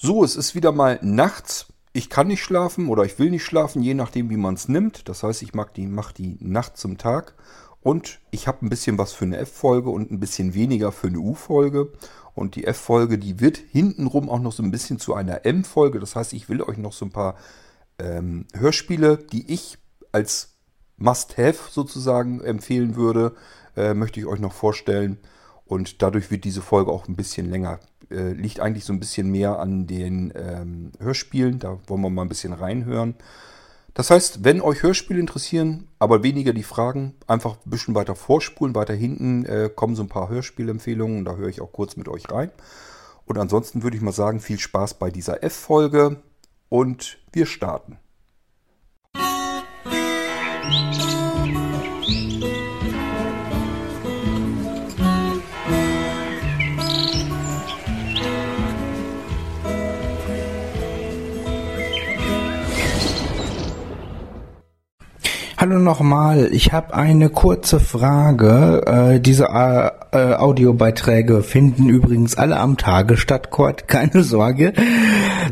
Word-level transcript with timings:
So, 0.00 0.22
es 0.22 0.36
ist 0.36 0.54
wieder 0.54 0.70
mal 0.70 1.00
nachts. 1.02 1.66
Ich 1.92 2.08
kann 2.08 2.28
nicht 2.28 2.44
schlafen 2.44 2.86
oder 2.86 3.02
ich 3.02 3.18
will 3.18 3.30
nicht 3.30 3.44
schlafen, 3.44 3.82
je 3.82 3.94
nachdem, 3.94 4.30
wie 4.30 4.36
man 4.36 4.54
es 4.54 4.68
nimmt. 4.68 5.08
Das 5.08 5.24
heißt, 5.24 5.42
ich 5.42 5.54
mache 5.54 5.72
die, 5.74 5.88
mach 5.88 6.12
die 6.12 6.36
Nacht 6.38 6.76
zum 6.76 6.98
Tag. 6.98 7.34
Und 7.80 8.20
ich 8.30 8.46
habe 8.46 8.64
ein 8.64 8.68
bisschen 8.68 8.96
was 8.96 9.12
für 9.12 9.24
eine 9.24 9.38
F-Folge 9.38 9.90
und 9.90 10.12
ein 10.12 10.20
bisschen 10.20 10.54
weniger 10.54 10.92
für 10.92 11.08
eine 11.08 11.18
U-Folge. 11.18 11.90
Und 12.36 12.54
die 12.54 12.64
F-Folge, 12.64 13.18
die 13.18 13.40
wird 13.40 13.56
hintenrum 13.56 14.30
auch 14.30 14.38
noch 14.38 14.52
so 14.52 14.62
ein 14.62 14.70
bisschen 14.70 15.00
zu 15.00 15.14
einer 15.14 15.44
M-Folge. 15.44 15.98
Das 15.98 16.14
heißt, 16.14 16.32
ich 16.32 16.48
will 16.48 16.62
euch 16.62 16.78
noch 16.78 16.92
so 16.92 17.04
ein 17.04 17.10
paar 17.10 17.34
ähm, 17.98 18.46
Hörspiele, 18.54 19.16
die 19.16 19.52
ich 19.52 19.78
als 20.12 20.58
Must-Have 20.96 21.72
sozusagen 21.72 22.40
empfehlen 22.40 22.94
würde, 22.94 23.34
äh, 23.76 23.94
möchte 23.94 24.20
ich 24.20 24.26
euch 24.26 24.38
noch 24.38 24.52
vorstellen. 24.52 25.18
Und 25.68 26.02
dadurch 26.02 26.30
wird 26.30 26.44
diese 26.44 26.62
Folge 26.62 26.90
auch 26.90 27.06
ein 27.06 27.14
bisschen 27.14 27.48
länger. 27.48 27.78
Äh, 28.10 28.32
liegt 28.32 28.58
eigentlich 28.58 28.86
so 28.86 28.92
ein 28.92 29.00
bisschen 29.00 29.30
mehr 29.30 29.58
an 29.58 29.86
den 29.86 30.32
ähm, 30.34 30.92
Hörspielen. 30.98 31.58
Da 31.58 31.78
wollen 31.86 32.00
wir 32.00 32.10
mal 32.10 32.22
ein 32.22 32.28
bisschen 32.28 32.54
reinhören. 32.54 33.14
Das 33.92 34.10
heißt, 34.10 34.44
wenn 34.44 34.62
euch 34.62 34.82
Hörspiele 34.82 35.20
interessieren, 35.20 35.88
aber 35.98 36.22
weniger 36.22 36.52
die 36.52 36.62
Fragen, 36.62 37.14
einfach 37.26 37.56
ein 37.66 37.70
bisschen 37.70 37.94
weiter 37.94 38.14
vorspulen. 38.14 38.74
Weiter 38.74 38.94
hinten 38.94 39.44
äh, 39.44 39.68
kommen 39.74 39.94
so 39.94 40.02
ein 40.02 40.08
paar 40.08 40.30
Hörspielempfehlungen. 40.30 41.24
Da 41.24 41.36
höre 41.36 41.48
ich 41.48 41.60
auch 41.60 41.72
kurz 41.72 41.96
mit 41.96 42.08
euch 42.08 42.30
rein. 42.30 42.50
Und 43.26 43.36
ansonsten 43.38 43.82
würde 43.82 43.96
ich 43.96 44.02
mal 44.02 44.12
sagen, 44.12 44.40
viel 44.40 44.58
Spaß 44.58 44.94
bei 44.94 45.10
dieser 45.10 45.44
F-Folge 45.44 46.22
und 46.70 47.18
wir 47.32 47.44
starten. 47.44 47.98
Hallo 65.60 65.80
nochmal, 65.80 66.50
ich 66.52 66.72
habe 66.72 66.94
eine 66.94 67.30
kurze 67.30 67.80
Frage. 67.80 68.84
Äh, 68.86 69.20
diese 69.20 69.46
äh, 69.46 69.90
äh, 70.12 70.34
Audiobeiträge 70.36 71.42
finden 71.42 71.88
übrigens 71.88 72.38
alle 72.38 72.60
am 72.60 72.76
Tage 72.76 73.16
statt, 73.16 73.50
Kurt, 73.50 73.88
keine 73.88 74.22
Sorge. 74.22 74.72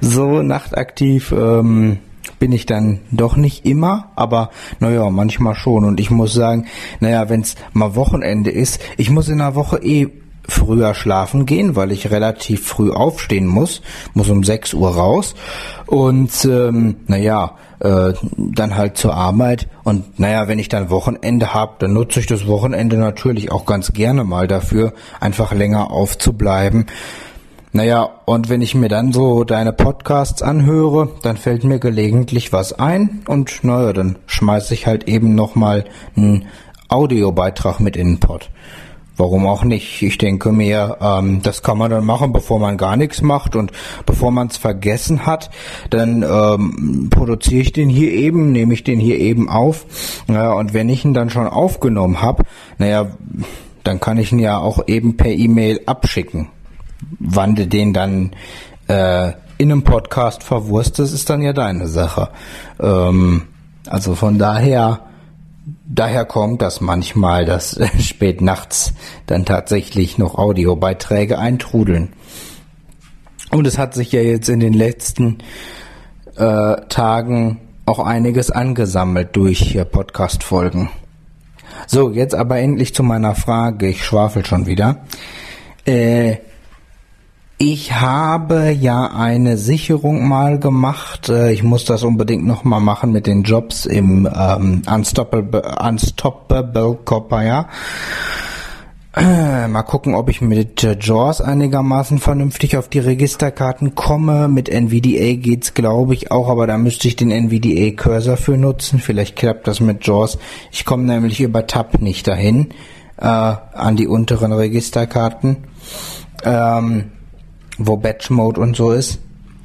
So 0.01 0.43
nachtaktiv 0.43 1.35
ähm, 1.37 1.99
bin 2.39 2.53
ich 2.53 2.67
dann 2.67 3.01
doch 3.11 3.35
nicht 3.35 3.67
immer, 3.67 4.13
aber 4.15 4.51
naja, 4.79 5.11
manchmal 5.11 5.57
schon. 5.57 5.85
Und 5.85 5.99
ich 5.99 6.13
muss 6.13 6.33
sagen, 6.33 6.67
naja, 7.01 7.29
wenn 7.29 7.41
es 7.41 7.57
mal 7.73 7.97
Wochenende 7.97 8.53
ist, 8.53 8.81
ich 8.97 9.11
muss 9.11 9.29
in 9.29 9.39
der 9.39 9.57
Woche 9.57 9.79
eh 9.83 10.07
früher 10.49 10.95
schlafen 10.95 11.47
gehen, 11.47 11.75
weil 11.75 11.91
ich 11.91 12.13
relativ 12.13 12.65
früh 12.65 12.93
aufstehen 12.93 13.49
muss, 13.49 13.83
muss 14.15 14.31
um 14.31 14.45
6 14.45 14.75
Uhr 14.75 14.95
raus 14.95 15.35
und 15.87 16.45
ähm, 16.45 16.95
naja, 17.09 17.57
äh, 17.81 18.13
dann 18.37 18.77
halt 18.77 18.97
zur 18.97 19.15
Arbeit. 19.15 19.69
Und 19.85 20.19
naja, 20.19 20.49
wenn 20.49 20.59
ich 20.59 20.69
dann 20.69 20.91
Wochenende 20.91 21.55
habe, 21.55 21.75
dann 21.79 21.93
nutze 21.93 22.21
ich 22.21 22.27
das 22.27 22.47
Wochenende 22.47 22.97
natürlich 22.97 23.53
auch 23.53 23.67
ganz 23.67 23.93
gerne 23.93 24.25
mal 24.25 24.47
dafür, 24.47 24.93
einfach 25.21 25.53
länger 25.53 25.91
aufzubleiben. 25.91 26.87
Naja, 27.73 28.09
und 28.25 28.49
wenn 28.49 28.63
ich 28.63 28.75
mir 28.75 28.89
dann 28.89 29.13
so 29.13 29.45
deine 29.45 29.75
Podcasts 29.75 30.41
anhöre, 30.41 31.11
dann 31.23 31.37
fällt 31.37 31.63
mir 31.63 31.79
gelegentlich 31.79 32.51
was 32.51 32.73
ein 32.73 33.23
und 33.27 33.65
naja, 33.65 33.93
dann 33.93 34.17
schmeiße 34.27 34.73
ich 34.73 34.87
halt 34.87 35.05
eben 35.09 35.35
nochmal 35.35 35.85
einen 36.17 36.47
Audiobeitrag 36.89 37.81
mit 37.81 37.97
in 37.97 38.09
den 38.09 38.21
Pod. 38.21 38.51
Warum 39.17 39.47
auch 39.47 39.65
nicht? 39.65 40.03
Ich 40.03 40.19
denke 40.19 40.53
mir, 40.53 40.99
ähm, 41.01 41.41
das 41.43 41.63
kann 41.63 41.79
man 41.79 41.91
dann 41.91 42.05
machen, 42.05 42.33
bevor 42.33 42.59
man 42.59 42.77
gar 42.77 42.97
nichts 42.97 43.23
macht 43.23 43.57
und 43.57 43.73
bevor 44.05 44.31
man 44.31 44.49
es 44.49 44.59
vergessen 44.59 45.25
hat, 45.25 45.51
dann 45.89 46.23
ähm, 46.23 47.09
produziere 47.11 47.63
ich 47.63 47.73
den 47.73 47.89
hier 47.89 48.13
eben, 48.13 48.53
nehme 48.53 48.75
ich 48.75 48.85
den 48.85 49.01
hier 49.01 49.19
eben 49.19 49.49
auf. 49.49 49.87
Ja, 50.29 50.53
und 50.53 50.75
wenn 50.75 50.91
ich 50.91 51.05
ihn 51.05 51.15
dann 51.15 51.31
schon 51.31 51.47
aufgenommen 51.47 52.21
habe, 52.21 52.45
naja, 52.79 53.07
dann 53.85 54.01
kann 54.01 54.19
ich 54.19 54.33
ihn 54.33 54.39
ja 54.39 54.59
auch 54.59 54.87
eben 54.87 55.17
per 55.17 55.33
E-Mail 55.33 55.81
abschicken. 55.87 56.49
Wann 57.19 57.55
du 57.55 57.67
den 57.67 57.95
dann 57.95 58.33
äh, 58.89 59.33
in 59.59 59.73
einem 59.73 59.83
Podcast 59.83 60.43
verwurstest, 60.43 61.15
ist 61.15 61.31
dann 61.31 61.41
ja 61.41 61.55
deine 61.55 61.89
Sache. 61.89 62.29
Ähm, 62.81 63.43
also 63.89 64.15
von 64.15 64.39
daher 64.39 65.01
daher 65.87 66.25
kommt, 66.25 66.63
dass 66.63 66.81
manchmal 66.81 67.45
das 67.45 67.79
spät 68.01 68.41
nachts 68.41 68.93
dann 69.27 69.45
tatsächlich 69.45 70.19
noch 70.19 70.37
Audiobeiträge 70.37 71.39
eintrudeln. 71.39 72.13
Und 73.51 73.67
es 73.67 73.79
hat 73.79 73.95
sich 73.95 74.13
ja 74.13 74.21
jetzt 74.21 74.49
in 74.49 74.61
den 74.61 74.73
letzten 74.73 75.39
äh, 76.37 76.77
Tagen 76.89 77.61
auch 77.87 78.01
einiges 78.01 78.51
angesammelt 78.51 79.37
durch 79.37 79.79
Podcast-Folgen. 79.91 80.91
So, 81.87 82.11
jetzt 82.11 82.35
aber 82.35 82.59
endlich 82.59 82.95
zu 82.95 83.03
meiner 83.03 83.35
Frage. 83.35 83.89
Ich 83.89 84.05
schwafel 84.05 84.45
schon 84.45 84.67
wieder. 84.67 85.05
Äh, 85.85 86.39
ich 87.59 87.93
habe 87.95 88.71
ja 88.71 89.07
eine 89.07 89.57
Sicherung 89.57 90.29
mal 90.29 90.59
gemacht. 90.59 91.29
Äh, 91.31 91.53
ich 91.53 91.63
muss 91.63 91.85
das 91.85 92.03
unbedingt 92.03 92.47
noch 92.47 92.65
mal 92.65 92.81
machen 92.81 93.13
mit 93.13 93.27
den 93.27 93.45
Jobs 93.45 93.87
im 93.87 94.29
ähm, 94.33 94.83
Unstoppable, 94.93 95.63
Unstoppable 95.81 96.99
Copper, 97.05 97.43
ja. 97.43 97.69
Äh, 99.17 99.67
mal 99.69 99.83
gucken, 99.83 100.15
ob 100.15 100.29
ich 100.29 100.43
mit 100.43 100.85
äh, 100.85 100.95
JAWS 101.01 101.41
einigermaßen 101.41 102.19
vernünftig 102.19 102.77
auf 102.77 102.89
die 102.89 102.99
Registerkarten 102.99 103.95
komme. 103.95 104.49
Mit 104.49 104.69
NVDA 104.69 105.37
geht's, 105.37 105.73
glaube 105.73 106.13
ich, 106.13 106.31
auch, 106.31 106.51
aber 106.51 106.67
da 106.67 106.77
müsste 106.77 107.09
ich 107.09 107.17
den 107.17 107.31
NVDA 107.31 107.97
Cursor 107.97 108.37
für 108.37 108.59
nutzen. 108.59 108.99
Vielleicht 108.99 109.35
klappt 109.35 109.67
das 109.67 109.81
mit 109.81 110.07
JAWS. 110.07 110.37
Ich 110.71 110.85
komme 110.85 111.05
nämlich 111.05 111.41
über 111.41 111.67
Tab 111.67 112.03
nicht 112.03 112.29
dahin 112.29 112.69
äh, 113.17 113.25
an 113.25 113.97
die 113.97 114.07
unteren 114.07 114.53
Registerkarten. 114.53 115.65
Ähm, 116.45 117.13
wo 117.79 117.97
Batch 117.97 118.31
Mode 118.31 118.61
und 118.61 118.77
so 118.77 118.93
ist. 118.93 119.19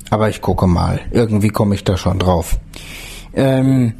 Aber 0.09 0.29
ich 0.29 0.41
gucke 0.41 0.67
mal. 0.67 0.99
Irgendwie 1.11 1.49
komme 1.49 1.75
ich 1.75 1.83
da 1.83 1.95
schon 1.95 2.19
drauf. 2.19 2.57
Ähm, 3.33 3.93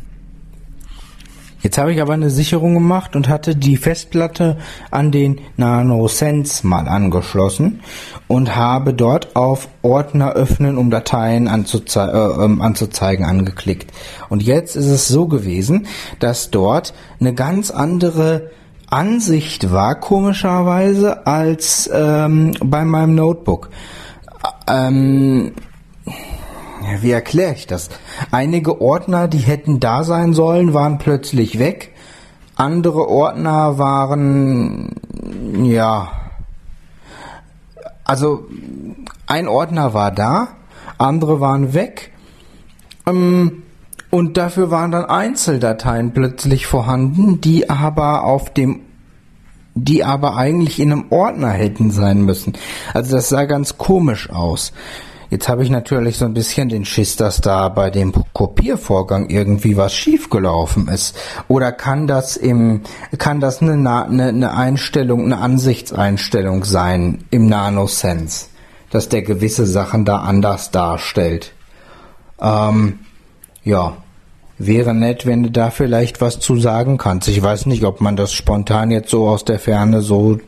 jetzt 1.61 1.77
habe 1.77 1.93
ich 1.93 2.01
aber 2.01 2.13
eine 2.13 2.29
Sicherung 2.29 2.73
gemacht 2.73 3.15
und 3.15 3.29
hatte 3.29 3.55
die 3.55 3.77
Festplatte 3.77 4.57
an 4.91 5.11
den 5.11 5.39
NanoSense 5.55 6.67
mal 6.67 6.89
angeschlossen 6.89 7.79
und 8.27 8.57
habe 8.57 8.93
dort 8.93 9.37
auf 9.37 9.69
Ordner 9.83 10.33
öffnen, 10.33 10.77
um 10.77 10.89
Dateien 10.89 11.47
anzuzei 11.47 12.07
äh, 12.07 12.43
ähm, 12.43 12.61
anzuzeigen, 12.61 13.23
angeklickt. 13.23 13.91
Und 14.27 14.43
jetzt 14.43 14.75
ist 14.75 14.87
es 14.87 15.07
so 15.07 15.27
gewesen, 15.27 15.87
dass 16.19 16.51
dort 16.51 16.93
eine 17.21 17.33
ganz 17.33 17.71
andere 17.71 18.51
Ansicht 18.91 19.71
war, 19.71 19.95
komischerweise, 19.95 21.25
als 21.25 21.89
ähm, 21.93 22.53
bei 22.61 22.83
meinem 22.83 23.15
Notebook. 23.15 23.69
Ähm, 24.67 25.53
wie 26.99 27.11
erkläre 27.11 27.53
ich 27.53 27.67
das? 27.67 27.89
Einige 28.31 28.81
Ordner, 28.81 29.27
die 29.27 29.39
hätten 29.39 29.79
da 29.79 30.03
sein 30.03 30.33
sollen, 30.33 30.73
waren 30.73 30.97
plötzlich 30.97 31.59
weg. 31.59 31.93
Andere 32.55 33.07
Ordner 33.07 33.77
waren, 33.77 34.95
ja, 35.63 36.11
also 38.03 38.45
ein 39.27 39.47
Ordner 39.47 39.93
war 39.93 40.11
da, 40.11 40.49
andere 40.97 41.39
waren 41.39 41.73
weg. 41.73 42.11
Ähm, 43.07 43.63
und 44.09 44.35
dafür 44.35 44.69
waren 44.71 44.91
dann 44.91 45.05
Einzeldateien 45.05 46.11
plötzlich 46.11 46.67
vorhanden, 46.67 47.39
die 47.39 47.69
aber 47.69 48.25
auf 48.25 48.53
dem 48.53 48.81
die 49.75 50.03
aber 50.03 50.35
eigentlich 50.35 50.79
in 50.79 50.91
einem 50.91 51.05
Ordner 51.11 51.49
hätten 51.49 51.91
sein 51.91 52.21
müssen. 52.23 52.53
Also 52.93 53.15
das 53.15 53.29
sah 53.29 53.45
ganz 53.45 53.77
komisch 53.77 54.29
aus. 54.29 54.73
Jetzt 55.31 55.47
habe 55.47 55.63
ich 55.63 55.69
natürlich 55.69 56.17
so 56.17 56.25
ein 56.25 56.33
bisschen 56.33 56.67
den 56.67 56.83
Schiss, 56.83 57.15
dass 57.15 57.39
da 57.39 57.69
bei 57.69 57.89
dem 57.89 58.11
Kopiervorgang 58.33 59.29
irgendwie 59.29 59.77
was 59.77 59.93
schiefgelaufen 59.93 60.89
ist. 60.89 61.17
Oder 61.47 61.71
kann 61.71 62.05
das 62.05 62.35
im, 62.35 62.81
kann 63.17 63.39
das 63.39 63.61
eine, 63.61 63.71
eine, 63.71 64.27
eine 64.27 64.53
Einstellung, 64.53 65.23
eine 65.23 65.37
Ansichtseinstellung 65.37 66.65
sein 66.65 67.23
im 67.29 67.47
NanoSense, 67.47 68.47
dass 68.89 69.07
der 69.07 69.21
gewisse 69.21 69.65
Sachen 69.65 70.03
da 70.03 70.17
anders 70.17 70.71
darstellt? 70.71 71.53
Ähm, 72.41 72.99
ja, 73.63 73.95
Wäre 74.63 74.93
nett, 74.93 75.25
wenn 75.25 75.41
du 75.41 75.49
da 75.49 75.71
vielleicht 75.71 76.21
was 76.21 76.39
zu 76.39 76.59
sagen 76.59 76.99
kannst. 76.99 77.27
Ich 77.27 77.41
weiß 77.41 77.65
nicht, 77.65 77.83
ob 77.83 77.99
man 77.99 78.15
das 78.15 78.31
spontan 78.31 78.91
jetzt 78.91 79.09
so 79.09 79.27
aus 79.27 79.43
der 79.43 79.57
Ferne 79.57 80.01
so 80.01 80.39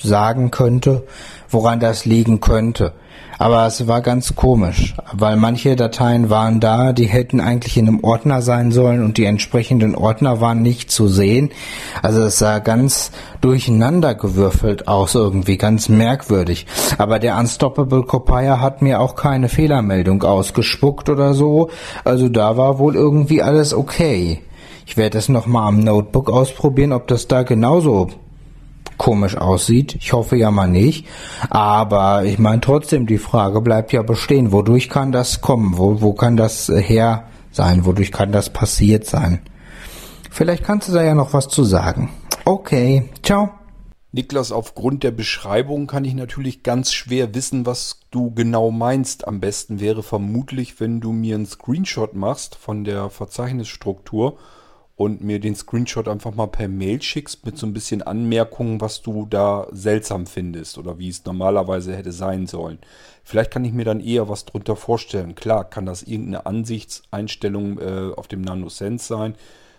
sagen 0.00 0.50
könnte, 0.50 1.06
woran 1.50 1.80
das 1.80 2.06
liegen 2.06 2.40
könnte. 2.40 2.94
Aber 3.38 3.66
es 3.66 3.86
war 3.86 4.00
ganz 4.00 4.34
komisch, 4.34 4.94
weil 5.12 5.36
manche 5.36 5.76
Dateien 5.76 6.30
waren 6.30 6.60
da, 6.60 6.92
die 6.92 7.06
hätten 7.06 7.40
eigentlich 7.40 7.76
in 7.76 7.88
einem 7.88 8.04
Ordner 8.04 8.42
sein 8.42 8.72
sollen 8.72 9.04
und 9.04 9.18
die 9.18 9.24
entsprechenden 9.24 9.94
Ordner 9.94 10.40
waren 10.40 10.62
nicht 10.62 10.90
zu 10.90 11.08
sehen. 11.08 11.50
Also 12.02 12.22
es 12.22 12.38
sah 12.38 12.58
ganz 12.58 13.10
durcheinander 13.40 14.14
gewürfelt 14.14 14.88
aus, 14.88 15.14
irgendwie 15.14 15.58
ganz 15.58 15.88
merkwürdig. 15.88 16.66
Aber 16.98 17.18
der 17.18 17.36
Unstoppable 17.38 18.02
Copier 18.02 18.60
hat 18.60 18.82
mir 18.82 19.00
auch 19.00 19.16
keine 19.16 19.48
Fehlermeldung 19.48 20.22
ausgespuckt 20.22 21.08
oder 21.08 21.34
so. 21.34 21.70
Also 22.04 22.28
da 22.28 22.56
war 22.56 22.78
wohl 22.78 22.94
irgendwie 22.94 23.42
alles 23.42 23.74
okay. 23.74 24.40
Ich 24.86 24.96
werde 24.96 25.18
es 25.18 25.28
nochmal 25.28 25.68
am 25.68 25.80
Notebook 25.80 26.30
ausprobieren, 26.30 26.92
ob 26.92 27.08
das 27.08 27.26
da 27.26 27.42
genauso 27.42 28.10
komisch 28.96 29.36
aussieht. 29.36 29.96
Ich 29.96 30.12
hoffe 30.12 30.36
ja 30.36 30.50
mal 30.50 30.68
nicht. 30.68 31.06
Aber 31.50 32.24
ich 32.24 32.38
meine 32.38 32.60
trotzdem, 32.60 33.06
die 33.06 33.18
Frage 33.18 33.60
bleibt 33.60 33.92
ja 33.92 34.02
bestehen. 34.02 34.52
Wodurch 34.52 34.88
kann 34.88 35.12
das 35.12 35.40
kommen? 35.40 35.78
Wo, 35.78 36.00
wo 36.00 36.12
kann 36.12 36.36
das 36.36 36.68
her 36.68 37.24
sein? 37.50 37.84
Wodurch 37.84 38.12
kann 38.12 38.32
das 38.32 38.50
passiert 38.50 39.06
sein? 39.06 39.40
Vielleicht 40.30 40.64
kannst 40.64 40.88
du 40.88 40.92
da 40.92 41.02
ja 41.02 41.14
noch 41.14 41.32
was 41.32 41.48
zu 41.48 41.64
sagen. 41.64 42.10
Okay, 42.44 43.08
ciao. 43.22 43.50
Niklas, 44.14 44.52
aufgrund 44.52 45.02
der 45.02 45.10
Beschreibung 45.10 45.88
kann 45.88 46.04
ich 46.04 46.14
natürlich 46.14 46.62
ganz 46.62 46.92
schwer 46.92 47.34
wissen, 47.34 47.66
was 47.66 47.98
du 48.12 48.30
genau 48.30 48.70
meinst. 48.70 49.26
Am 49.26 49.40
besten 49.40 49.80
wäre 49.80 50.04
vermutlich, 50.04 50.78
wenn 50.78 51.00
du 51.00 51.10
mir 51.10 51.34
einen 51.34 51.46
Screenshot 51.46 52.14
machst 52.14 52.54
von 52.54 52.84
der 52.84 53.10
Verzeichnisstruktur 53.10 54.38
und 54.96 55.22
mir 55.22 55.40
den 55.40 55.56
Screenshot 55.56 56.06
einfach 56.06 56.34
mal 56.34 56.46
per 56.46 56.68
Mail 56.68 57.02
schickst 57.02 57.44
mit 57.44 57.58
so 57.58 57.66
ein 57.66 57.72
bisschen 57.72 58.02
Anmerkungen, 58.02 58.80
was 58.80 59.02
du 59.02 59.26
da 59.26 59.66
seltsam 59.72 60.26
findest 60.26 60.78
oder 60.78 60.98
wie 60.98 61.08
es 61.08 61.24
normalerweise 61.24 61.96
hätte 61.96 62.12
sein 62.12 62.46
sollen. 62.46 62.78
Vielleicht 63.24 63.50
kann 63.50 63.64
ich 63.64 63.72
mir 63.72 63.84
dann 63.84 64.00
eher 64.00 64.28
was 64.28 64.44
drunter 64.44 64.76
vorstellen. 64.76 65.34
Klar, 65.34 65.64
kann 65.64 65.86
das 65.86 66.02
irgendeine 66.04 66.46
Ansichtseinstellung 66.46 67.78
äh, 67.78 68.12
auf 68.14 68.28
dem 68.28 68.42
NanoSense 68.42 69.06
sein. 69.06 69.34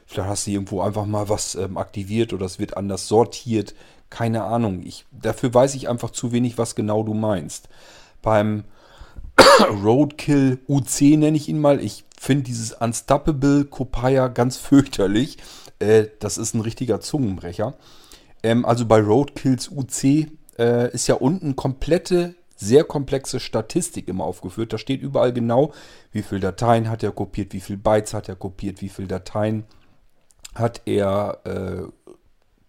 Vielleicht 0.05 0.29
hast 0.29 0.47
du 0.47 0.51
irgendwo 0.51 0.81
einfach 0.81 1.05
mal 1.05 1.29
was 1.29 1.55
ähm, 1.55 1.77
aktiviert 1.77 2.33
oder 2.33 2.45
es 2.45 2.59
wird 2.59 2.75
anders 2.75 3.07
sortiert. 3.07 3.73
Keine 4.09 4.43
Ahnung. 4.43 4.83
Ich, 4.83 5.05
dafür 5.11 5.53
weiß 5.53 5.75
ich 5.75 5.87
einfach 5.87 6.09
zu 6.09 6.31
wenig, 6.31 6.57
was 6.57 6.75
genau 6.75 7.03
du 7.03 7.13
meinst. 7.13 7.69
Beim 8.21 8.65
Roadkill 9.83 10.59
UC 10.67 11.17
nenne 11.17 11.37
ich 11.37 11.47
ihn 11.47 11.59
mal. 11.59 11.79
Ich 11.79 12.03
finde 12.25 12.43
dieses 12.43 12.71
Unstoppable 12.73 13.65
Copia 13.65 14.27
ganz 14.27 14.57
fürchterlich. 14.57 15.37
Äh, 15.79 16.05
das 16.19 16.37
ist 16.37 16.55
ein 16.55 16.61
richtiger 16.61 16.99
Zungenbrecher. 16.99 17.75
Ähm, 18.43 18.65
also 18.65 18.85
bei 18.85 18.99
Roadkills 18.99 19.69
UC 19.69 20.27
äh, 20.57 20.91
ist 20.91 21.07
ja 21.07 21.15
unten 21.15 21.55
komplette, 21.55 22.35
sehr 22.55 22.83
komplexe 22.83 23.39
Statistik 23.39 24.07
immer 24.07 24.23
aufgeführt. 24.23 24.73
Da 24.73 24.77
steht 24.77 25.01
überall 25.01 25.33
genau, 25.33 25.73
wie 26.11 26.23
viele 26.23 26.41
Dateien 26.41 26.89
hat 26.89 27.03
er 27.03 27.11
kopiert, 27.11 27.53
wie 27.53 27.59
viele 27.59 27.77
Bytes 27.77 28.13
hat 28.13 28.27
er 28.27 28.35
kopiert, 28.35 28.81
wie 28.81 28.89
viele 28.89 29.07
Dateien 29.07 29.65
hat 30.55 30.81
er 30.85 31.39
äh, 31.43 31.83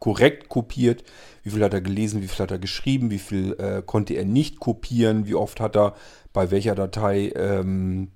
korrekt 0.00 0.48
kopiert, 0.48 1.04
wie 1.44 1.50
viel 1.50 1.64
hat 1.64 1.72
er 1.72 1.80
gelesen, 1.80 2.20
wie 2.20 2.28
viel 2.28 2.42
hat 2.42 2.50
er 2.50 2.58
geschrieben, 2.58 3.10
wie 3.10 3.18
viel 3.18 3.52
äh, 3.54 3.82
konnte 3.84 4.14
er 4.14 4.24
nicht 4.24 4.60
kopieren, 4.60 5.26
wie 5.26 5.34
oft 5.34 5.60
hat 5.60 5.76
er 5.76 5.94
bei 6.32 6.50
welcher 6.50 6.74
Datei 6.74 7.32
ähm, 7.36 8.10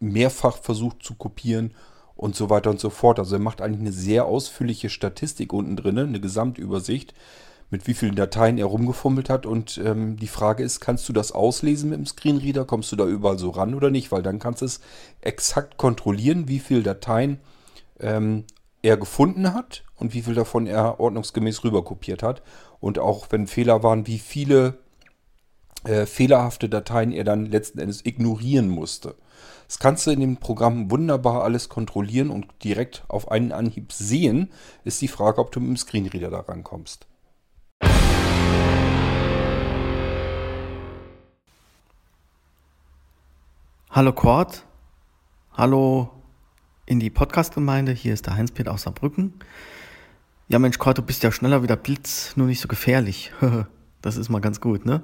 mehrfach 0.00 0.58
versucht 0.58 1.02
zu 1.02 1.14
kopieren 1.14 1.74
und 2.16 2.34
so 2.34 2.50
weiter 2.50 2.70
und 2.70 2.80
so 2.80 2.90
fort. 2.90 3.18
Also 3.18 3.36
er 3.36 3.40
macht 3.40 3.60
eigentlich 3.60 3.80
eine 3.80 3.92
sehr 3.92 4.24
ausführliche 4.26 4.90
Statistik 4.90 5.52
unten 5.52 5.76
drin, 5.76 5.98
eine 5.98 6.20
Gesamtübersicht, 6.20 7.14
mit 7.70 7.86
wie 7.86 7.94
vielen 7.94 8.16
Dateien 8.16 8.58
er 8.58 8.66
rumgefummelt 8.66 9.28
hat. 9.28 9.46
Und 9.46 9.80
ähm, 9.84 10.16
die 10.16 10.26
Frage 10.26 10.62
ist, 10.62 10.80
kannst 10.80 11.08
du 11.08 11.12
das 11.12 11.32
auslesen 11.32 11.90
mit 11.90 11.98
dem 11.98 12.06
Screenreader? 12.06 12.64
Kommst 12.64 12.90
du 12.90 12.96
da 12.96 13.06
überall 13.06 13.38
so 13.38 13.50
ran 13.50 13.74
oder 13.74 13.90
nicht? 13.90 14.10
Weil 14.10 14.22
dann 14.22 14.38
kannst 14.38 14.62
du 14.62 14.66
es 14.66 14.80
exakt 15.20 15.76
kontrollieren, 15.76 16.48
wie 16.48 16.58
viele 16.58 16.82
Dateien 16.82 17.38
ähm, 18.00 18.44
er 18.82 18.96
gefunden 18.96 19.54
hat 19.54 19.84
und 19.96 20.14
wie 20.14 20.22
viel 20.22 20.34
davon 20.34 20.66
er 20.66 20.98
ordnungsgemäß 20.98 21.62
rüberkopiert 21.64 22.22
hat. 22.22 22.42
Und 22.80 22.98
auch 22.98 23.26
wenn 23.30 23.46
Fehler 23.46 23.82
waren, 23.82 24.06
wie 24.06 24.18
viele 24.18 24.78
äh, 25.84 26.06
fehlerhafte 26.06 26.68
Dateien 26.68 27.12
er 27.12 27.24
dann 27.24 27.46
letzten 27.46 27.78
Endes 27.78 28.04
ignorieren 28.04 28.68
musste. 28.68 29.14
Das 29.68 29.78
kannst 29.78 30.06
du 30.06 30.10
in 30.10 30.20
dem 30.20 30.38
Programm 30.38 30.90
wunderbar 30.90 31.44
alles 31.44 31.68
kontrollieren 31.68 32.30
und 32.30 32.46
direkt 32.64 33.04
auf 33.08 33.30
einen 33.30 33.52
Anhieb 33.52 33.92
sehen. 33.92 34.50
Ist 34.82 35.02
die 35.02 35.08
Frage, 35.08 35.42
ob 35.42 35.52
du 35.52 35.60
mit 35.60 35.68
dem 35.68 35.76
Screenreader 35.76 36.30
da 36.30 36.40
rankommst. 36.40 37.06
Hallo 43.90 44.12
Cord, 44.14 44.64
hallo 45.52 46.10
in 46.86 46.98
die 46.98 47.10
Podcast-Gemeinde, 47.10 47.92
hier 47.92 48.14
ist 48.14 48.24
der 48.24 48.36
Heinz-Peter 48.36 48.72
aus 48.72 48.82
Saarbrücken. 48.82 49.34
Ja 50.48 50.58
Mensch 50.58 50.78
Cord, 50.78 50.96
du 50.96 51.02
bist 51.02 51.22
ja 51.22 51.30
schneller 51.30 51.62
wie 51.62 51.66
der 51.66 51.76
Blitz, 51.76 52.34
nur 52.36 52.46
nicht 52.46 52.60
so 52.60 52.68
gefährlich. 52.68 53.32
das 54.00 54.16
ist 54.16 54.30
mal 54.30 54.40
ganz 54.40 54.62
gut, 54.62 54.86
ne? 54.86 55.02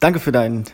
Danke 0.00 0.20
für 0.20 0.32
deinen 0.32 0.64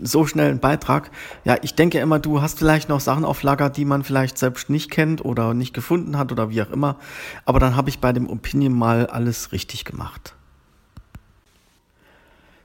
so 0.00 0.26
schnellen 0.26 0.60
Beitrag. 0.60 1.10
Ja, 1.44 1.56
ich 1.62 1.74
denke 1.74 1.98
immer, 1.98 2.18
du 2.18 2.42
hast 2.42 2.58
vielleicht 2.58 2.88
noch 2.88 3.00
Sachen 3.00 3.24
auf 3.24 3.42
Lager, 3.42 3.70
die 3.70 3.84
man 3.84 4.04
vielleicht 4.04 4.38
selbst 4.38 4.70
nicht 4.70 4.90
kennt 4.90 5.24
oder 5.24 5.54
nicht 5.54 5.74
gefunden 5.74 6.18
hat 6.18 6.30
oder 6.32 6.50
wie 6.50 6.62
auch 6.62 6.70
immer. 6.70 6.96
Aber 7.44 7.58
dann 7.58 7.76
habe 7.76 7.88
ich 7.88 7.98
bei 7.98 8.12
dem 8.12 8.28
Opinion 8.28 8.72
mal 8.72 9.06
alles 9.06 9.52
richtig 9.52 9.84
gemacht. 9.84 10.34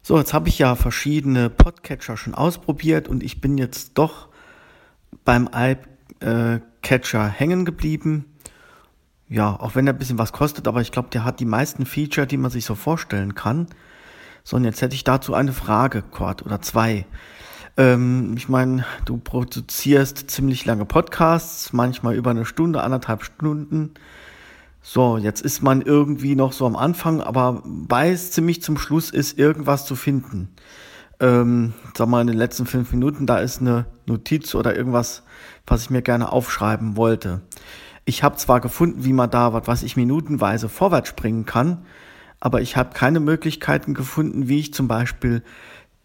So, 0.01 0.17
jetzt 0.17 0.33
habe 0.33 0.49
ich 0.49 0.59
ja 0.59 0.75
verschiedene 0.75 1.49
Podcatcher 1.49 2.17
schon 2.17 2.35
ausprobiert 2.35 3.07
und 3.07 3.23
ich 3.23 3.39
bin 3.39 3.57
jetzt 3.57 3.91
doch 3.93 4.27
beim 5.23 5.49
iCatcher 6.21 7.27
hängen 7.27 7.63
geblieben. 7.63 8.25
Ja, 9.29 9.57
auch 9.57 9.75
wenn 9.75 9.87
er 9.87 9.93
ein 9.93 9.99
bisschen 9.99 10.17
was 10.17 10.33
kostet, 10.33 10.67
aber 10.67 10.81
ich 10.81 10.91
glaube, 10.91 11.07
der 11.09 11.23
hat 11.23 11.39
die 11.39 11.45
meisten 11.45 11.85
Feature, 11.85 12.27
die 12.27 12.35
man 12.35 12.51
sich 12.51 12.65
so 12.65 12.75
vorstellen 12.75 13.33
kann. 13.33 13.67
So, 14.43 14.57
und 14.57 14.65
jetzt 14.65 14.81
hätte 14.81 14.95
ich 14.95 15.03
dazu 15.03 15.33
eine 15.33 15.53
Frage, 15.53 16.01
Cord, 16.01 16.45
oder 16.45 16.61
zwei. 16.61 17.05
Ähm, 17.77 18.33
ich 18.37 18.49
meine, 18.49 18.85
du 19.05 19.17
produzierst 19.17 20.29
ziemlich 20.29 20.65
lange 20.65 20.85
Podcasts, 20.85 21.71
manchmal 21.71 22.15
über 22.15 22.31
eine 22.31 22.45
Stunde, 22.45 22.83
anderthalb 22.83 23.23
Stunden. 23.23 23.93
So, 24.81 25.17
jetzt 25.17 25.41
ist 25.41 25.63
man 25.63 25.81
irgendwie 25.81 26.35
noch 26.35 26.51
so 26.51 26.65
am 26.65 26.75
Anfang, 26.75 27.21
aber 27.21 27.61
weiß 27.63 28.31
ziemlich 28.31 28.61
zum 28.61 28.77
Schluss 28.77 29.11
ist 29.11 29.39
irgendwas 29.39 29.85
zu 29.85 29.95
finden. 29.95 30.49
Ähm, 31.21 31.73
sag 31.95 32.09
mal, 32.09 32.19
in 32.19 32.27
den 32.27 32.37
letzten 32.37 32.65
fünf 32.65 32.91
Minuten, 32.91 33.25
da 33.25 33.37
ist 33.37 33.61
eine 33.61 33.85
Notiz 34.05 34.55
oder 34.55 34.75
irgendwas, 34.75 35.23
was 35.65 35.83
ich 35.83 35.89
mir 35.89 36.01
gerne 36.01 36.33
aufschreiben 36.33 36.97
wollte. 36.97 37.39
Ich 38.03 38.23
habe 38.23 38.35
zwar 38.35 38.59
gefunden, 38.59 39.05
wie 39.05 39.13
man 39.13 39.29
da, 39.29 39.53
was 39.53 39.65
weiß 39.65 39.83
ich, 39.83 39.95
minutenweise 39.95 40.67
vorwärts 40.67 41.07
springen 41.07 41.45
kann, 41.45 41.85
aber 42.43 42.59
ich 42.59 42.75
habe 42.75 42.93
keine 42.93 43.21
Möglichkeiten 43.21 43.93
gefunden, 43.93 44.49
wie 44.49 44.59
ich 44.59 44.73
zum 44.73 44.89
Beispiel 44.89 45.43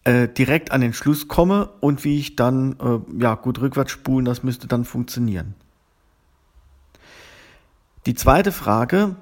äh, 0.05 0.29
direkt 0.29 0.71
an 0.71 0.81
den 0.81 0.93
Schluss 0.93 1.27
komme 1.27 1.71
und 1.81 2.05
wie 2.05 2.21
ich 2.21 2.37
dann, 2.37 2.77
äh, 2.79 3.21
ja, 3.21 3.35
gut 3.35 3.61
rückwärts 3.61 3.91
spulen, 3.91 4.25
das 4.25 4.45
müsste 4.45 4.69
dann 4.69 4.85
funktionieren. 4.85 5.57
Die 8.07 8.15
zweite 8.15 8.53
Frage, 8.53 9.17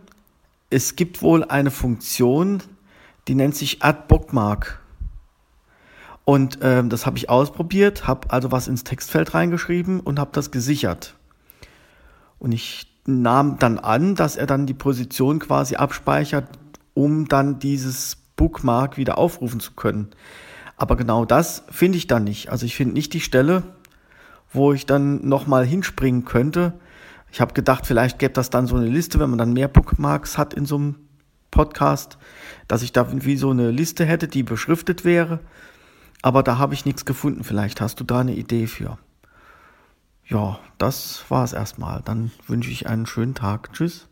es 0.68 0.94
gibt 0.94 1.22
wohl 1.22 1.42
eine 1.42 1.70
Funktion, 1.70 2.62
die 3.28 3.34
nennt 3.34 3.56
sich 3.56 3.82
Add 3.82 4.00
Bookmark. 4.08 4.82
Und 6.26 6.60
äh, 6.60 6.86
das 6.86 7.06
habe 7.06 7.16
ich 7.16 7.30
ausprobiert, 7.30 8.06
habe 8.06 8.30
also 8.30 8.52
was 8.52 8.68
ins 8.68 8.84
Textfeld 8.84 9.32
reingeschrieben 9.32 10.00
und 10.00 10.18
habe 10.18 10.32
das 10.34 10.50
gesichert. 10.50 11.14
Und 12.38 12.52
ich 12.52 12.94
nahm 13.06 13.58
dann 13.58 13.78
an, 13.78 14.16
dass 14.16 14.36
er 14.36 14.46
dann 14.46 14.66
die 14.66 14.74
Position 14.74 15.38
quasi 15.38 15.76
abspeichert, 15.76 16.46
um 16.96 17.28
dann 17.28 17.58
dieses 17.58 18.16
Bookmark 18.36 18.96
wieder 18.96 19.18
aufrufen 19.18 19.60
zu 19.60 19.72
können. 19.74 20.08
Aber 20.76 20.96
genau 20.96 21.24
das 21.24 21.64
finde 21.70 21.98
ich 21.98 22.06
dann 22.06 22.24
nicht. 22.24 22.50
Also 22.50 22.64
ich 22.64 22.74
finde 22.74 22.94
nicht 22.94 23.12
die 23.12 23.20
Stelle, 23.20 23.62
wo 24.50 24.72
ich 24.72 24.86
dann 24.86 25.28
nochmal 25.28 25.66
hinspringen 25.66 26.24
könnte. 26.24 26.72
Ich 27.30 27.40
habe 27.40 27.52
gedacht, 27.52 27.86
vielleicht 27.86 28.18
gäbe 28.18 28.32
das 28.32 28.48
dann 28.48 28.66
so 28.66 28.76
eine 28.76 28.86
Liste, 28.86 29.20
wenn 29.20 29.28
man 29.28 29.38
dann 29.38 29.52
mehr 29.52 29.68
Bookmarks 29.68 30.38
hat 30.38 30.54
in 30.54 30.64
so 30.64 30.76
einem 30.76 30.94
Podcast, 31.50 32.16
dass 32.66 32.82
ich 32.82 32.92
da 32.92 33.06
wie 33.12 33.36
so 33.36 33.50
eine 33.50 33.70
Liste 33.70 34.06
hätte, 34.06 34.26
die 34.26 34.42
beschriftet 34.42 35.04
wäre. 35.04 35.40
Aber 36.22 36.42
da 36.42 36.56
habe 36.56 36.72
ich 36.72 36.86
nichts 36.86 37.04
gefunden. 37.04 37.44
Vielleicht 37.44 37.82
hast 37.82 38.00
du 38.00 38.04
da 38.04 38.20
eine 38.20 38.34
Idee 38.34 38.66
für. 38.66 38.98
Ja, 40.24 40.58
das 40.78 41.26
war 41.28 41.44
es 41.44 41.52
erstmal. 41.52 42.00
Dann 42.02 42.30
wünsche 42.46 42.70
ich 42.70 42.88
einen 42.88 43.04
schönen 43.04 43.34
Tag. 43.34 43.72
Tschüss. 43.74 44.08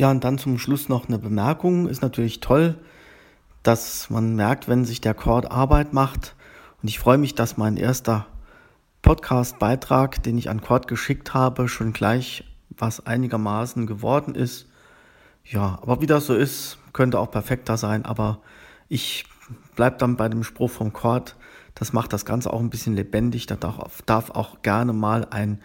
Ja, 0.00 0.10
und 0.10 0.24
dann 0.24 0.38
zum 0.38 0.58
Schluss 0.58 0.88
noch 0.88 1.08
eine 1.08 1.18
Bemerkung. 1.18 1.86
Ist 1.86 2.00
natürlich 2.00 2.40
toll, 2.40 2.78
dass 3.62 4.08
man 4.08 4.34
merkt, 4.34 4.66
wenn 4.66 4.86
sich 4.86 5.02
der 5.02 5.12
Chord 5.12 5.50
Arbeit 5.50 5.92
macht. 5.92 6.34
Und 6.80 6.88
ich 6.88 6.98
freue 6.98 7.18
mich, 7.18 7.34
dass 7.34 7.58
mein 7.58 7.76
erster 7.76 8.26
Podcast-Beitrag, 9.02 10.22
den 10.22 10.38
ich 10.38 10.48
an 10.48 10.62
Chord 10.62 10.88
geschickt 10.88 11.34
habe, 11.34 11.68
schon 11.68 11.92
gleich 11.92 12.44
was 12.70 13.04
einigermaßen 13.04 13.86
geworden 13.86 14.34
ist. 14.34 14.68
Ja, 15.44 15.78
aber 15.82 16.00
wie 16.00 16.06
das 16.06 16.24
so 16.24 16.34
ist, 16.34 16.78
könnte 16.94 17.18
auch 17.18 17.30
perfekter 17.30 17.76
sein. 17.76 18.06
Aber 18.06 18.40
ich 18.88 19.26
bleibt 19.76 20.00
dann 20.00 20.16
bei 20.16 20.30
dem 20.30 20.44
Spruch 20.44 20.70
vom 20.70 20.94
Cord. 20.94 21.36
Das 21.74 21.92
macht 21.92 22.14
das 22.14 22.24
Ganze 22.24 22.54
auch 22.54 22.60
ein 22.60 22.70
bisschen 22.70 22.94
lebendig. 22.94 23.44
Da 23.44 23.56
darf, 23.56 24.00
darf 24.06 24.30
auch 24.30 24.62
gerne 24.62 24.94
mal 24.94 25.26
ein 25.30 25.60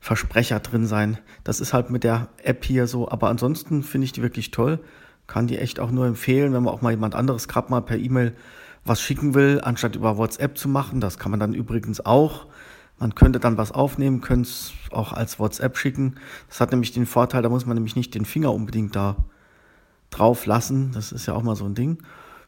Versprecher 0.00 0.60
drin 0.60 0.86
sein. 0.86 1.18
Das 1.44 1.60
ist 1.60 1.72
halt 1.72 1.90
mit 1.90 2.04
der 2.04 2.28
App 2.42 2.64
hier 2.64 2.86
so. 2.86 3.08
Aber 3.10 3.28
ansonsten 3.28 3.82
finde 3.82 4.04
ich 4.04 4.12
die 4.12 4.22
wirklich 4.22 4.50
toll. 4.50 4.80
Kann 5.26 5.46
die 5.46 5.58
echt 5.58 5.80
auch 5.80 5.90
nur 5.90 6.06
empfehlen, 6.06 6.52
wenn 6.52 6.62
man 6.62 6.72
auch 6.72 6.82
mal 6.82 6.90
jemand 6.90 7.14
anderes 7.14 7.48
gerade 7.48 7.70
mal 7.70 7.82
per 7.82 7.98
E-Mail 7.98 8.34
was 8.84 9.02
schicken 9.02 9.34
will, 9.34 9.60
anstatt 9.62 9.96
über 9.96 10.16
WhatsApp 10.16 10.56
zu 10.56 10.68
machen. 10.68 11.00
Das 11.00 11.18
kann 11.18 11.30
man 11.30 11.40
dann 11.40 11.54
übrigens 11.54 12.04
auch. 12.04 12.46
Man 12.98 13.14
könnte 13.14 13.38
dann 13.38 13.56
was 13.56 13.70
aufnehmen, 13.70 14.20
könnte 14.20 14.48
es 14.48 14.72
auch 14.90 15.12
als 15.12 15.38
WhatsApp 15.38 15.76
schicken. 15.76 16.16
Das 16.48 16.60
hat 16.60 16.72
nämlich 16.72 16.92
den 16.92 17.06
Vorteil, 17.06 17.42
da 17.42 17.48
muss 17.48 17.66
man 17.66 17.76
nämlich 17.76 17.94
nicht 17.94 18.14
den 18.14 18.24
Finger 18.24 18.52
unbedingt 18.52 18.96
da 18.96 19.16
drauf 20.10 20.46
lassen. 20.46 20.90
Das 20.92 21.12
ist 21.12 21.26
ja 21.26 21.34
auch 21.34 21.42
mal 21.42 21.54
so 21.54 21.64
ein 21.64 21.74
Ding. 21.74 21.98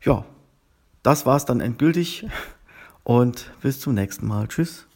Ja, 0.02 0.24
das 1.02 1.24
war's 1.26 1.44
dann 1.44 1.60
endgültig 1.60 2.26
und 3.04 3.52
bis 3.60 3.80
zum 3.80 3.94
nächsten 3.94 4.26
Mal. 4.26 4.48
Tschüss. 4.48 4.89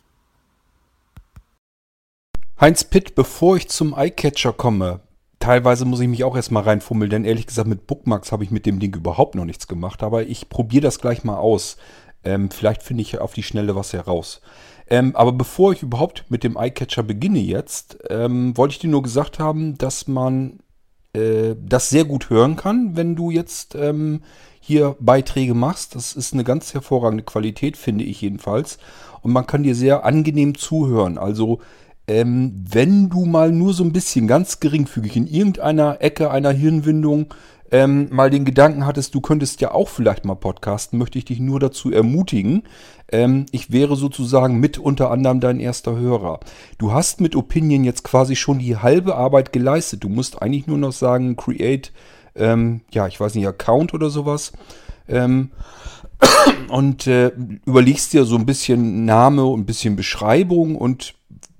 Heinz 2.60 2.84
Pitt, 2.84 3.16
bevor 3.16 3.56
ich 3.56 3.68
zum 3.68 3.94
Eyecatcher 3.94 4.52
komme, 4.52 5.00
teilweise 5.40 5.84
muss 5.84 5.98
ich 5.98 6.06
mich 6.06 6.22
auch 6.22 6.36
erstmal 6.36 6.62
reinfummeln, 6.62 7.10
denn 7.10 7.24
ehrlich 7.24 7.48
gesagt 7.48 7.66
mit 7.66 7.88
Bookmarks 7.88 8.30
habe 8.30 8.44
ich 8.44 8.52
mit 8.52 8.64
dem 8.64 8.78
Ding 8.78 8.94
überhaupt 8.94 9.34
noch 9.34 9.44
nichts 9.44 9.66
gemacht, 9.66 10.04
aber 10.04 10.22
ich 10.22 10.48
probiere 10.48 10.82
das 10.82 11.00
gleich 11.00 11.24
mal 11.24 11.36
aus. 11.36 11.76
Ähm, 12.22 12.52
vielleicht 12.52 12.84
finde 12.84 13.02
ich 13.02 13.18
auf 13.18 13.34
die 13.34 13.42
Schnelle 13.42 13.74
was 13.74 13.92
heraus. 13.92 14.40
Ähm, 14.88 15.16
aber 15.16 15.32
bevor 15.32 15.72
ich 15.72 15.82
überhaupt 15.82 16.26
mit 16.28 16.44
dem 16.44 16.56
Eyecatcher 16.56 17.02
beginne 17.02 17.40
jetzt, 17.40 17.98
ähm, 18.08 18.56
wollte 18.56 18.74
ich 18.74 18.78
dir 18.78 18.90
nur 18.90 19.02
gesagt 19.02 19.40
haben, 19.40 19.76
dass 19.76 20.06
man 20.06 20.60
äh, 21.12 21.56
das 21.60 21.90
sehr 21.90 22.04
gut 22.04 22.30
hören 22.30 22.54
kann, 22.54 22.96
wenn 22.96 23.16
du 23.16 23.30
jetzt 23.30 23.74
ähm, 23.74 24.22
hier 24.60 24.96
Beiträge 25.00 25.54
machst. 25.54 25.96
Das 25.96 26.14
ist 26.14 26.32
eine 26.32 26.44
ganz 26.44 26.72
hervorragende 26.72 27.24
Qualität, 27.24 27.76
finde 27.76 28.04
ich 28.04 28.20
jedenfalls. 28.20 28.78
Und 29.22 29.32
man 29.32 29.46
kann 29.46 29.64
dir 29.64 29.74
sehr 29.74 30.04
angenehm 30.04 30.54
zuhören. 30.54 31.18
Also 31.18 31.60
ähm, 32.06 32.64
wenn 32.68 33.08
du 33.08 33.24
mal 33.24 33.50
nur 33.50 33.72
so 33.72 33.84
ein 33.84 33.92
bisschen 33.92 34.26
ganz 34.26 34.60
geringfügig 34.60 35.16
in 35.16 35.26
irgendeiner 35.26 36.00
Ecke 36.00 36.30
einer 36.30 36.50
Hirnwindung 36.50 37.32
ähm, 37.70 38.08
mal 38.10 38.30
den 38.30 38.44
Gedanken 38.44 38.86
hattest, 38.86 39.14
du 39.14 39.20
könntest 39.20 39.60
ja 39.60 39.72
auch 39.72 39.88
vielleicht 39.88 40.24
mal 40.24 40.34
podcasten, 40.34 40.98
möchte 40.98 41.18
ich 41.18 41.24
dich 41.24 41.40
nur 41.40 41.58
dazu 41.58 41.90
ermutigen. 41.90 42.62
Ähm, 43.10 43.46
ich 43.52 43.72
wäre 43.72 43.96
sozusagen 43.96 44.60
mit 44.60 44.78
unter 44.78 45.10
anderem 45.10 45.40
dein 45.40 45.60
erster 45.60 45.96
Hörer. 45.96 46.40
Du 46.78 46.92
hast 46.92 47.20
mit 47.20 47.34
Opinion 47.34 47.82
jetzt 47.82 48.04
quasi 48.04 48.36
schon 48.36 48.58
die 48.58 48.76
halbe 48.76 49.16
Arbeit 49.16 49.52
geleistet. 49.52 50.04
Du 50.04 50.08
musst 50.08 50.40
eigentlich 50.42 50.66
nur 50.66 50.78
noch 50.78 50.92
sagen, 50.92 51.36
create, 51.36 51.92
ähm, 52.36 52.82
ja, 52.92 53.06
ich 53.06 53.18
weiß 53.18 53.34
nicht, 53.34 53.48
Account 53.48 53.94
oder 53.94 54.10
sowas. 54.10 54.52
Ähm, 55.08 55.50
und 56.68 57.06
äh, 57.06 57.32
überlegst 57.66 58.12
dir 58.12 58.24
so 58.24 58.36
ein 58.36 58.46
bisschen 58.46 59.04
Name 59.04 59.44
und 59.44 59.60
ein 59.60 59.66
bisschen 59.66 59.96
Beschreibung 59.96 60.76
und 60.76 61.14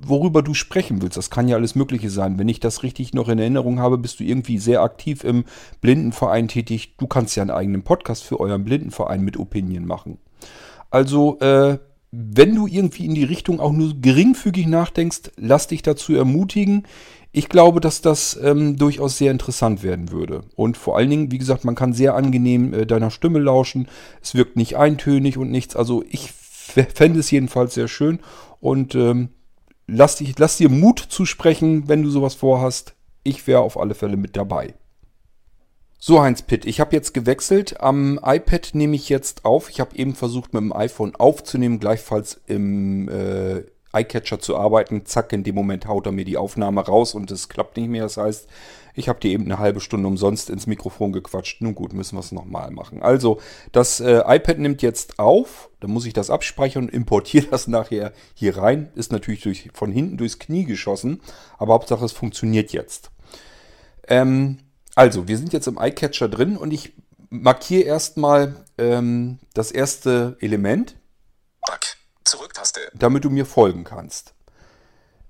worüber 0.09 0.43
du 0.43 0.55
sprechen 0.55 1.03
willst. 1.03 1.17
Das 1.17 1.31
kann 1.31 1.49
ja 1.49 1.57
alles 1.57 1.75
Mögliche 1.75 2.11
sein. 2.11 2.39
Wenn 2.39 2.49
ich 2.49 2.61
das 2.61 2.83
richtig 2.83 3.15
noch 3.15 3.29
in 3.29 3.39
Erinnerung 3.39 3.81
habe, 3.81 3.99
bist 3.99 4.21
du 4.21 4.25
irgendwie 4.25 4.59
sehr 4.59 4.83
aktiv 4.83 5.25
im 5.25 5.45
Blindenverein 5.81 6.49
tätig. 6.49 6.97
Du 6.97 7.07
kannst 7.07 7.37
ja 7.37 7.43
einen 7.43 7.51
eigenen 7.51 7.83
Podcast 7.83 8.25
für 8.25 8.41
euren 8.41 8.65
Blindenverein 8.65 9.23
mit 9.23 9.37
Opinion 9.39 9.87
machen. 9.87 10.19
Also, 10.91 11.39
äh, 11.41 11.79
wenn 12.17 12.55
du 12.55 12.69
irgendwie 12.69 13.07
in 13.07 13.15
die 13.15 13.25
Richtung 13.25 13.59
auch 13.59 13.73
nur 13.73 13.93
geringfügig 14.01 14.69
nachdenkst, 14.69 15.33
lass 15.37 15.67
dich 15.67 15.83
dazu 15.83 16.15
ermutigen. 16.15 16.85
Ich 17.33 17.49
glaube, 17.49 17.81
dass 17.81 18.01
das 18.01 18.39
ähm, 18.41 18.77
durchaus 18.77 19.19
sehr 19.19 19.33
interessant 19.33 19.83
werden 19.83 20.13
würde. 20.13 20.43
Und 20.55 20.77
vor 20.77 20.97
allen 20.97 21.11
Dingen, 21.11 21.33
wie 21.33 21.39
gesagt, 21.39 21.65
man 21.65 21.75
kann 21.75 21.93
sehr 21.93 22.15
angenehm 22.15 22.73
äh, 22.73 22.87
deiner 22.87 23.11
Stimme 23.11 23.41
lauschen. 23.41 23.89
Es 24.23 24.37
wirkt 24.37 24.57
nicht 24.57 24.77
eintönig 24.77 25.37
und 25.37 25.51
nichts. 25.51 25.75
Also 25.75 26.05
ich 26.09 26.31
fände 26.31 27.19
es 27.19 27.33
jedenfalls 27.33 27.75
sehr 27.75 27.89
schön. 27.89 28.21
Und 28.61 28.95
ähm, 28.95 29.31
lass, 29.87 30.17
dich, 30.17 30.39
lass 30.39 30.57
dir 30.57 30.69
Mut 30.69 30.99
zusprechen, 30.99 31.89
wenn 31.89 32.03
du 32.03 32.11
sowas 32.11 32.35
vorhast. 32.35 32.95
Ich 33.23 33.47
wäre 33.47 33.61
auf 33.61 33.79
alle 33.79 33.95
Fälle 33.95 34.17
mit 34.17 34.37
dabei. 34.37 34.75
So, 35.99 36.21
Heinz 36.21 36.43
Pitt, 36.43 36.67
ich 36.67 36.81
habe 36.81 36.95
jetzt 36.95 37.15
gewechselt. 37.15 37.81
Am 37.81 38.21
iPad 38.23 38.71
nehme 38.75 38.95
ich 38.95 39.09
jetzt 39.09 39.47
auf. 39.47 39.71
Ich 39.71 39.81
habe 39.81 39.97
eben 39.97 40.15
versucht, 40.15 40.53
mit 40.53 40.63
dem 40.63 40.73
iPhone 40.73 41.17
aufzunehmen, 41.17 41.81
gleichfalls 41.81 42.43
im 42.47 43.09
äh, 43.09 43.63
iCatcher 43.95 44.39
zu 44.39 44.57
arbeiten. 44.57 45.07
Zack, 45.07 45.33
in 45.33 45.45
dem 45.45 45.55
Moment 45.55 45.87
haut 45.87 46.05
er 46.05 46.13
mir 46.13 46.27
die 46.27 46.37
Aufnahme 46.37 46.83
raus 46.83 47.15
und 47.15 47.31
es 47.31 47.49
klappt 47.49 47.79
nicht 47.79 47.89
mehr. 47.89 48.03
Das 48.03 48.19
heißt, 48.19 48.49
ich 48.95 49.09
habe 49.09 49.21
dir 49.21 49.33
eben 49.33 49.45
eine 49.45 49.59
halbe 49.59 49.81
Stunde 49.81 50.07
umsonst 50.07 50.51
ins 50.51 50.67
Mikrofon 50.67 51.13
gequatscht. 51.13 51.61
Nun 51.61 51.75
gut, 51.75 51.93
müssen 51.93 52.17
wir 52.17 52.21
es 52.21 52.33
nochmal 52.33 52.71
machen. 52.71 53.03
Also, 53.03 53.41
das 53.73 54.01
äh, 54.01 54.23
iPad 54.27 54.59
nimmt 54.59 54.83
jetzt 54.83 55.19
auf. 55.19 55.71
Dann 55.81 55.91
muss 55.91 56.07
ich 56.07 56.13
das 56.13 56.31
abspeichern 56.31 56.85
und 56.85 56.93
importiere 56.93 57.47
das 57.51 57.67
nachher 57.67 58.13
hier 58.35 58.57
rein. 58.57 58.91
Ist 58.95 59.13
natürlich 59.13 59.43
durch, 59.43 59.71
von 59.75 59.91
hinten 59.91 60.17
durchs 60.17 60.39
Knie 60.39 60.65
geschossen. 60.65 61.21
Aber 61.59 61.75
Hauptsache, 61.75 62.05
es 62.05 62.13
funktioniert 62.13 62.73
jetzt. 62.73 63.11
Ähm, 64.07 64.59
also, 64.95 65.27
wir 65.27 65.39
sind 65.39 65.53
jetzt 65.53 65.67
im 65.67 65.79
iCatcher 65.81 66.29
drin 66.29 66.57
und 66.57 66.73
ich 66.73 66.93
markiere 67.31 67.83
erstmal 67.83 68.65
ähm, 68.79 69.41
das 69.55 69.73
erste 69.73 70.37
Element. 70.41 70.97
Back. 71.67 71.97
Zurücktaste. 72.25 72.81
Damit 72.95 73.25
du 73.25 73.31
mir 73.31 73.45
folgen 73.45 73.85
kannst. 73.85 74.35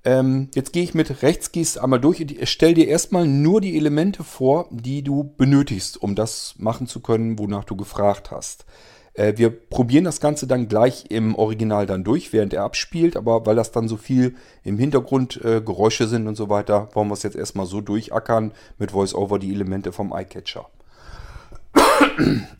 Ähm, 0.04 0.50
jetzt 0.54 0.73
gehe 0.75 0.82
ich 0.82 0.92
mit 0.92 1.23
Rechtsgeste 1.23 1.82
einmal 1.82 2.00
durch 2.00 2.20
und 2.20 2.34
stell 2.44 2.75
dir 2.75 2.87
erstmal 2.88 3.26
nur 3.26 3.62
die 3.62 3.76
Elemente 3.76 4.23
vor, 4.23 4.68
die 4.70 5.02
du 5.02 5.32
benötigst, 5.37 6.00
um 6.00 6.14
das 6.14 6.54
machen 6.58 6.87
zu 6.87 7.00
können, 7.00 7.38
wonach 7.38 7.64
du 7.64 7.75
gefragt 7.75 8.30
hast. 8.30 8.66
Äh, 9.14 9.34
wir 9.37 9.49
probieren 9.50 10.04
das 10.04 10.20
Ganze 10.20 10.46
dann 10.46 10.68
gleich 10.68 11.06
im 11.11 11.34
Original 11.34 11.87
dann 11.87 12.04
durch, 12.04 12.32
während 12.34 12.52
er 12.52 12.64
abspielt, 12.64 13.16
aber 13.16 13.46
weil 13.46 13.56
das 13.56 13.73
dann 13.73 13.88
so 13.88 13.96
viel 13.96 14.37
im 14.62 14.76
Hintergrund 14.76 15.42
äh, 15.42 15.62
Geräusche 15.62 16.06
sind 16.06 16.26
und 16.26 16.34
so 16.34 16.50
weiter, 16.50 16.90
wollen 16.92 17.08
wir 17.08 17.14
es 17.14 17.23
jetzt 17.23 17.37
erstmal 17.37 17.66
so 17.66 17.80
durchackern 17.80 18.52
mit 18.78 18.92
VoiceOver 18.92 19.38
die 19.38 19.52
Elemente 19.52 19.92
vom 19.92 20.12
iCatcher. 20.14 20.68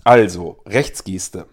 also, 0.05 0.63
Rechtsgeste. 0.65 1.47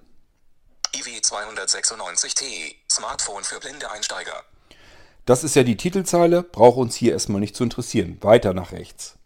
IW296T, 0.93 2.75
Smartphone 2.89 3.43
für 3.43 3.59
blinde 3.59 3.91
Einsteiger. 3.91 4.43
Das 5.25 5.43
ist 5.43 5.55
ja 5.55 5.63
die 5.63 5.77
Titelzeile, 5.77 6.43
braucht 6.43 6.77
uns 6.77 6.95
hier 6.95 7.13
erstmal 7.13 7.39
nicht 7.39 7.55
zu 7.55 7.63
interessieren. 7.63 8.17
Weiter 8.21 8.53
nach 8.53 8.71
rechts. 8.71 9.17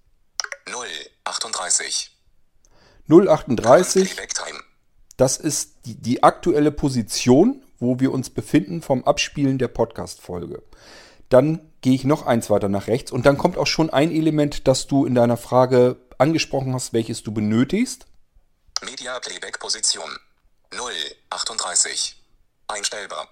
038. 1.23 2.11
038. 3.07 4.15
Das 5.17 5.37
ist 5.37 5.85
die, 5.85 5.95
die 5.95 6.23
aktuelle 6.23 6.71
Position, 6.71 7.63
wo 7.79 7.99
wir 7.99 8.11
uns 8.11 8.29
befinden 8.29 8.81
vom 8.81 9.03
Abspielen 9.05 9.57
der 9.57 9.69
Podcast-Folge. 9.69 10.63
Dann 11.29 11.71
gehe 11.81 11.93
ich 11.93 12.03
noch 12.03 12.25
eins 12.25 12.49
weiter 12.49 12.69
nach 12.69 12.87
rechts 12.87 13.11
und 13.11 13.25
dann 13.25 13.37
kommt 13.37 13.57
auch 13.57 13.67
schon 13.67 13.89
ein 13.89 14.11
Element, 14.11 14.67
das 14.67 14.87
du 14.87 15.05
in 15.05 15.15
deiner 15.15 15.37
Frage 15.37 15.97
angesprochen 16.17 16.73
hast, 16.73 16.93
welches 16.93 17.23
du 17.23 17.31
benötigst. 17.31 18.05
Media 18.83 19.19
Playback 19.19 19.59
Position 19.59 20.09
038. 21.29 22.21
Einstellbar. 22.67 23.29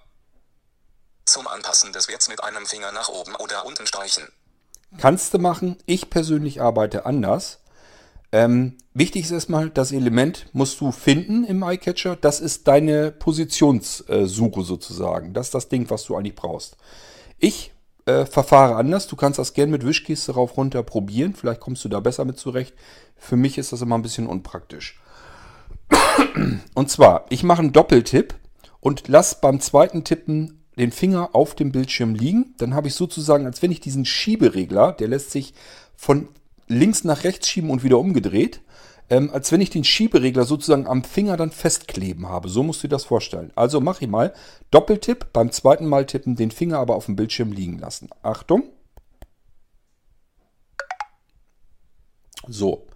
Zum 1.24 1.46
Anpassen 1.46 1.92
des 1.92 2.08
Werts 2.08 2.28
mit 2.28 2.42
einem 2.42 2.66
Finger 2.66 2.92
nach 2.92 3.08
oben 3.08 3.34
oder 3.36 3.64
unten 3.66 3.86
streichen. 3.86 4.24
Kannst 4.98 5.34
du 5.34 5.38
machen. 5.38 5.76
Ich 5.86 6.10
persönlich 6.10 6.60
arbeite 6.60 7.06
anders. 7.06 7.60
Ähm, 8.30 8.78
wichtig 8.94 9.24
ist 9.24 9.30
erstmal, 9.30 9.70
das 9.70 9.92
Element 9.92 10.46
musst 10.52 10.80
du 10.80 10.92
finden 10.92 11.44
im 11.44 11.62
iCatcher. 11.62 12.16
Das 12.16 12.40
ist 12.40 12.66
deine 12.66 13.10
Positionssuche 13.12 14.62
sozusagen. 14.62 15.32
Das 15.32 15.46
ist 15.46 15.54
das 15.54 15.68
Ding, 15.68 15.88
was 15.88 16.04
du 16.04 16.16
eigentlich 16.16 16.34
brauchst. 16.34 16.76
Ich 17.38 17.72
äh, 18.06 18.26
verfahre 18.26 18.76
anders. 18.76 19.06
Du 19.06 19.16
kannst 19.16 19.38
das 19.38 19.54
gerne 19.54 19.72
mit 19.72 19.86
Wischkiste 19.86 20.32
rauf 20.32 20.56
runter 20.56 20.82
probieren. 20.82 21.34
Vielleicht 21.34 21.60
kommst 21.60 21.84
du 21.84 21.88
da 21.88 22.00
besser 22.00 22.24
mit 22.24 22.38
zurecht. 22.38 22.74
Für 23.16 23.36
mich 23.36 23.56
ist 23.56 23.72
das 23.72 23.80
immer 23.80 23.96
ein 23.96 24.02
bisschen 24.02 24.26
unpraktisch. 24.26 25.00
Und 26.74 26.90
zwar, 26.90 27.26
ich 27.30 27.42
mache 27.42 27.60
einen 27.60 27.72
Doppeltipp 27.72 28.34
und 28.80 29.08
lass 29.08 29.40
beim 29.40 29.60
zweiten 29.60 30.04
Tippen 30.04 30.63
den 30.78 30.92
Finger 30.92 31.30
auf 31.34 31.54
dem 31.54 31.72
Bildschirm 31.72 32.14
liegen. 32.14 32.54
Dann 32.58 32.74
habe 32.74 32.88
ich 32.88 32.94
sozusagen, 32.94 33.46
als 33.46 33.62
wenn 33.62 33.72
ich 33.72 33.80
diesen 33.80 34.04
Schieberegler, 34.04 34.92
der 34.92 35.08
lässt 35.08 35.30
sich 35.30 35.54
von 35.96 36.28
links 36.66 37.04
nach 37.04 37.24
rechts 37.24 37.48
schieben 37.48 37.70
und 37.70 37.84
wieder 37.84 37.98
umgedreht, 37.98 38.60
ähm, 39.10 39.30
als 39.32 39.52
wenn 39.52 39.60
ich 39.60 39.70
den 39.70 39.84
Schieberegler 39.84 40.44
sozusagen 40.44 40.86
am 40.86 41.04
Finger 41.04 41.36
dann 41.36 41.50
festkleben 41.50 42.28
habe. 42.28 42.48
So 42.48 42.62
musst 42.62 42.82
du 42.82 42.88
dir 42.88 42.92
das 42.92 43.04
vorstellen. 43.04 43.52
Also 43.54 43.80
mache 43.80 44.04
ich 44.04 44.10
mal 44.10 44.32
Doppeltipp, 44.70 45.32
beim 45.32 45.52
zweiten 45.52 45.86
Mal 45.86 46.06
tippen, 46.06 46.36
den 46.36 46.50
Finger 46.50 46.78
aber 46.78 46.96
auf 46.96 47.06
dem 47.06 47.16
Bildschirm 47.16 47.52
liegen 47.52 47.78
lassen. 47.78 48.08
Achtung. 48.22 48.64
So. 52.48 52.86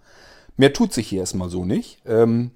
Mehr 0.57 0.73
tut 0.73 0.93
sich 0.93 1.07
hier 1.07 1.21
erstmal 1.21 1.49
so 1.49 1.63
nicht. 1.63 1.99
Ähm, 2.05 2.51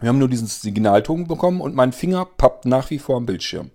wir 0.00 0.10
haben 0.10 0.18
nur 0.18 0.28
diesen 0.28 0.46
Signalton 0.46 1.26
bekommen 1.26 1.60
und 1.60 1.74
mein 1.74 1.92
Finger 1.92 2.24
pappt 2.24 2.64
nach 2.64 2.90
wie 2.90 3.00
vor 3.00 3.16
am 3.16 3.26
Bildschirm. 3.26 3.70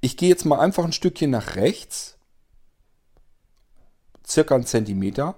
Ich 0.00 0.16
gehe 0.16 0.30
jetzt 0.30 0.46
mal 0.46 0.58
einfach 0.58 0.84
ein 0.84 0.92
Stückchen 0.92 1.30
nach 1.30 1.56
rechts, 1.56 2.16
circa 4.26 4.54
einen 4.54 4.66
Zentimeter, 4.66 5.36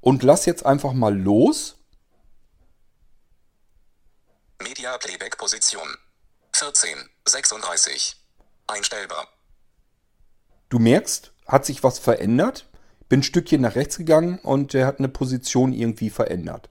und 0.00 0.24
lass 0.24 0.46
jetzt 0.46 0.66
einfach 0.66 0.92
mal 0.92 1.16
los. 1.16 1.76
Media 4.60 4.98
Playback 4.98 5.38
Position. 5.38 5.86
14, 6.54 7.08
36. 7.26 8.16
Einstellbar. 8.66 9.28
Du 10.68 10.78
merkst, 10.78 11.32
hat 11.46 11.64
sich 11.64 11.84
was 11.84 11.98
verändert. 11.98 12.68
Bin 13.08 13.20
ein 13.20 13.24
Stückchen 13.24 13.60
nach 13.60 13.76
rechts 13.76 13.98
gegangen 13.98 14.38
und 14.40 14.74
er 14.74 14.86
hat 14.86 14.98
eine 14.98 15.08
Position 15.08 15.72
irgendwie 15.72 16.10
verändert. 16.10 16.68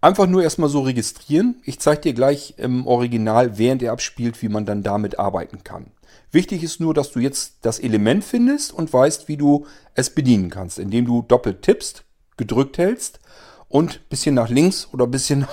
Einfach 0.00 0.26
nur 0.26 0.42
erstmal 0.42 0.68
so 0.68 0.82
registrieren. 0.82 1.62
Ich 1.64 1.80
zeige 1.80 2.02
dir 2.02 2.12
gleich 2.12 2.54
im 2.58 2.86
Original, 2.86 3.56
während 3.56 3.82
er 3.82 3.92
abspielt, 3.92 4.42
wie 4.42 4.48
man 4.48 4.66
dann 4.66 4.82
damit 4.82 5.18
arbeiten 5.18 5.64
kann. 5.64 5.90
Wichtig 6.30 6.62
ist 6.62 6.80
nur, 6.80 6.94
dass 6.94 7.12
du 7.12 7.20
jetzt 7.20 7.58
das 7.62 7.78
Element 7.78 8.24
findest 8.24 8.72
und 8.72 8.92
weißt, 8.92 9.28
wie 9.28 9.36
du 9.36 9.66
es 9.94 10.10
bedienen 10.10 10.50
kannst, 10.50 10.78
indem 10.78 11.06
du 11.06 11.22
doppelt 11.22 11.62
tippst, 11.62 12.04
gedrückt 12.36 12.78
hältst 12.78 13.20
und 13.68 13.94
ein 13.94 14.08
bisschen 14.08 14.34
nach 14.34 14.48
links 14.48 14.88
oder 14.92 15.06
ein 15.06 15.10
bisschen, 15.10 15.46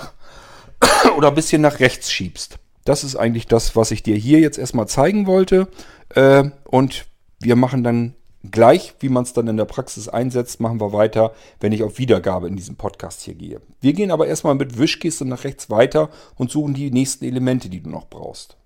oder 1.16 1.28
ein 1.28 1.34
bisschen 1.34 1.62
nach 1.62 1.80
rechts 1.80 2.10
schiebst. 2.10 2.58
Das 2.84 3.04
ist 3.04 3.16
eigentlich 3.16 3.46
das, 3.46 3.74
was 3.74 3.90
ich 3.90 4.02
dir 4.02 4.16
hier 4.16 4.40
jetzt 4.40 4.58
erstmal 4.58 4.86
zeigen 4.86 5.26
wollte. 5.26 5.68
Äh, 6.10 6.50
und 6.64 7.06
wir 7.40 7.56
machen 7.56 7.82
dann 7.82 8.14
gleich, 8.50 8.94
wie 9.00 9.08
man 9.08 9.24
es 9.24 9.32
dann 9.32 9.48
in 9.48 9.56
der 9.56 9.64
Praxis 9.64 10.08
einsetzt, 10.08 10.60
machen 10.60 10.80
wir 10.80 10.92
weiter, 10.92 11.32
wenn 11.60 11.72
ich 11.72 11.82
auf 11.82 11.98
Wiedergabe 11.98 12.48
in 12.48 12.56
diesem 12.56 12.76
Podcast 12.76 13.22
hier 13.22 13.34
gehe. 13.34 13.60
Wir 13.80 13.92
gehen 13.92 14.10
aber 14.10 14.26
erstmal 14.26 14.54
mit 14.54 14.78
Wischgeste 14.78 15.24
nach 15.24 15.44
rechts 15.44 15.70
weiter 15.70 16.10
und 16.36 16.50
suchen 16.50 16.74
die 16.74 16.90
nächsten 16.90 17.24
Elemente, 17.24 17.68
die 17.68 17.80
du 17.80 17.90
noch 17.90 18.08
brauchst. 18.08 18.56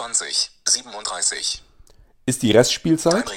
20, 0.00 0.50
37. 0.66 1.62
Ist 2.24 2.40
die 2.40 2.52
Restspielzeit, 2.52 3.30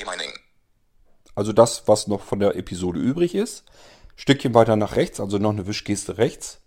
also 1.35 1.51
das, 1.51 1.89
was 1.89 2.07
noch 2.07 2.21
von 2.21 2.39
der 2.39 2.55
Episode 2.55 3.01
übrig 3.01 3.35
ist. 3.35 3.65
Stückchen 4.15 4.53
weiter 4.53 4.77
nach 4.77 4.95
rechts, 4.95 5.19
also 5.19 5.39
noch 5.39 5.49
eine 5.49 5.67
Wischgeste 5.67 6.17
rechts. 6.17 6.59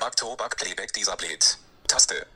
Back 0.00 0.16
to 0.16 0.34
Back 0.34 0.56
Playback 0.56 0.92
Disablet. 0.92 1.56
Taste. 1.86 2.26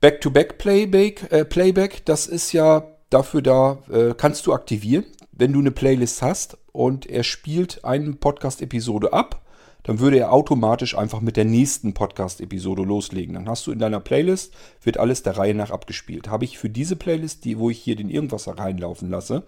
Back-to-Back-Playback, 0.00 1.30
äh, 1.30 1.44
Playback, 1.44 2.06
das 2.06 2.26
ist 2.26 2.52
ja 2.52 2.86
dafür 3.10 3.42
da, 3.42 3.82
äh, 3.90 4.14
kannst 4.16 4.46
du 4.46 4.54
aktivieren, 4.54 5.04
wenn 5.32 5.52
du 5.52 5.58
eine 5.58 5.72
Playlist 5.72 6.22
hast 6.22 6.56
und 6.72 7.04
er 7.04 7.22
spielt 7.22 7.84
eine 7.84 8.14
Podcast-Episode 8.14 9.12
ab, 9.12 9.45
dann 9.86 10.00
würde 10.00 10.18
er 10.18 10.32
automatisch 10.32 10.98
einfach 10.98 11.20
mit 11.20 11.36
der 11.36 11.44
nächsten 11.44 11.94
Podcast-Episode 11.94 12.82
loslegen. 12.82 13.34
Dann 13.34 13.48
hast 13.48 13.68
du 13.68 13.70
in 13.70 13.78
deiner 13.78 14.00
Playlist, 14.00 14.52
wird 14.82 14.98
alles 14.98 15.22
der 15.22 15.38
Reihe 15.38 15.54
nach 15.54 15.70
abgespielt. 15.70 16.28
Habe 16.28 16.44
ich 16.44 16.58
für 16.58 16.68
diese 16.68 16.96
Playlist, 16.96 17.44
die, 17.44 17.56
wo 17.56 17.70
ich 17.70 17.78
hier 17.78 17.94
den 17.94 18.10
Irgendwasser 18.10 18.58
reinlaufen 18.58 19.08
lasse, 19.08 19.44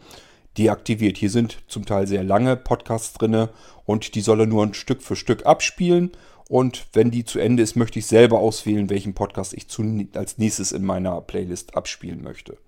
deaktiviert. 0.56 1.18
Hier 1.18 1.30
sind 1.30 1.58
zum 1.66 1.86
Teil 1.86 2.06
sehr 2.06 2.22
lange 2.22 2.54
Podcasts 2.54 3.14
drinne 3.14 3.48
und 3.84 4.14
die 4.14 4.20
soll 4.20 4.38
er 4.38 4.46
nur 4.46 4.64
ein 4.64 4.74
Stück 4.74 5.02
für 5.02 5.16
Stück 5.16 5.44
abspielen. 5.44 6.12
Und 6.48 6.86
wenn 6.92 7.10
die 7.10 7.24
zu 7.24 7.40
Ende 7.40 7.64
ist, 7.64 7.74
möchte 7.74 7.98
ich 7.98 8.06
selber 8.06 8.38
auswählen, 8.38 8.90
welchen 8.90 9.14
Podcast 9.14 9.54
ich 9.54 9.66
zu, 9.66 9.82
als 10.14 10.38
nächstes 10.38 10.70
in 10.70 10.84
meiner 10.84 11.20
Playlist 11.20 11.76
abspielen 11.76 12.22
möchte. 12.22 12.58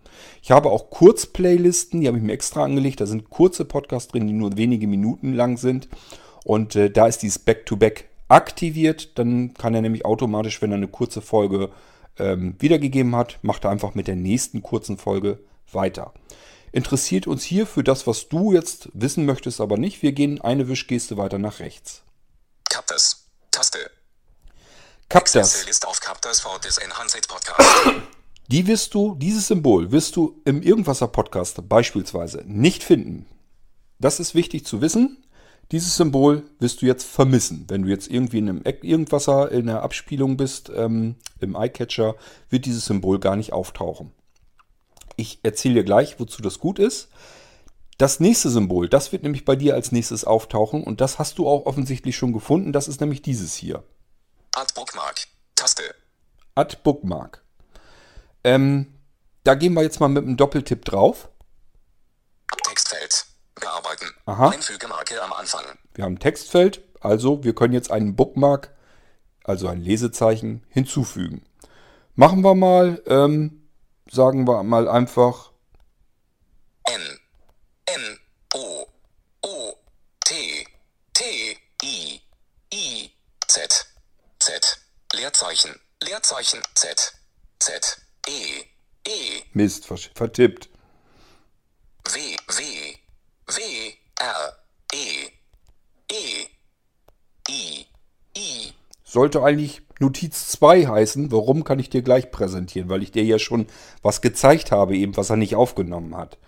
Ich 0.43 0.51
habe 0.51 0.71
auch 0.71 0.91
Kurzplaylisten, 0.91 2.01
die 2.01 2.09
habe 2.09 2.19
ich 2.19 2.25
mir 2.25 2.33
extra 2.33 2.65
angelegt. 2.65 3.01
Da 3.01 3.07
sind 3.07 3.31
kurze 3.31 3.65
Podcasts 3.65 4.11
drin, 4.11 4.27
die 4.27 4.33
nur 4.33 4.57
wenige 4.57 4.89
Minuten 4.89 5.35
lang 5.35 5.57
sind. 5.57 5.89
Und 6.45 6.77
äh, 6.77 6.91
da 6.91 7.07
ist 7.07 7.19
dieses 7.19 7.39
Back-to-Back 7.39 8.09
aktiviert. 8.29 9.19
Dann 9.19 9.55
kann 9.55 9.75
er 9.75 9.83
nämlich 9.83 10.05
automatisch, 10.05 10.63
wenn 10.63 10.73
er 10.73 10.77
eine 10.77 10.89
kurze 10.89 11.21
Folge 11.21 11.71
ähm, 12.19 12.57
wiedergegeben 12.59 13.17
hat, 13.17 13.39
macht 13.43 13.65
er 13.65 13.71
einfach 13.71 13.95
mit 13.95 14.07
der 14.07 14.17
nächsten 14.17 14.63
kurzen 14.63 14.99
Folge 14.99 15.41
weiter. 15.73 16.13
Interessiert 16.73 17.27
uns 17.27 17.43
hier 17.43 17.67
für 17.67 17.83
das, 17.83 18.07
was 18.07 18.29
du 18.29 18.53
jetzt 18.53 18.89
wissen 18.93 19.27
möchtest, 19.27 19.61
aber 19.61 19.77
nicht. 19.77 20.03
Wir 20.03 20.13
gehen 20.13 20.41
eine 20.41 20.69
Wischgeste 20.69 21.17
weiter 21.17 21.39
nach 21.39 21.59
rechts. 21.59 22.03
Captures. 22.69 23.27
Taste. 23.51 23.91
Captures. 25.09 25.67
List 25.67 25.87
auf 25.87 26.01
Captures 26.01 26.41
for 26.41 26.61
this 26.61 26.79
Enhanced 26.79 27.27
Podcast. 27.27 28.05
Die 28.47 28.67
wirst 28.67 28.95
du, 28.95 29.17
dieses 29.17 29.49
Symbol 29.49 29.91
wirst 29.91 30.15
du 30.15 30.41
im 30.45 30.63
Irgendwasser-Podcast 30.63 31.69
beispielsweise 31.69 32.45
nicht 32.47 32.85
finden. 32.85 33.27
Das 33.99 34.21
ist 34.21 34.35
wichtig 34.35 34.65
zu 34.65 34.81
wissen. 34.81 35.25
Dieses 35.73 35.97
Symbol 35.97 36.43
wirst 36.59 36.83
du 36.83 36.87
jetzt 36.87 37.05
vermissen. 37.05 37.65
Wenn 37.69 37.83
du 37.83 37.89
jetzt 37.89 38.11
irgendwie 38.11 38.39
in 38.39 38.49
einem 38.49 38.63
Eck- 38.63 38.85
Irgendwasser 38.85 39.53
in 39.53 39.67
der 39.67 39.83
Abspielung 39.83 40.37
bist, 40.37 40.71
ähm, 40.75 41.17
im 41.39 41.55
Eyecatcher, 41.55 42.17
wird 42.49 42.67
dieses 42.67 42.87
Symbol 42.87 43.21
gar 43.21 43.37
nicht 43.37 43.53
auftauchen. 43.53 44.13
Ich 45.17 45.39
erzähle 45.43 45.75
dir 45.75 45.85
gleich, 45.85 46.19
wozu 46.19 46.43
das 46.43 46.59
gut 46.59 46.79
ist. 46.79 47.09
Das 47.99 48.19
nächste 48.19 48.51
Symbol, 48.51 48.89
das 48.89 49.13
wird 49.13 49.23
nämlich 49.23 49.45
bei 49.45 49.57
dir 49.57 49.75
als 49.75 49.93
nächstes 49.93 50.25
auftauchen 50.25 50.83
und 50.83 51.01
das 51.01 51.19
hast 51.19 51.39
du 51.39 51.47
auch 51.47 51.67
offensichtlich 51.67 52.17
schon 52.17 52.33
gefunden. 52.33 52.73
Das 52.73 52.89
ist 52.89 53.01
nämlich 53.01 53.21
dieses 53.23 53.55
hier. 53.55 53.85
Add 54.57 54.73
Bookmark. 54.75 55.27
Taste. 55.55 55.83
Add 56.55 56.79
Bookmark. 56.83 57.45
Ähm, 58.43 58.95
da 59.45 59.55
gehen 59.55 59.75
wir 59.75 59.83
jetzt 59.83 60.01
mal 60.01 60.09
mit 60.09 60.25
einem 60.25 60.37
Doppeltipp 60.37 60.85
drauf. 60.85 61.30
Bearbeiten. 63.81 64.15
Aha. 64.27 64.51
Einfügemarke 64.51 65.23
am 65.23 65.33
Anfang. 65.33 65.65
Wir 65.95 66.05
haben 66.05 66.15
ein 66.15 66.19
Textfeld, 66.19 66.83
also 67.01 67.45
wir 67.45 67.55
können 67.55 67.75
jetzt 67.75 67.91
einen 67.91 68.17
Bookmark, 68.17 68.75
also 69.45 69.69
ein 69.69 69.81
Lesezeichen, 69.81 70.65
hinzufügen. 70.69 71.45
Machen 72.15 72.43
wir 72.43 72.55
mal, 72.55 73.03
ähm, 73.07 73.69
sagen 74.11 74.47
wir 74.47 74.63
mal 74.63 74.89
einfach 74.89 75.53
N. 76.85 77.21
N. 77.87 78.19
O. 78.55 78.87
O. 79.43 79.75
T. 80.25 80.67
T. 81.15 81.25
I. 81.83 82.21
I. 82.73 83.11
Z. 83.47 83.87
Z. 84.39 84.81
Leerzeichen. 85.15 85.75
Leerzeichen. 86.03 86.61
Z. 86.75 87.15
Z. 87.59 87.99
E. 88.29 88.65
E. 89.07 89.43
Mist, 89.53 89.87
vertippt. 89.87 90.69
W. 92.05 92.37
W. 92.49 92.97
W. 93.51 93.93
R. 94.21 94.57
E. 94.93 95.29
E. 96.13 96.47
I. 97.49 97.87
I. 98.37 98.73
Sollte 99.05 99.43
eigentlich 99.43 99.83
Notiz 99.99 100.49
2 100.49 100.87
heißen. 100.87 101.33
Warum 101.33 101.65
kann 101.65 101.79
ich 101.81 101.91
dir 101.91 102.03
gleich 102.03 102.31
präsentieren? 102.31 102.89
Weil 102.89 103.03
ich 103.03 103.11
dir 103.11 103.25
ja 103.25 103.39
schon 103.39 103.67
was 104.03 104.21
gezeigt 104.21 104.71
habe, 104.71 104.97
eben 104.97 105.17
was 105.17 105.31
er 105.31 105.37
nicht 105.37 105.57
aufgenommen 105.57 106.17
hat. 106.17 106.39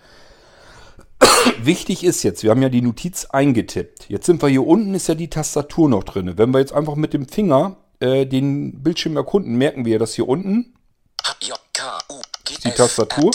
Wichtig 1.61 2.03
ist 2.03 2.23
jetzt, 2.23 2.43
wir 2.43 2.51
haben 2.51 2.61
ja 2.61 2.69
die 2.69 2.81
Notiz 2.81 3.25
eingetippt. 3.25 4.09
Jetzt 4.09 4.25
sind 4.25 4.41
wir 4.41 4.49
hier 4.49 4.65
unten, 4.65 4.93
ist 4.95 5.07
ja 5.07 5.15
die 5.15 5.29
Tastatur 5.29 5.89
noch 5.89 6.03
drin. 6.03 6.37
Wenn 6.37 6.51
wir 6.51 6.59
jetzt 6.59 6.73
einfach 6.73 6.95
mit 6.95 7.13
dem 7.13 7.27
Finger 7.27 7.77
äh, 7.99 8.25
den 8.25 8.81
Bildschirm 8.81 9.17
erkunden, 9.17 9.55
merken 9.55 9.85
wir, 9.85 9.99
dass 9.99 10.13
hier 10.13 10.27
unten 10.27 10.73
die. 12.63 12.71
Tastatur. 12.71 13.31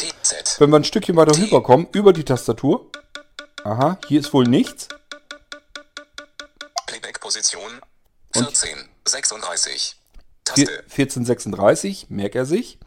Wenn 0.58 0.70
wir 0.70 0.76
ein 0.76 0.84
Stückchen 0.84 1.16
weiter 1.16 1.36
rüberkommen, 1.36 1.88
über 1.92 2.12
die 2.12 2.24
Tastatur. 2.24 2.90
Aha, 3.64 3.98
hier 4.06 4.20
ist 4.20 4.32
wohl 4.32 4.44
nichts. 4.46 4.88
Playback-Position. 6.86 7.80
14. 8.32 8.88
36. 9.06 9.96
Vier- 10.54 10.66
Taste. 10.66 10.84
1436, 10.90 12.06
merkt 12.10 12.34
er 12.34 12.46
sich. 12.46 12.78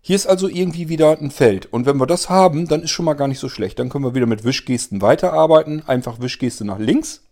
Hier 0.00 0.16
ist 0.16 0.26
also 0.26 0.48
irgendwie 0.48 0.88
wieder 0.88 1.16
ein 1.18 1.30
Feld. 1.30 1.66
Und 1.72 1.86
wenn 1.86 1.96
wir 1.98 2.06
das 2.06 2.28
haben, 2.28 2.66
dann 2.68 2.82
ist 2.82 2.90
schon 2.90 3.04
mal 3.04 3.14
gar 3.14 3.28
nicht 3.28 3.38
so 3.38 3.48
schlecht. 3.48 3.78
Dann 3.78 3.88
können 3.88 4.04
wir 4.04 4.14
wieder 4.14 4.26
mit 4.26 4.42
Wischgesten 4.44 5.00
weiterarbeiten. 5.00 5.86
Einfach 5.88 6.20
Wischgeste 6.20 6.64
nach 6.64 6.78
links. 6.78 7.22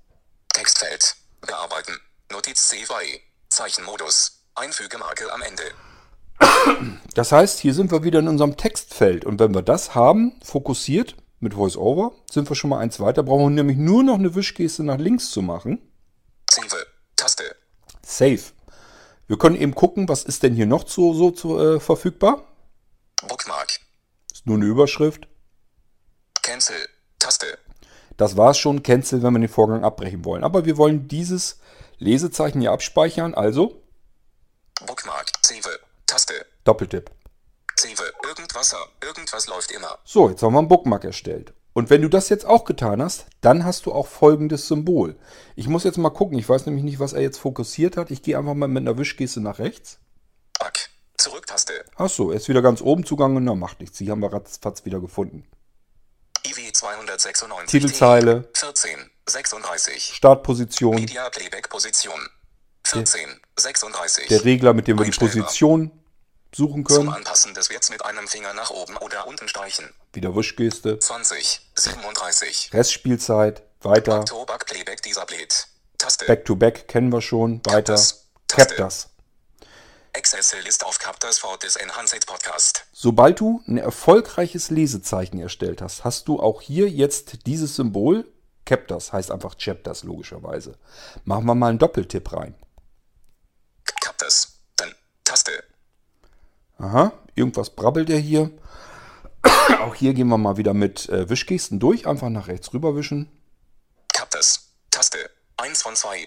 Textfeld. 0.52 1.16
Bearbeiten. 1.40 1.98
Notiz 2.30 2.70
C2. 2.70 2.94
Zeichenmodus. 3.48 4.42
Einfügemarke 4.54 5.32
am 5.32 5.42
Ende. 5.42 5.62
Das 7.14 7.32
heißt, 7.32 7.58
hier 7.58 7.74
sind 7.74 7.90
wir 7.90 8.04
wieder 8.04 8.20
in 8.20 8.28
unserem 8.28 8.56
Textfeld. 8.56 9.24
Und 9.24 9.40
wenn 9.40 9.52
wir 9.54 9.62
das 9.62 9.94
haben, 9.96 10.40
fokussiert 10.44 11.16
mit 11.40 11.57
VoiceOver, 11.57 12.12
sind 12.31 12.48
wir 12.48 12.55
schon 12.55 12.70
mal 12.70 12.79
eins 12.79 13.00
weiter. 13.00 13.22
Brauchen 13.22 13.44
wir 13.44 13.62
nämlich 13.62 13.79
nur 13.79 14.03
noch 14.03 14.18
eine 14.18 14.35
Wischgeste 14.35 14.85
nach 14.85 14.98
links 14.98 15.31
zu 15.31 15.42
machen. 15.42 15.90
Save. 16.50 16.87
Taste. 17.16 17.57
Save. 18.03 18.40
Wir 19.26 19.38
können 19.38 19.57
eben 19.57 19.74
gucken, 19.74 20.09
was 20.09 20.24
ist 20.24 20.42
denn 20.42 20.55
hier 20.55 20.66
noch 20.66 20.87
so, 20.87 21.14
so 21.14 21.31
zu, 21.31 21.59
äh, 21.59 21.81
verfügbar. 21.81 22.44
Bookmark. 23.26 23.81
Ist 24.33 24.46
nur 24.46 24.57
eine 24.57 24.66
Überschrift. 24.66 25.29
Cancel. 26.42 26.76
Taste. 27.18 27.59
Das 28.16 28.37
war's 28.37 28.59
schon. 28.59 28.83
Cancel, 28.83 29.22
wenn 29.22 29.33
wir 29.33 29.40
den 29.40 29.48
Vorgang 29.48 29.85
abbrechen 29.85 30.24
wollen. 30.24 30.44
Aber 30.44 30.64
wir 30.64 30.76
wollen 30.76 31.09
dieses 31.09 31.59
Lesezeichen 31.98 32.61
hier 32.61 32.72
abspeichern. 32.72 33.35
Also 33.35 33.83
Bookmark. 34.87 35.31
Save. 35.42 35.79
Taste. 36.07 36.35
Doppeltipp. 36.64 37.11
Save. 38.62 38.88
Irgendwas. 39.02 39.46
Läuft 39.46 39.70
immer. 39.70 39.98
So, 40.04 40.28
jetzt 40.28 40.42
haben 40.42 40.52
wir 40.52 40.58
einen 40.58 40.68
Bookmark 40.68 41.04
erstellt. 41.04 41.52
Und 41.72 41.88
wenn 41.88 42.02
du 42.02 42.08
das 42.08 42.28
jetzt 42.28 42.44
auch 42.44 42.64
getan 42.64 43.00
hast, 43.00 43.26
dann 43.40 43.64
hast 43.64 43.86
du 43.86 43.92
auch 43.92 44.06
folgendes 44.06 44.66
Symbol. 44.66 45.16
Ich 45.54 45.68
muss 45.68 45.84
jetzt 45.84 45.98
mal 45.98 46.10
gucken. 46.10 46.38
Ich 46.38 46.48
weiß 46.48 46.66
nämlich 46.66 46.84
nicht, 46.84 46.98
was 46.98 47.12
er 47.12 47.22
jetzt 47.22 47.38
fokussiert 47.38 47.96
hat. 47.96 48.10
Ich 48.10 48.22
gehe 48.22 48.36
einfach 48.36 48.54
mal 48.54 48.68
mit 48.68 48.82
einer 48.82 48.98
Wischgeste 48.98 49.40
nach 49.40 49.58
rechts. 49.58 49.98
Back. 50.58 50.90
Zurücktaste. 51.16 51.84
Ach 51.96 52.08
so, 52.08 52.30
er 52.30 52.38
ist 52.38 52.48
wieder 52.48 52.62
ganz 52.62 52.80
oben 52.80 53.04
zugange. 53.04 53.40
Na, 53.40 53.54
macht 53.54 53.80
nichts. 53.80 53.98
Die 53.98 54.10
haben 54.10 54.20
wir 54.20 54.32
ratzfatz 54.32 54.84
wieder 54.84 55.00
gefunden. 55.00 55.46
IW 56.46 56.72
296. 56.72 57.70
Titelzeile. 57.70 58.48
14. 58.54 59.10
36. 59.28 60.14
Startposition. 60.14 60.94
Media 60.94 61.28
Playback 61.28 61.68
Position. 61.68 62.18
14, 62.86 63.28
36. 63.56 64.26
der 64.28 64.44
Regler, 64.44 64.72
mit 64.72 64.88
dem 64.88 64.98
wir 64.98 65.04
die. 65.04 65.16
Position 65.16 65.92
suchen 66.54 66.84
Zum 66.86 66.96
können. 66.96 67.08
Anpassen 67.10 67.54
des 67.54 67.70
Werts 67.70 67.90
mit 67.90 68.04
einem 68.04 68.26
Finger 68.26 68.54
nach 68.54 68.70
oben 68.70 68.96
oder 68.98 69.26
unten 69.26 69.48
streichen. 69.48 69.92
Wieder 70.12 70.34
Wischgeste. 70.34 70.98
20, 70.98 71.70
37. 71.74 72.70
Restspielzeit. 72.72 73.62
Weiter. 73.82 74.24
To 74.26 74.44
Back 74.44 74.66
Playback 74.66 75.02
dieser 75.02 75.24
Blät. 75.24 75.66
Taste. 75.96 76.26
Back 76.26 76.44
to 76.44 76.56
Back 76.56 76.88
kennen 76.88 77.12
wir 77.12 77.22
schon. 77.22 77.60
Weiter. 77.64 78.00
Cap 78.48 78.76
das. 78.76 79.10
List 80.64 80.84
auf 80.84 80.98
Captors 80.98 81.38
for 81.38 81.58
this 81.58 81.76
Enhanced 81.76 82.26
Podcast. 82.26 82.84
Sobald 82.92 83.40
du 83.40 83.62
ein 83.66 83.78
erfolgreiches 83.78 84.70
Lesezeichen 84.70 85.40
erstellt 85.40 85.80
hast, 85.80 86.04
hast 86.04 86.28
du 86.28 86.40
auch 86.40 86.60
hier 86.60 86.88
jetzt 86.88 87.46
dieses 87.46 87.76
Symbol. 87.76 88.30
Captors 88.64 89.12
heißt 89.12 89.30
einfach 89.30 89.56
Chapters 89.56 90.04
logischerweise. 90.04 90.78
Machen 91.24 91.46
wir 91.46 91.54
mal 91.54 91.70
einen 91.70 91.78
Doppeltipp 91.78 92.32
rein. 92.32 92.54
Captors. 93.84 94.60
Dann 94.76 94.94
Taste. 95.24 95.64
Aha, 96.80 97.12
irgendwas 97.34 97.70
brabbelt 97.70 98.08
er 98.08 98.18
hier. 98.18 98.50
Auch 99.80 99.94
hier 99.94 100.14
gehen 100.14 100.28
wir 100.28 100.38
mal 100.38 100.56
wieder 100.56 100.72
mit 100.72 101.08
äh, 101.10 101.28
Wischgesten 101.28 101.78
durch. 101.78 102.06
Einfach 102.06 102.30
nach 102.30 102.48
rechts 102.48 102.72
rüberwischen. 102.72 103.28
Captors. 104.12 104.74
Taste. 104.90 105.18
1 105.58 105.82
von 105.82 105.94
2. 105.94 106.26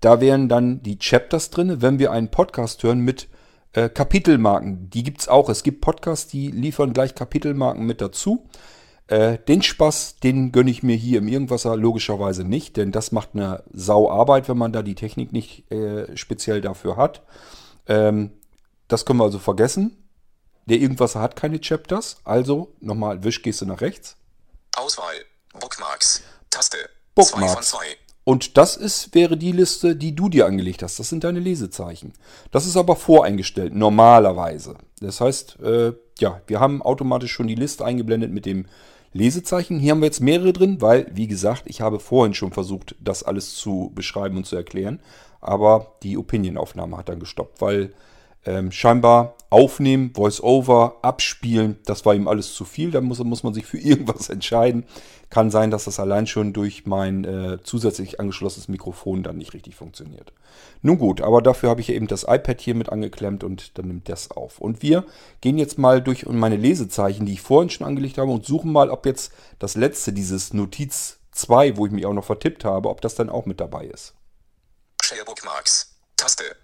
Da 0.00 0.20
wären 0.20 0.48
dann 0.48 0.82
die 0.82 0.98
Chapters 0.98 1.50
drin, 1.50 1.82
wenn 1.82 1.98
wir 1.98 2.12
einen 2.12 2.30
Podcast 2.30 2.82
hören 2.82 3.00
mit 3.00 3.28
äh, 3.74 3.90
Kapitelmarken. 3.90 4.88
Die 4.88 5.02
gibt's 5.02 5.28
auch. 5.28 5.50
Es 5.50 5.62
gibt 5.62 5.82
Podcasts, 5.82 6.30
die 6.30 6.50
liefern 6.50 6.94
gleich 6.94 7.14
Kapitelmarken 7.14 7.84
mit 7.84 8.00
dazu. 8.00 8.48
Äh, 9.06 9.36
den 9.38 9.62
Spaß, 9.62 10.16
den 10.20 10.50
gönne 10.50 10.70
ich 10.70 10.82
mir 10.82 10.96
hier 10.96 11.18
im 11.18 11.28
Irgendwasser 11.28 11.76
logischerweise 11.76 12.44
nicht, 12.44 12.78
denn 12.78 12.90
das 12.90 13.12
macht 13.12 13.30
eine 13.34 13.62
Sauarbeit, 13.72 14.48
wenn 14.48 14.56
man 14.56 14.72
da 14.72 14.82
die 14.82 14.94
Technik 14.94 15.32
nicht 15.32 15.70
äh, 15.70 16.16
speziell 16.16 16.62
dafür 16.62 16.96
hat. 16.96 17.22
Ähm, 17.86 18.30
das 18.92 19.04
können 19.04 19.20
wir 19.20 19.24
also 19.24 19.38
vergessen. 19.38 19.96
Der 20.66 20.78
Irgendwasser 20.78 21.20
hat 21.20 21.34
keine 21.34 21.60
Chapters, 21.60 22.18
also 22.24 22.74
nochmal 22.80 23.24
Wischgeste 23.24 23.66
nach 23.66 23.80
rechts. 23.80 24.16
Auswahl. 24.76 25.14
Bookmarks. 25.58 26.22
Taste. 26.50 26.78
2 27.16 27.24
von 27.24 27.40
Bookmarks. 27.40 27.70
2. 27.70 27.78
Und 28.24 28.56
das 28.56 28.76
ist, 28.76 29.14
wäre 29.14 29.36
die 29.36 29.50
Liste, 29.50 29.96
die 29.96 30.14
du 30.14 30.28
dir 30.28 30.46
angelegt 30.46 30.82
hast. 30.82 30.98
Das 31.00 31.08
sind 31.08 31.24
deine 31.24 31.40
Lesezeichen. 31.40 32.12
Das 32.52 32.66
ist 32.66 32.76
aber 32.76 32.94
voreingestellt, 32.94 33.74
normalerweise. 33.74 34.76
Das 35.00 35.20
heißt, 35.20 35.58
äh, 35.60 35.92
ja, 36.20 36.40
wir 36.46 36.60
haben 36.60 36.82
automatisch 36.82 37.32
schon 37.32 37.48
die 37.48 37.56
Liste 37.56 37.84
eingeblendet 37.84 38.30
mit 38.30 38.46
dem 38.46 38.66
Lesezeichen. 39.12 39.80
Hier 39.80 39.92
haben 39.92 40.00
wir 40.00 40.06
jetzt 40.06 40.20
mehrere 40.20 40.52
drin, 40.52 40.80
weil, 40.80 41.06
wie 41.12 41.26
gesagt, 41.26 41.64
ich 41.66 41.80
habe 41.80 41.98
vorhin 41.98 42.34
schon 42.34 42.52
versucht, 42.52 42.94
das 43.00 43.24
alles 43.24 43.56
zu 43.56 43.90
beschreiben 43.94 44.36
und 44.36 44.46
zu 44.46 44.54
erklären. 44.54 45.00
Aber 45.40 45.96
die 46.04 46.16
Opinion-Aufnahme 46.16 46.96
hat 46.96 47.08
dann 47.08 47.18
gestoppt, 47.18 47.60
weil 47.60 47.92
ähm, 48.44 48.72
scheinbar 48.72 49.36
aufnehmen, 49.50 50.12
Voice-Over, 50.14 50.96
abspielen, 51.02 51.78
das 51.84 52.06
war 52.06 52.14
ihm 52.14 52.26
alles 52.26 52.54
zu 52.54 52.64
viel. 52.64 52.90
Da 52.90 53.00
muss, 53.00 53.18
muss 53.20 53.42
man 53.42 53.54
sich 53.54 53.66
für 53.66 53.78
irgendwas 53.78 54.30
entscheiden. 54.30 54.84
Kann 55.30 55.50
sein, 55.50 55.70
dass 55.70 55.84
das 55.84 56.00
allein 56.00 56.26
schon 56.26 56.52
durch 56.52 56.86
mein 56.86 57.24
äh, 57.24 57.58
zusätzlich 57.62 58.20
angeschlossenes 58.20 58.68
Mikrofon 58.68 59.22
dann 59.22 59.38
nicht 59.38 59.54
richtig 59.54 59.76
funktioniert. 59.76 60.32
Nun 60.82 60.98
gut, 60.98 61.20
aber 61.20 61.40
dafür 61.40 61.70
habe 61.70 61.80
ich 61.80 61.90
eben 61.90 62.06
das 62.06 62.24
iPad 62.24 62.60
hier 62.60 62.74
mit 62.74 62.90
angeklemmt 62.90 63.44
und 63.44 63.78
dann 63.78 63.86
nimmt 63.88 64.08
das 64.08 64.30
auf. 64.30 64.58
Und 64.58 64.82
wir 64.82 65.04
gehen 65.40 65.58
jetzt 65.58 65.78
mal 65.78 66.02
durch 66.02 66.26
meine 66.26 66.56
Lesezeichen, 66.56 67.24
die 67.24 67.34
ich 67.34 67.40
vorhin 67.40 67.70
schon 67.70 67.86
angelegt 67.86 68.18
habe 68.18 68.30
und 68.30 68.44
suchen 68.44 68.72
mal, 68.72 68.90
ob 68.90 69.06
jetzt 69.06 69.32
das 69.58 69.74
letzte, 69.74 70.12
dieses 70.12 70.52
Notiz 70.52 71.20
2, 71.32 71.76
wo 71.76 71.86
ich 71.86 71.92
mich 71.92 72.04
auch 72.04 72.12
noch 72.12 72.24
vertippt 72.24 72.64
habe, 72.64 72.90
ob 72.90 73.00
das 73.00 73.14
dann 73.14 73.30
auch 73.30 73.46
mit 73.46 73.60
dabei 73.60 73.86
ist. 73.86 74.14
Share 75.02 75.24
Bookmarks. 75.24 75.96
Taste. 76.16 76.61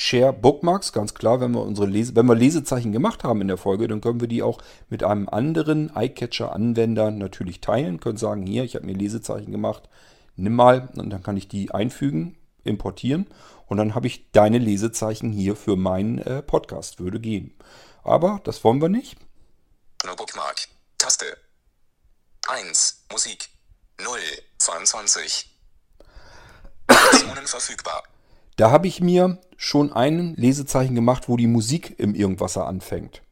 Share 0.00 0.32
Bookmarks, 0.32 0.92
ganz 0.92 1.12
klar, 1.12 1.40
wenn 1.40 1.50
wir 1.50 1.62
unsere 1.62 1.88
Lese 1.88 2.14
wenn 2.14 2.26
wir 2.26 2.36
Lesezeichen 2.36 2.92
gemacht 2.92 3.24
haben 3.24 3.40
in 3.40 3.48
der 3.48 3.56
Folge, 3.56 3.88
dann 3.88 4.00
können 4.00 4.20
wir 4.20 4.28
die 4.28 4.44
auch 4.44 4.62
mit 4.88 5.02
einem 5.02 5.28
anderen 5.28 5.90
iCatcher-Anwender 5.92 7.10
natürlich 7.10 7.60
teilen, 7.60 7.98
können 7.98 8.16
sagen, 8.16 8.46
hier, 8.46 8.62
ich 8.62 8.76
habe 8.76 8.86
mir 8.86 8.92
Lesezeichen 8.92 9.50
gemacht, 9.50 9.88
nimm 10.36 10.54
mal 10.54 10.88
und 10.94 11.10
dann 11.10 11.24
kann 11.24 11.36
ich 11.36 11.48
die 11.48 11.72
einfügen, 11.72 12.38
importieren 12.62 13.26
und 13.66 13.78
dann 13.78 13.96
habe 13.96 14.06
ich 14.06 14.30
deine 14.30 14.58
Lesezeichen 14.58 15.32
hier 15.32 15.56
für 15.56 15.74
meinen 15.74 16.18
äh, 16.18 16.42
Podcast, 16.42 17.00
würde 17.00 17.18
gehen. 17.18 17.58
Aber 18.04 18.40
das 18.44 18.62
wollen 18.62 18.80
wir 18.80 18.88
nicht. 18.88 19.18
No 20.06 20.14
Bookmark. 20.14 20.68
Taste. 20.98 21.26
1. 22.46 23.04
Musik. 23.10 23.48
0. 24.00 24.16
22. 24.58 25.50
Optionen 26.86 27.48
verfügbar. 27.48 28.04
Da 28.58 28.72
habe 28.72 28.88
ich 28.88 29.00
mir 29.00 29.38
schon 29.56 29.92
ein 29.92 30.34
Lesezeichen 30.34 30.96
gemacht, 30.96 31.28
wo 31.28 31.36
die 31.36 31.46
Musik 31.46 31.94
im 31.98 32.12
Irgendwasser 32.16 32.66
anfängt. 32.66 33.22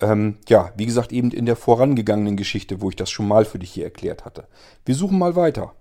Ähm, 0.00 0.38
ja, 0.48 0.72
wie 0.76 0.86
gesagt, 0.86 1.10
eben 1.10 1.32
in 1.32 1.44
der 1.44 1.56
vorangegangenen 1.56 2.36
Geschichte, 2.36 2.80
wo 2.80 2.88
ich 2.88 2.94
das 2.94 3.10
schon 3.10 3.26
mal 3.26 3.44
für 3.44 3.58
dich 3.58 3.72
hier 3.72 3.82
erklärt 3.82 4.24
hatte. 4.24 4.46
Wir 4.84 4.94
suchen 4.94 5.18
mal 5.18 5.34
weiter. 5.34 5.74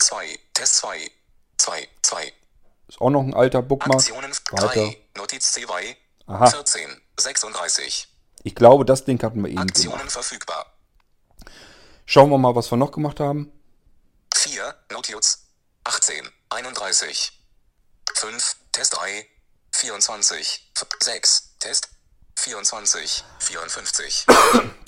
2. 0.00 0.24
Test 0.54 0.76
2. 0.76 1.10
2. 1.58 1.88
2. 2.02 2.32
Ist 2.88 3.00
auch 3.02 3.10
noch 3.10 3.22
ein 3.22 3.34
alter 3.34 3.60
Bookmark. 3.60 4.00
Aktionen 4.00 4.32
Weiter. 4.52 4.68
3. 4.68 4.96
Notiz 5.18 5.54
C2. 5.54 5.70
Aha. 6.26 6.46
14. 6.46 6.88
36. 7.20 8.08
Ich 8.42 8.54
glaube, 8.54 8.86
das 8.86 9.04
Ding 9.04 9.22
hatten 9.22 9.42
wir 9.42 9.50
eben 9.50 9.58
Aktionen 9.58 9.98
gemacht. 9.98 10.12
verfügbar. 10.12 10.64
Schauen 12.06 12.30
wir 12.30 12.38
mal, 12.38 12.54
was 12.54 12.72
wir 12.72 12.78
noch 12.78 12.92
gemacht 12.92 13.20
haben. 13.20 13.52
4. 14.34 14.74
Notiz. 14.92 15.44
18. 15.84 16.26
31. 16.48 17.37
5. 18.14 18.56
Test 18.72 18.96
3. 18.96 19.26
24. 19.74 20.72
6. 21.00 21.54
Test. 21.58 21.88
24. 22.36 23.24
54. 23.40 24.26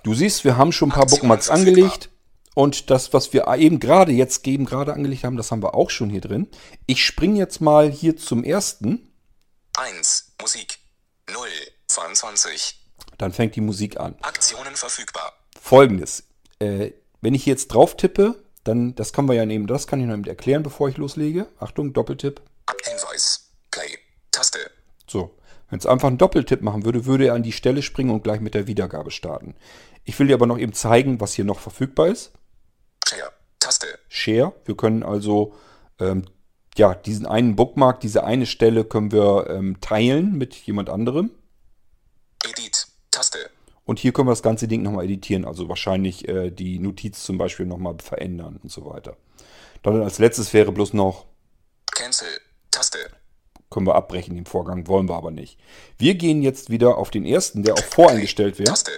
Du 0.02 0.14
siehst, 0.14 0.44
wir 0.44 0.56
haben 0.56 0.72
schon 0.72 0.90
ein 0.90 0.94
paar 0.94 1.06
Bookmarks 1.06 1.50
angelegt. 1.50 2.10
Und 2.54 2.90
das, 2.90 3.12
was 3.12 3.32
wir 3.32 3.46
eben 3.56 3.80
gerade 3.80 4.12
jetzt 4.12 4.46
eben 4.46 4.66
gerade 4.66 4.92
angelegt 4.92 5.24
haben, 5.24 5.36
das 5.36 5.50
haben 5.50 5.62
wir 5.62 5.74
auch 5.74 5.90
schon 5.90 6.10
hier 6.10 6.20
drin. 6.20 6.48
Ich 6.86 7.04
springe 7.04 7.38
jetzt 7.38 7.60
mal 7.60 7.90
hier 7.90 8.16
zum 8.16 8.44
ersten. 8.44 9.12
1. 9.76 10.32
Musik. 10.40 10.78
0. 11.30 11.48
22. 11.86 12.80
Dann 13.18 13.32
fängt 13.32 13.56
die 13.56 13.60
Musik 13.60 13.98
an. 13.98 14.16
Aktionen 14.22 14.74
verfügbar. 14.76 15.32
Folgendes. 15.60 16.24
Äh, 16.58 16.92
wenn 17.20 17.34
ich 17.34 17.46
jetzt 17.46 17.68
drauf 17.68 17.96
tippe, 17.96 18.42
dann, 18.64 18.94
das 18.94 19.12
kann 19.12 19.26
wir 19.26 19.34
ja 19.34 19.46
nehmen, 19.46 19.66
das 19.66 19.86
kann 19.86 20.00
ich 20.00 20.06
noch 20.06 20.14
eben 20.14 20.24
erklären, 20.24 20.62
bevor 20.62 20.88
ich 20.88 20.96
loslege. 20.96 21.46
Achtung, 21.58 21.92
Doppeltipp. 21.92 22.40
Hinweis. 22.84 23.50
Play. 23.70 23.98
Taste. 24.30 24.58
So. 25.06 25.36
Wenn 25.68 25.78
es 25.78 25.86
einfach 25.86 26.08
einen 26.08 26.18
Doppeltipp 26.18 26.62
machen 26.62 26.84
würde, 26.84 27.06
würde 27.06 27.26
er 27.26 27.34
an 27.34 27.44
die 27.44 27.52
Stelle 27.52 27.82
springen 27.82 28.10
und 28.10 28.24
gleich 28.24 28.40
mit 28.40 28.54
der 28.54 28.66
Wiedergabe 28.66 29.12
starten. 29.12 29.54
Ich 30.04 30.18
will 30.18 30.26
dir 30.26 30.34
aber 30.34 30.46
noch 30.46 30.58
eben 30.58 30.72
zeigen, 30.72 31.20
was 31.20 31.34
hier 31.34 31.44
noch 31.44 31.60
verfügbar 31.60 32.08
ist. 32.08 32.32
Share. 33.06 33.32
Taste. 33.60 33.86
Share. 34.08 34.52
Wir 34.64 34.76
können 34.76 35.04
also 35.04 35.54
ähm, 36.00 36.24
ja, 36.76 36.94
diesen 36.94 37.26
einen 37.26 37.56
Bookmark, 37.56 38.00
diese 38.00 38.24
eine 38.24 38.46
Stelle 38.46 38.84
können 38.84 39.12
wir 39.12 39.48
ähm, 39.48 39.80
teilen 39.80 40.36
mit 40.36 40.54
jemand 40.54 40.90
anderem. 40.90 41.30
Edit. 42.44 42.88
Taste. 43.10 43.38
Und 43.84 43.98
hier 43.98 44.12
können 44.12 44.28
wir 44.28 44.32
das 44.32 44.42
ganze 44.42 44.68
Ding 44.68 44.82
nochmal 44.82 45.04
editieren, 45.04 45.44
also 45.44 45.68
wahrscheinlich 45.68 46.28
äh, 46.28 46.50
die 46.50 46.78
Notiz 46.78 47.24
zum 47.24 47.38
Beispiel 47.38 47.66
nochmal 47.66 47.96
verändern 48.02 48.58
und 48.62 48.70
so 48.70 48.86
weiter. 48.86 49.16
Dann 49.82 50.02
als 50.02 50.18
letztes 50.18 50.52
wäre 50.52 50.72
bloß 50.72 50.92
noch, 50.92 51.26
Cancel. 51.92 52.28
Taste. 52.70 52.98
können 53.70 53.86
wir 53.86 53.94
abbrechen 53.94 54.34
den 54.34 54.46
Vorgang, 54.46 54.88
wollen 54.88 55.08
wir 55.08 55.16
aber 55.16 55.30
nicht. 55.30 55.58
Wir 55.98 56.14
gehen 56.14 56.42
jetzt 56.42 56.70
wieder 56.70 56.98
auf 56.98 57.10
den 57.10 57.24
ersten, 57.24 57.62
der 57.62 57.74
auch 57.74 57.84
voreingestellt 57.84 58.58
wäre. 58.58 58.68
Taste. 58.68 58.90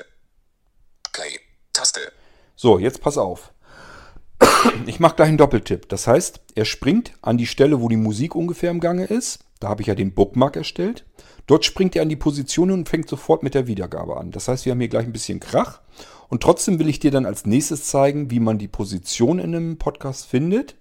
Play. 1.13 1.41
Taste. 1.73 2.01
So, 2.57 2.79
jetzt 2.79 3.01
pass 3.01 3.19
auf. 3.19 3.53
Ich 4.87 4.99
mache 5.01 5.17
gleich 5.17 5.29
einen 5.29 5.39
Doppeltipp. 5.39 5.89
Das 5.89 6.07
heißt, 6.07 6.41
er 6.55 6.65
springt 6.65 7.13
an 7.23 7.37
die 7.37 7.47
Stelle, 7.47 7.81
wo 7.81 7.89
die 7.89 7.97
Musik 7.97 8.35
ungefähr 8.35 8.71
im 8.71 8.81
Gange 8.81 9.05
ist. 9.05 9.41
Da 9.61 9.69
habe 9.69 9.83
ich 9.83 9.89
ja 9.89 9.95
den 9.95 10.15
Bookmark 10.15 10.57
erstellt. 10.57 11.05
Dort 11.47 11.65
springt 11.65 11.95
er 11.95 12.03
an 12.03 12.09
die 12.09 12.17
Position 12.17 12.71
und 12.71 12.89
fängt 12.89 13.09
sofort 13.09 13.43
mit 13.43 13.55
der 13.55 13.67
Wiedergabe 13.67 14.17
an. 14.17 14.31
Das 14.31 14.49
heißt, 14.49 14.65
wir 14.65 14.73
haben 14.73 14.81
hier 14.81 14.89
gleich 14.89 15.07
ein 15.07 15.13
bisschen 15.13 15.41
Krach. 15.41 15.81
Und 16.29 16.43
trotzdem 16.43 16.79
will 16.79 16.89
ich 16.89 16.99
dir 16.99 17.11
dann 17.11 17.27
als 17.27 17.47
nächstes 17.47 17.85
zeigen, 17.85 18.31
wie 18.31 18.41
man 18.41 18.59
die 18.59 18.69
Position 18.69 19.39
in 19.39 19.55
einem 19.55 19.79
Podcast 19.79 20.27
findet. 20.27 20.77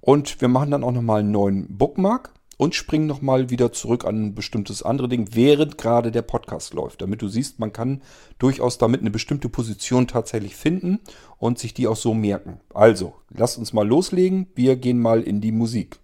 Und 0.00 0.40
wir 0.40 0.48
machen 0.48 0.70
dann 0.70 0.84
auch 0.84 0.92
nochmal 0.92 1.20
einen 1.20 1.32
neuen 1.32 1.76
Bookmark 1.76 2.32
und 2.58 2.74
springen 2.74 3.06
nochmal 3.06 3.50
wieder 3.50 3.72
zurück 3.72 4.04
an 4.04 4.26
ein 4.26 4.34
bestimmtes 4.34 4.82
andere 4.82 5.08
Ding, 5.08 5.28
während 5.32 5.78
gerade 5.78 6.10
der 6.10 6.22
Podcast 6.22 6.74
läuft. 6.74 7.00
Damit 7.00 7.22
du 7.22 7.28
siehst, 7.28 7.58
man 7.60 7.72
kann 7.72 8.02
durchaus 8.38 8.78
damit 8.78 9.00
eine 9.00 9.10
bestimmte 9.10 9.48
Position 9.48 10.08
tatsächlich 10.08 10.56
finden 10.56 10.98
und 11.38 11.58
sich 11.58 11.72
die 11.72 11.86
auch 11.86 11.96
so 11.96 12.14
merken. 12.14 12.60
Also, 12.74 13.14
lasst 13.30 13.58
uns 13.58 13.72
mal 13.72 13.86
loslegen. 13.86 14.48
Wir 14.54 14.76
gehen 14.76 14.98
mal 14.98 15.22
in 15.22 15.40
die 15.40 15.52
Musik. 15.52 15.98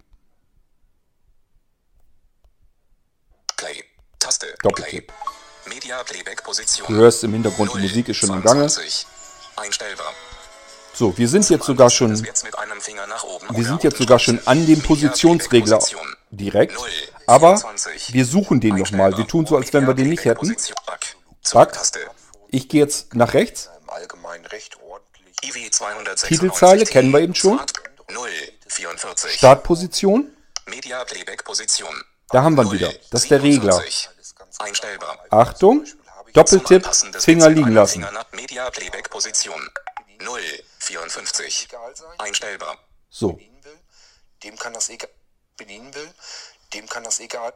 Play. 3.56 3.82
Taste. 4.18 4.46
Doppeltipp. 4.62 5.08
Play. 5.08 5.74
Media 5.74 6.02
Playback 6.04 6.44
Position. 6.44 6.86
Du 6.86 6.94
hörst 6.94 7.24
im 7.24 7.32
Hintergrund, 7.32 7.72
die 7.74 7.80
Musik 7.80 8.08
ist 8.08 8.18
schon 8.18 8.30
im 8.30 8.42
Gange. 8.42 8.68
22. 8.68 9.06
Einstellbar. 9.56 10.12
So, 10.94 11.18
wir 11.18 11.28
sind 11.28 11.50
jetzt 11.50 11.66
sogar 11.66 11.90
schon, 11.90 12.10
wir 12.10 13.64
sind 13.64 13.82
jetzt 13.82 13.98
sogar 13.98 14.18
schon 14.20 14.40
an 14.46 14.64
dem 14.64 14.80
Positionsregler 14.80 15.80
direkt. 16.30 16.76
Aber 17.26 17.56
24. 17.58 18.14
wir 18.14 18.24
suchen 18.24 18.60
den 18.60 18.76
nochmal. 18.76 19.16
Wir 19.16 19.26
tun 19.26 19.44
so, 19.44 19.56
als 19.56 19.72
wenn 19.72 19.86
wir 19.86 19.94
den 19.94 20.10
nicht 20.10 20.24
hätten. 20.24 20.56
Zurücktaste. 21.42 21.98
Ich 22.48 22.68
gehe 22.68 22.82
jetzt 22.82 23.14
nach 23.14 23.34
rechts. 23.34 23.70
im 23.82 23.90
Allgemeinen 23.90 24.46
recht 24.46 24.76
ordentlich. 24.82 25.34
IW 25.42 25.70
296 25.70 26.28
Titelzeile 26.28 26.84
kennen 26.84 27.10
wir 27.10 27.20
eben 27.20 27.34
schon. 27.34 27.56
Smart 27.56 27.72
0, 28.12 28.28
44. 28.68 29.32
Startposition. 29.32 30.30
Media 30.66 31.04
Playback 31.04 31.44
Position. 31.44 31.94
Da 32.30 32.42
haben 32.42 32.56
wir 32.56 32.64
ihn 32.64 32.72
wieder. 32.72 32.92
Das 33.10 33.22
ist 33.22 33.30
der 33.30 33.42
Regler. 33.42 33.72
47. 33.72 34.10
Einstellbar. 34.60 35.18
Achtung. 35.30 35.84
Doppeltipp. 36.32 36.88
Finger 37.18 37.48
liegen 37.48 37.72
lassen. 37.72 38.00
Finger 38.00 38.12
nach 38.12 38.32
Media 38.32 38.70
Playback 38.70 39.10
Position. 39.10 39.60
0, 40.20 40.40
54. 40.84 41.68
Einstellbar. 42.18 42.76
So. 43.10 43.38
dem 44.42 44.56
kann 44.56 44.72
das 44.72 44.88
egal 44.90 45.10
bedienen 45.56 45.94
will, 45.94 46.08
dem 46.74 46.86
kann 46.88 47.04
das 47.04 47.20
egal 47.20 47.52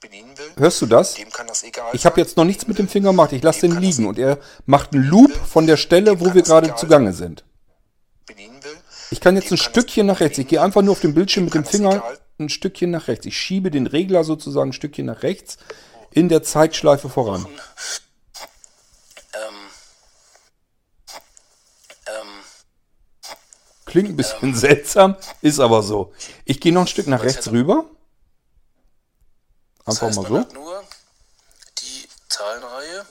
bedienen 0.00 0.36
will, 0.38 0.52
Hörst 0.56 0.80
du 0.80 0.86
das? 0.86 1.14
dem 1.14 1.30
kann 1.30 1.46
das 1.48 1.62
egal 1.64 1.90
Ich 1.92 2.06
habe 2.06 2.20
jetzt 2.20 2.36
noch 2.36 2.44
nichts 2.44 2.66
mit 2.66 2.78
dem 2.78 2.88
Finger 2.88 3.10
gemacht. 3.10 3.32
Ich 3.32 3.42
lasse 3.42 3.62
den 3.62 3.80
liegen 3.80 4.06
und 4.06 4.18
er 4.18 4.38
macht 4.66 4.92
einen 4.94 5.04
Loop 5.04 5.32
von 5.32 5.66
der 5.66 5.76
Stelle, 5.76 6.20
wo 6.20 6.32
wir 6.32 6.42
gerade 6.42 6.74
zugange 6.76 7.12
sind. 7.12 7.44
Ich 9.10 9.20
kann 9.20 9.34
jetzt 9.34 9.50
ein 9.50 9.58
Stückchen 9.58 10.06
nach 10.06 10.20
rechts. 10.20 10.38
Ich 10.38 10.46
gehe 10.46 10.62
einfach 10.62 10.82
nur 10.82 10.92
auf 10.92 11.00
dem 11.00 11.14
Bildschirm 11.14 11.44
mit 11.46 11.54
dem 11.54 11.64
Finger 11.64 12.02
ein 12.38 12.48
Stückchen 12.48 12.92
nach 12.92 13.08
rechts. 13.08 13.26
Ich 13.26 13.36
schiebe 13.36 13.70
den 13.70 13.86
Regler 13.88 14.22
sozusagen 14.24 14.70
ein 14.70 14.72
Stückchen 14.72 15.06
nach 15.06 15.22
rechts 15.24 15.58
in 16.12 16.28
der 16.28 16.42
Zeitschleife 16.44 17.08
voran. 17.08 17.46
Ähm, 19.34 19.54
ähm, 22.06 22.44
Klingt 23.90 24.08
ein 24.08 24.16
bisschen 24.16 24.54
seltsam, 24.66 25.16
ist 25.42 25.58
aber 25.58 25.82
so. 25.82 26.12
Ich 26.44 26.60
gehe 26.60 26.72
noch 26.72 26.82
ein 26.82 26.86
Stück 26.86 27.08
nach 27.08 27.22
rechts 27.24 27.50
rüber. 27.50 27.84
Das 29.84 29.96
Einfach 29.96 30.06
heißt, 30.06 30.16
mal 30.16 30.22
man 30.22 30.32
so. 30.32 30.38
hat 30.48 30.54
nur 30.54 30.84
die 31.78 32.08
Zahlenreihe. 32.28 33.06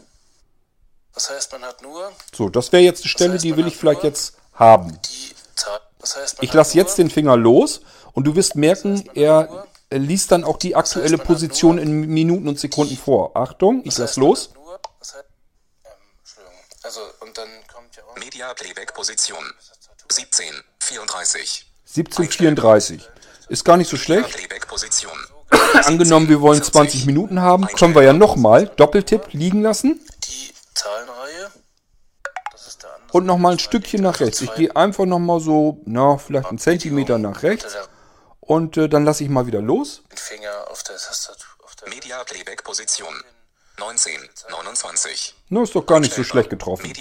Das 1.14 1.30
heißt, 1.30 1.52
man 1.52 1.64
hat 1.64 1.82
nur 1.82 2.12
So, 2.34 2.48
das 2.48 2.72
wäre 2.72 2.82
jetzt 2.82 3.02
eine 3.04 3.10
Stelle, 3.10 3.34
heißt, 3.34 3.44
die 3.44 3.50
man 3.50 3.58
will 3.60 3.68
ich 3.68 3.76
vielleicht 3.76 4.04
jetzt 4.04 4.38
haben. 4.54 4.98
die 5.02 5.36
Zahl. 5.56 5.82
Das 6.00 6.16
heißt, 6.16 6.38
man 6.38 6.46
Ich 6.46 6.54
lasse 6.54 6.78
jetzt 6.78 6.98
den 6.98 7.10
Finger 7.10 7.36
los 7.36 7.82
und 8.14 8.24
du 8.24 8.36
wirst 8.36 8.56
merken, 8.56 9.10
er 9.16 9.68
er 9.90 10.00
liest 10.00 10.32
dann 10.32 10.44
auch 10.44 10.58
die 10.58 10.76
aktuelle 10.76 11.18
man 11.18 11.26
Position 11.26 11.78
in 11.78 11.92
Minuten 12.02 12.48
und 12.48 12.60
Sekunden 12.60 12.96
vor. 12.96 13.36
Achtung, 13.36 13.80
ich 13.80 13.96
das 13.96 13.98
lass 13.98 14.10
heißt, 14.12 14.18
man 14.20 14.28
los. 14.28 14.50
Nur, 14.54 14.74
ähm, 14.74 14.80
Entschuldigung. 16.20 16.54
Also, 16.84 17.02
und 17.22 17.38
dann 17.38 17.50
kommt 17.74 17.96
ja 17.96 18.04
auch. 18.04 18.16
Media 18.16 18.54
Playback 18.54 18.94
Position. 18.94 19.44
17, 20.12 20.46
34. 20.80 21.66
1734. 21.88 23.10
Ist 23.50 23.66
gar 23.66 23.78
nicht 23.78 23.90
so 23.90 23.98
schlecht. 23.98 24.38
Angenommen, 25.84 26.30
wir 26.30 26.42
wollen 26.42 26.62
20 26.62 27.06
Minuten 27.06 27.42
haben, 27.42 27.66
können 27.68 27.96
wir 27.96 28.04
ja 28.04 28.14
nochmal 28.14 28.68
Doppeltipp 28.68 29.34
liegen 29.34 29.62
lassen 29.62 30.00
Die 30.26 30.54
Zahlenreihe. 30.74 31.52
Und 33.12 33.26
nochmal 33.26 33.54
ein 33.54 33.60
Stückchen 33.60 34.04
nach 34.04 34.20
rechts. 34.20 34.42
Ich 34.42 34.54
gehe 34.54 34.76
einfach 34.76 35.06
nochmal 35.06 35.40
so, 35.40 35.82
na, 35.86 36.20
vielleicht 36.20 36.50
einen 36.50 36.60
Zentimeter 36.60 37.18
nach 37.18 37.42
rechts 37.42 37.76
und 38.40 38.78
äh, 38.78 38.88
dann 38.88 39.04
lasse 39.04 39.24
ich 39.24 39.30
mal 39.30 39.48
wieder 39.48 39.62
los. 39.62 40.04
Finger 40.16 40.68
auf 40.70 40.84
der 40.84 40.98
Tastatur. 40.98 41.48
Media 41.90 42.24
Playback 42.24 42.64
Position. 42.64 43.14
19, 43.80 44.14
29. 44.50 45.36
Na, 45.50 45.64
ist 45.64 45.74
doch 45.74 45.86
gar 45.86 46.00
nicht 46.00 46.14
so 46.14 46.24
schlecht 46.24 46.50
getroffen. 46.50 46.92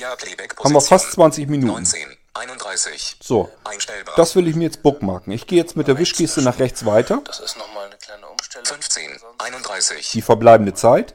Haben 0.63 0.73
wir 0.73 0.81
fast 0.81 1.13
20 1.13 1.49
Minuten. 1.49 1.73
19, 1.73 2.07
31. 2.39 3.17
So, 3.23 3.51
Einstellbar. 3.65 4.15
das 4.17 4.37
will 4.37 4.47
ich 4.47 4.55
mir 4.55 4.65
jetzt 4.65 4.83
bookmarken. 4.83 5.33
Ich 5.33 5.47
gehe 5.47 5.59
jetzt 5.59 5.77
mit 5.77 5.89
der 5.89 5.99
Wischgeste 5.99 6.43
nach 6.43 6.59
rechts 6.59 6.87
weiter. 6.87 7.21
das 7.25 7.41
ist 7.41 7.59
nochmal 7.59 7.87
eine 7.87 7.97
kleine 7.97 8.27
Umstellung. 8.29 8.67
15, 8.67 9.21
31. 9.39 10.11
Die 10.13 10.23
verbleibende 10.23 10.75
Zeit 10.75 11.15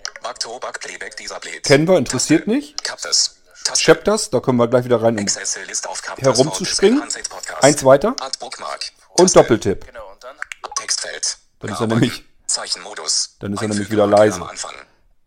kennen 1.64 1.88
wir, 1.88 1.98
interessiert 1.98 2.48
nicht. 2.48 2.76
Chapters, 3.76 4.30
da 4.30 4.42
können 4.42 4.58
wir 4.58 4.68
gleich 4.68 4.84
wieder 4.84 5.02
rein, 5.02 5.18
um 5.18 5.26
herumzuspringen. 6.18 7.02
Eins 7.62 7.86
weiter 7.86 8.16
und. 9.18 9.36
Doppeltipp. 9.36 9.86
Genau, 9.86 10.16
dann 10.20 11.72
ist 11.72 11.80
er 11.80 11.88
nämlich-. 11.88 12.26
Dann 13.40 13.54
ist 13.54 13.62
er 13.62 13.68
nämlich 13.70 13.90
wieder 13.90 14.06
leise. 14.06 14.46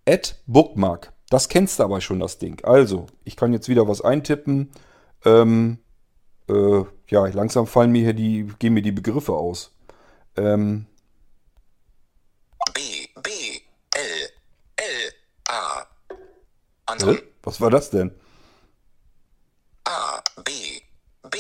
Add 0.06 0.34
Bookmark. 0.46 1.12
Das 1.30 1.48
kennst 1.48 1.78
du 1.78 1.84
aber 1.84 2.00
schon, 2.00 2.20
das 2.20 2.38
Ding. 2.38 2.64
Also, 2.64 3.06
ich 3.24 3.36
kann 3.36 3.52
jetzt 3.52 3.68
wieder 3.68 3.88
was 3.88 4.00
eintippen. 4.00 4.70
Ähm, 5.24 5.78
äh, 6.48 6.84
ja, 7.08 7.26
langsam 7.26 7.66
fallen 7.66 7.92
mir 7.92 8.02
hier 8.02 8.14
die, 8.14 8.52
gehen 8.58 8.74
mir 8.74 8.82
die 8.82 8.92
Begriffe 8.92 9.32
aus. 9.32 9.72
Ähm, 10.36 10.86
B, 12.74 12.80
B, 13.22 13.30
L, 13.94 14.30
L, 14.76 15.12
A. 15.48 15.86
Anton. 16.86 17.18
was 17.42 17.60
war 17.60 17.70
das 17.70 17.90
denn? 17.90 18.12
A, 19.84 20.22
B, 20.44 20.50
B, 21.30 21.38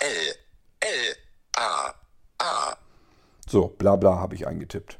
L, 0.00 0.34
L, 0.80 1.16
A, 1.56 1.94
A. 2.38 2.76
So, 3.48 3.68
bla 3.68 3.96
bla 3.96 4.18
habe 4.18 4.34
ich 4.34 4.46
eingetippt. 4.46 4.98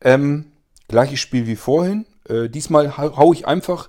Ähm, 0.00 0.52
gleiches 0.88 1.20
Spiel 1.20 1.46
wie 1.46 1.56
vorhin. 1.56 2.06
Äh, 2.28 2.48
diesmal 2.48 2.96
hau 2.96 3.16
hau 3.16 3.32
ich 3.32 3.46
einfach 3.46 3.88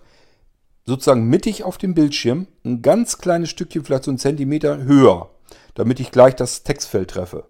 sozusagen 0.86 1.26
mittig 1.26 1.63
auf 1.63 1.78
dem 1.78 1.93
Bildschirm 1.93 2.48
ein 2.63 2.82
ganz 2.82 3.17
kleines 3.17 3.50
Stückchen, 3.50 3.84
vielleicht 3.84 4.04
so 4.04 4.12
einen 4.12 4.17
Zentimeter 4.17 4.78
höher, 4.78 5.30
damit 5.74 6.00
ich 6.00 6.12
gleich 6.12 6.36
das 6.36 6.63
Textfeld 6.63 7.12
treffe. 7.12 7.48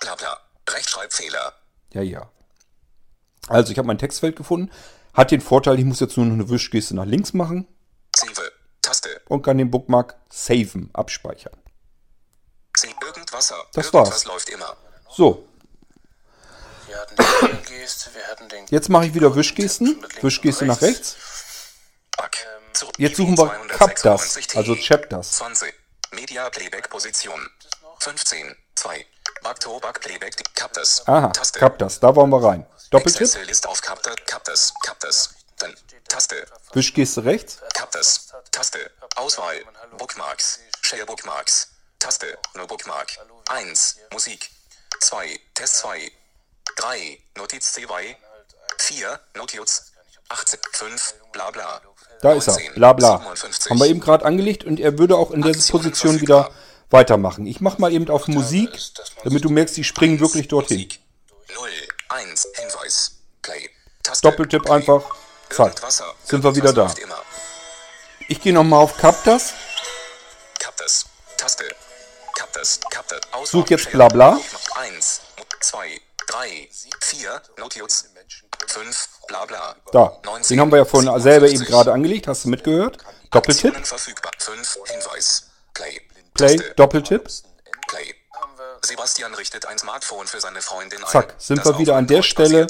Bla 0.00 0.14
bla. 0.16 0.38
Rechtschreibfehler. 0.68 1.52
Ja, 1.92 2.02
ja. 2.02 2.30
Also, 3.48 3.72
ich 3.72 3.78
habe 3.78 3.86
mein 3.86 3.98
Textfeld 3.98 4.36
gefunden. 4.36 4.70
Hat 5.14 5.30
den 5.30 5.40
Vorteil, 5.40 5.78
ich 5.78 5.84
muss 5.84 5.98
jetzt 6.00 6.16
nur 6.16 6.26
noch 6.26 6.34
eine 6.34 6.48
Wischgeste 6.48 6.94
nach 6.94 7.04
links 7.04 7.32
machen 7.32 7.66
Save. 8.14 8.52
Taste. 8.82 9.20
und 9.28 9.42
kann 9.42 9.58
den 9.58 9.70
Bookmark 9.70 10.16
saven, 10.30 10.90
abspeichern. 10.92 11.56
Save. 12.76 12.92
Irgendwasser. 13.04 13.56
Das 13.72 13.86
Irgendwas 13.86 14.10
war's. 14.12 14.24
läuft 14.26 14.48
immer. 14.50 14.76
So, 15.10 15.48
wir 16.86 16.96
hatten 16.98 17.16
die 17.16 17.72
Geste, 17.72 18.10
wir 18.14 18.22
hatten 18.28 18.48
den. 18.48 18.66
jetzt 18.70 18.88
mache 18.88 19.06
ich 19.06 19.14
wieder 19.14 19.34
Wischgesten. 19.34 20.04
Wischgeste 20.22 20.66
nach 20.66 20.80
rechts. 20.82 21.16
Back. 22.20 22.46
Zurück. 22.74 22.94
Jetzt 22.98 23.16
suchen 23.16 23.36
wir 23.36 23.46
296 23.46 23.78
Captas, 23.78 24.56
also 24.56 24.76
Chapters. 24.76 25.32
20. 25.32 25.74
Media 26.12 26.50
Playback 26.50 26.90
Position. 26.90 27.40
15. 28.00 28.54
2. 28.74 29.06
Back 29.42 29.60
to 29.60 29.80
Back 29.80 30.00
Playback. 30.02 30.36
Captures. 30.54 31.02
Aha, 31.06 31.28
Taste. 31.28 31.58
Captures, 31.58 31.98
da 31.98 32.14
wollen 32.14 32.30
wir 32.30 32.44
rein. 32.44 32.66
Doppeltipp, 32.90 33.22
Access 33.22 33.46
List 33.46 33.66
auf 33.66 33.80
Captures. 33.80 34.16
Captures. 34.26 34.74
Captures. 34.84 35.30
Dann 35.58 35.74
Taste. 36.08 36.46
Wischgeste 36.72 37.24
rechts. 37.24 37.58
Captures. 37.72 38.32
Taste. 38.52 38.90
Auswahl. 39.16 39.64
Bookmarks. 39.96 40.60
Share 40.82 41.06
Bookmarks. 41.06 41.68
Taste. 41.98 42.36
No 42.54 42.66
Bookmark. 42.66 43.16
1. 43.48 43.96
Musik. 44.12 44.50
2. 45.00 45.40
Test 45.54 45.78
2. 45.78 46.12
3. 46.76 47.18
Notiz 47.36 47.74
C2. 47.74 48.16
4. 48.78 49.20
Notiz. 49.36 49.92
18. 50.28 50.60
5. 50.72 51.14
Bla 51.32 51.50
bla. 51.50 51.80
Da 52.22 52.32
ist 52.32 52.48
er, 52.48 52.54
19, 52.54 52.74
bla 52.74 52.92
bla. 52.92 53.18
57. 53.18 53.70
Haben 53.70 53.78
wir 53.80 53.86
eben 53.86 54.00
gerade 54.00 54.24
angelegt 54.24 54.64
und 54.64 54.78
er 54.78 54.98
würde 54.98 55.16
auch 55.16 55.30
in 55.30 55.42
der 55.42 55.52
Position 55.52 56.20
wieder 56.20 56.50
weitermachen. 56.90 57.46
Ich 57.46 57.60
mache 57.60 57.80
mal 57.80 57.92
eben 57.92 58.08
auf 58.10 58.28
Musik, 58.28 58.70
damit 59.24 59.44
du 59.44 59.48
merkst, 59.48 59.76
die 59.76 59.84
springen 59.84 60.20
wirklich 60.20 60.48
dorthin. 60.48 60.78
Musik. 60.78 61.00
0. 61.54 61.68
1. 62.10 62.48
Hinweis. 62.54 63.12
Play. 63.42 63.70
Taste. 64.02 64.28
Doppeltipp 64.28 64.64
Play. 64.64 64.74
einfach, 64.74 65.04
zack, 65.48 65.74
sind 66.24 66.44
wir 66.44 66.54
wieder 66.54 66.72
da. 66.72 66.92
Ich 68.28 68.40
gehe 68.40 68.52
nochmal 68.52 68.80
auf 68.80 68.96
Captures, 68.96 69.54
Captures. 70.58 71.06
Taste. 71.36 71.64
Captures. 72.36 72.80
Auswahl. 73.32 73.46
Such 73.46 73.70
jetzt 73.70 73.90
bla 73.90 74.08
bla. 74.08 74.38
1, 74.76 75.20
2, 75.60 76.00
3, 76.26 76.68
4, 77.00 77.42
Notiz. 77.58 78.04
5, 78.66 79.08
bla 79.30 79.46
bla. 79.46 79.76
da. 79.92 80.18
19, 80.24 80.54
Den 80.56 80.60
haben 80.60 80.70
wir 80.72 80.78
ja 80.78 80.84
vorhin 80.84 81.08
selber 81.20 81.46
eben 81.46 81.58
57. 81.58 81.68
gerade 81.68 81.92
angelegt, 81.92 82.26
hast 82.26 82.44
du 82.44 82.48
mitgehört? 82.48 82.98
Doppeltipp, 83.30 83.66
Aktionen 83.76 83.84
verfügbar. 83.84 84.32
5, 84.38 84.78
Hinweis. 84.86 85.50
Play. 85.72 86.00
Play. 86.34 86.56
Doppeltipp, 86.76 87.28
Play. 87.88 88.14
Sebastian 88.84 89.34
richtet 89.34 89.66
ein 89.66 89.78
Smartphone 89.78 90.26
für 90.26 90.40
seine 90.40 90.60
Freundin 90.62 91.02
ein. 91.04 91.08
Zack, 91.10 91.34
sind 91.38 91.64
wir 91.64 91.78
wieder 91.78 91.96
an 91.96 92.06
der 92.06 92.22
Stelle, 92.22 92.66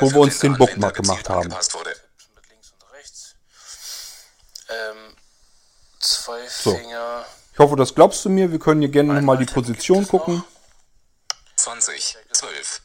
wo 0.00 0.10
wir 0.10 0.20
uns 0.20 0.38
den 0.38 0.56
Bookmark 0.56 0.94
gemacht 0.94 1.28
haben. 1.28 1.42
angepasst 1.42 1.74
wurde. 1.74 1.90
mit 2.34 2.48
links 2.48 2.72
und 2.72 2.92
rechts. 2.92 3.34
Ähm, 4.68 5.14
zwei 6.00 6.40
So. 6.48 6.74
Finger. 6.76 7.24
Ich 7.52 7.58
hoffe, 7.58 7.74
das 7.76 7.94
glaubst 7.94 8.24
du 8.24 8.28
mir. 8.30 8.52
Wir 8.52 8.60
können 8.60 8.80
hier 8.80 8.90
gerne 8.90 9.12
nochmal 9.14 9.36
die 9.36 9.46
Position 9.46 10.06
gucken. 10.06 10.44
20, 11.56 12.16
12, 12.32 12.80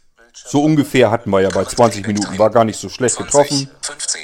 So 0.46 0.64
ungefähr 0.64 1.12
hatten 1.12 1.30
wir 1.30 1.42
ja 1.42 1.50
bei 1.50 1.66
20 1.66 2.06
Minuten. 2.08 2.38
War 2.38 2.50
gar 2.50 2.66
nicht 2.66 2.80
so 2.80 2.90
schlecht 2.90 3.16
20, 3.16 3.26
getroffen. 3.26 3.70
15, 3.82 4.22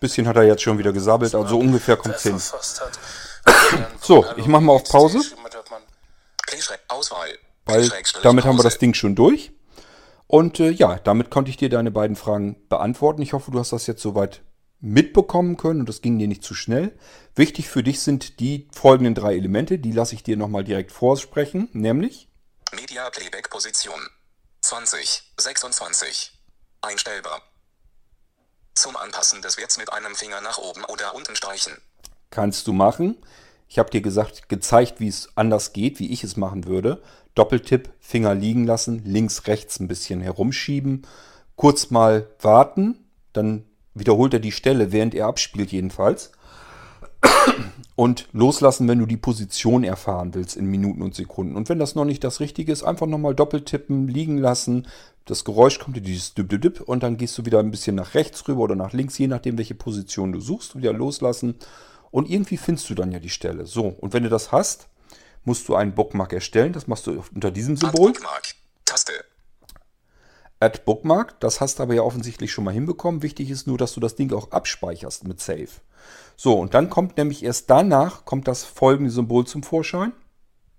Bisschen 0.00 0.26
hat 0.26 0.36
er 0.36 0.44
jetzt 0.44 0.62
schon 0.62 0.78
wieder 0.78 0.92
gesabbelt, 0.92 1.34
also 1.34 1.58
ungefähr 1.58 1.96
kommt's 1.96 2.22
hin. 2.22 2.40
So, 4.00 4.24
ich 4.36 4.46
mach 4.46 4.60
mal 4.60 4.72
auf 4.72 4.84
Pause. 4.84 5.20
Weil 7.64 7.90
damit 8.22 8.44
haben 8.44 8.56
wir 8.56 8.62
das 8.62 8.78
Ding 8.78 8.94
schon 8.94 9.14
durch. 9.14 9.52
Und 10.26 10.60
äh, 10.60 10.70
ja, 10.70 10.96
damit 10.96 11.30
konnte 11.30 11.50
ich 11.50 11.56
dir 11.56 11.68
deine 11.68 11.90
beiden 11.90 12.16
Fragen 12.16 12.56
beantworten. 12.68 13.22
Ich 13.22 13.32
hoffe, 13.32 13.50
du 13.50 13.58
hast 13.58 13.72
das 13.72 13.86
jetzt 13.86 14.02
soweit 14.02 14.42
mitbekommen 14.80 15.56
können 15.56 15.80
und 15.80 15.88
das 15.88 16.02
ging 16.02 16.18
dir 16.18 16.28
nicht 16.28 16.42
zu 16.42 16.54
schnell. 16.54 16.96
Wichtig 17.34 17.68
für 17.68 17.82
dich 17.82 18.00
sind 18.00 18.40
die 18.40 18.68
folgenden 18.72 19.14
drei 19.14 19.36
Elemente, 19.36 19.78
die 19.78 19.92
lasse 19.92 20.14
ich 20.14 20.22
dir 20.22 20.36
nochmal 20.36 20.64
direkt 20.64 20.92
vorsprechen, 20.92 21.68
nämlich 21.72 22.28
Media 22.74 23.08
Playback 23.10 23.48
Position 23.50 24.00
20, 24.72 25.34
26. 25.36 26.32
Einstellbar. 26.80 27.42
Zum 28.72 28.96
Anpassen 28.96 29.42
des 29.42 29.58
Werts 29.58 29.76
mit 29.76 29.92
einem 29.92 30.14
Finger 30.14 30.40
nach 30.40 30.56
oben 30.56 30.82
oder 30.86 31.14
unten 31.14 31.36
streichen. 31.36 31.76
kannst 32.30 32.66
du 32.66 32.72
machen. 32.72 33.18
Ich 33.68 33.78
habe 33.78 33.90
dir 33.90 34.00
gesagt, 34.00 34.48
gezeigt, 34.48 34.98
wie 34.98 35.08
es 35.08 35.28
anders 35.34 35.74
geht, 35.74 35.98
wie 35.98 36.10
ich 36.10 36.24
es 36.24 36.38
machen 36.38 36.64
würde. 36.64 37.02
Doppeltipp, 37.34 37.92
Finger 38.00 38.34
liegen 38.34 38.64
lassen, 38.64 39.04
links, 39.04 39.46
rechts 39.46 39.78
ein 39.78 39.88
bisschen 39.88 40.22
herumschieben, 40.22 41.06
kurz 41.54 41.90
mal 41.90 42.30
warten, 42.40 43.06
dann 43.34 43.66
wiederholt 43.92 44.32
er 44.32 44.40
die 44.40 44.52
Stelle, 44.52 44.90
während 44.90 45.14
er 45.14 45.26
abspielt 45.26 45.70
jedenfalls. 45.70 46.32
Und 47.94 48.28
loslassen, 48.32 48.88
wenn 48.88 48.98
du 48.98 49.06
die 49.06 49.18
Position 49.18 49.84
erfahren 49.84 50.34
willst 50.34 50.56
in 50.56 50.66
Minuten 50.66 51.02
und 51.02 51.14
Sekunden. 51.14 51.56
Und 51.56 51.68
wenn 51.68 51.78
das 51.78 51.94
noch 51.94 52.06
nicht 52.06 52.24
das 52.24 52.40
Richtige 52.40 52.72
ist, 52.72 52.82
einfach 52.82 53.06
nochmal 53.06 53.34
doppeltippen, 53.34 54.08
liegen 54.08 54.38
lassen. 54.38 54.86
Das 55.26 55.44
Geräusch 55.44 55.78
kommt 55.78 55.96
dir 55.96 56.00
dieses 56.00 56.34
Dip, 56.34 56.48
Dip, 56.48 56.62
Dip 56.62 56.80
und 56.80 57.02
dann 57.02 57.16
gehst 57.16 57.36
du 57.36 57.44
wieder 57.44 57.60
ein 57.60 57.70
bisschen 57.70 57.96
nach 57.96 58.14
rechts 58.14 58.48
rüber 58.48 58.62
oder 58.62 58.74
nach 58.74 58.92
links, 58.92 59.18
je 59.18 59.26
nachdem, 59.28 59.58
welche 59.58 59.74
Position 59.74 60.32
du 60.32 60.40
suchst, 60.40 60.74
wieder 60.74 60.92
loslassen. 60.92 61.56
Und 62.10 62.28
irgendwie 62.30 62.56
findest 62.56 62.88
du 62.90 62.94
dann 62.94 63.12
ja 63.12 63.18
die 63.18 63.30
Stelle. 63.30 63.66
So, 63.66 63.94
und 64.00 64.12
wenn 64.12 64.22
du 64.22 64.28
das 64.28 64.52
hast, 64.52 64.88
musst 65.44 65.68
du 65.68 65.74
einen 65.74 65.94
Bookmark 65.94 66.32
erstellen. 66.32 66.72
Das 66.72 66.86
machst 66.86 67.06
du 67.06 67.22
unter 67.34 67.50
diesem 67.50 67.76
Symbol. 67.76 68.12
Bookmark. 68.12 68.54
Taste. 68.84 69.12
Add 70.62 70.82
Bookmark. 70.84 71.40
Das 71.40 71.60
hast 71.60 71.78
du 71.78 71.82
aber 71.82 71.94
ja 71.94 72.02
offensichtlich 72.02 72.52
schon 72.52 72.64
mal 72.64 72.72
hinbekommen. 72.72 73.22
Wichtig 73.22 73.50
ist 73.50 73.66
nur, 73.66 73.78
dass 73.78 73.94
du 73.94 74.00
das 74.00 74.14
Ding 74.14 74.32
auch 74.32 74.52
abspeicherst 74.52 75.24
mit 75.24 75.40
Save. 75.40 75.68
So, 76.36 76.58
und 76.58 76.74
dann 76.74 76.88
kommt 76.88 77.16
nämlich 77.16 77.44
erst 77.44 77.68
danach 77.68 78.24
kommt 78.24 78.46
das 78.46 78.62
folgende 78.62 79.10
Symbol 79.10 79.44
zum 79.46 79.64
Vorschein. 79.64 80.12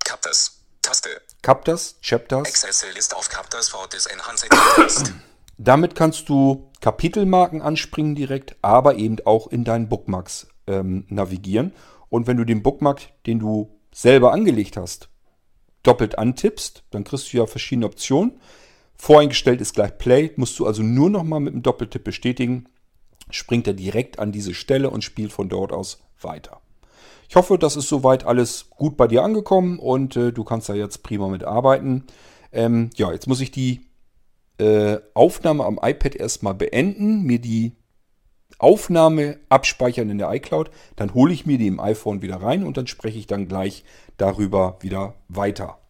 Captures. 0.03 0.59
Taste. 0.81 1.09
Captures, 1.41 1.95
Chapters. 2.01 2.47
Access 2.47 2.85
List 2.93 3.13
of 3.13 3.29
Captures 3.29 3.69
for 3.69 3.89
this 3.89 4.05
enhanced. 4.05 5.13
Damit 5.57 5.95
kannst 5.95 6.29
du 6.29 6.71
Kapitelmarken 6.81 7.61
anspringen 7.61 8.15
direkt, 8.15 8.55
aber 8.61 8.95
eben 8.95 9.17
auch 9.25 9.47
in 9.47 9.63
deinen 9.63 9.89
Bookmarks 9.89 10.47
ähm, 10.67 11.05
navigieren. 11.09 11.73
Und 12.09 12.27
wenn 12.27 12.37
du 12.37 12.45
den 12.45 12.63
Bookmark, 12.63 13.01
den 13.25 13.39
du 13.39 13.79
selber 13.93 14.31
angelegt 14.31 14.77
hast, 14.77 15.09
doppelt 15.83 16.17
antippst, 16.17 16.83
dann 16.91 17.03
kriegst 17.03 17.31
du 17.31 17.37
ja 17.37 17.45
verschiedene 17.45 17.85
Optionen. 17.85 18.39
Voreingestellt 19.03 19.59
ist 19.59 19.75
gleich 19.75 19.97
Play, 19.97 20.31
musst 20.37 20.57
du 20.57 20.65
also 20.65 20.81
nur 20.81 21.09
nochmal 21.09 21.41
mit 21.41 21.53
dem 21.53 21.61
Doppeltipp 21.61 22.05
bestätigen, 22.05 22.69
springt 23.29 23.67
er 23.67 23.73
direkt 23.73 24.17
an 24.17 24.31
diese 24.31 24.53
Stelle 24.53 24.89
und 24.89 25.03
spielt 25.03 25.33
von 25.33 25.49
dort 25.49 25.73
aus 25.73 26.01
weiter. 26.21 26.61
Ich 27.27 27.35
hoffe, 27.35 27.57
das 27.57 27.75
ist 27.75 27.89
soweit 27.89 28.25
alles 28.25 28.69
gut 28.69 28.95
bei 28.95 29.07
dir 29.07 29.21
angekommen 29.21 29.77
und 29.77 30.15
äh, 30.15 30.31
du 30.31 30.45
kannst 30.45 30.69
da 30.69 30.73
jetzt 30.73 31.03
prima 31.03 31.27
mit 31.27 31.43
arbeiten. 31.43 32.05
Ähm, 32.53 32.91
ja, 32.95 33.11
jetzt 33.11 33.27
muss 33.27 33.41
ich 33.41 33.51
die 33.51 33.81
äh, 34.57 34.99
Aufnahme 35.13 35.65
am 35.65 35.81
iPad 35.83 36.15
erstmal 36.15 36.53
beenden, 36.53 37.23
mir 37.23 37.39
die 37.39 37.73
Aufnahme 38.57 39.37
abspeichern 39.49 40.09
in 40.11 40.17
der 40.17 40.31
iCloud, 40.31 40.71
dann 40.95 41.13
hole 41.13 41.33
ich 41.33 41.45
mir 41.45 41.57
die 41.57 41.67
im 41.67 41.81
iPhone 41.81 42.21
wieder 42.21 42.37
rein 42.37 42.63
und 42.63 42.77
dann 42.77 42.87
spreche 42.87 43.19
ich 43.19 43.27
dann 43.27 43.49
gleich 43.49 43.83
darüber 44.15 44.77
wieder 44.79 45.15
weiter. 45.27 45.82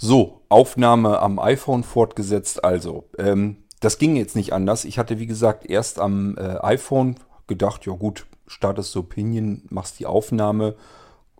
So, 0.00 0.42
Aufnahme 0.48 1.18
am 1.18 1.40
iPhone 1.40 1.82
fortgesetzt. 1.82 2.64
Also, 2.64 3.04
ähm, 3.18 3.56
das 3.80 3.98
ging 3.98 4.14
jetzt 4.14 4.36
nicht 4.36 4.52
anders. 4.52 4.84
Ich 4.84 4.96
hatte, 4.96 5.18
wie 5.18 5.26
gesagt, 5.26 5.68
erst 5.68 5.98
am 5.98 6.36
äh, 6.38 6.58
iPhone 6.62 7.16
gedacht, 7.48 7.84
ja 7.84 7.92
gut, 7.94 8.26
startest 8.46 8.94
du 8.94 9.02
Pinion, 9.02 9.62
machst 9.70 9.98
die 9.98 10.06
Aufnahme, 10.06 10.76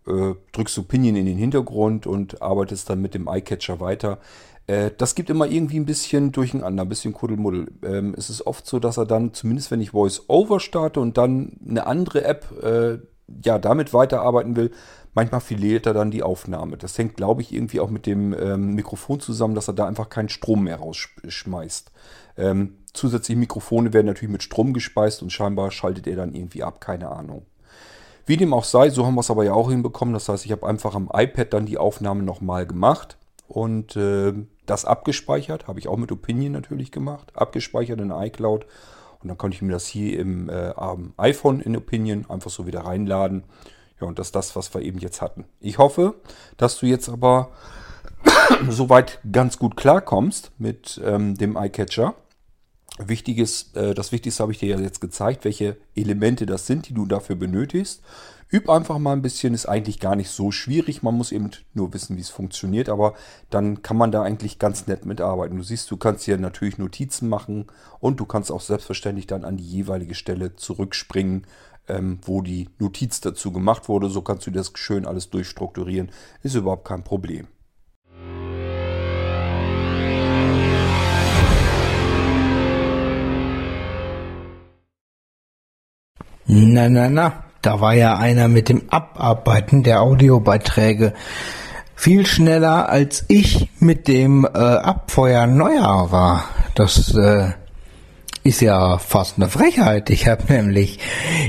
äh, 0.08 0.34
drückst 0.52 0.76
du 0.76 0.82
Pinion 0.82 1.14
in 1.14 1.26
den 1.26 1.38
Hintergrund 1.38 2.08
und 2.08 2.42
arbeitest 2.42 2.90
dann 2.90 3.00
mit 3.00 3.14
dem 3.14 3.28
iCatcher 3.28 3.78
weiter. 3.78 4.18
Äh, 4.66 4.90
das 4.96 5.14
gibt 5.14 5.30
immer 5.30 5.46
irgendwie 5.46 5.78
ein 5.78 5.86
bisschen 5.86 6.32
durcheinander, 6.32 6.82
ein 6.82 6.88
bisschen 6.88 7.12
Kuddelmuddel. 7.12 7.70
Ähm, 7.84 8.14
es 8.18 8.28
ist 8.28 8.44
oft 8.44 8.66
so, 8.66 8.80
dass 8.80 8.96
er 8.96 9.06
dann, 9.06 9.34
zumindest 9.34 9.70
wenn 9.70 9.80
ich 9.80 9.90
Voice-Over 9.90 10.58
starte 10.58 10.98
und 10.98 11.16
dann 11.16 11.58
eine 11.64 11.86
andere 11.86 12.24
App 12.24 12.60
äh, 12.60 12.98
ja 13.44 13.58
damit 13.58 13.92
weiterarbeiten 13.92 14.56
will, 14.56 14.70
manchmal 15.14 15.40
verliert 15.40 15.86
er 15.86 15.94
dann 15.94 16.10
die 16.10 16.22
Aufnahme. 16.22 16.76
Das 16.76 16.96
hängt, 16.98 17.16
glaube 17.16 17.42
ich, 17.42 17.52
irgendwie 17.52 17.80
auch 17.80 17.90
mit 17.90 18.06
dem 18.06 18.32
ähm, 18.32 18.74
Mikrofon 18.74 19.20
zusammen, 19.20 19.54
dass 19.54 19.68
er 19.68 19.74
da 19.74 19.86
einfach 19.86 20.08
keinen 20.08 20.28
Strom 20.28 20.64
mehr 20.64 20.76
rausschmeißt. 20.76 21.90
Ähm, 22.36 22.74
zusätzliche 22.92 23.38
Mikrofone 23.38 23.92
werden 23.92 24.06
natürlich 24.06 24.32
mit 24.32 24.42
Strom 24.42 24.72
gespeist 24.72 25.22
und 25.22 25.30
scheinbar 25.30 25.70
schaltet 25.70 26.06
er 26.06 26.16
dann 26.16 26.34
irgendwie 26.34 26.62
ab, 26.62 26.80
keine 26.80 27.10
Ahnung. 27.10 27.46
Wie 28.26 28.36
dem 28.36 28.52
auch 28.52 28.64
sei, 28.64 28.90
so 28.90 29.06
haben 29.06 29.14
wir 29.14 29.22
es 29.22 29.30
aber 29.30 29.44
ja 29.44 29.54
auch 29.54 29.70
hinbekommen. 29.70 30.12
Das 30.12 30.28
heißt, 30.28 30.44
ich 30.44 30.52
habe 30.52 30.66
einfach 30.66 30.94
am 30.94 31.10
iPad 31.12 31.52
dann 31.52 31.66
die 31.66 31.78
Aufnahme 31.78 32.22
nochmal 32.22 32.66
gemacht 32.66 33.16
und 33.48 33.96
äh, 33.96 34.34
das 34.66 34.84
abgespeichert. 34.84 35.66
Habe 35.66 35.78
ich 35.78 35.88
auch 35.88 35.96
mit 35.96 36.12
Opinion 36.12 36.52
natürlich 36.52 36.92
gemacht. 36.92 37.32
Abgespeichert 37.34 38.00
in 38.00 38.10
iCloud. 38.10 38.66
Und 39.22 39.28
dann 39.28 39.38
konnte 39.38 39.56
ich 39.56 39.62
mir 39.62 39.72
das 39.72 39.86
hier 39.86 40.18
im 40.18 40.48
äh, 40.48 40.72
iPhone 41.16 41.60
in 41.60 41.76
Opinion 41.76 42.26
einfach 42.28 42.50
so 42.50 42.66
wieder 42.66 42.80
reinladen. 42.80 43.44
Ja, 44.00 44.06
und 44.06 44.18
das 44.18 44.28
ist 44.28 44.36
das, 44.36 44.54
was 44.54 44.72
wir 44.74 44.82
eben 44.82 44.98
jetzt 44.98 45.20
hatten. 45.20 45.44
Ich 45.60 45.78
hoffe, 45.78 46.14
dass 46.56 46.78
du 46.78 46.86
jetzt 46.86 47.08
aber 47.08 47.50
soweit 48.68 49.20
ganz 49.30 49.58
gut 49.58 49.76
klarkommst 49.76 50.52
mit 50.58 51.00
ähm, 51.04 51.36
dem 51.36 51.56
iCatcher. 51.56 52.14
Wichtiges, 52.98 53.72
äh, 53.74 53.94
das 53.94 54.12
Wichtigste 54.12 54.42
habe 54.42 54.52
ich 54.52 54.58
dir 54.58 54.68
ja 54.68 54.80
jetzt 54.80 55.00
gezeigt, 55.00 55.44
welche 55.44 55.76
Elemente 55.94 56.46
das 56.46 56.66
sind, 56.66 56.88
die 56.88 56.94
du 56.94 57.06
dafür 57.06 57.36
benötigst. 57.36 58.02
Üb 58.50 58.70
einfach 58.70 58.98
mal 58.98 59.12
ein 59.12 59.20
bisschen, 59.20 59.52
ist 59.52 59.66
eigentlich 59.66 60.00
gar 60.00 60.16
nicht 60.16 60.30
so 60.30 60.50
schwierig. 60.50 61.02
Man 61.02 61.14
muss 61.14 61.32
eben 61.32 61.50
nur 61.74 61.92
wissen, 61.92 62.16
wie 62.16 62.22
es 62.22 62.30
funktioniert, 62.30 62.88
aber 62.88 63.14
dann 63.50 63.82
kann 63.82 63.98
man 63.98 64.10
da 64.10 64.22
eigentlich 64.22 64.58
ganz 64.58 64.86
nett 64.86 65.04
mitarbeiten. 65.04 65.58
Du 65.58 65.62
siehst, 65.62 65.90
du 65.90 65.98
kannst 65.98 66.24
hier 66.24 66.38
natürlich 66.38 66.78
Notizen 66.78 67.28
machen 67.28 67.66
und 68.00 68.20
du 68.20 68.24
kannst 68.24 68.50
auch 68.50 68.62
selbstverständlich 68.62 69.26
dann 69.26 69.44
an 69.44 69.58
die 69.58 69.68
jeweilige 69.68 70.14
Stelle 70.14 70.56
zurückspringen, 70.56 71.46
ähm, 71.88 72.20
wo 72.22 72.40
die 72.40 72.70
Notiz 72.78 73.20
dazu 73.20 73.52
gemacht 73.52 73.88
wurde. 73.88 74.08
So 74.08 74.22
kannst 74.22 74.46
du 74.46 74.50
das 74.50 74.72
schön 74.76 75.04
alles 75.04 75.28
durchstrukturieren. 75.28 76.10
Ist 76.42 76.54
überhaupt 76.54 76.86
kein 76.86 77.04
Problem. 77.04 77.48
Na, 86.46 86.88
na, 86.88 87.10
na, 87.10 87.47
da 87.62 87.80
war 87.80 87.94
ja 87.94 88.16
einer 88.16 88.48
mit 88.48 88.68
dem 88.68 88.82
Abarbeiten 88.90 89.82
der 89.82 90.02
Audiobeiträge 90.02 91.12
viel 91.94 92.26
schneller 92.26 92.88
als 92.88 93.24
ich 93.26 93.70
mit 93.80 94.06
dem 94.06 94.44
äh, 94.44 94.48
Abfeuern 94.58 95.56
neuer 95.56 96.12
war. 96.12 96.44
Das 96.76 97.12
äh, 97.16 97.50
ist 98.44 98.60
ja 98.60 98.98
fast 98.98 99.36
eine 99.36 99.48
Frechheit. 99.48 100.08
Ich 100.10 100.28
habe 100.28 100.44
nämlich 100.52 101.00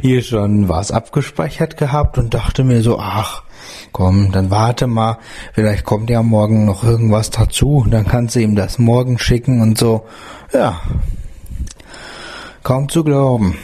hier 0.02 0.24
schon 0.24 0.68
was 0.68 0.92
abgespeichert 0.92 1.78
gehabt 1.78 2.18
und 2.18 2.34
dachte 2.34 2.64
mir 2.64 2.82
so, 2.82 3.00
ach, 3.00 3.44
komm, 3.92 4.32
dann 4.32 4.50
warte 4.50 4.88
mal, 4.88 5.20
vielleicht 5.54 5.86
kommt 5.86 6.10
ja 6.10 6.24
morgen 6.24 6.66
noch 6.66 6.84
irgendwas 6.84 7.30
dazu, 7.30 7.86
dann 7.90 8.08
kannst 8.08 8.36
du 8.36 8.40
ihm 8.40 8.56
das 8.56 8.80
morgen 8.80 9.20
schicken 9.20 9.62
und 9.62 9.78
so. 9.78 10.08
Ja, 10.52 10.82
kaum 12.64 12.90
zu 12.90 13.04
glauben. 13.04 13.56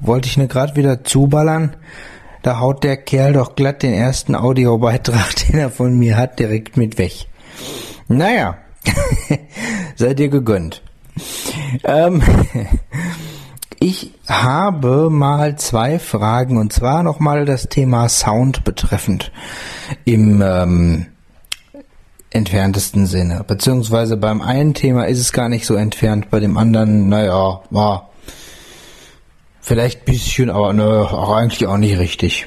Wollte 0.00 0.28
ich 0.28 0.36
ne 0.36 0.48
grad 0.48 0.76
wieder 0.76 1.04
zuballern, 1.04 1.76
da 2.42 2.60
haut 2.60 2.84
der 2.84 2.96
Kerl 2.96 3.32
doch 3.32 3.56
glatt 3.56 3.82
den 3.82 3.92
ersten 3.92 4.34
Audiobeitrag, 4.34 5.34
den 5.48 5.58
er 5.58 5.70
von 5.70 5.98
mir 5.98 6.16
hat, 6.16 6.38
direkt 6.38 6.76
mit 6.76 6.98
weg. 6.98 7.26
Naja, 8.08 8.58
seid 9.96 10.20
ihr 10.20 10.28
gegönnt. 10.28 10.82
Ähm, 11.84 12.22
ich 13.80 14.14
habe 14.28 15.10
mal 15.10 15.56
zwei 15.56 15.98
Fragen 15.98 16.56
und 16.56 16.72
zwar 16.72 17.02
nochmal 17.02 17.44
das 17.44 17.68
Thema 17.68 18.08
Sound 18.08 18.64
betreffend 18.64 19.32
im 20.04 20.40
ähm, 20.42 21.06
entferntesten 22.30 23.06
Sinne. 23.06 23.44
Beziehungsweise 23.46 24.16
beim 24.16 24.40
einen 24.40 24.74
Thema 24.74 25.04
ist 25.04 25.20
es 25.20 25.32
gar 25.32 25.48
nicht 25.48 25.66
so 25.66 25.74
entfernt, 25.74 26.30
bei 26.30 26.40
dem 26.40 26.56
anderen, 26.56 27.08
naja, 27.08 27.62
war 27.70 28.10
vielleicht 29.68 30.06
bisschen, 30.06 30.48
aber 30.48 30.72
ne, 30.72 30.84
auch 30.84 31.30
eigentlich 31.30 31.66
auch 31.66 31.76
nicht 31.76 31.98
richtig. 31.98 32.46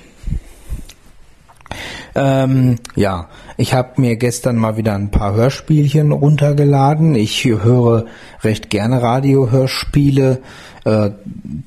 Ähm, 2.15 2.77
ja, 2.95 3.29
ich 3.57 3.75
habe 3.75 4.01
mir 4.01 4.15
gestern 4.17 4.57
mal 4.57 4.75
wieder 4.75 4.95
ein 4.95 5.11
paar 5.11 5.35
Hörspielchen 5.35 6.11
runtergeladen. 6.11 7.13
Ich 7.13 7.45
höre 7.45 8.05
recht 8.43 8.71
gerne 8.71 9.03
Radiohörspiele, 9.03 10.41
äh, 10.83 11.11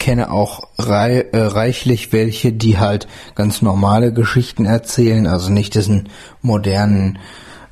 kenne 0.00 0.32
auch 0.32 0.68
rei 0.76 1.20
äh, 1.32 1.38
reichlich 1.38 2.12
welche, 2.12 2.52
die 2.52 2.78
halt 2.78 3.06
ganz 3.36 3.62
normale 3.62 4.12
Geschichten 4.12 4.66
erzählen, 4.66 5.28
also 5.28 5.52
nicht 5.52 5.76
diesen 5.76 6.08
modernen 6.42 7.20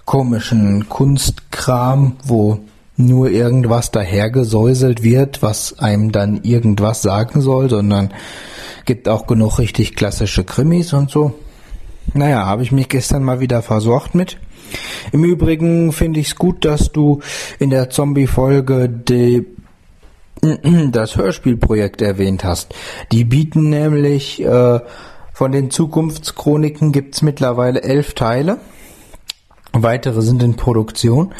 komischen 0.04 0.88
Kunstkram, 0.88 2.16
wo 2.24 2.60
nur 2.96 3.30
irgendwas 3.30 3.90
dahergesäuselt 3.90 5.02
wird, 5.02 5.42
was 5.42 5.78
einem 5.78 6.12
dann 6.12 6.42
irgendwas 6.42 7.02
sagen 7.02 7.40
soll, 7.40 7.70
sondern 7.70 8.12
gibt 8.84 9.08
auch 9.08 9.26
genug 9.26 9.58
richtig 9.58 9.96
klassische 9.96 10.44
Krimis 10.44 10.92
und 10.92 11.10
so. 11.10 11.34
Naja, 12.14 12.44
habe 12.46 12.62
ich 12.62 12.72
mich 12.72 12.88
gestern 12.88 13.22
mal 13.22 13.40
wieder 13.40 13.62
versorgt 13.62 14.14
mit. 14.14 14.38
Im 15.12 15.24
Übrigen 15.24 15.92
finde 15.92 16.20
ich 16.20 16.28
es 16.28 16.36
gut, 16.36 16.64
dass 16.64 16.92
du 16.92 17.20
in 17.58 17.70
der 17.70 17.90
Zombie-Folge 17.90 18.88
das 20.90 21.16
Hörspielprojekt 21.16 22.02
erwähnt 22.02 22.44
hast. 22.44 22.74
Die 23.12 23.24
bieten 23.24 23.70
nämlich 23.70 24.42
äh, 24.42 24.80
von 25.32 25.52
den 25.52 25.70
Zukunftschroniken 25.70 26.92
gibt's 26.92 27.22
mittlerweile 27.22 27.82
elf 27.82 28.14
Teile. 28.14 28.58
Weitere 29.72 30.20
sind 30.20 30.42
in 30.42 30.56
Produktion 30.56 31.32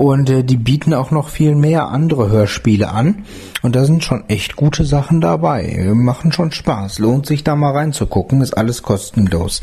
und 0.00 0.30
äh, 0.30 0.42
die 0.42 0.56
bieten 0.56 0.94
auch 0.94 1.10
noch 1.10 1.28
viel 1.28 1.54
mehr 1.54 1.88
andere 1.88 2.30
Hörspiele 2.30 2.90
an 2.90 3.26
und 3.60 3.76
da 3.76 3.84
sind 3.84 4.02
schon 4.02 4.24
echt 4.30 4.56
gute 4.56 4.86
Sachen 4.86 5.20
dabei. 5.20 5.90
Machen 5.92 6.32
schon 6.32 6.52
Spaß, 6.52 7.00
lohnt 7.00 7.26
sich 7.26 7.44
da 7.44 7.54
mal 7.54 7.72
reinzugucken, 7.72 8.40
ist 8.40 8.56
alles 8.56 8.82
kostenlos. 8.82 9.60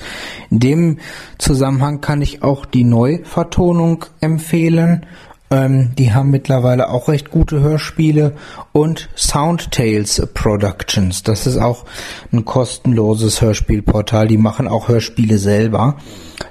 In 0.51 0.59
dem 0.59 0.99
Zusammenhang 1.39 2.01
kann 2.01 2.21
ich 2.21 2.43
auch 2.43 2.67
die 2.67 2.83
Neuvertonung 2.83 4.05
empfehlen. 4.19 5.07
Ähm, 5.49 5.93
die 5.97 6.13
haben 6.13 6.29
mittlerweile 6.29 6.89
auch 6.89 7.07
recht 7.07 7.31
gute 7.31 7.61
Hörspiele 7.61 8.33
und 8.73 9.09
Soundtales 9.15 10.21
Productions. 10.35 11.23
Das 11.23 11.47
ist 11.47 11.57
auch 11.57 11.85
ein 12.31 12.45
kostenloses 12.45 13.41
Hörspielportal. 13.41 14.27
Die 14.27 14.37
machen 14.37 14.67
auch 14.67 14.87
Hörspiele 14.87 15.39
selber. 15.39 15.95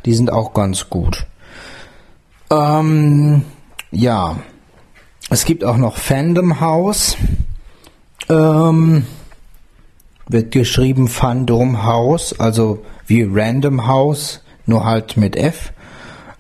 Die 0.06 0.14
sind 0.14 0.32
auch 0.32 0.54
ganz 0.54 0.90
gut. 0.90 1.24
Ähm, 2.50 3.42
ja. 3.90 4.36
Es 5.28 5.44
gibt 5.44 5.64
auch 5.64 5.76
noch 5.76 5.96
Fandom 5.96 6.60
House. 6.60 7.16
Ähm, 8.28 9.04
wird 10.28 10.52
geschrieben 10.52 11.08
Fandom 11.08 11.84
House, 11.84 12.38
also 12.38 12.84
wie 13.06 13.22
Random 13.22 13.86
House, 13.86 14.42
nur 14.66 14.84
halt 14.84 15.16
mit 15.16 15.36
F. 15.36 15.72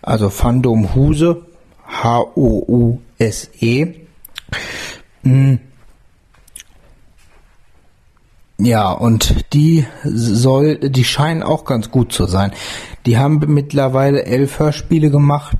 Also 0.02 0.30
Fandom 0.30 0.94
Huse, 0.94 1.46
H-O-U-S-E. 1.86 3.94
Hm. 5.22 5.58
Ja, 8.58 8.90
und 8.90 9.52
die 9.52 9.84
soll, 10.02 10.78
die 10.78 11.04
scheinen 11.04 11.42
auch 11.42 11.66
ganz 11.66 11.90
gut 11.90 12.12
zu 12.12 12.24
sein. 12.24 12.52
Die 13.04 13.18
haben 13.18 13.38
mittlerweile 13.48 14.24
elf 14.24 14.58
Hörspiele 14.58 15.10
gemacht 15.10 15.56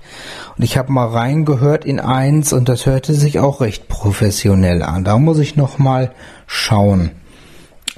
und 0.56 0.64
ich 0.64 0.78
habe 0.78 0.92
mal 0.92 1.06
reingehört 1.06 1.84
in 1.84 2.00
eins 2.00 2.54
und 2.54 2.70
das 2.70 2.86
hörte 2.86 3.12
sich 3.12 3.38
auch 3.38 3.60
recht 3.60 3.88
professionell 3.88 4.82
an. 4.82 5.04
Da 5.04 5.18
muss 5.18 5.38
ich 5.38 5.56
noch 5.56 5.78
mal 5.78 6.12
schauen, 6.46 7.10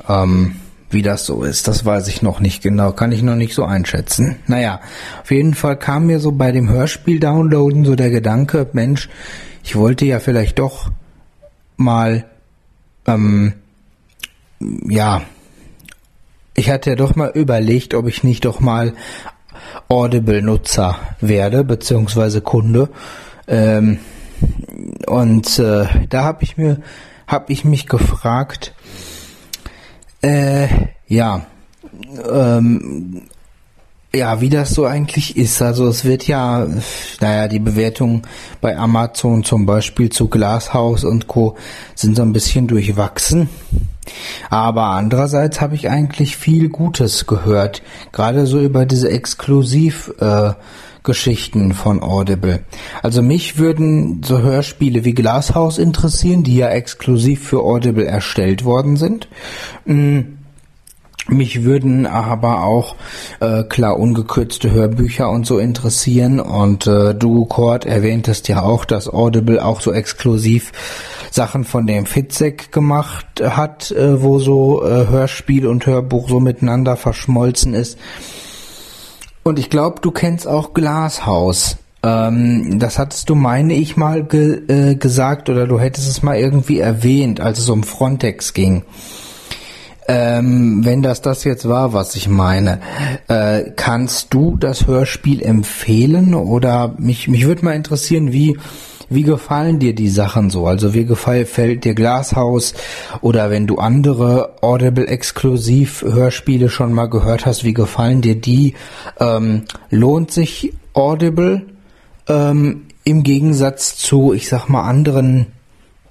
ähm, 0.08 0.56
wie 0.90 1.02
das 1.02 1.26
so 1.26 1.44
ist. 1.44 1.68
Das 1.68 1.84
weiß 1.84 2.08
ich 2.08 2.20
noch 2.20 2.40
nicht 2.40 2.60
genau, 2.62 2.90
kann 2.90 3.12
ich 3.12 3.22
noch 3.22 3.36
nicht 3.36 3.54
so 3.54 3.64
einschätzen. 3.64 4.36
Naja, 4.48 4.80
auf 5.22 5.30
jeden 5.30 5.54
Fall 5.54 5.78
kam 5.78 6.06
mir 6.06 6.18
so 6.18 6.32
bei 6.32 6.50
dem 6.50 6.68
Hörspiel 6.68 7.20
downloaden 7.20 7.84
so 7.84 7.94
der 7.94 8.10
Gedanke, 8.10 8.66
Mensch, 8.72 9.08
ich 9.62 9.76
wollte 9.76 10.06
ja 10.06 10.18
vielleicht 10.18 10.58
doch 10.58 10.90
mal 11.76 12.24
ähm, 13.06 13.52
ja, 14.60 15.22
ich 16.54 16.70
hatte 16.70 16.90
ja 16.90 16.96
doch 16.96 17.14
mal 17.14 17.30
überlegt, 17.30 17.94
ob 17.94 18.08
ich 18.08 18.24
nicht 18.24 18.44
doch 18.44 18.60
mal 18.60 18.94
Audible-Nutzer 19.88 20.98
werde, 21.20 21.64
beziehungsweise 21.64 22.40
Kunde. 22.40 22.88
Ähm, 23.46 23.98
und 25.06 25.58
äh, 25.58 25.86
da 26.08 26.24
habe 26.24 26.42
ich 26.42 26.56
mir, 26.56 26.78
habe 27.26 27.52
ich 27.52 27.64
mich 27.64 27.86
gefragt, 27.86 28.74
äh, 30.22 30.68
ja, 31.06 31.46
ähm, 32.30 33.22
ja, 34.14 34.40
wie 34.40 34.48
das 34.48 34.70
so 34.70 34.84
eigentlich 34.84 35.36
ist. 35.36 35.60
Also 35.60 35.86
es 35.86 36.04
wird 36.04 36.26
ja, 36.26 36.66
naja, 37.20 37.46
die 37.46 37.58
Bewertungen 37.58 38.22
bei 38.60 38.76
Amazon 38.76 39.44
zum 39.44 39.66
Beispiel 39.66 40.10
zu 40.10 40.28
Glashaus 40.28 41.04
und 41.04 41.28
Co. 41.28 41.56
sind 41.94 42.16
so 42.16 42.22
ein 42.22 42.32
bisschen 42.32 42.66
durchwachsen. 42.66 43.48
Aber 44.50 44.84
andererseits 44.84 45.60
habe 45.60 45.74
ich 45.74 45.88
eigentlich 45.88 46.36
viel 46.36 46.68
Gutes 46.68 47.26
gehört, 47.26 47.82
gerade 48.12 48.46
so 48.46 48.60
über 48.60 48.86
diese 48.86 49.10
Exklusiv 49.10 50.12
äh, 50.20 50.52
von 51.72 52.02
Audible. 52.02 52.60
Also 53.02 53.22
mich 53.22 53.56
würden 53.56 54.22
so 54.22 54.40
Hörspiele 54.40 55.06
wie 55.06 55.14
Glashaus 55.14 55.78
interessieren, 55.78 56.42
die 56.42 56.56
ja 56.56 56.68
exklusiv 56.68 57.48
für 57.48 57.62
Audible 57.62 58.04
erstellt 58.04 58.64
worden 58.64 58.96
sind. 58.96 59.28
Mm. 59.86 60.20
Mich 61.30 61.62
würden 61.62 62.06
aber 62.06 62.64
auch 62.64 62.96
äh, 63.40 63.62
klar 63.64 63.98
ungekürzte 63.98 64.70
Hörbücher 64.70 65.28
und 65.28 65.46
so 65.46 65.58
interessieren 65.58 66.40
und 66.40 66.86
äh, 66.86 67.14
du 67.14 67.44
Cord 67.44 67.84
erwähntest 67.84 68.48
ja 68.48 68.62
auch, 68.62 68.86
dass 68.86 69.12
Audible 69.12 69.62
auch 69.62 69.82
so 69.82 69.92
exklusiv 69.92 70.72
Sachen 71.30 71.64
von 71.64 71.86
dem 71.86 72.06
Fitzek 72.06 72.72
gemacht 72.72 73.26
hat, 73.42 73.90
äh, 73.90 74.22
wo 74.22 74.38
so 74.38 74.84
äh, 74.84 75.06
Hörspiel 75.08 75.66
und 75.66 75.86
Hörbuch 75.86 76.28
so 76.28 76.40
miteinander 76.40 76.96
verschmolzen 76.96 77.74
ist. 77.74 77.98
Und 79.42 79.58
ich 79.58 79.70
glaube, 79.70 80.00
du 80.02 80.10
kennst 80.10 80.46
auch 80.46 80.74
Glashaus. 80.74 81.76
Ähm, 82.02 82.78
das 82.78 82.98
hattest 82.98 83.28
du, 83.28 83.34
meine 83.34 83.74
ich, 83.74 83.96
mal 83.96 84.24
ge 84.24 84.60
äh, 84.68 84.94
gesagt 84.94 85.48
oder 85.48 85.66
du 85.66 85.80
hättest 85.80 86.08
es 86.08 86.22
mal 86.22 86.36
irgendwie 86.36 86.78
erwähnt, 86.78 87.40
als 87.40 87.58
es 87.58 87.68
um 87.68 87.82
Frontex 87.82 88.54
ging. 88.54 88.84
Ähm, 90.06 90.84
wenn 90.84 91.02
das 91.02 91.20
das 91.20 91.44
jetzt 91.44 91.68
war, 91.68 91.92
was 91.92 92.14
ich 92.14 92.28
meine, 92.28 92.80
äh, 93.28 93.72
kannst 93.76 94.32
du 94.32 94.56
das 94.56 94.86
Hörspiel 94.86 95.42
empfehlen 95.42 96.34
oder 96.34 96.94
mich 96.98 97.28
mich 97.28 97.46
würde 97.46 97.64
mal 97.64 97.74
interessieren, 97.74 98.32
wie 98.32 98.56
wie 99.10 99.22
gefallen 99.22 99.78
dir 99.78 99.94
die 99.94 100.08
Sachen 100.08 100.50
so? 100.50 100.66
Also 100.66 100.94
wie 100.94 101.04
gefällt 101.04 101.84
dir 101.84 101.94
Glashaus 101.94 102.74
oder 103.20 103.50
wenn 103.50 103.66
du 103.66 103.76
andere 103.78 104.62
Audible 104.62 105.06
exklusiv 105.06 106.02
Hörspiele 106.02 106.68
schon 106.68 106.92
mal 106.92 107.08
gehört 107.08 107.46
hast, 107.46 107.64
wie 107.64 107.74
gefallen 107.74 108.20
dir 108.20 108.34
die? 108.34 108.74
Ähm, 109.18 109.62
lohnt 109.90 110.30
sich 110.30 110.72
Audible 110.92 111.66
ähm, 112.28 112.86
im 113.04 113.22
Gegensatz 113.22 113.96
zu, 113.96 114.34
ich 114.34 114.48
sag 114.48 114.68
mal, 114.68 114.82
anderen 114.82 115.46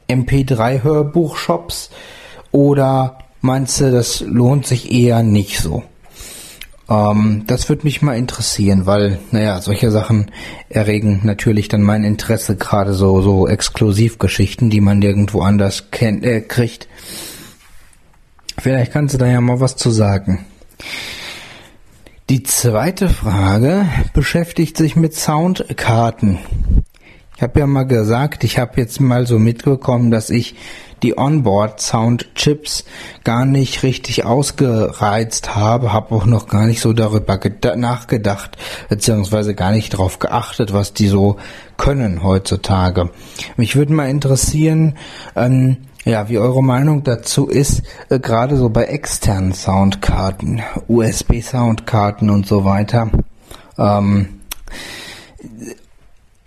MP3 0.10 0.84
Hörbuchshops 0.84 1.92
oder 2.52 3.20
meinst 3.42 3.80
du, 3.82 3.92
das 3.92 4.22
lohnt 4.22 4.66
sich 4.66 4.92
eher 4.92 5.22
nicht 5.22 5.60
so? 5.60 5.84
Ähm, 6.90 7.44
das 7.48 7.70
würde 7.70 7.84
mich 7.84 8.02
mal 8.02 8.18
interessieren, 8.18 8.86
weil, 8.86 9.20
naja, 9.32 9.62
solche 9.62 9.92
Sachen 9.92 10.32
erregen 10.70 11.22
natürlich 11.24 11.68
dann 11.68 11.82
mein 11.82 12.04
Interesse, 12.04 12.56
gerade 12.56 12.94
so, 12.94 13.22
so 13.22 13.48
Exklusivgeschichten, 13.48 14.70
die 14.70 14.82
man 14.82 15.00
nirgendwo 15.00 15.42
anders 15.42 15.92
kennt, 15.92 16.24
äh, 16.24 16.42
kriegt. 16.42 16.88
Vielleicht 18.58 18.92
kannst 18.92 19.14
du 19.14 19.18
da 19.18 19.28
ja 19.28 19.42
mal 19.42 19.60
was 19.60 19.76
zu 19.76 19.92
sagen. 19.92 20.46
Die 22.30 22.44
zweite 22.44 23.08
Frage 23.08 23.86
beschäftigt 24.14 24.76
sich 24.76 24.96
mit 24.96 25.14
Soundkarten. 25.14 26.40
Ich 27.38 27.44
habe 27.44 27.60
ja 27.60 27.68
mal 27.68 27.84
gesagt, 27.84 28.44
ich 28.44 28.58
habe 28.58 28.82
jetzt 28.82 29.00
mal 29.00 29.28
so 29.28 29.38
mitbekommen, 29.38 30.10
dass 30.10 30.32
ich 30.32 30.56
die 31.04 31.20
Onboard 31.20 31.80
Sound 31.80 32.34
Chips 32.34 32.84
gar 33.24 33.46
nicht 33.46 33.84
richtig 33.84 34.26
ausgereizt 34.26 35.56
habe, 35.56 35.94
habe 35.94 36.16
auch 36.16 36.26
noch 36.26 36.48
gar 36.48 36.66
nicht 36.66 36.82
so 36.82 36.94
darüber 36.94 37.40
nachgedacht, 37.76 38.58
beziehungsweise 38.90 39.54
gar 39.54 39.72
nicht 39.72 39.94
darauf 39.94 40.18
geachtet, 40.18 40.74
was 40.74 40.94
die 40.94 41.10
so 41.10 41.38
können 41.78 42.24
heutzutage. 42.24 43.12
Mich 43.56 43.76
würde 43.76 43.94
mal 43.94 44.10
interessieren, 44.10 44.96
ähm, 45.36 45.78
ja, 46.06 46.30
wie 46.30 46.40
eure 46.40 46.64
Meinung 46.64 47.04
dazu 47.04 47.50
ist, 47.50 47.84
äh, 48.10 48.18
gerade 48.18 48.58
so 48.58 48.70
bei 48.70 48.86
externen 48.86 49.54
Soundkarten, 49.54 50.64
USB-Soundkarten 50.88 52.32
und 52.32 52.48
so 52.48 52.66
weiter. 52.66 53.12
Ähm, 53.78 54.40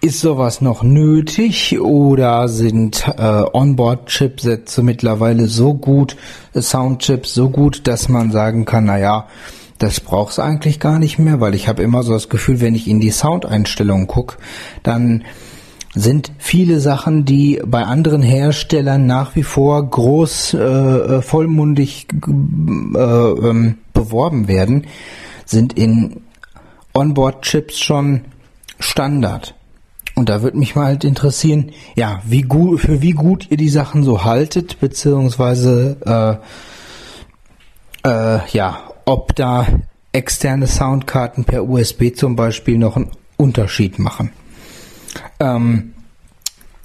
ist 0.01 0.21
sowas 0.21 0.61
noch 0.61 0.83
nötig 0.83 1.79
oder 1.79 2.49
sind 2.49 3.07
äh, 3.07 3.43
Onboard-Chipsätze 3.53 4.83
mittlerweile 4.83 5.47
so 5.47 5.75
gut, 5.75 6.17
Soundchips 6.55 7.35
so 7.35 7.51
gut, 7.51 7.87
dass 7.87 8.09
man 8.09 8.33
sagen 8.33 8.65
kann, 8.65 8.87
naja, 8.87 9.27
das 9.79 10.01
brauchst 10.01 10.39
du 10.39 10.43
eigentlich 10.43 10.81
gar 10.81 10.99
nicht 10.99 11.19
mehr, 11.19 11.41
weil 11.41 11.55
ich 11.55 11.69
habe 11.69 11.83
immer 11.83 12.03
so 12.03 12.13
das 12.13 12.29
Gefühl, 12.29 12.61
wenn 12.61 12.75
ich 12.75 12.89
in 12.89 13.01
die 13.01 13.11
Soundeinstellungen 13.11 14.07
gucke, 14.07 14.37
dann 14.83 15.25
sind 15.95 16.33
viele 16.39 16.81
Sachen, 16.81 17.25
die 17.25 17.61
bei 17.67 17.83
anderen 17.83 18.23
Herstellern 18.23 19.07
nach 19.07 19.35
wie 19.37 19.43
vor 19.43 19.83
groß 19.85 20.55
äh, 20.55 20.59
äh 20.59 21.23
vollmundig 21.23 22.07
äh, 22.15 23.01
ähm, 23.01 23.79
beworben 23.93 24.49
werden, 24.49 24.87
sind 25.45 25.73
in 25.73 26.21
Onboard-Chips 26.95 27.79
schon 27.81 28.23
Standard. 28.79 29.55
Und 30.21 30.29
da 30.29 30.43
würde 30.43 30.59
mich 30.59 30.77
mal 30.77 30.85
halt 30.85 31.05
interessieren, 31.05 31.73
ja, 31.97 32.21
wie 32.27 32.43
gut, 32.43 32.81
für 32.81 33.01
wie 33.01 33.13
gut 33.13 33.47
ihr 33.51 33.57
die 33.57 33.71
Sachen 33.71 34.05
so 34.05 34.23
haltet, 34.23 34.79
beziehungsweise 34.79 36.43
äh, 38.05 38.07
äh, 38.07 38.41
ja, 38.53 38.83
ob 39.07 39.35
da 39.35 39.67
externe 40.13 40.67
Soundkarten 40.67 41.45
per 41.45 41.67
USB 41.67 42.15
zum 42.15 42.37
Beispiel 42.37 42.77
noch 42.77 42.97
einen 42.97 43.13
Unterschied 43.39 43.99
machen. 43.99 44.31
Ähm, 45.41 45.95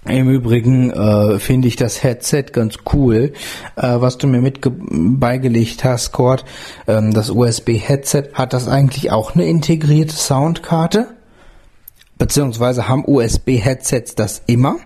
Im 0.07 0.29
Übrigen 0.29 0.91
äh, 0.91 1.37
finde 1.37 1.67
ich 1.67 1.75
das 1.75 2.03
Headset 2.03 2.45
ganz 2.53 2.77
cool, 2.93 3.33
äh, 3.75 3.95
was 3.99 4.17
du 4.17 4.27
mir 4.27 4.39
mit 4.39 4.61
beigelegt 4.63 5.83
hast, 5.83 6.13
Cord. 6.13 6.45
Ähm, 6.87 7.13
das 7.13 7.31
USB-Headset 7.31 8.29
hat 8.33 8.53
das 8.53 8.69
eigentlich 8.69 9.11
auch 9.11 9.35
eine 9.35 9.45
integrierte 9.45 10.15
Soundkarte? 10.15 11.14
Beziehungsweise 12.17 12.87
haben 12.87 13.03
USB-Headsets 13.05 14.15
das 14.15 14.41
immer? 14.47 14.77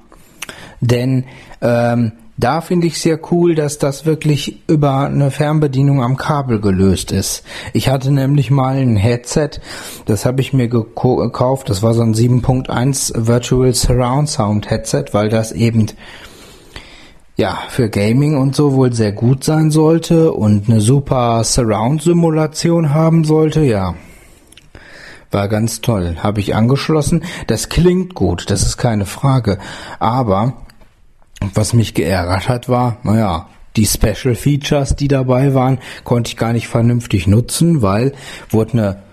Denn 0.81 1.25
ähm, 1.61 2.13
da 2.37 2.61
finde 2.61 2.87
ich 2.87 3.01
sehr 3.01 3.19
cool, 3.31 3.53
dass 3.53 3.79
das 3.79 4.05
wirklich 4.05 4.61
über 4.67 5.01
eine 5.01 5.29
Fernbedienung 5.29 6.01
am 6.01 6.15
Kabel 6.15 6.61
gelöst 6.61 7.11
ist. 7.11 7.43
Ich 7.73 7.89
hatte 7.89 8.11
nämlich 8.11 8.49
mal 8.49 8.77
ein 8.77 8.95
Headset, 8.95 9.49
das 10.05 10.25
habe 10.25 10.39
ich 10.39 10.53
mir 10.53 10.69
gekauft, 10.69 11.69
das 11.69 11.83
war 11.83 11.93
so 11.93 12.01
ein 12.01 12.13
7.1 12.13 13.27
Virtual 13.27 13.73
Surround 13.73 14.29
Sound 14.29 14.69
Headset, 14.69 15.05
weil 15.11 15.27
das 15.27 15.51
eben 15.51 15.87
ja, 17.35 17.57
für 17.69 17.89
Gaming 17.89 18.37
und 18.37 18.55
so 18.55 18.73
wohl 18.73 18.93
sehr 18.93 19.11
gut 19.11 19.43
sein 19.43 19.69
sollte 19.71 20.31
und 20.31 20.69
eine 20.69 20.81
super 20.81 21.43
Surround-Simulation 21.43 22.93
haben 22.93 23.23
sollte, 23.23 23.61
ja. 23.61 23.95
War 25.31 25.47
ganz 25.47 25.81
toll. 25.81 26.17
Habe 26.21 26.39
ich 26.39 26.55
angeschlossen. 26.55 27.23
Das 27.47 27.69
klingt 27.69 28.15
gut, 28.15 28.49
das 28.49 28.63
ist 28.63 28.77
keine 28.77 29.05
Frage. 29.05 29.59
Aber 29.99 30.53
was 31.53 31.73
mich 31.73 31.93
geärgert 31.93 32.49
hat, 32.49 32.67
war, 32.69 32.97
naja, 33.03 33.47
die 33.75 33.85
Special 33.85 34.35
Features, 34.35 34.95
die 34.95 35.07
dabei 35.07 35.53
waren, 35.53 35.79
konnte 36.03 36.29
ich 36.29 36.37
gar 36.37 36.53
nicht 36.53 36.67
vernünftig 36.67 37.27
nutzen, 37.27 37.81
weil 37.81 38.13
wurde 38.49 38.73
eine 38.73 39.03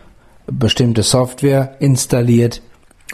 bestimmte 0.46 1.02
Software 1.02 1.76
installiert 1.80 2.62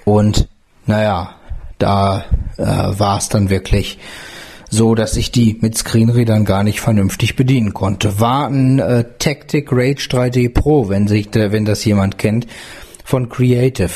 und 0.04 0.48
naja, 0.86 1.34
da 1.78 2.24
äh, 2.56 2.64
war 2.64 3.18
es 3.18 3.28
dann 3.28 3.50
wirklich 3.50 3.98
so, 4.70 4.94
dass 4.94 5.16
ich 5.16 5.30
die 5.30 5.58
mit 5.60 5.76
Screenreadern 5.76 6.44
gar 6.44 6.62
nicht 6.62 6.80
vernünftig 6.80 7.36
bedienen 7.36 7.74
konnte. 7.74 8.20
War 8.20 8.48
ein 8.48 8.78
äh, 8.78 9.04
Tactic 9.18 9.68
Rage 9.70 10.08
3D 10.08 10.52
Pro, 10.52 10.88
wenn 10.88 11.08
sich, 11.08 11.28
wenn 11.32 11.66
das 11.66 11.84
jemand 11.84 12.16
kennt, 12.16 12.46
von 13.04 13.28
Creative. 13.28 13.90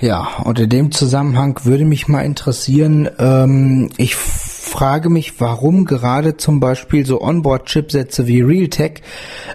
Ja, 0.00 0.38
und 0.44 0.58
in 0.58 0.68
dem 0.68 0.92
Zusammenhang 0.92 1.60
würde 1.64 1.84
mich 1.84 2.08
mal 2.08 2.20
interessieren, 2.20 3.08
ähm, 3.18 3.90
ich 3.96 4.14
frage 4.14 5.10
mich, 5.10 5.40
warum 5.40 5.84
gerade 5.84 6.36
zum 6.36 6.60
Beispiel 6.60 7.06
so 7.06 7.20
Onboard-Chipsätze 7.20 8.26
wie 8.26 8.40
Realtek 8.40 9.02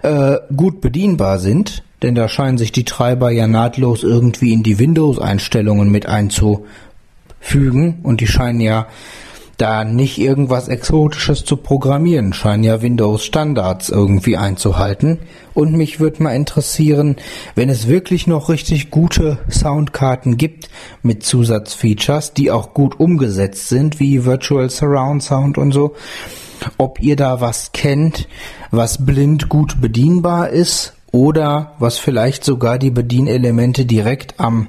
äh, 0.03 0.38
gut 0.55 0.82
bedienbar 0.82 1.39
sind, 1.39 1.84
denn 2.01 2.16
da 2.16 2.28
scheinen 2.28 2.58
sich 2.58 2.72
die 2.72 2.86
Treiber 2.86 3.32
ja 3.32 3.47
nahtlos 3.47 4.03
irgendwie 4.03 4.53
in 4.53 4.64
die 4.64 4.80
Windows-Einstellungen 4.80 5.89
mit 5.89 6.05
einzufügen 6.05 7.99
und 8.03 8.22
die 8.22 8.28
scheinen 8.28 8.62
ja 8.62 8.88
da 9.58 9.84
nicht 9.84 10.20
irgendwas 10.20 10.68
Exotisches 10.68 11.43
zu 11.43 11.58
programmieren, 11.58 12.34
scheinen 12.34 12.64
ja 12.64 12.82
Windows 12.84 13.26
Standards 13.26 13.89
irgendwie 13.89 14.38
einzuhalten. 14.38 15.20
Und 15.55 15.74
mich 15.74 15.99
würde 15.99 16.22
mal 16.22 16.36
interessieren, 16.36 17.16
wenn 17.55 17.70
es 17.70 17.88
wirklich 17.88 18.28
noch 18.28 18.49
richtig 18.49 18.91
gute 18.91 19.39
Soundkarten 19.49 20.38
gibt 20.38 20.70
mit 21.01 21.24
Zusatzfeatures, 21.24 22.34
die 22.34 22.51
auch 22.51 22.76
gut 22.76 22.99
umgesetzt 22.99 23.70
sind, 23.70 23.99
wie 23.99 24.26
Virtual 24.26 24.70
Surround 24.70 25.24
Sound 25.24 25.58
und 25.58 25.72
so, 25.72 25.95
ob 26.78 27.01
ihr 27.01 27.16
da 27.16 27.41
was 27.41 27.72
kennt, 27.72 28.28
was 28.70 29.05
blind 29.05 29.49
gut 29.49 29.82
bedienbar 29.82 30.49
ist 30.49 30.93
oder 31.12 31.74
was 31.80 31.97
vielleicht 31.97 32.43
sogar 32.43 32.78
die 32.78 32.91
Bedienelemente 32.91 33.86
direkt 33.86 34.39
am 34.39 34.68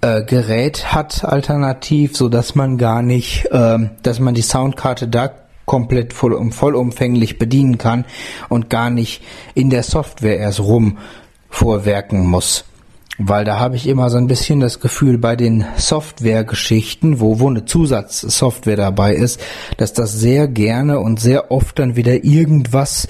äh, 0.00 0.22
Gerät 0.24 0.92
hat 0.92 1.24
alternativ, 1.24 2.16
so 2.16 2.28
dass 2.28 2.54
man 2.54 2.78
gar 2.78 3.02
nicht, 3.02 3.46
äh, 3.50 3.78
dass 4.02 4.20
man 4.20 4.34
die 4.34 4.42
Soundkarte 4.42 5.08
da 5.08 5.30
komplett 5.66 6.12
voll, 6.12 6.50
vollumfänglich 6.50 7.38
bedienen 7.38 7.78
kann 7.78 8.04
und 8.48 8.70
gar 8.70 8.90
nicht 8.90 9.22
in 9.54 9.70
der 9.70 9.82
Software 9.82 10.38
erst 10.38 10.60
rum 10.60 10.98
vorwerken 11.48 12.26
muss. 12.26 12.64
Weil 13.18 13.44
da 13.44 13.60
habe 13.60 13.76
ich 13.76 13.86
immer 13.86 14.08
so 14.08 14.16
ein 14.16 14.26
bisschen 14.26 14.60
das 14.60 14.80
Gefühl 14.80 15.18
bei 15.18 15.36
den 15.36 15.66
Software-Geschichten, 15.76 17.20
wo, 17.20 17.38
wo 17.38 17.48
eine 17.50 17.66
Zusatzsoftware 17.66 18.76
dabei 18.76 19.14
ist, 19.14 19.40
dass 19.76 19.92
das 19.92 20.14
sehr 20.14 20.48
gerne 20.48 21.00
und 21.00 21.20
sehr 21.20 21.50
oft 21.50 21.78
dann 21.78 21.96
wieder 21.96 22.24
irgendwas 22.24 23.06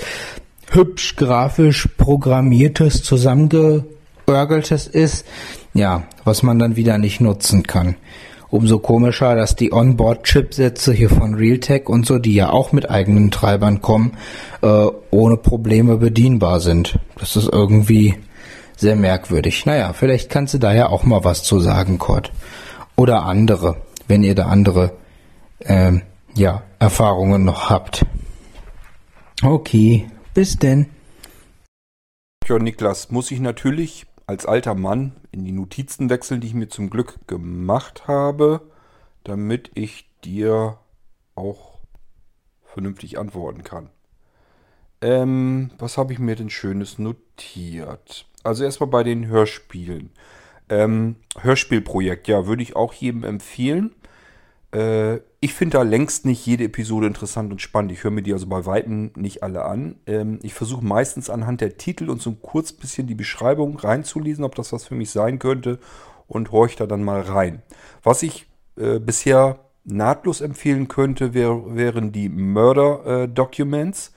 hübsch 0.73 1.17
grafisch 1.17 1.89
programmiertes 1.97 3.03
zusammengeörgeltes 3.05 4.89
ist, 4.89 5.25
ja, 5.75 6.05
was 6.25 6.43
man 6.43 6.59
dann 6.59 6.77
wieder 6.77 6.99
nicht 6.99 7.21
nutzen 7.21 7.63
kann. 7.63 7.97
Umso 8.49 8.81
komischer, 8.81 9.37
dass 9.37 9.55
die 9.55 9.73
Onboard-Chipsätze 9.73 10.93
hier 10.93 11.09
von 11.09 11.35
Realtek 11.35 11.89
und 11.89 12.05
so, 12.05 12.19
die 12.19 12.35
ja 12.35 12.51
auch 12.51 12.73
mit 12.73 12.91
eigenen 12.91 13.31
Treibern 13.31 13.81
kommen, 13.81 14.17
äh, 14.63 14.87
ohne 15.11 15.37
Probleme 15.37 15.99
bedienbar 15.99 16.59
sind. 16.59 16.99
Das 17.17 17.37
ist 17.37 17.49
irgendwie 17.53 18.17
sehr 18.77 18.97
merkwürdig. 18.97 19.67
Naja, 19.67 19.93
vielleicht 19.93 20.31
kannst 20.31 20.55
du 20.55 20.59
da 20.59 20.73
ja 20.73 20.89
auch 20.89 21.05
mal 21.05 21.23
was 21.23 21.45
zu 21.45 21.61
sagen, 21.61 21.99
Kurt. 21.99 22.33
Oder 22.97 23.23
andere, 23.23 23.77
wenn 24.09 24.25
ihr 24.25 24.35
da 24.35 24.47
andere 24.47 24.95
äh, 25.61 25.93
ja, 26.35 26.63
Erfahrungen 26.81 27.45
noch 27.45 27.71
habt. 27.71 28.05
Okay, 29.43 30.09
bis 30.35 30.57
denn. 30.59 30.87
Ja, 32.49 32.59
Niklas, 32.59 33.11
muss 33.11 33.31
ich 33.31 33.39
natürlich 33.39 34.07
als 34.31 34.47
alter 34.47 34.77
Mann 34.77 35.17
in 35.33 35.45
die 35.45 35.51
Notizen 35.51 36.09
wechseln, 36.09 36.41
die 36.41 36.47
ich 36.47 36.55
mir 36.55 36.69
zum 36.69 36.89
Glück 36.89 37.19
gemacht 37.27 38.07
habe, 38.07 38.61
damit 39.25 39.73
ich 39.75 40.09
dir 40.25 40.79
auch 41.35 41.81
vernünftig 42.63 43.19
antworten 43.19 43.65
kann. 43.65 43.91
Ähm, 45.01 45.73
was 45.79 45.99
habe 45.99 46.13
ich 46.13 46.21
mir 46.21 46.37
denn 46.37 46.49
Schönes 46.49 47.01
notiert? 47.01 48.29
Also 48.45 48.63
erstmal 48.63 48.89
bei 48.89 49.03
den 49.03 49.27
Hörspielen. 49.27 50.11
Ähm, 50.69 51.17
Hörspielprojekt, 51.37 52.29
ja, 52.29 52.47
würde 52.47 52.63
ich 52.63 52.77
auch 52.77 52.93
jedem 52.93 53.25
empfehlen. 53.25 53.97
Äh, 54.73 55.21
ich 55.41 55.55
finde 55.55 55.79
da 55.79 55.83
längst 55.83 56.27
nicht 56.27 56.45
jede 56.47 56.65
Episode 56.65 57.07
interessant 57.07 57.51
und 57.51 57.61
spannend. 57.61 57.93
Ich 57.93 58.05
höre 58.05 58.11
mir 58.11 58.23
die 58.23 58.33
also 58.33 58.47
bei 58.47 58.67
Weitem 58.67 59.11
nicht 59.17 59.43
alle 59.43 59.65
an. 59.65 59.97
Ähm, 60.07 60.39
ich 60.43 60.55
versuche 60.55 60.85
meistens 60.85 61.31
anhand 61.31 61.61
der 61.61 61.77
Titel 61.77 62.11
und 62.11 62.21
so 62.21 62.31
ein 62.31 62.39
kurz 62.43 62.73
bisschen 62.73 63.07
die 63.07 63.15
Beschreibung 63.15 63.79
reinzulesen, 63.79 64.45
ob 64.45 64.55
das 64.55 64.73
was 64.73 64.85
für 64.85 64.95
mich 64.95 65.11
sein 65.11 65.39
könnte 65.39 65.79
und 66.29 66.53
horche 66.53 66.77
da 66.77 66.87
dann 66.87 67.03
mal 67.03 67.21
rein. 67.21 67.63
Was 68.03 68.23
ich 68.23 68.47
äh, 68.77 68.99
bisher 68.99 69.59
nahtlos 69.85 70.41
empfehlen 70.41 70.89
könnte, 70.89 71.35
wär, 71.35 71.75
wären 71.75 72.13
die 72.13 72.29
Murder 72.29 73.23
äh, 73.23 73.29
Documents. 73.29 74.13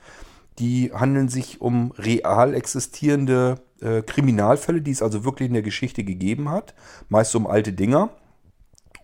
Die 0.58 0.92
handeln 0.92 1.28
sich 1.28 1.60
um 1.60 1.92
real 1.98 2.54
existierende 2.54 3.56
äh, 3.80 4.02
Kriminalfälle, 4.02 4.82
die 4.82 4.92
es 4.92 5.02
also 5.02 5.24
wirklich 5.24 5.48
in 5.48 5.54
der 5.54 5.62
Geschichte 5.62 6.04
gegeben 6.04 6.50
hat. 6.50 6.74
Meist 7.08 7.34
um 7.34 7.46
alte 7.46 7.72
Dinger. 7.72 8.10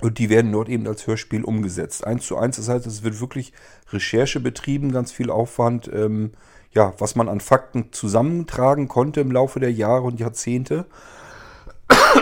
Und 0.03 0.19
die 0.19 0.31
werden 0.31 0.53
dort 0.53 0.69
eben 0.69 0.87
als 0.87 1.07
Hörspiel 1.07 1.45
umgesetzt. 1.45 2.07
Eins 2.07 2.27
zu 2.27 2.37
eins, 2.37 2.57
das 2.57 2.69
heißt, 2.69 2.87
es 2.87 3.03
wird 3.03 3.21
wirklich 3.21 3.53
Recherche 3.93 4.41
betrieben, 4.41 4.93
ganz 4.93 5.13
viel 5.13 5.31
Aufwand, 5.31 5.91
ähm, 5.93 6.33
ja, 6.73 6.95
was 6.99 7.17
man 7.17 7.29
an 7.29 7.41
Fakten 7.41 7.93
zusammentragen 7.93 8.89
konnte 8.89 9.21
im 9.21 9.33
Laufe 9.33 9.61
der 9.61 9.73
Jahre 9.73 10.05
und 10.05 10.21
Jahrzehnte. 10.21 10.87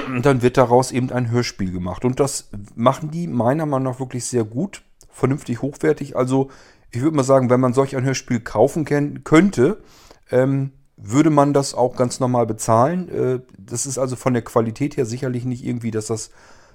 Und 0.06 0.24
dann 0.24 0.42
wird 0.42 0.56
daraus 0.56 0.92
eben 0.92 1.10
ein 1.12 1.30
Hörspiel 1.30 1.70
gemacht. 1.70 2.04
Und 2.04 2.20
das 2.20 2.48
machen 2.74 3.10
die 3.10 3.26
meiner 3.26 3.66
Meinung 3.66 3.92
nach 3.92 4.00
wirklich 4.00 4.24
sehr 4.24 4.44
gut, 4.44 4.82
vernünftig 5.10 5.62
hochwertig. 5.62 6.16
Also 6.16 6.48
ich 6.90 7.02
würde 7.02 7.16
mal 7.16 7.22
sagen, 7.22 7.50
wenn 7.50 7.60
man 7.60 7.74
solch 7.74 7.96
ein 7.96 8.04
Hörspiel 8.04 8.40
kaufen 8.40 8.84
könnte, 9.24 9.82
ähm, 10.30 10.72
würde 10.96 11.30
man 11.30 11.52
das 11.52 11.74
auch 11.74 11.96
ganz 11.96 12.18
normal 12.18 12.46
bezahlen. 12.46 13.08
Äh, 13.08 13.40
das 13.58 13.86
ist 13.86 13.98
also 13.98 14.16
von 14.16 14.32
der 14.32 14.42
Qualität 14.42 14.96
her 14.96 15.06
sicherlich 15.06 15.44
nicht 15.44 15.64
irgendwie, 15.64 15.90
dass 15.90 16.06
das 16.06 16.30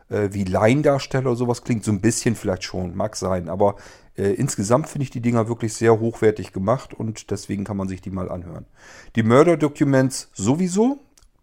äh, 0.09 0.29
wie 0.31 0.43
Laiendarsteller 0.43 1.27
oder 1.27 1.35
sowas 1.35 1.63
klingt. 1.63 1.83
So 1.83 1.91
ein 1.91 2.01
bisschen 2.01 2.35
vielleicht 2.35 2.63
schon, 2.63 2.95
mag 2.95 3.15
sein. 3.15 3.49
Aber 3.49 3.75
Äh, 4.15 4.33
insgesamt 4.35 4.89
finde 4.89 5.05
ich 5.05 5.09
die 5.09 5.21
Dinger 5.21 5.47
wirklich 5.47 5.73
sehr 5.73 5.99
hochwertig 5.99 6.53
gemacht 6.53 6.93
und 6.93 7.31
deswegen 7.31 7.63
kann 7.63 7.77
man 7.77 7.87
sich 7.87 7.99
die 7.99 8.11
mal 8.11 8.29
anhören. 8.29 8.67
Die 9.15 9.23
Murder 9.23 9.57
Documents 9.57 10.29
sowieso 10.35 10.99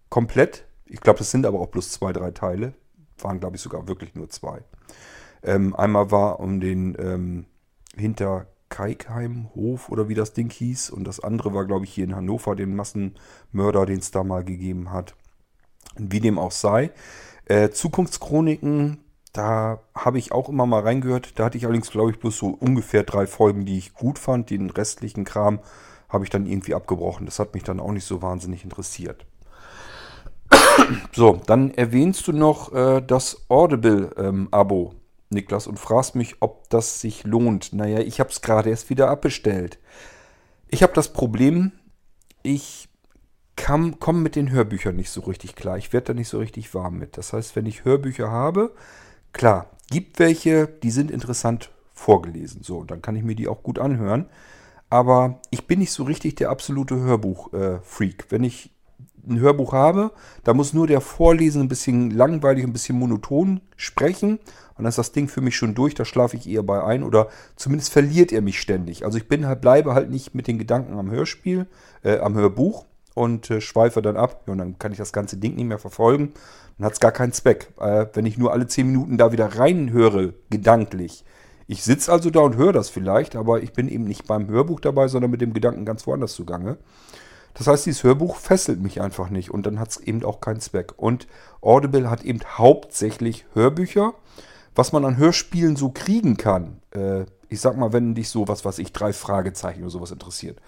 komplett. 0.08 0.66
Ich 0.86 1.00
glaube, 1.00 1.18
das 1.18 1.32
sind 1.32 1.46
aber 1.46 1.58
auch 1.58 1.66
bloß 1.66 1.90
zwei, 1.90 2.12
drei 2.12 2.30
Teile. 2.30 2.74
Waren, 3.18 3.40
glaube 3.40 3.56
ich, 3.56 3.62
sogar 3.62 3.88
wirklich 3.88 4.14
nur 4.14 4.28
zwei. 4.28 4.62
Ähm, 5.42 5.74
einmal 5.74 6.12
war 6.12 6.38
um 6.38 6.61
den 6.61 6.96
ähm, 7.00 7.46
hinter 7.96 8.46
Kaikheimhof 8.68 9.88
oder 9.88 10.08
wie 10.08 10.14
das 10.14 10.32
Ding 10.32 10.52
hieß. 10.52 10.90
Und 10.90 11.02
das 11.02 11.18
andere 11.18 11.52
war, 11.52 11.64
glaube 11.66 11.86
ich, 11.86 11.92
hier 11.92 12.04
in 12.04 12.14
Hannover, 12.14 12.54
den 12.54 12.76
Massenmörder, 12.76 13.84
den 13.84 13.98
es 13.98 14.12
da 14.12 14.22
mal 14.22 14.44
gegeben 14.44 14.92
hat. 14.92 15.16
Wie 15.96 16.20
dem 16.20 16.38
auch 16.38 16.52
sei. 16.52 16.92
Äh, 17.51 17.72
Zukunftschroniken, 17.72 18.98
da 19.32 19.80
habe 19.92 20.18
ich 20.18 20.30
auch 20.30 20.48
immer 20.48 20.66
mal 20.66 20.82
reingehört. 20.82 21.36
Da 21.36 21.46
hatte 21.46 21.59
ich 21.59 21.64
allerdings, 21.64 21.90
glaube 21.90 22.12
ich, 22.12 22.20
bloß 22.20 22.38
so 22.38 22.46
ungefähr 22.46 23.03
drei 23.03 23.26
Folgen, 23.26 23.64
die 23.64 23.76
ich 23.76 23.92
gut 23.92 24.20
fand. 24.20 24.51
Den 24.51 24.70
restlichen 24.70 25.24
Kram 25.24 25.59
habe 26.09 26.22
ich 26.22 26.30
dann 26.30 26.46
irgendwie 26.46 26.76
abgebrochen. 26.76 27.26
Das 27.26 27.40
hat 27.40 27.55
mich 27.55 27.64
dann 27.64 27.80
auch 27.80 27.90
nicht 27.90 28.05
so 28.05 28.22
wahnsinnig 28.22 28.62
interessiert. 28.62 29.26
So, 31.12 31.40
dann 31.46 31.72
erwähnst 31.74 32.28
du 32.28 32.32
noch 32.32 32.72
äh, 32.72 33.03
das 33.05 33.46
Audible-Abo, 33.48 34.90
ähm, 34.92 35.01
Niklas, 35.30 35.66
und 35.66 35.80
fragst 35.80 36.14
mich, 36.14 36.36
ob 36.38 36.70
das 36.70 37.01
sich 37.01 37.24
lohnt. 37.24 37.72
Naja, 37.72 37.98
ich 37.98 38.20
habe 38.20 38.30
es 38.30 38.42
gerade 38.42 38.70
erst 38.70 38.90
wieder 38.90 39.11
abbestellt. 39.11 39.80
Ich 40.68 40.84
habe 40.84 40.92
das 40.92 41.12
Problem, 41.12 41.72
ich 42.44 42.89
komme 43.64 44.20
mit 44.20 44.36
den 44.36 44.50
Hörbüchern 44.50 44.96
nicht 44.96 45.11
so 45.11 45.22
richtig 45.22 45.56
klar. 45.56 45.78
Ich 45.78 45.92
werde 45.92 46.08
da 46.08 46.14
nicht 46.14 46.28
so 46.28 46.38
richtig 46.38 46.72
warm 46.74 46.98
mit. 46.98 47.16
Das 47.16 47.32
heißt, 47.32 47.56
wenn 47.56 47.66
ich 47.66 47.84
Hörbücher 47.84 48.30
habe, 48.30 48.72
klar, 49.32 49.70
gibt 49.90 50.18
welche, 50.18 50.66
die 50.66 50.90
sind 50.90 51.11
interessant 51.11 51.70
vorgelesen. 51.92 52.62
So, 52.62 52.84
dann 52.84 53.02
kann 53.02 53.16
ich 53.16 53.22
mir 53.22 53.34
die 53.34 53.48
auch 53.48 53.62
gut 53.62 53.78
anhören. 53.78 54.26
Aber 54.88 55.40
ich 55.50 55.66
bin 55.66 55.78
nicht 55.78 55.92
so 55.92 56.04
richtig 56.04 56.36
der 56.36 56.50
absolute 56.50 56.96
Hörbuch-Freak. 56.96 58.22
Äh, 58.22 58.30
wenn 58.30 58.44
ich 58.44 58.70
ein 59.28 59.38
Hörbuch 59.38 59.72
habe, 59.72 60.12
da 60.44 60.54
muss 60.54 60.72
nur 60.72 60.86
der 60.86 61.00
Vorlesen 61.00 61.62
ein 61.62 61.68
bisschen 61.68 62.11
langweilig, 62.11 62.64
ein 62.64 62.72
bisschen 62.72 62.98
monoton 62.98 63.61
sprechen. 63.76 64.38
Und 64.38 64.84
dann 64.84 64.86
ist 64.86 64.98
das 64.98 65.12
Ding 65.12 65.28
für 65.28 65.42
mich 65.42 65.56
schon 65.56 65.74
durch, 65.74 65.94
da 65.94 66.04
schlafe 66.04 66.36
ich 66.36 66.48
eher 66.48 66.62
bei 66.62 66.82
ein 66.82 67.02
oder 67.02 67.28
zumindest 67.54 67.92
verliert 67.92 68.32
er 68.32 68.40
mich 68.40 68.61
ständig. 68.61 69.04
Also 69.04 69.18
ich 69.18 69.28
bin 69.28 69.46
halt, 69.46 69.61
bleibe 69.61 69.94
halt 69.94 70.11
nicht 70.11 70.34
mit 70.34 70.46
den 70.46 70.58
Gedanken 70.58 70.98
am 70.98 71.11
Hörspiel, 71.11 71.66
äh, 72.02 72.18
am 72.18 72.34
Hörbuch 72.34 72.86
und 73.14 73.50
äh, 73.50 73.61
schweife 73.61 74.02
dann 74.02 74.16
ab. 74.16 74.48
und 74.48 74.58
dann 74.58 74.78
kann 74.78 74.92
ich 74.92 74.98
das 74.98 75.12
ganze 75.12 75.36
Ding 75.36 75.56
nicht 75.56 75.66
mehr 75.66 75.78
verfolgen. 75.78 76.32
Dann 76.78 76.86
hat 76.86 76.94
es 76.94 77.00
gar 77.00 77.12
keinen 77.12 77.32
Zweck. 77.32 77.72
Äh, 77.78 78.06
wenn 78.14 78.26
ich 78.26 78.38
nur 78.38 78.52
alle 78.52 78.66
10 78.66 78.86
Minuten 78.86 79.18
da 79.18 79.32
wieder 79.32 79.58
reinhöre, 79.58 80.34
gedanklich. 80.50 81.24
Ich 81.66 81.84
sitze 81.84 82.11
also 82.11 82.30
da 82.30 82.40
und 82.40 82.56
höre 82.56 82.72
das 82.72 82.88
vielleicht, 82.88 83.36
aber 83.36 83.62
ich 83.62 83.72
bin 83.72 83.88
eben 83.88 84.04
nicht 84.04 84.26
beim 84.26 84.48
Hörbuch 84.48 84.80
dabei, 84.80 85.06
sondern 85.06 85.30
mit 85.30 85.40
dem 85.40 85.52
Gedanken 85.52 85.84
ganz 85.84 86.06
woanders 86.06 86.32
zugange. 86.32 86.78
Das 87.54 87.66
heißt, 87.66 87.86
dieses 87.86 88.02
Hörbuch 88.02 88.36
fesselt 88.36 88.80
mich 88.80 89.00
einfach 89.00 89.30
nicht 89.30 89.50
und 89.50 89.66
dann 89.66 89.78
hat 89.78 89.90
es 89.90 89.96
eben 89.98 90.24
auch 90.24 90.40
keinen 90.40 90.61
Zweck. 90.61 90.94
Und 90.96 91.26
Audible 91.61 92.11
hat 92.11 92.24
eben 92.24 92.40
hauptsächlich 92.44 93.46
Hörbücher. 93.54 94.14
Was 94.74 94.92
man 94.92 95.04
an 95.04 95.16
Hörspielen 95.16 95.76
so 95.76 95.90
kriegen 95.90 96.36
kann, 96.36 96.80
äh, 96.92 97.24
ich 97.48 97.61
sag 97.61 97.76
mal, 97.76 97.92
wenn 97.92 98.14
dich 98.14 98.30
so 98.30 98.46
was, 98.46 98.64
was 98.64 98.78
ich, 98.78 98.92
drei 98.92 99.12
Fragezeichen 99.12 99.82
oder 99.82 99.90
sowas 99.90 100.12
interessiert, 100.12 100.58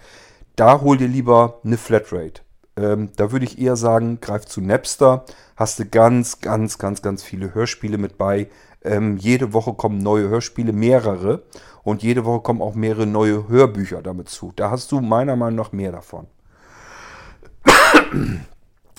da 0.55 0.81
hol 0.81 0.97
dir 0.97 1.07
lieber 1.07 1.59
eine 1.63 1.77
Flatrate. 1.77 2.41
Ähm, 2.75 3.11
da 3.15 3.31
würde 3.31 3.45
ich 3.45 3.59
eher 3.59 3.75
sagen, 3.75 4.19
greif 4.19 4.45
zu 4.45 4.61
Napster, 4.61 5.25
hast 5.55 5.79
du 5.79 5.85
ganz, 5.85 6.39
ganz, 6.39 6.77
ganz, 6.77 7.01
ganz 7.01 7.23
viele 7.23 7.53
Hörspiele 7.53 7.97
mit 7.97 8.17
bei. 8.17 8.49
Ähm, 8.83 9.17
jede 9.17 9.53
Woche 9.53 9.73
kommen 9.73 9.99
neue 9.99 10.29
Hörspiele, 10.29 10.73
mehrere. 10.73 11.43
Und 11.83 12.01
jede 12.01 12.25
Woche 12.25 12.41
kommen 12.41 12.61
auch 12.61 12.75
mehrere 12.75 13.05
neue 13.05 13.47
Hörbücher 13.47 14.01
damit 14.01 14.29
zu. 14.29 14.53
Da 14.55 14.71
hast 14.71 14.91
du 14.91 15.01
meiner 15.01 15.35
Meinung 15.35 15.57
nach 15.57 15.71
mehr 15.71 15.91
davon. 15.91 16.27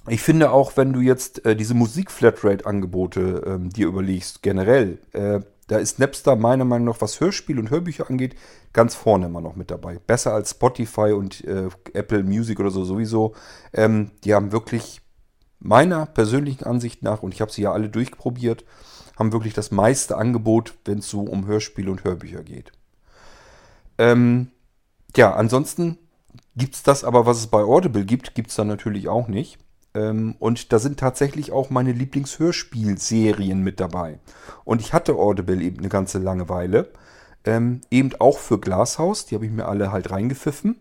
Ich 0.07 0.21
finde 0.21 0.51
auch, 0.51 0.77
wenn 0.77 0.93
du 0.93 1.01
jetzt 1.01 1.47
äh, 1.47 1.57
diese 1.57 1.75
Musik-Flatrate-Angebote 1.75 3.43
ähm, 3.47 3.71
dir 3.71 3.87
überlegst, 3.87 4.43
generell, 4.43 4.99
äh, 5.13 5.41
da 5.67 5.79
ist 5.79 5.99
Napster 5.99 6.37
meiner 6.37 6.65
Meinung 6.65 6.89
nach, 6.89 7.01
was 7.01 7.21
Hörspiel 7.21 7.59
und 7.59 7.71
Hörbücher 7.71 8.11
angeht, 8.11 8.37
ganz 8.73 8.95
vorne 8.95 9.27
immer 9.27 9.41
noch 9.41 9.57
mit 9.57 9.71
dabei. 9.71 9.99
Besser 9.99 10.35
als 10.35 10.51
Spotify 10.51 11.13
und 11.13 11.45
äh, 11.45 11.69
Apple 11.95 12.23
Music 12.23 12.61
oder 12.61 12.71
so 12.71 12.85
sowieso. 12.85 13.35
Ähm, 13.73 14.11
die 14.25 14.35
haben 14.35 14.53
wirklich 14.53 15.01
meiner 15.61 16.07
persönlichen 16.07 16.65
Ansicht 16.65 17.03
nach, 17.03 17.23
und 17.23 17.33
ich 17.33 17.41
habe 17.41 17.51
sie 17.51 17.63
ja 17.63 17.73
alle 17.73 17.89
durchprobiert, 17.89 18.65
haben 19.19 19.33
wirklich 19.33 19.55
das 19.55 19.71
meiste 19.71 20.17
Angebot, 20.17 20.75
wenn 20.85 20.99
es 20.99 21.09
so 21.09 21.23
um 21.23 21.47
Hörspiele 21.47 21.91
und 21.91 22.05
Hörbücher 22.05 22.43
geht. 22.43 22.73
Ähm, 23.97 24.51
ja, 25.17 25.35
ansonsten 25.35 25.99
gibt 26.57 26.75
es 26.75 26.83
das 26.83 27.05
aber, 27.05 27.27
was 27.27 27.39
es 27.39 27.47
bei 27.47 27.63
Audible 27.63 28.05
gibt, 28.05 28.35
gibt 28.35 28.51
es 28.51 28.57
dann 28.57 28.69
natürlich 28.69 29.09
auch 29.09 29.29
nicht. 29.29 29.59
Ähm, 29.95 30.35
und 30.39 30.73
da 30.73 30.79
sind 30.79 30.99
tatsächlich 30.99 31.53
auch 31.53 31.71
meine 31.71 31.93
Lieblingshörspielserien 31.93 33.61
mit 33.63 33.81
dabei. 33.81 34.19
Und 34.65 34.81
ich 34.81 34.93
hatte 34.93 35.15
Audible 35.15 35.63
eben 35.63 35.79
eine 35.79 35.89
ganze 35.89 36.19
Langeweile. 36.19 36.91
Ähm, 37.45 37.83
eben 37.91 38.11
auch 38.19 38.39
für 38.39 38.59
Glashaus, 38.59 39.27
die 39.27 39.35
habe 39.35 39.47
ich 39.47 39.53
mir 39.53 39.67
alle 39.67 39.93
halt 39.93 40.11
reingepfiffen. 40.11 40.77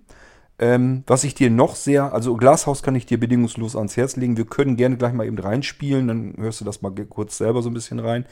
Ähm, 0.59 1.03
was 1.07 1.23
ich 1.23 1.35
dir 1.35 1.49
noch 1.49 1.75
sehr, 1.75 2.13
also 2.13 2.35
Glashaus 2.37 2.83
kann 2.83 2.95
ich 2.95 3.05
dir 3.05 3.19
bedingungslos 3.19 3.75
ans 3.75 3.97
Herz 3.97 4.15
legen. 4.15 4.37
Wir 4.37 4.45
können 4.45 4.77
gerne 4.77 4.97
gleich 4.97 5.13
mal 5.13 5.25
eben 5.25 5.39
reinspielen, 5.39 6.07
dann 6.07 6.35
hörst 6.37 6.61
du 6.61 6.65
das 6.65 6.81
mal 6.81 6.91
kurz 6.91 7.37
selber 7.37 7.61
so 7.61 7.69
ein 7.69 7.73
bisschen 7.73 7.99
rein. 7.99 8.25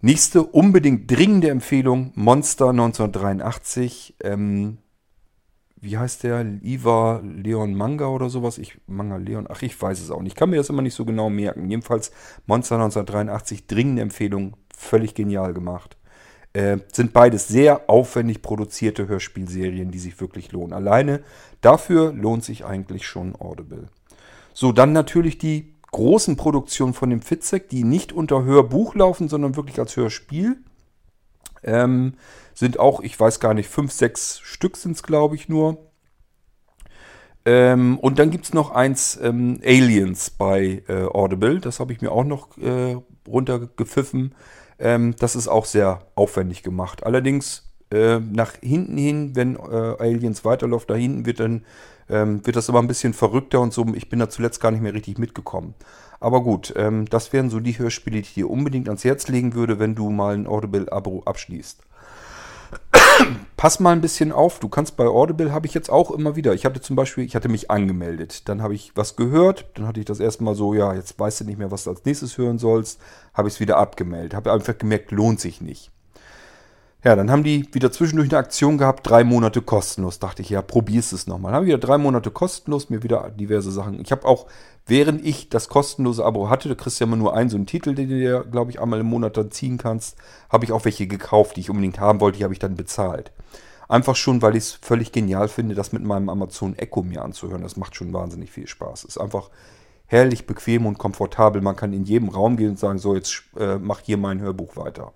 Nächste 0.00 0.42
unbedingt 0.42 1.08
dringende 1.08 1.48
Empfehlung: 1.50 2.10
Monster 2.16 2.70
1983. 2.70 4.16
Ähm, 4.24 4.78
wie 5.82 5.98
heißt 5.98 6.22
der? 6.22 6.46
Iva 6.62 7.20
Leon 7.24 7.74
Manga 7.74 8.06
oder 8.06 8.30
sowas? 8.30 8.56
Ich, 8.58 8.78
Manga 8.86 9.16
Leon, 9.16 9.46
ach, 9.50 9.62
ich 9.62 9.80
weiß 9.80 10.00
es 10.00 10.12
auch 10.12 10.22
nicht. 10.22 10.34
Ich 10.34 10.36
kann 10.36 10.48
mir 10.48 10.56
das 10.56 10.68
immer 10.70 10.80
nicht 10.80 10.94
so 10.94 11.04
genau 11.04 11.28
merken. 11.28 11.68
Jedenfalls 11.68 12.12
Monster 12.46 12.76
1983, 12.76 13.66
dringende 13.66 14.02
Empfehlung, 14.02 14.56
völlig 14.76 15.14
genial 15.14 15.52
gemacht. 15.52 15.96
Äh, 16.52 16.78
sind 16.92 17.12
beides 17.12 17.48
sehr 17.48 17.90
aufwendig 17.90 18.42
produzierte 18.42 19.08
Hörspielserien, 19.08 19.90
die 19.90 19.98
sich 19.98 20.20
wirklich 20.20 20.52
lohnen. 20.52 20.72
Alleine 20.72 21.24
dafür 21.62 22.12
lohnt 22.12 22.44
sich 22.44 22.64
eigentlich 22.64 23.04
schon 23.04 23.34
Audible. 23.34 23.88
So, 24.54 24.70
dann 24.70 24.92
natürlich 24.92 25.38
die 25.38 25.74
großen 25.90 26.36
Produktionen 26.36 26.94
von 26.94 27.10
dem 27.10 27.22
Fitzek, 27.22 27.68
die 27.68 27.82
nicht 27.82 28.12
unter 28.12 28.44
Hörbuch 28.44 28.94
laufen, 28.94 29.28
sondern 29.28 29.56
wirklich 29.56 29.80
als 29.80 29.96
Hörspiel. 29.96 30.58
Ähm, 31.62 32.14
sind 32.54 32.78
auch, 32.78 33.00
ich 33.00 33.18
weiß 33.18 33.40
gar 33.40 33.54
nicht, 33.54 33.68
fünf, 33.68 33.92
sechs 33.92 34.40
Stück 34.40 34.76
sind 34.76 34.92
es, 34.92 35.02
glaube 35.02 35.36
ich, 35.36 35.48
nur. 35.48 35.78
Ähm, 37.44 37.98
und 37.98 38.18
dann 38.18 38.30
gibt 38.30 38.44
es 38.44 38.54
noch 38.54 38.70
eins, 38.70 39.18
ähm, 39.20 39.60
Aliens 39.64 40.30
bei 40.30 40.82
äh, 40.88 41.04
Audible. 41.04 41.60
Das 41.60 41.80
habe 41.80 41.92
ich 41.92 42.00
mir 42.00 42.12
auch 42.12 42.24
noch 42.24 42.56
äh, 42.58 42.96
runtergepfiffen. 43.26 44.34
Ähm, 44.78 45.16
das 45.18 45.34
ist 45.36 45.48
auch 45.48 45.64
sehr 45.64 46.06
aufwendig 46.14 46.62
gemacht. 46.62 47.04
Allerdings 47.04 47.71
äh, 47.92 48.18
nach 48.18 48.54
hinten 48.60 48.96
hin, 48.96 49.36
wenn 49.36 49.56
äh, 49.56 49.96
Aliens 49.98 50.44
weiterläuft, 50.44 50.90
da 50.90 50.94
hinten 50.94 51.26
wird 51.26 51.40
dann 51.40 51.64
ähm, 52.08 52.44
wird 52.44 52.56
das 52.56 52.68
immer 52.68 52.80
ein 52.80 52.88
bisschen 52.88 53.14
verrückter 53.14 53.60
und 53.60 53.72
so. 53.72 53.86
Ich 53.94 54.08
bin 54.08 54.18
da 54.18 54.28
zuletzt 54.28 54.60
gar 54.60 54.70
nicht 54.70 54.82
mehr 54.82 54.94
richtig 54.94 55.18
mitgekommen. 55.18 55.74
Aber 56.20 56.42
gut, 56.42 56.72
ähm, 56.76 57.06
das 57.06 57.32
wären 57.32 57.50
so 57.50 57.58
die 57.58 57.78
Hörspiele, 57.78 58.16
die 58.16 58.22
ich 58.22 58.34
dir 58.34 58.50
unbedingt 58.50 58.88
ans 58.88 59.04
Herz 59.04 59.28
legen 59.28 59.54
würde, 59.54 59.78
wenn 59.78 59.94
du 59.94 60.10
mal 60.10 60.34
ein 60.34 60.46
Audible-Abo 60.46 61.22
abschließt. 61.24 61.82
Pass 63.56 63.80
mal 63.80 63.92
ein 63.92 64.00
bisschen 64.00 64.32
auf, 64.32 64.58
du 64.58 64.68
kannst 64.68 64.96
bei 64.96 65.06
Audible, 65.06 65.52
habe 65.52 65.66
ich 65.66 65.74
jetzt 65.74 65.90
auch 65.90 66.10
immer 66.10 66.36
wieder, 66.36 66.54
ich 66.54 66.64
hatte 66.64 66.80
zum 66.80 66.96
Beispiel, 66.96 67.24
ich 67.24 67.36
hatte 67.36 67.48
mich 67.48 67.70
angemeldet, 67.70 68.48
dann 68.48 68.62
habe 68.62 68.74
ich 68.74 68.92
was 68.94 69.16
gehört, 69.16 69.66
dann 69.74 69.86
hatte 69.86 70.00
ich 70.00 70.06
das 70.06 70.20
erstmal 70.20 70.54
so, 70.54 70.74
ja, 70.74 70.94
jetzt 70.94 71.18
weißt 71.18 71.40
du 71.40 71.44
nicht 71.44 71.58
mehr, 71.58 71.70
was 71.70 71.84
du 71.84 71.90
als 71.90 72.04
nächstes 72.04 72.38
hören 72.38 72.58
sollst, 72.58 73.00
habe 73.34 73.48
ich 73.48 73.54
es 73.54 73.60
wieder 73.60 73.76
abgemeldet, 73.76 74.34
habe 74.34 74.52
einfach 74.52 74.78
gemerkt, 74.78 75.10
lohnt 75.10 75.38
sich 75.38 75.60
nicht. 75.60 75.91
Ja, 77.04 77.16
dann 77.16 77.32
haben 77.32 77.42
die 77.42 77.66
wieder 77.74 77.90
zwischendurch 77.90 78.30
eine 78.30 78.38
Aktion 78.38 78.78
gehabt, 78.78 79.08
drei 79.08 79.24
Monate 79.24 79.60
kostenlos. 79.60 80.20
Dachte 80.20 80.42
ich, 80.42 80.50
ja, 80.50 80.62
probierst 80.62 81.12
es 81.12 81.26
nochmal. 81.26 81.52
Habe 81.52 81.66
wieder 81.66 81.78
drei 81.78 81.98
Monate 81.98 82.30
kostenlos, 82.30 82.90
mir 82.90 83.02
wieder 83.02 83.30
diverse 83.30 83.72
Sachen. 83.72 84.00
Ich 84.00 84.12
habe 84.12 84.24
auch, 84.24 84.46
während 84.86 85.26
ich 85.26 85.48
das 85.48 85.68
kostenlose 85.68 86.24
Abo 86.24 86.48
hatte, 86.48 86.68
da 86.68 86.76
kriegst 86.76 87.00
du 87.00 87.04
ja 87.04 87.08
immer 87.08 87.16
nur 87.16 87.34
einen 87.34 87.50
so 87.50 87.56
einen 87.56 87.66
Titel, 87.66 87.96
den 87.96 88.08
du 88.08 88.14
dir, 88.16 88.44
glaube 88.44 88.70
ich, 88.70 88.80
einmal 88.80 89.00
im 89.00 89.06
Monat 89.06 89.36
dann 89.36 89.50
ziehen 89.50 89.78
kannst, 89.78 90.16
habe 90.48 90.64
ich 90.64 90.70
auch 90.70 90.84
welche 90.84 91.08
gekauft, 91.08 91.56
die 91.56 91.60
ich 91.60 91.70
unbedingt 91.70 91.98
haben 91.98 92.20
wollte, 92.20 92.38
die 92.38 92.44
habe 92.44 92.54
ich 92.54 92.60
dann 92.60 92.76
bezahlt. 92.76 93.32
Einfach 93.88 94.14
schon, 94.14 94.40
weil 94.40 94.54
ich 94.54 94.64
es 94.64 94.72
völlig 94.72 95.10
genial 95.10 95.48
finde, 95.48 95.74
das 95.74 95.92
mit 95.92 96.04
meinem 96.04 96.28
Amazon 96.28 96.78
Echo 96.78 97.02
mir 97.02 97.22
anzuhören. 97.22 97.62
Das 97.62 97.76
macht 97.76 97.96
schon 97.96 98.12
wahnsinnig 98.12 98.52
viel 98.52 98.68
Spaß. 98.68 99.04
Ist 99.04 99.18
einfach 99.18 99.50
herrlich 100.06 100.46
bequem 100.46 100.86
und 100.86 100.98
komfortabel. 100.98 101.62
Man 101.62 101.74
kann 101.74 101.92
in 101.92 102.04
jedem 102.04 102.28
Raum 102.28 102.56
gehen 102.56 102.70
und 102.70 102.78
sagen, 102.78 102.98
so, 102.98 103.16
jetzt 103.16 103.42
äh, 103.58 103.78
mach 103.78 103.98
hier 103.98 104.18
mein 104.18 104.40
Hörbuch 104.40 104.76
weiter. 104.76 105.12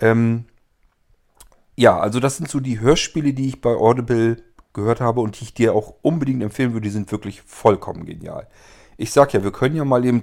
Ähm, 0.00 0.46
ja, 1.76 1.98
also 1.98 2.20
das 2.20 2.38
sind 2.38 2.48
so 2.48 2.60
die 2.60 2.80
Hörspiele, 2.80 3.32
die 3.34 3.48
ich 3.48 3.60
bei 3.60 3.74
Audible 3.74 4.42
gehört 4.72 5.00
habe 5.00 5.20
und 5.20 5.38
die 5.38 5.44
ich 5.44 5.54
dir 5.54 5.74
auch 5.74 5.94
unbedingt 6.02 6.42
empfehlen 6.42 6.72
würde. 6.72 6.84
Die 6.84 6.92
sind 6.92 7.12
wirklich 7.12 7.42
vollkommen 7.42 8.06
genial. 8.06 8.48
Ich 8.96 9.12
sag 9.12 9.32
ja, 9.34 9.44
wir 9.44 9.52
können 9.52 9.76
ja 9.76 9.84
mal 9.84 10.04
eben 10.04 10.22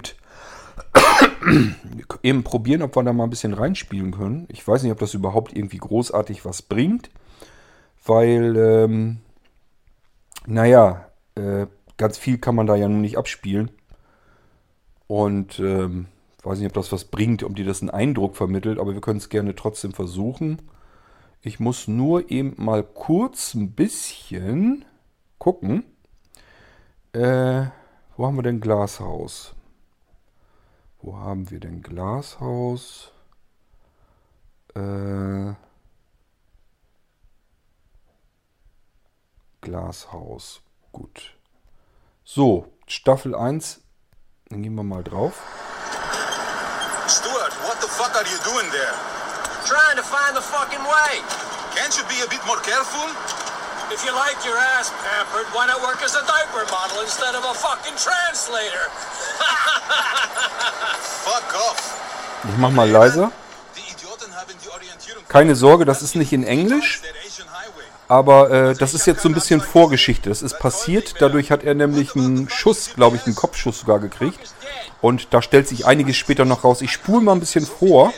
eben 2.22 2.42
probieren, 2.42 2.82
ob 2.82 2.96
wir 2.96 3.02
da 3.02 3.12
mal 3.12 3.24
ein 3.24 3.30
bisschen 3.30 3.54
reinspielen 3.54 4.12
können. 4.12 4.46
Ich 4.48 4.66
weiß 4.66 4.82
nicht, 4.82 4.92
ob 4.92 4.98
das 4.98 5.14
überhaupt 5.14 5.56
irgendwie 5.56 5.78
großartig 5.78 6.44
was 6.44 6.62
bringt, 6.62 7.10
weil, 8.04 8.56
ähm, 8.56 9.18
naja, 10.46 11.06
äh, 11.36 11.66
ganz 11.96 12.18
viel 12.18 12.38
kann 12.38 12.56
man 12.56 12.66
da 12.66 12.74
ja 12.74 12.88
nun 12.88 13.00
nicht 13.00 13.16
abspielen. 13.16 13.70
Und 15.06 15.60
ähm, 15.60 16.06
weiß 16.42 16.58
nicht, 16.58 16.68
ob 16.68 16.74
das 16.74 16.90
was 16.90 17.04
bringt, 17.04 17.42
ob 17.42 17.54
dir 17.54 17.64
das 17.64 17.80
einen 17.80 17.90
Eindruck 17.90 18.36
vermittelt, 18.36 18.78
aber 18.78 18.94
wir 18.94 19.00
können 19.00 19.18
es 19.18 19.28
gerne 19.28 19.54
trotzdem 19.54 19.92
versuchen. 19.92 20.62
Ich 21.46 21.60
muss 21.60 21.88
nur 21.88 22.30
eben 22.30 22.54
mal 22.56 22.82
kurz 22.82 23.52
ein 23.52 23.72
bisschen 23.72 24.86
gucken. 25.36 25.84
Äh, 27.12 27.66
wo 28.16 28.26
haben 28.26 28.36
wir 28.36 28.42
denn 28.42 28.62
Glashaus? 28.62 29.54
Wo 31.02 31.18
haben 31.18 31.50
wir 31.50 31.60
denn 31.60 31.82
Glashaus? 31.82 33.12
Äh, 34.74 35.52
Glashaus. 39.60 40.62
Gut. 40.92 41.36
So, 42.24 42.72
Staffel 42.86 43.34
1. 43.34 43.82
Dann 44.48 44.62
gehen 44.62 44.74
wir 44.76 44.82
mal 44.82 45.04
drauf. 45.04 45.42
Stuart, 47.06 47.52
what 47.68 47.82
the 47.82 47.88
fuck 47.88 48.16
are 48.16 48.24
you 48.24 48.38
doing 48.50 48.70
there? 48.70 49.23
Trying 49.64 49.96
to 49.96 50.04
find 50.04 50.36
the 50.36 50.44
fucking 50.44 50.84
way. 50.84 51.24
Can't 51.74 51.96
you 51.96 52.04
be 52.04 52.20
a 52.20 52.28
bit 52.28 52.44
more 52.46 52.60
careful? 52.60 53.08
If 53.92 54.04
you 54.04 54.12
like 54.12 54.44
your 54.44 54.56
ass 54.56 54.92
pampered, 55.02 55.46
why 55.54 55.66
not 55.66 55.80
work 55.82 56.02
as 56.02 56.14
a 56.14 56.24
diaper 56.26 56.64
model 56.70 57.00
instead 57.02 57.34
of 57.34 57.44
a 57.44 57.54
fucking 57.54 57.96
translator? 57.96 58.88
Fuck 61.24 61.54
off. 61.54 61.94
Ich 62.44 62.56
mach 62.58 62.70
mal 62.70 62.88
leiser. 62.88 63.30
Die 63.76 63.92
Idioten 63.92 64.34
haben 64.34 64.52
die 64.62 64.68
Orientierung 64.68 65.24
Keine 65.28 65.56
Sorge, 65.56 65.84
das 65.84 66.02
ist 66.02 66.14
nicht 66.14 66.32
in 66.32 66.44
Englisch, 66.44 67.00
aber 68.08 68.50
äh, 68.50 68.74
das 68.74 68.94
ist 68.94 69.06
jetzt 69.06 69.22
so 69.22 69.28
ein 69.28 69.34
bisschen 69.34 69.60
Vorgeschichte. 69.60 70.28
Das 70.28 70.42
ist 70.42 70.58
passiert, 70.58 71.14
dadurch 71.20 71.50
hat 71.50 71.64
er 71.64 71.74
nämlich 71.74 72.14
einen 72.14 72.48
Schuss, 72.50 72.90
glaube 72.94 73.16
ich, 73.16 73.26
einen 73.26 73.34
Kopfschuss 73.34 73.80
sogar 73.80 73.98
gekriegt. 73.98 74.38
Und 75.00 75.32
da 75.32 75.42
stellt 75.42 75.68
sich 75.68 75.86
einiges 75.86 76.16
später 76.16 76.44
noch 76.44 76.64
raus. 76.64 76.82
Ich 76.82 76.92
spule 76.92 77.20
mal 77.22 77.32
ein 77.32 77.40
bisschen 77.40 77.66
vor. 77.66 78.12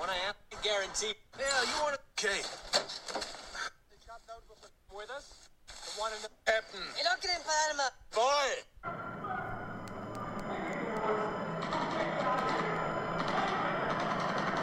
When 0.00 0.08
I 0.08 0.26
have 0.26 0.36
to 0.47 0.47
guarantee. 0.62 1.14
Hell, 1.36 1.64
you 1.64 1.82
want 1.82 1.94
to 1.94 2.00
Okay. 2.18 2.42
with 4.90 5.10
us? 5.10 5.26
The 5.68 6.00
one 6.00 6.12
in 6.12 6.22
the 6.22 6.28
Captain. 6.44 6.80
El 6.98 7.06
ocre 7.06 7.30
en 7.30 7.42
Palma. 7.46 7.92
Boy. 8.12 8.48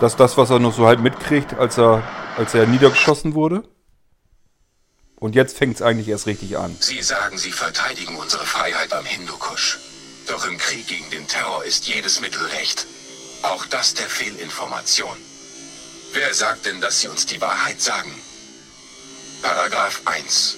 Das 0.01 0.13
ist 0.13 0.19
das, 0.19 0.35
was 0.35 0.49
er 0.49 0.59
noch 0.59 0.75
so 0.75 0.85
halt 0.85 0.99
mitkriegt, 0.99 1.53
als 1.53 1.77
er, 1.77 2.03
als 2.37 2.53
er 2.53 2.65
niedergeschossen 2.67 3.33
wurde. 3.33 3.63
Und 5.17 5.35
jetzt 5.35 5.57
fängt 5.57 5.75
es 5.75 5.81
eigentlich 5.81 6.09
erst 6.09 6.27
richtig 6.27 6.57
an. 6.57 6.75
Sie 6.81 7.01
sagen, 7.01 7.37
Sie 7.37 7.51
verteidigen 7.53 8.17
unsere 8.17 8.45
Freiheit 8.45 8.91
am 8.93 9.05
Hindukusch. 9.05 9.79
Doch 10.27 10.45
im 10.45 10.57
Krieg 10.57 10.87
gegen 10.87 11.09
den 11.11 11.27
Terror 11.27 11.63
ist 11.63 11.87
jedes 11.87 12.19
Mittel 12.19 12.43
recht. 12.47 12.85
Auch 13.43 13.65
das 13.67 13.93
der 13.93 14.07
Fehlinformation. 14.07 15.15
Wer 16.15 16.33
sagt 16.33 16.65
denn, 16.65 16.79
dass 16.79 17.01
Sie 17.01 17.09
uns 17.09 17.25
die 17.25 17.41
Wahrheit 17.41 17.81
sagen? 17.81 18.09
Paragraph 19.41 20.01
1. 20.05 20.55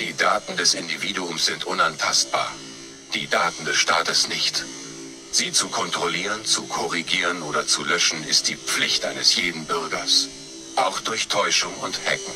Die 0.00 0.16
Daten 0.16 0.56
des 0.56 0.72
Individuums 0.72 1.44
sind 1.44 1.66
unantastbar. 1.66 2.50
Die 3.12 3.28
Daten 3.28 3.66
des 3.66 3.76
Staates 3.76 4.28
nicht. 4.28 4.64
Sie 5.32 5.52
zu 5.52 5.68
kontrollieren, 5.68 6.46
zu 6.46 6.62
korrigieren 6.62 7.42
oder 7.42 7.66
zu 7.66 7.84
löschen 7.84 8.24
ist 8.24 8.48
die 8.48 8.56
Pflicht 8.56 9.04
eines 9.04 9.36
jeden 9.36 9.66
Bürgers. 9.66 10.28
Auch 10.76 11.00
durch 11.00 11.28
Täuschung 11.28 11.74
und 11.80 12.00
Hacken. 12.06 12.32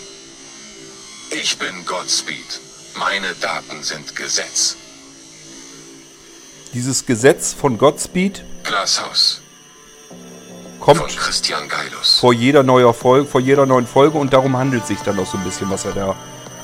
Ich 1.31 1.57
bin 1.57 1.87
Godspeed. 1.87 2.61
Meine 2.95 3.35
Daten 3.41 3.83
sind 3.83 4.15
Gesetz. 4.17 4.77
Dieses 6.75 7.07
Gesetz 7.07 7.55
von 7.55 7.79
Godspeed 7.79 8.45
Glashaus 8.65 9.41
kommt 10.81 11.01
vor 12.03 12.33
jeder, 12.33 12.63
neuer 12.63 12.95
Folge, 12.95 13.27
vor 13.27 13.41
jeder 13.41 13.67
neuen 13.67 13.87
Folge 13.87 14.19
und 14.19 14.33
darum 14.33 14.57
handelt 14.57 14.87
sich 14.87 14.99
dann 15.01 15.19
auch 15.19 15.27
so 15.27 15.39
ein 15.39 15.45
bisschen, 15.45 15.71
was 15.71 15.85
er 15.85 15.93
da 15.93 16.17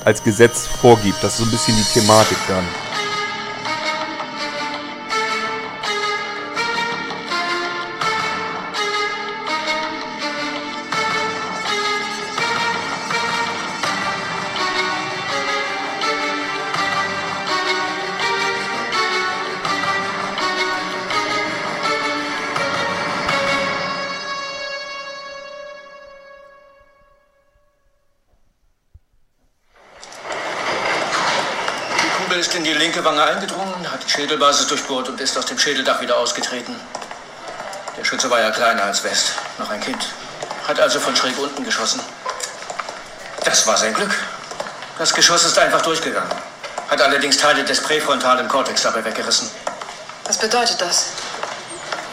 als 0.03 0.23
Gesetz 0.23 0.65
vorgibt. 0.65 1.23
Das 1.23 1.33
ist 1.33 1.37
so 1.39 1.43
ein 1.45 1.51
bisschen 1.51 1.75
die 1.75 1.99
Thematik 1.99 2.37
dann. 2.47 2.65
Schädelbasis 34.27 34.67
durchbohrt 34.67 35.07
und 35.07 35.21
ist 35.21 35.37
aus 35.37 35.45
dem 35.45 35.57
Schädeldach 35.57 36.01
wieder 36.01 36.17
ausgetreten. 36.17 36.75
Der 37.97 38.03
Schütze 38.03 38.29
war 38.29 38.41
ja 38.41 38.51
kleiner 38.51 38.83
als 38.83 39.01
West, 39.05 39.31
noch 39.57 39.69
ein 39.69 39.79
Kind. 39.79 40.05
Hat 40.67 40.81
also 40.81 40.99
von 40.99 41.15
schräg 41.15 41.39
unten 41.39 41.63
geschossen. 41.63 42.01
Das 43.45 43.65
war 43.65 43.77
sein 43.77 43.93
Glück. 43.93 44.13
Das 44.97 45.13
Geschoss 45.13 45.45
ist 45.45 45.57
einfach 45.57 45.81
durchgegangen. 45.81 46.29
Hat 46.89 47.01
allerdings 47.01 47.37
Teile 47.37 47.63
des 47.63 47.81
präfrontalen 47.81 48.49
Kortex 48.49 48.81
dabei 48.81 49.05
weggerissen. 49.05 49.49
Was 50.25 50.37
bedeutet 50.37 50.81
das? 50.81 51.05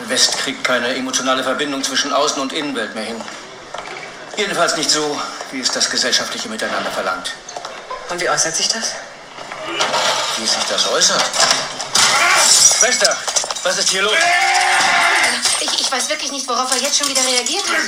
West 0.06 0.38
kriegt 0.38 0.62
keine 0.62 0.94
emotionale 0.94 1.42
Verbindung 1.42 1.82
zwischen 1.82 2.12
Außen- 2.12 2.38
und 2.38 2.52
Innenwelt 2.52 2.94
mehr 2.94 3.06
hin. 3.06 3.20
Jedenfalls 4.36 4.76
nicht 4.76 4.90
so, 4.90 5.20
wie 5.50 5.60
es 5.60 5.72
das 5.72 5.90
gesellschaftliche 5.90 6.48
Miteinander 6.48 6.92
verlangt. 6.92 7.32
Und 8.08 8.20
wie 8.20 8.30
äußert 8.30 8.54
sich 8.54 8.68
das? 8.68 8.92
Wie 10.36 10.46
sich 10.46 10.64
das 10.70 10.88
äußert? 10.92 11.24
Schwester, 12.84 13.16
was 13.62 13.78
ist 13.78 13.88
hier 13.88 14.02
los? 14.02 14.12
Ich, 15.62 15.80
ich 15.80 15.90
weiß 15.90 16.10
wirklich 16.10 16.30
nicht, 16.32 16.46
worauf 16.46 16.70
er 16.70 16.82
jetzt 16.82 16.98
schon 16.98 17.08
wieder 17.08 17.24
reagiert 17.24 17.64
hat. 17.66 17.80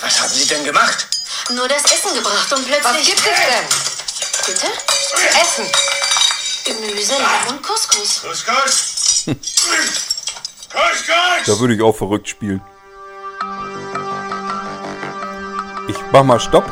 Was 0.00 0.20
haben 0.20 0.30
Sie 0.30 0.44
denn 0.44 0.64
gemacht? 0.64 1.06
Nur 1.50 1.68
das 1.68 1.84
Essen 1.84 2.14
gebracht 2.14 2.52
und 2.52 2.66
plötzlich... 2.66 2.84
Was 2.84 3.06
gibt 3.06 3.20
es 3.20 3.24
denn? 3.24 3.66
Bitte? 4.44 4.66
Essen. 5.40 5.70
Gemüse, 6.64 7.12
Lamm 7.12 7.46
und 7.54 7.62
Couscous. 7.62 8.22
Kuss, 8.22 8.44
Kuss. 8.44 9.36
Da 11.46 11.60
würde 11.60 11.74
ich 11.74 11.82
auch 11.82 11.96
verrückt 11.96 12.28
spielen. 12.28 12.60
Ich 15.86 15.96
mach 16.10 16.24
mal 16.24 16.40
Stopp. 16.40 16.68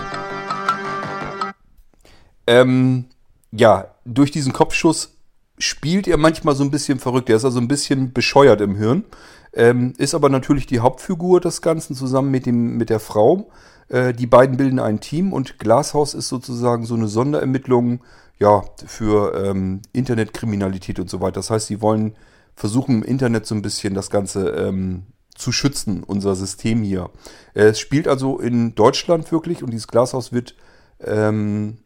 Ähm, 2.49 3.09
ja, 3.53 3.95
durch 4.05 4.33
diesen 4.33 4.53
Kopfschuss 4.53 5.16
spielt 5.59 6.07
er 6.09 6.17
manchmal 6.17 6.55
so 6.55 6.65
ein 6.65 6.71
bisschen 6.71 6.99
verrückt. 6.99 7.31
Er 7.31 7.37
ist 7.37 7.45
also 7.45 7.59
ein 7.59 7.69
bisschen 7.69 8.13
bescheuert 8.13 8.61
im 8.61 8.77
Hirn. 8.77 9.05
Ähm, 9.53 9.95
ist 9.97 10.15
aber 10.15 10.29
natürlich 10.29 10.67
die 10.67 10.81
Hauptfigur 10.81 11.41
des 11.41 11.63
Ganzen 11.63 11.97
zusammen 11.97 12.31
mit, 12.31 12.45
dem, 12.47 12.77
mit 12.77 12.91
der 12.91 13.01
Frau. 13.01 13.51
Äh, 13.89 14.13
die 14.13 14.27
beiden 14.27 14.57
bilden 14.57 14.79
ein 14.79 15.01
Team 15.01 15.33
und 15.33 15.59
Glashaus 15.59 16.13
ist 16.15 16.29
sozusagen 16.29 16.85
so 16.85 16.95
eine 16.95 17.09
Sonderermittlung 17.09 18.01
ja, 18.39 18.65
für 18.85 19.35
ähm, 19.35 19.81
Internetkriminalität 19.93 21.01
und 21.01 21.09
so 21.09 21.21
weiter. 21.21 21.37
Das 21.37 21.51
heißt, 21.51 21.69
sie 21.69 21.81
wollen 21.81 22.17
versuchen 22.55 22.97
im 22.97 23.03
Internet 23.03 23.47
so 23.47 23.55
ein 23.55 23.63
bisschen 23.63 23.95
das 23.95 24.11
Ganze 24.11 24.51
ähm, 24.51 25.05
zu 25.35 25.53
schützen, 25.53 26.03
unser 26.03 26.35
System 26.35 26.83
hier. 26.83 27.11
Äh, 27.55 27.69
Es 27.69 27.81
spielt 27.81 28.09
also 28.09 28.39
in 28.39 28.75
Deutschland 28.75 29.31
wirklich 29.33 29.63
und 29.63 29.71
dieses 29.71 29.89
Glashaus 29.89 30.33
wird 30.33 30.55
ähm, 31.01 31.79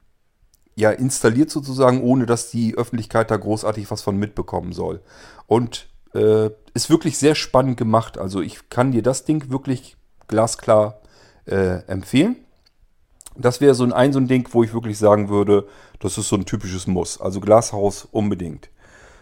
ja 0.74 0.90
installiert 0.90 1.50
sozusagen, 1.50 2.02
ohne 2.02 2.26
dass 2.26 2.50
die 2.50 2.74
Öffentlichkeit 2.76 3.30
da 3.30 3.36
großartig 3.36 3.90
was 3.90 4.02
von 4.02 4.16
mitbekommen 4.16 4.72
soll. 4.72 5.00
Und 5.46 5.88
äh, 6.14 6.50
ist 6.74 6.90
wirklich 6.90 7.18
sehr 7.18 7.34
spannend 7.34 7.76
gemacht. 7.76 8.18
Also 8.18 8.40
ich 8.40 8.68
kann 8.68 8.92
dir 8.92 9.02
das 9.02 9.24
Ding 9.24 9.50
wirklich 9.50 9.96
glasklar 10.28 11.00
äh, 11.46 11.84
empfehlen. 11.86 12.36
Das 13.36 13.60
wäre 13.60 13.74
so 13.74 13.84
ein, 13.84 13.92
ein 13.92 14.12
so 14.12 14.18
ein 14.18 14.28
Ding, 14.28 14.48
wo 14.52 14.62
ich 14.62 14.74
wirklich 14.74 14.98
sagen 14.98 15.28
würde, 15.28 15.66
das 15.98 16.18
ist 16.18 16.28
so 16.28 16.36
ein 16.36 16.46
typisches 16.46 16.86
Muss. 16.86 17.20
Also 17.20 17.40
Glashaus 17.40 18.06
unbedingt. 18.10 18.70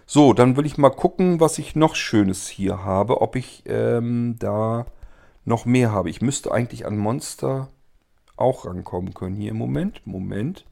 So, 0.07 0.33
dann 0.33 0.57
will 0.57 0.65
ich 0.65 0.79
mal 0.79 0.91
gucken, 0.91 1.41
was 1.41 1.59
ich 1.59 1.77
noch 1.77 1.95
Schönes 1.95 2.49
hier 2.49 2.85
habe. 2.85 3.21
Ob 3.21 3.37
ich 3.37 3.65
ähm, 3.67 4.37
da 4.39 4.87
noch 5.45 5.67
mehr 5.67 5.93
habe. 5.93 6.11
Ich 6.11 6.23
müsste 6.23 6.53
eigentlich 6.53 6.87
an 6.87 6.97
Monster 6.97 7.69
auch 8.37 8.65
rankommen 8.65 9.13
können. 9.13 9.37
Hier 9.37 9.51
im 9.51 9.59
Moment. 9.59 10.01
Moment. 10.07 10.65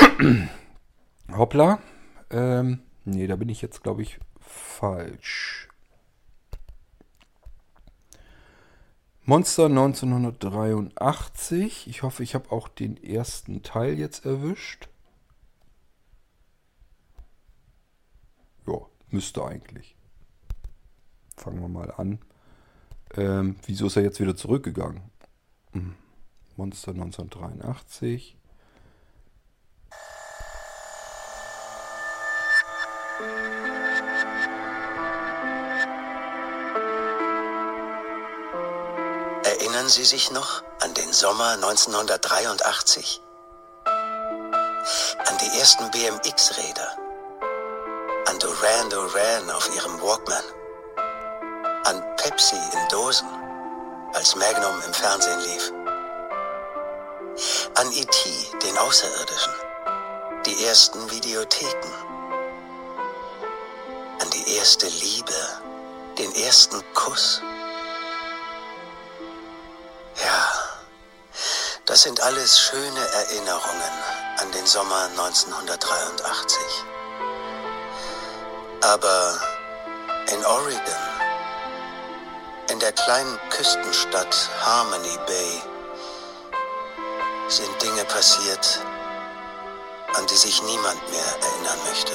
Hoppla. 1.32 1.80
Ähm, 2.30 2.82
nee, 3.04 3.26
da 3.26 3.36
bin 3.36 3.48
ich 3.48 3.62
jetzt, 3.62 3.82
glaube 3.82 4.02
ich, 4.02 4.20
falsch. 4.40 5.68
Monster 9.24 9.66
1983. 9.66 11.86
Ich 11.86 12.02
hoffe, 12.02 12.24
ich 12.24 12.34
habe 12.34 12.50
auch 12.50 12.68
den 12.68 13.02
ersten 13.02 13.62
Teil 13.62 13.98
jetzt 13.98 14.26
erwischt. 14.26 14.88
Ja, 18.66 18.78
müsste 19.10 19.44
eigentlich. 19.44 19.96
Fangen 21.36 21.60
wir 21.60 21.68
mal 21.68 21.92
an. 21.92 22.18
Ähm, 23.14 23.56
wieso 23.66 23.86
ist 23.86 23.96
er 23.96 24.02
jetzt 24.02 24.20
wieder 24.20 24.36
zurückgegangen? 24.36 25.02
Hm, 25.72 25.94
Monster 26.56 26.92
1983. 26.92 28.36
Erinnern 39.82 39.94
Sie 39.94 40.04
sich 40.04 40.30
noch 40.30 40.62
an 40.80 40.94
den 40.94 41.12
Sommer 41.12 41.54
1983? 41.54 43.20
An 43.84 45.38
die 45.40 45.58
ersten 45.58 45.90
BMX-Räder? 45.90 46.96
An 48.26 48.38
Duran 48.38 48.90
Duran 48.90 49.50
auf 49.50 49.68
ihrem 49.74 50.00
Walkman? 50.00 50.44
An 51.82 52.16
Pepsi 52.16 52.54
in 52.54 52.88
Dosen, 52.90 53.26
als 54.12 54.36
Magnum 54.36 54.80
im 54.86 54.94
Fernsehen 54.94 55.40
lief? 55.40 55.72
An 57.74 57.90
E.T., 57.90 58.30
den 58.62 58.78
Außerirdischen? 58.78 59.52
Die 60.46 60.64
ersten 60.64 61.10
Videotheken? 61.10 61.92
An 64.20 64.30
die 64.30 64.54
erste 64.54 64.86
Liebe? 64.86 65.34
Den 66.18 66.32
ersten 66.36 66.80
Kuss? 66.94 67.42
Ja, 70.16 70.48
das 71.86 72.02
sind 72.02 72.20
alles 72.20 72.60
schöne 72.60 73.00
Erinnerungen 73.00 73.92
an 74.38 74.52
den 74.52 74.66
Sommer 74.66 75.08
1983. 75.16 76.58
Aber 78.82 79.40
in 80.32 80.44
Oregon, 80.44 81.02
in 82.70 82.78
der 82.80 82.92
kleinen 82.92 83.38
Küstenstadt 83.50 84.50
Harmony 84.60 85.18
Bay, 85.26 85.62
sind 87.48 87.82
Dinge 87.82 88.04
passiert, 88.04 88.80
an 90.14 90.26
die 90.26 90.36
sich 90.36 90.62
niemand 90.62 91.00
mehr 91.10 91.36
erinnern 91.40 91.78
möchte. 91.86 92.12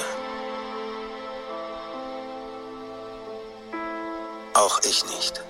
Auch 4.54 4.80
ich 4.84 5.06
nicht. 5.06 5.42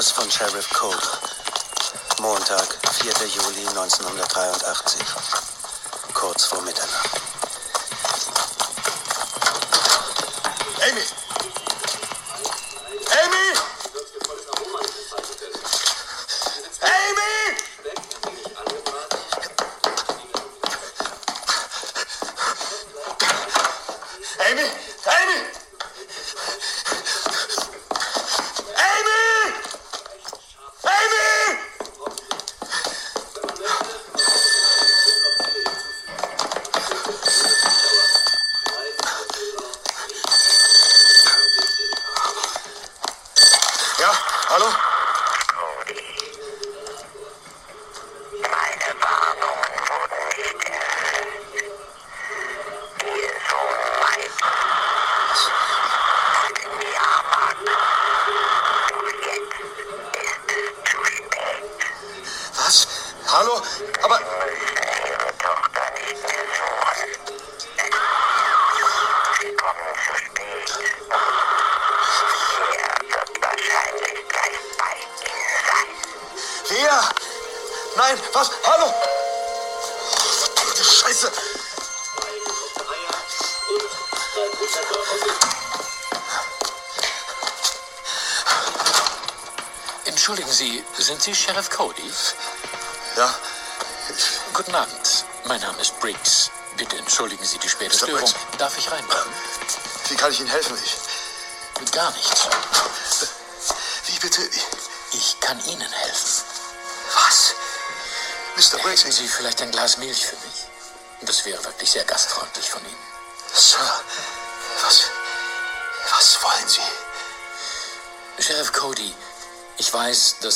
Haus 0.00 0.12
von 0.12 0.30
Sheriff 0.30 0.70
Coder. 0.70 1.18
Montag, 2.22 2.78
4. 3.02 3.12
Juli 3.26 3.68
1983. 3.68 4.98
Kurz 6.14 6.46
vor 6.46 6.62
Mitternacht. 6.62 7.19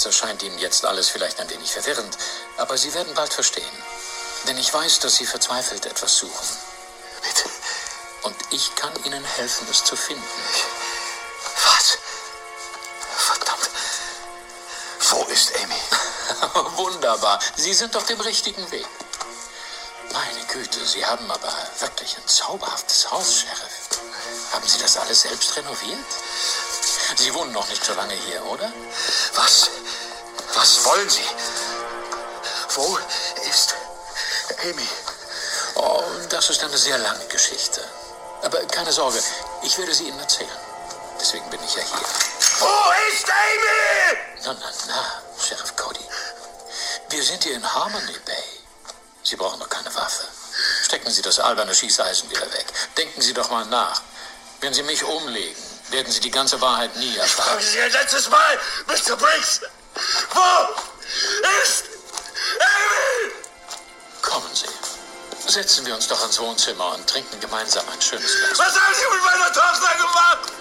Das 0.05 0.21
erscheint 0.21 0.43
Ihnen 0.43 0.59
jetzt 0.59 0.85
alles 0.85 1.09
vielleicht 1.09 1.41
ein 1.41 1.49
wenig 1.49 1.73
verwirrend, 1.73 2.19
aber 2.59 2.77
Sie 2.77 2.93
werden 2.93 3.15
bald 3.15 3.33
verstehen. 3.33 3.65
Denn 4.47 4.59
ich 4.59 4.73
weiß, 4.73 4.99
dass 5.01 5.17
Sie 5.17 5.25
verzweifelt 5.25 5.87
etwas 5.87 6.19
suchen. 6.19 6.47
Bitte. 7.23 7.49
Und 8.23 8.37
ich 8.51 8.75
kann 8.75 8.93
Ihnen 9.05 9.25
helfen, 9.25 9.67
es 9.71 9.83
zu 9.83 9.97
finden. 9.97 10.23
Was? 11.65 11.99
Verdammt. 13.17 13.71
Wo 15.09 15.25
ist 15.33 15.53
Amy? 15.63 16.77
Wunderbar. 16.77 17.41
Sie 17.57 17.73
sind 17.73 17.97
auf 17.97 18.05
dem 18.05 18.21
richtigen 18.21 18.71
Weg. 18.71 18.87
Meine 20.13 20.45
Güte, 20.53 20.85
Sie 20.85 21.05
haben 21.07 21.31
aber 21.31 21.53
wirklich 21.81 22.17
ein 22.19 22.29
zauberhaftes 22.29 23.11
Haus, 23.11 23.41
Sheriff. 23.41 24.53
Haben 24.53 24.69
Sie 24.69 24.79
das 24.79 24.99
alles 24.99 25.23
selbst 25.23 25.57
renoviert? 25.57 25.99
Sie 27.17 27.33
wohnen 27.33 27.53
noch 27.53 27.69
nicht 27.69 27.85
so 27.85 27.95
lange 27.95 28.15
hier, 28.15 28.45
oder? 28.45 28.71
Was? 29.35 29.71
Was 30.65 30.83
wollen 30.87 31.11
Sie? 31.11 31.29
Wo 32.75 32.99
ist 33.51 33.75
Amy? 34.63 34.89
Oh, 35.75 36.03
das 36.31 36.49
ist 36.49 36.65
eine 36.65 36.79
sehr 36.79 36.97
lange 36.97 37.27
Geschichte. 37.27 37.85
Aber 38.43 38.65
keine 38.69 38.91
Sorge, 38.91 39.23
ich 39.63 39.77
werde 39.77 39.93
sie 39.93 40.05
Ihnen 40.09 40.19
erzählen. 40.19 40.57
Deswegen 41.21 41.51
bin 41.51 41.61
ich 41.63 41.75
ja 41.75 41.83
hier. 41.83 42.07
Wo 42.61 42.93
ist 43.13 43.27
Amy? 43.29 44.19
Na, 44.43 44.57
na, 44.59 44.73
na, 44.89 45.23
Sheriff 45.39 45.77
Cody. 45.77 46.01
Wir 47.11 47.23
sind 47.23 47.45
hier 47.45 47.57
in 47.57 47.75
Harmony 47.75 48.19
Bay. 48.25 48.45
Sie 49.23 49.37
brauchen 49.37 49.61
doch 49.61 49.69
keine 49.69 49.95
Waffe. 49.95 50.25
Stecken 50.85 51.11
Sie 51.11 51.21
das 51.21 51.41
alberne 51.41 51.75
Schießeisen 51.75 52.31
wieder 52.31 52.51
weg. 52.55 52.65
Denken 52.97 53.21
Sie 53.21 53.35
doch 53.35 53.51
mal 53.51 53.67
nach. 53.67 54.01
Wenn 54.63 54.73
Sie 54.73 54.83
mich 54.83 55.05
umlegen, 55.05 55.63
werden 55.91 56.11
Sie 56.11 56.21
die 56.21 56.31
ganze 56.31 56.59
Wahrheit 56.63 56.97
nie 56.97 57.15
erfahren. 57.19 57.51
Frage 57.51 57.65
Sie 57.65 57.81
ein 57.83 57.93
letztes 57.93 58.31
Mal, 58.31 58.59
Mr. 58.87 59.15
Briggs. 59.17 59.61
Wo 59.95 60.75
ist 61.63 61.85
Amy? 62.59 63.33
Kommen 64.23 64.55
Sie. 64.55 64.67
Setzen 65.51 65.87
wir 65.87 65.95
uns 65.95 66.09
doch 66.09 66.25
ins 66.25 66.39
Wohnzimmer 66.39 66.95
und 66.95 67.07
trinken 67.09 67.39
gemeinsam 67.41 67.89
ein 67.89 68.01
schönes 68.01 68.37
Glas. 68.37 68.59
Was 68.59 68.81
haben 68.81 68.95
Sie 68.95 69.15
mit 69.15 69.25
meiner 69.25 69.53
Tochter 69.53 69.95
gemacht? 69.97 70.53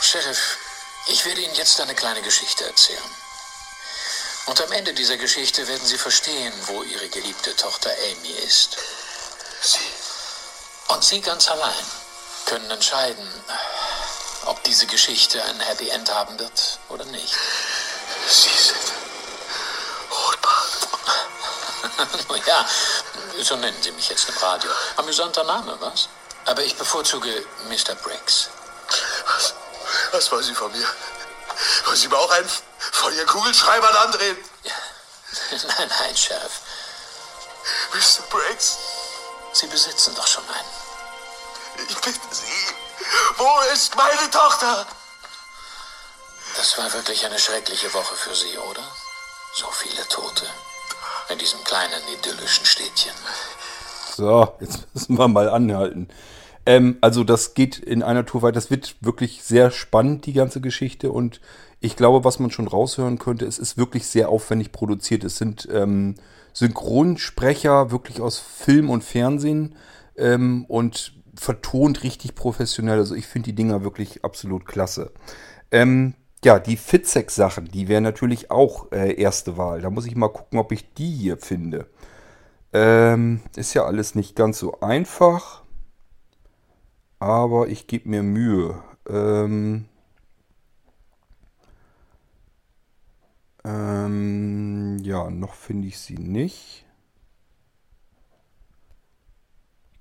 Sheriff, 0.00 0.56
ich 1.06 1.24
werde 1.26 1.42
Ihnen 1.42 1.54
jetzt 1.54 1.80
eine 1.80 1.94
kleine 1.94 2.22
Geschichte 2.22 2.64
erzählen. 2.64 3.27
Und 4.48 4.62
am 4.62 4.72
Ende 4.72 4.94
dieser 4.94 5.18
Geschichte 5.18 5.68
werden 5.68 5.86
Sie 5.86 5.98
verstehen, 5.98 6.54
wo 6.66 6.82
Ihre 6.82 7.08
geliebte 7.10 7.54
Tochter 7.54 7.90
Amy 7.90 8.30
ist. 8.30 8.78
Sie. 9.60 9.78
Und 10.88 11.04
Sie 11.04 11.20
ganz 11.20 11.48
allein 11.48 11.84
können 12.46 12.70
entscheiden, 12.70 13.28
ob 14.46 14.64
diese 14.64 14.86
Geschichte 14.86 15.44
ein 15.44 15.60
Happy 15.60 15.90
End 15.90 16.10
haben 16.10 16.38
wird 16.38 16.78
oder 16.88 17.04
nicht. 17.04 17.34
Sie 18.26 18.48
sind 18.48 18.92
Rotbart. 20.10 20.88
Nun 22.28 22.40
ja, 22.46 22.66
so 23.42 23.56
nennen 23.56 23.82
Sie 23.82 23.92
mich 23.92 24.08
jetzt 24.08 24.30
im 24.30 24.36
Radio. 24.38 24.70
Amüsanter 24.96 25.44
Name, 25.44 25.76
was? 25.80 26.08
Aber 26.46 26.62
ich 26.62 26.74
bevorzuge 26.74 27.44
Mr. 27.68 27.94
Briggs. 27.96 28.48
Was, 29.26 29.54
was 30.12 30.32
wollen 30.32 30.44
Sie 30.44 30.54
von 30.54 30.72
mir? 30.72 30.86
Wollen 31.84 31.96
Sie 31.96 32.08
mir 32.08 32.18
auch 32.18 32.30
einen 32.30 32.48
von 32.92 33.12
Ihren 33.14 33.26
Kugelschreibern 33.26 33.96
andrehen? 33.96 34.36
Nein, 35.50 35.90
nein, 36.00 36.16
Sheriff. 36.16 36.60
Mr. 37.92 38.22
Briggs, 38.30 38.78
Sie 39.52 39.66
besitzen 39.66 40.14
doch 40.14 40.26
schon 40.26 40.44
einen. 40.48 41.86
ich 41.88 41.96
bitte 41.96 42.18
Sie. 42.30 42.74
Wo 43.36 43.48
ist 43.72 43.94
meine 43.96 44.30
Tochter? 44.30 44.86
Das 46.56 46.76
war 46.78 46.92
wirklich 46.92 47.24
eine 47.24 47.38
schreckliche 47.38 47.92
Woche 47.94 48.16
für 48.16 48.34
Sie, 48.34 48.56
oder? 48.58 48.82
So 49.54 49.70
viele 49.70 50.06
Tote. 50.08 50.46
In 51.28 51.38
diesem 51.38 51.62
kleinen 51.64 52.06
idyllischen 52.08 52.64
Städtchen. 52.64 53.14
So, 54.16 54.56
jetzt 54.60 54.92
müssen 54.94 55.18
wir 55.18 55.28
mal 55.28 55.48
anhalten. 55.48 56.08
Ähm, 56.68 56.98
also 57.00 57.24
das 57.24 57.54
geht 57.54 57.78
in 57.78 58.02
einer 58.02 58.26
Tour 58.26 58.42
weiter. 58.42 58.52
Das 58.52 58.70
wird 58.70 58.96
wirklich 59.00 59.42
sehr 59.42 59.70
spannend, 59.70 60.26
die 60.26 60.34
ganze 60.34 60.60
Geschichte. 60.60 61.10
Und 61.10 61.40
ich 61.80 61.96
glaube, 61.96 62.24
was 62.24 62.40
man 62.40 62.50
schon 62.50 62.68
raushören 62.68 63.18
könnte, 63.18 63.46
es 63.46 63.58
ist 63.58 63.78
wirklich 63.78 64.06
sehr 64.06 64.28
aufwendig 64.28 64.70
produziert. 64.70 65.24
Es 65.24 65.38
sind 65.38 65.66
ähm, 65.72 66.16
Synchronsprecher 66.52 67.90
wirklich 67.90 68.20
aus 68.20 68.38
Film 68.38 68.90
und 68.90 69.02
Fernsehen 69.02 69.76
ähm, 70.18 70.66
und 70.68 71.14
vertont 71.34 72.02
richtig 72.02 72.34
professionell. 72.34 72.98
Also 72.98 73.14
ich 73.14 73.26
finde 73.26 73.46
die 73.46 73.54
Dinger 73.54 73.82
wirklich 73.82 74.22
absolut 74.22 74.66
klasse. 74.66 75.12
Ähm, 75.70 76.12
ja, 76.44 76.58
die 76.58 76.76
Fitzek-Sachen, 76.76 77.68
die 77.68 77.88
wären 77.88 78.04
natürlich 78.04 78.50
auch 78.50 78.92
äh, 78.92 79.14
erste 79.14 79.56
Wahl. 79.56 79.80
Da 79.80 79.88
muss 79.88 80.04
ich 80.04 80.16
mal 80.16 80.28
gucken, 80.28 80.58
ob 80.58 80.70
ich 80.72 80.92
die 80.92 81.10
hier 81.10 81.38
finde. 81.38 81.86
Ähm, 82.74 83.40
ist 83.56 83.72
ja 83.72 83.86
alles 83.86 84.14
nicht 84.14 84.36
ganz 84.36 84.58
so 84.58 84.80
einfach. 84.80 85.62
Aber 87.20 87.68
ich 87.68 87.86
gebe 87.86 88.08
mir 88.08 88.22
Mühe. 88.22 88.82
Ähm, 89.08 89.88
ähm, 93.64 94.98
ja, 95.02 95.30
noch 95.30 95.54
finde 95.54 95.88
ich 95.88 95.98
sie 95.98 96.18
nicht. 96.18 96.84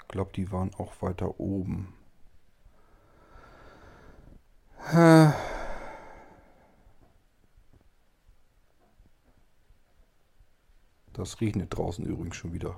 Ich 0.02 0.08
glaube, 0.08 0.32
die 0.34 0.52
waren 0.52 0.74
auch 0.76 1.02
weiter 1.02 1.40
oben. 1.40 1.94
Das 11.14 11.42
regnet 11.42 11.76
draußen 11.76 12.06
übrigens 12.06 12.36
schon 12.38 12.54
wieder. 12.54 12.78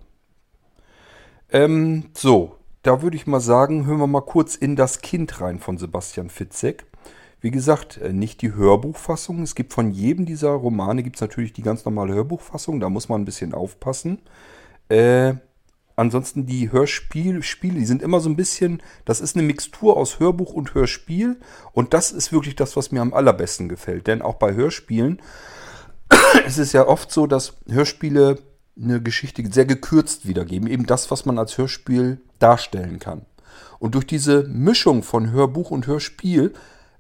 Ähm, 1.49 2.09
so, 2.15 2.57
da 2.89 3.03
würde 3.03 3.17
ich 3.17 3.27
mal 3.27 3.39
sagen, 3.39 3.85
hören 3.85 3.99
wir 3.99 4.07
mal 4.07 4.21
kurz 4.21 4.55
in 4.55 4.75
das 4.75 5.01
Kind 5.01 5.41
rein 5.41 5.59
von 5.59 5.77
Sebastian 5.77 6.31
Fitzek. 6.31 6.87
Wie 7.39 7.51
gesagt, 7.51 7.97
äh, 7.97 8.11
nicht 8.11 8.41
die 8.41 8.55
Hörbuchfassung. 8.55 9.43
Es 9.43 9.53
gibt 9.53 9.73
von 9.73 9.91
jedem 9.91 10.25
dieser 10.25 10.49
Romane 10.49 11.03
gibt 11.03 11.17
es 11.17 11.21
natürlich 11.21 11.53
die 11.53 11.61
ganz 11.61 11.85
normale 11.85 12.15
Hörbuchfassung. 12.15 12.79
Da 12.79 12.89
muss 12.89 13.07
man 13.07 13.21
ein 13.21 13.25
bisschen 13.25 13.53
aufpassen. 13.53 14.23
Äh, 14.87 15.35
ansonsten 15.95 16.47
die 16.47 16.71
Hörspiele, 16.71 17.41
die 17.61 17.85
sind 17.85 18.01
immer 18.01 18.21
so 18.21 18.29
ein 18.29 18.35
bisschen, 18.35 18.81
das 19.05 19.21
ist 19.21 19.35
eine 19.35 19.45
Mixtur 19.45 19.95
aus 19.95 20.19
Hörbuch 20.19 20.53
und 20.53 20.73
Hörspiel. 20.73 21.39
Und 21.73 21.93
das 21.93 22.11
ist 22.11 22.31
wirklich 22.31 22.55
das, 22.55 22.75
was 22.75 22.91
mir 22.91 23.01
am 23.01 23.13
allerbesten 23.13 23.69
gefällt. 23.69 24.07
Denn 24.07 24.23
auch 24.23 24.37
bei 24.37 24.55
Hörspielen 24.55 25.21
es 26.45 26.57
ist 26.57 26.73
ja 26.73 26.87
oft 26.87 27.11
so, 27.11 27.27
dass 27.27 27.53
Hörspiele 27.69 28.39
eine 28.82 29.01
Geschichte 29.01 29.43
sehr 29.51 29.65
gekürzt 29.65 30.27
wiedergeben. 30.27 30.67
Eben 30.67 30.86
das, 30.86 31.11
was 31.11 31.25
man 31.25 31.38
als 31.38 31.57
Hörspiel 31.57 32.21
darstellen 32.39 32.99
kann. 32.99 33.25
Und 33.80 33.95
durch 33.95 34.05
diese 34.07 34.43
Mischung 34.43 35.03
von 35.03 35.32
Hörbuch 35.32 35.71
und 35.71 35.88
Hörspiel 35.88 36.53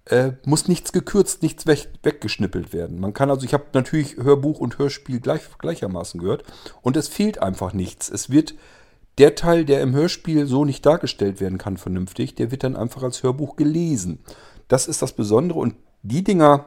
äh, 0.05 0.31
muss 0.45 0.67
nichts 0.67 0.91
gekürzt, 0.91 1.41
nichts 1.43 1.67
weg, 1.67 1.89
weggeschnippelt 2.03 2.73
werden. 2.73 2.99
Man 2.99 3.13
kann 3.13 3.29
also, 3.29 3.45
ich 3.45 3.53
habe 3.53 3.65
natürlich 3.73 4.17
Hörbuch 4.17 4.59
und 4.59 4.77
Hörspiel 4.77 5.19
gleich, 5.19 5.41
gleichermaßen 5.57 6.19
gehört 6.19 6.43
und 6.81 6.97
es 6.97 7.07
fehlt 7.07 7.41
einfach 7.41 7.73
nichts. 7.73 8.09
Es 8.09 8.29
wird 8.29 8.55
der 9.17 9.35
Teil, 9.35 9.65
der 9.65 9.81
im 9.81 9.93
Hörspiel 9.93 10.47
so 10.47 10.65
nicht 10.65 10.85
dargestellt 10.85 11.41
werden 11.41 11.57
kann 11.57 11.77
vernünftig, 11.77 12.35
der 12.35 12.51
wird 12.51 12.63
dann 12.63 12.77
einfach 12.77 13.03
als 13.03 13.21
Hörbuch 13.21 13.55
gelesen. 13.55 14.19
Das 14.67 14.87
ist 14.87 15.01
das 15.01 15.13
Besondere 15.13 15.59
und 15.59 15.75
die 16.01 16.23
Dinger 16.23 16.65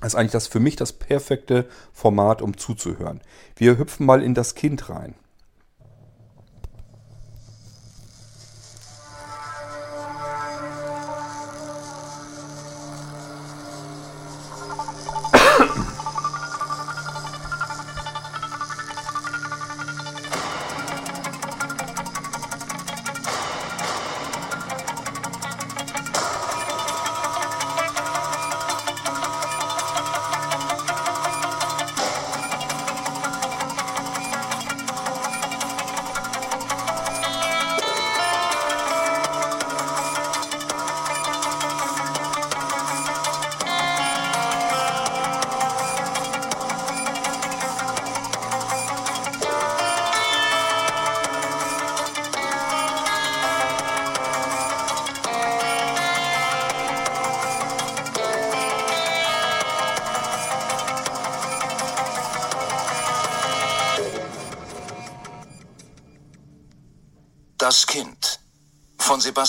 das 0.00 0.12
ist 0.12 0.18
eigentlich 0.18 0.32
das 0.32 0.46
für 0.46 0.60
mich 0.60 0.76
das 0.76 0.92
perfekte 0.92 1.66
Format, 1.92 2.42
um 2.42 2.56
zuzuhören. 2.56 3.20
Wir 3.56 3.78
hüpfen 3.78 4.06
mal 4.06 4.22
in 4.22 4.34
das 4.34 4.54
Kind 4.54 4.88
rein. 4.88 5.14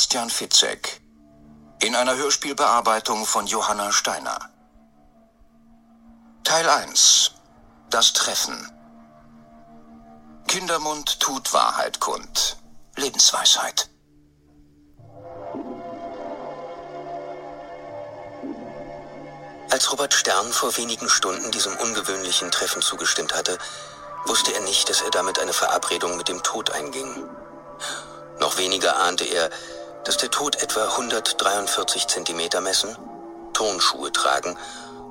Sebastian 0.07 0.29
Fitzek 0.29 1.01
in 1.81 1.93
einer 1.93 2.15
Hörspielbearbeitung 2.15 3.25
von 3.25 3.45
Johanna 3.45 3.91
Steiner. 3.91 4.39
Teil 6.45 6.69
1 6.69 7.31
Das 7.89 8.13
Treffen 8.13 8.71
Kindermund 10.47 11.19
tut 11.19 11.51
Wahrheit 11.51 11.99
kund. 11.99 12.55
Lebensweisheit. 12.95 13.89
Als 19.69 19.91
Robert 19.91 20.13
Stern 20.13 20.53
vor 20.53 20.77
wenigen 20.77 21.09
Stunden 21.09 21.51
diesem 21.51 21.75
ungewöhnlichen 21.75 22.49
Treffen 22.49 22.81
zugestimmt 22.81 23.35
hatte, 23.35 23.57
wusste 24.25 24.53
er 24.53 24.61
nicht, 24.61 24.89
dass 24.89 25.01
er 25.01 25.09
damit 25.09 25.37
eine 25.37 25.51
Verabredung 25.51 26.15
mit 26.15 26.29
dem 26.29 26.43
Tod 26.43 26.71
einging. 26.71 27.27
Noch 28.39 28.57
weniger 28.57 28.95
ahnte 28.97 29.25
er, 29.25 29.49
dass 30.07 30.15
der 30.15 30.31
Tod 30.31 30.55
etwa 30.63 30.85
143 30.85 32.07
Zentimeter 32.07 32.61
messen, 32.61 32.95
Turnschuhe 33.51 34.09
tragen 34.13 34.57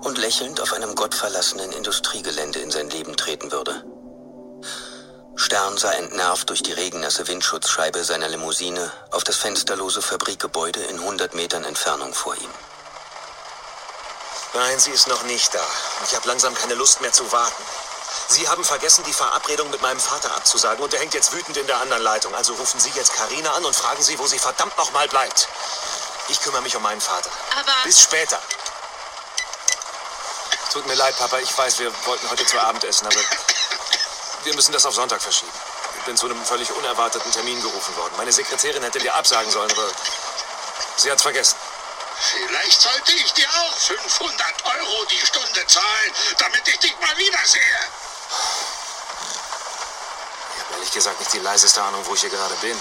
und 0.01 0.17
lächelnd 0.17 0.59
auf 0.63 0.73
einem 0.73 0.95
gottverlassenen 0.95 1.71
Industriegelände 1.73 2.61
in 2.61 2.71
sein 2.71 2.89
Leben 2.89 3.15
treten 3.15 3.53
würde. 3.53 3.85
Stern 5.35 5.77
sah 5.77 5.93
entnervt 5.93 6.49
durch 6.49 6.63
die 6.63 6.73
regennasse 6.73 7.29
Windschutzscheibe 7.29 8.05
seiner 8.05 8.29
Limousine 8.29 8.91
auf 9.11 9.23
das 9.23 9.37
fensterlose 9.37 10.01
Fabrikgebäude 10.01 10.81
in 10.85 10.99
100 10.99 11.35
Metern 11.35 11.65
Entfernung 11.65 12.15
vor 12.15 12.35
ihm. 12.35 12.51
Nein, 14.55 14.79
sie 14.79 14.93
ist 14.93 15.09
noch 15.09 15.25
nicht 15.25 15.55
da. 15.55 15.61
Ich 16.07 16.17
habe 16.17 16.27
langsam 16.27 16.55
keine 16.55 16.75
Lust 16.75 17.03
mehr 17.03 17.13
zu 17.13 17.31
warten. 17.33 17.63
Sie 18.29 18.49
haben 18.49 18.65
vergessen, 18.65 19.05
die 19.05 19.13
Verabredung 19.13 19.71
mit 19.71 19.81
meinem 19.83 20.01
Vater 20.01 20.35
abzusagen 20.35 20.83
und 20.83 20.93
er 20.93 21.01
hängt 21.01 21.15
jetzt 21.15 21.33
wütend 21.33 21.57
in 21.57 21.67
der 21.67 21.79
anderen 21.79 22.03
Leitung. 22.03 22.35
Also 22.35 22.55
rufen 22.55 22.81
Sie 22.81 22.91
jetzt 22.91 23.15
Karina 23.15 23.53
an 23.53 23.65
und 23.65 23.75
fragen 23.75 24.03
Sie, 24.03 24.19
wo 24.19 24.27
sie 24.27 24.39
verdammt 24.39 24.77
noch 24.77 24.91
mal 24.93 25.09
bleibt. 25.09 25.49
Ich 26.29 26.41
kümmere 26.41 26.63
mich 26.63 26.75
um 26.75 26.83
meinen 26.83 27.01
Vater. 27.01 27.31
Aber. 27.59 27.73
Bis 27.85 28.01
später. 28.01 28.41
Tut 30.73 30.87
mir 30.87 30.95
leid, 30.95 31.17
Papa. 31.17 31.39
Ich 31.39 31.57
weiß, 31.57 31.79
wir 31.79 31.93
wollten 32.07 32.29
heute 32.29 32.45
zu 32.45 32.61
Abend 32.61 32.85
essen, 32.85 33.07
aber 33.07 33.21
wir 34.45 34.55
müssen 34.55 34.73
das 34.73 34.85
auf 34.87 34.95
Sonntag 34.95 35.23
verschieben. 35.23 35.53
Ich 35.99 36.05
bin 36.05 36.17
zu 36.17 36.27
einem 36.27 36.45
völlig 36.45 36.71
unerwarteten 36.73 37.31
Termin 37.33 37.61
gerufen 37.63 37.97
worden. 37.97 38.15
Meine 38.17 38.33
Sekretärin 38.33 38.83
hätte 38.83 38.99
dir 38.99 39.15
absagen 39.15 39.51
sollen, 39.51 39.71
aber 39.71 39.89
sie 40.97 41.11
hat's 41.11 41.23
vergessen. 41.23 41.57
Vielleicht 42.19 42.81
sollte 42.81 43.13
ich 43.13 43.33
dir 43.35 43.49
auch 43.49 43.77
500 43.77 44.65
Euro 44.65 45.05
die 45.07 45.27
Stunde 45.27 45.67
zahlen, 45.67 46.13
damit 46.39 46.67
ich 46.67 46.79
dich 46.79 46.99
mal 47.01 47.17
wiedersehe. 47.17 47.79
Ich 50.87 50.93
habe 50.93 50.99
ehrlich 50.99 51.05
gesagt 51.05 51.19
nicht 51.19 51.33
die 51.33 51.45
leiseste 51.45 51.83
Ahnung, 51.83 52.07
wo 52.07 52.15
ich 52.15 52.21
hier 52.21 52.31
gerade 52.31 52.55
bin. 52.61 52.81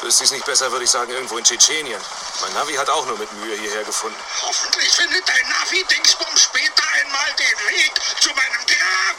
Wüsste 0.00 0.24
ich 0.24 0.30
es 0.30 0.32
nicht 0.32 0.46
besser, 0.46 0.72
würde 0.72 0.84
ich 0.84 0.90
sagen, 0.90 1.12
irgendwo 1.12 1.36
in 1.36 1.44
Tschetschenien. 1.44 2.00
Mein 2.40 2.54
Navi 2.54 2.74
hat 2.74 2.88
auch 2.88 3.04
nur 3.04 3.18
mit 3.18 3.30
Mühe 3.34 3.54
hierher 3.54 3.84
gefunden. 3.84 4.16
Hoffentlich 4.40 4.90
findet 4.90 5.28
dein 5.28 5.46
Navi-Dingsbums 5.46 6.40
später 6.40 6.82
einmal 6.94 7.32
den 7.38 7.58
Weg 7.68 7.92
zu 8.20 8.30
meinem 8.30 8.66
Grab. 8.66 9.16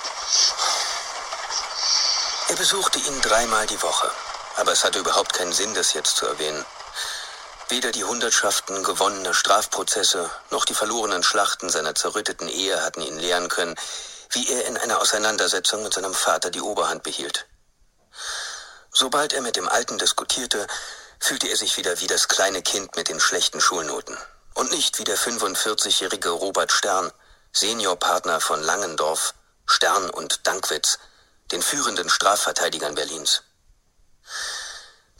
Er 2.49 2.55
besuchte 2.55 2.97
ihn 2.97 3.21
dreimal 3.21 3.67
die 3.67 3.81
Woche, 3.83 4.11
aber 4.55 4.71
es 4.71 4.83
hatte 4.83 4.97
überhaupt 4.97 5.33
keinen 5.33 5.53
Sinn, 5.53 5.75
das 5.75 5.93
jetzt 5.93 6.15
zu 6.15 6.25
erwähnen. 6.25 6.65
Weder 7.69 7.91
die 7.91 8.03
Hundertschaften 8.03 8.83
gewonnener 8.83 9.35
Strafprozesse 9.35 10.31
noch 10.49 10.65
die 10.65 10.73
verlorenen 10.73 11.21
Schlachten 11.21 11.69
seiner 11.69 11.93
zerrütteten 11.93 12.49
Ehe 12.49 12.81
hatten 12.83 13.01
ihn 13.01 13.19
lehren 13.19 13.49
können, 13.49 13.75
wie 14.31 14.49
er 14.51 14.65
in 14.65 14.77
einer 14.77 14.99
Auseinandersetzung 14.99 15.83
mit 15.83 15.93
seinem 15.93 16.15
Vater 16.15 16.49
die 16.49 16.61
Oberhand 16.61 17.03
behielt. 17.03 17.45
Sobald 18.91 19.33
er 19.33 19.41
mit 19.41 19.55
dem 19.55 19.69
Alten 19.69 19.97
diskutierte, 19.97 20.67
fühlte 21.19 21.47
er 21.47 21.55
sich 21.55 21.77
wieder 21.77 21.99
wie 22.01 22.07
das 22.07 22.27
kleine 22.27 22.61
Kind 22.61 22.95
mit 22.95 23.09
den 23.09 23.19
schlechten 23.19 23.61
Schulnoten 23.61 24.17
und 24.53 24.71
nicht 24.71 24.99
wie 24.99 25.03
der 25.03 25.17
45-jährige 25.17 26.29
Robert 26.29 26.71
Stern, 26.71 27.11
Seniorpartner 27.53 28.41
von 28.41 28.61
Langendorf, 28.61 29.33
Stern 29.65 30.09
und 30.09 30.45
Dankwitz, 30.45 30.99
den 31.51 31.61
führenden 31.61 32.09
Strafverteidigern 32.09 32.95
Berlins. 32.95 33.43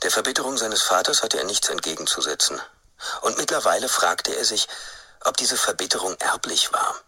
Der 0.02 0.10
Verbitterung 0.10 0.58
seines 0.58 0.82
Vaters 0.82 1.22
hatte 1.22 1.38
er 1.38 1.44
nichts 1.44 1.68
entgegenzusetzen. 1.68 2.60
Und 3.22 3.36
mittlerweile 3.38 3.88
fragte 3.88 4.34
er 4.34 4.44
sich, 4.44 4.68
ob 5.24 5.36
diese 5.36 5.56
Verbitterung 5.56 6.16
erblich 6.18 6.72
war. 6.72 7.00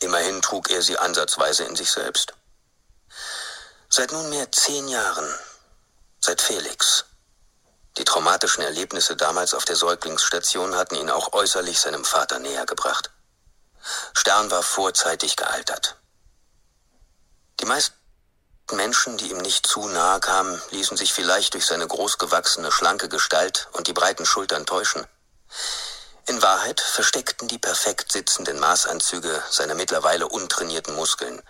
Immerhin 0.00 0.42
trug 0.42 0.70
er 0.70 0.82
sie 0.82 0.98
ansatzweise 0.98 1.64
in 1.64 1.76
sich 1.76 1.90
selbst. 1.90 2.34
Seit 3.88 4.12
nunmehr 4.12 4.50
zehn 4.50 4.88
Jahren, 4.88 5.28
seit 6.24 6.40
Felix. 6.40 7.04
Die 7.98 8.04
traumatischen 8.04 8.62
Erlebnisse 8.62 9.16
damals 9.16 9.54
auf 9.54 9.64
der 9.64 9.74
Säuglingsstation 9.74 10.76
hatten 10.76 10.94
ihn 10.94 11.10
auch 11.10 11.32
äußerlich 11.32 11.80
seinem 11.80 12.04
Vater 12.04 12.38
näher 12.38 12.64
gebracht. 12.64 13.10
Stern 14.14 14.50
war 14.50 14.62
vorzeitig 14.62 15.36
gealtert. 15.36 15.96
Die 17.60 17.66
meisten 17.66 17.96
Menschen, 18.70 19.18
die 19.18 19.30
ihm 19.30 19.38
nicht 19.38 19.66
zu 19.66 19.88
nahe 19.88 20.20
kamen, 20.20 20.62
ließen 20.70 20.96
sich 20.96 21.12
vielleicht 21.12 21.54
durch 21.54 21.66
seine 21.66 21.88
großgewachsene, 21.88 22.70
schlanke 22.70 23.08
Gestalt 23.08 23.68
und 23.72 23.88
die 23.88 23.92
breiten 23.92 24.24
Schultern 24.24 24.64
täuschen. 24.64 25.04
In 26.26 26.40
Wahrheit 26.40 26.80
versteckten 26.80 27.48
die 27.48 27.58
perfekt 27.58 28.12
sitzenden 28.12 28.60
Maßanzüge 28.60 29.42
seine 29.50 29.74
mittlerweile 29.74 30.28
untrainierten 30.28 30.94
Muskeln. 30.94 31.42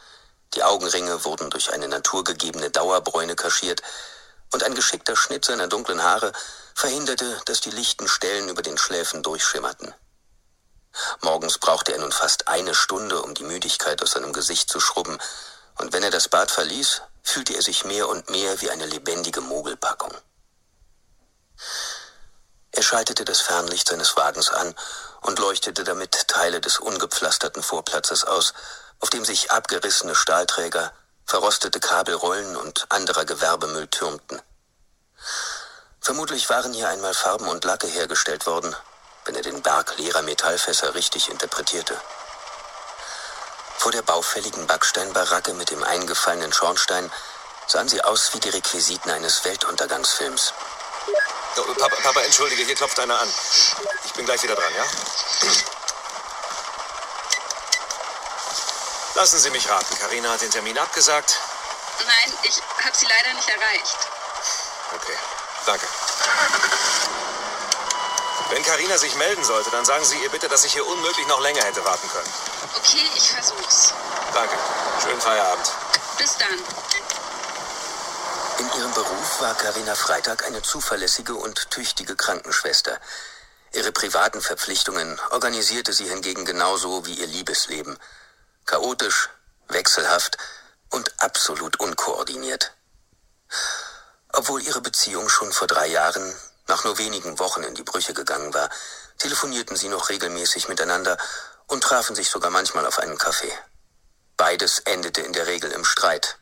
Die 0.54 0.62
Augenringe 0.62 1.24
wurden 1.24 1.50
durch 1.50 1.72
eine 1.72 1.88
naturgegebene 1.88 2.70
Dauerbräune 2.70 3.36
kaschiert, 3.36 3.82
und 4.52 4.62
ein 4.62 4.74
geschickter 4.74 5.16
Schnitt 5.16 5.44
seiner 5.44 5.66
dunklen 5.66 6.02
Haare 6.02 6.32
verhinderte, 6.74 7.40
dass 7.46 7.60
die 7.60 7.70
lichten 7.70 8.08
Stellen 8.08 8.48
über 8.48 8.62
den 8.62 8.78
Schläfen 8.78 9.22
durchschimmerten. 9.22 9.94
Morgens 11.22 11.58
brauchte 11.58 11.92
er 11.92 11.98
nun 11.98 12.12
fast 12.12 12.48
eine 12.48 12.74
Stunde, 12.74 13.22
um 13.22 13.34
die 13.34 13.44
Müdigkeit 13.44 14.02
aus 14.02 14.12
seinem 14.12 14.32
Gesicht 14.32 14.70
zu 14.70 14.80
schrubben, 14.80 15.18
und 15.78 15.92
wenn 15.94 16.02
er 16.02 16.10
das 16.10 16.28
Bad 16.28 16.50
verließ, 16.50 17.02
fühlte 17.22 17.54
er 17.54 17.62
sich 17.62 17.84
mehr 17.84 18.08
und 18.08 18.28
mehr 18.30 18.60
wie 18.60 18.70
eine 18.70 18.86
lebendige 18.86 19.40
Mogelpackung. 19.40 20.12
Er 22.72 22.82
schaltete 22.82 23.24
das 23.24 23.40
Fernlicht 23.40 23.88
seines 23.88 24.16
Wagens 24.16 24.50
an 24.50 24.74
und 25.22 25.38
leuchtete 25.38 25.84
damit 25.84 26.28
Teile 26.28 26.60
des 26.60 26.78
ungepflasterten 26.78 27.62
Vorplatzes 27.62 28.24
aus, 28.24 28.52
auf 29.00 29.10
dem 29.10 29.24
sich 29.24 29.50
abgerissene 29.50 30.14
Stahlträger, 30.14 30.92
verrostete 31.26 31.80
Kabelrollen 31.80 32.56
und 32.56 32.86
anderer 32.90 33.24
Gewerbemüll 33.24 33.86
türmten. 33.88 34.40
Vermutlich 36.00 36.50
waren 36.50 36.72
hier 36.72 36.88
einmal 36.88 37.14
Farben 37.14 37.48
und 37.48 37.64
Lacke 37.64 37.86
hergestellt 37.86 38.46
worden, 38.46 38.74
wenn 39.24 39.36
er 39.36 39.42
den 39.42 39.62
Berg 39.62 39.96
leerer 39.98 40.22
Metallfässer 40.22 40.94
richtig 40.94 41.28
interpretierte. 41.30 42.00
Vor 43.78 43.92
der 43.92 44.02
baufälligen 44.02 44.66
Backsteinbaracke 44.66 45.54
mit 45.54 45.70
dem 45.70 45.82
eingefallenen 45.82 46.52
Schornstein 46.52 47.10
sahen 47.66 47.88
sie 47.88 48.02
aus 48.02 48.34
wie 48.34 48.40
die 48.40 48.50
Requisiten 48.50 49.10
eines 49.10 49.44
Weltuntergangsfilms. 49.44 50.52
Oh, 51.56 51.74
Papa, 51.74 51.96
Papa, 52.02 52.20
entschuldige, 52.20 52.64
hier 52.64 52.74
klopft 52.74 52.98
einer 52.98 53.18
an. 53.20 53.28
Ich 54.04 54.12
bin 54.12 54.24
gleich 54.24 54.42
wieder 54.42 54.54
dran, 54.54 54.72
ja? 54.76 54.84
Lassen 59.14 59.38
Sie 59.38 59.50
mich 59.50 59.68
raten. 59.68 59.98
Karina 59.98 60.30
hat 60.30 60.40
den 60.40 60.50
Termin 60.50 60.78
abgesagt. 60.78 61.38
Nein, 61.98 62.34
ich 62.42 62.60
habe 62.82 62.96
sie 62.96 63.06
leider 63.06 63.34
nicht 63.34 63.48
erreicht. 63.48 63.98
Okay, 64.94 65.16
danke. 65.66 65.86
Wenn 68.50 68.62
Karina 68.64 68.98
sich 68.98 69.14
melden 69.16 69.44
sollte, 69.44 69.70
dann 69.70 69.84
sagen 69.84 70.04
Sie 70.04 70.16
ihr 70.22 70.30
bitte, 70.30 70.48
dass 70.48 70.64
ich 70.64 70.72
hier 70.72 70.86
unmöglich 70.86 71.26
noch 71.26 71.40
länger 71.40 71.62
hätte 71.62 71.84
warten 71.84 72.08
können. 72.10 72.32
Okay, 72.76 73.08
ich 73.16 73.30
versuch's. 73.30 73.94
Danke. 74.34 74.54
Schönen 75.02 75.20
Feierabend. 75.20 75.70
Bis 76.18 76.36
dann. 76.38 76.58
In 78.58 78.78
ihrem 78.78 78.92
Beruf 78.92 79.40
war 79.40 79.54
Karina 79.54 79.94
Freitag 79.94 80.44
eine 80.44 80.62
zuverlässige 80.62 81.34
und 81.34 81.70
tüchtige 81.70 82.16
Krankenschwester. 82.16 82.98
Ihre 83.72 83.92
privaten 83.92 84.40
Verpflichtungen 84.42 85.18
organisierte 85.30 85.92
sie 85.92 86.08
hingegen 86.08 86.44
genauso 86.44 87.06
wie 87.06 87.14
ihr 87.14 87.26
Liebesleben. 87.26 87.98
Chaotisch, 88.66 89.28
wechselhaft 89.68 90.38
und 90.90 91.12
absolut 91.20 91.80
unkoordiniert. 91.80 92.72
Obwohl 94.32 94.62
ihre 94.62 94.80
Beziehung 94.80 95.28
schon 95.28 95.52
vor 95.52 95.66
drei 95.66 95.86
Jahren, 95.86 96.34
nach 96.66 96.84
nur 96.84 96.98
wenigen 96.98 97.38
Wochen 97.38 97.62
in 97.62 97.74
die 97.74 97.82
Brüche 97.82 98.14
gegangen 98.14 98.54
war, 98.54 98.70
telefonierten 99.18 99.76
sie 99.76 99.88
noch 99.88 100.08
regelmäßig 100.08 100.68
miteinander 100.68 101.18
und 101.66 101.82
trafen 101.82 102.14
sich 102.14 102.30
sogar 102.30 102.50
manchmal 102.50 102.86
auf 102.86 102.98
einen 102.98 103.18
Kaffee. 103.18 103.52
Beides 104.36 104.80
endete 104.80 105.20
in 105.20 105.32
der 105.32 105.46
Regel 105.46 105.70
im 105.72 105.84
Streit. 105.84 106.38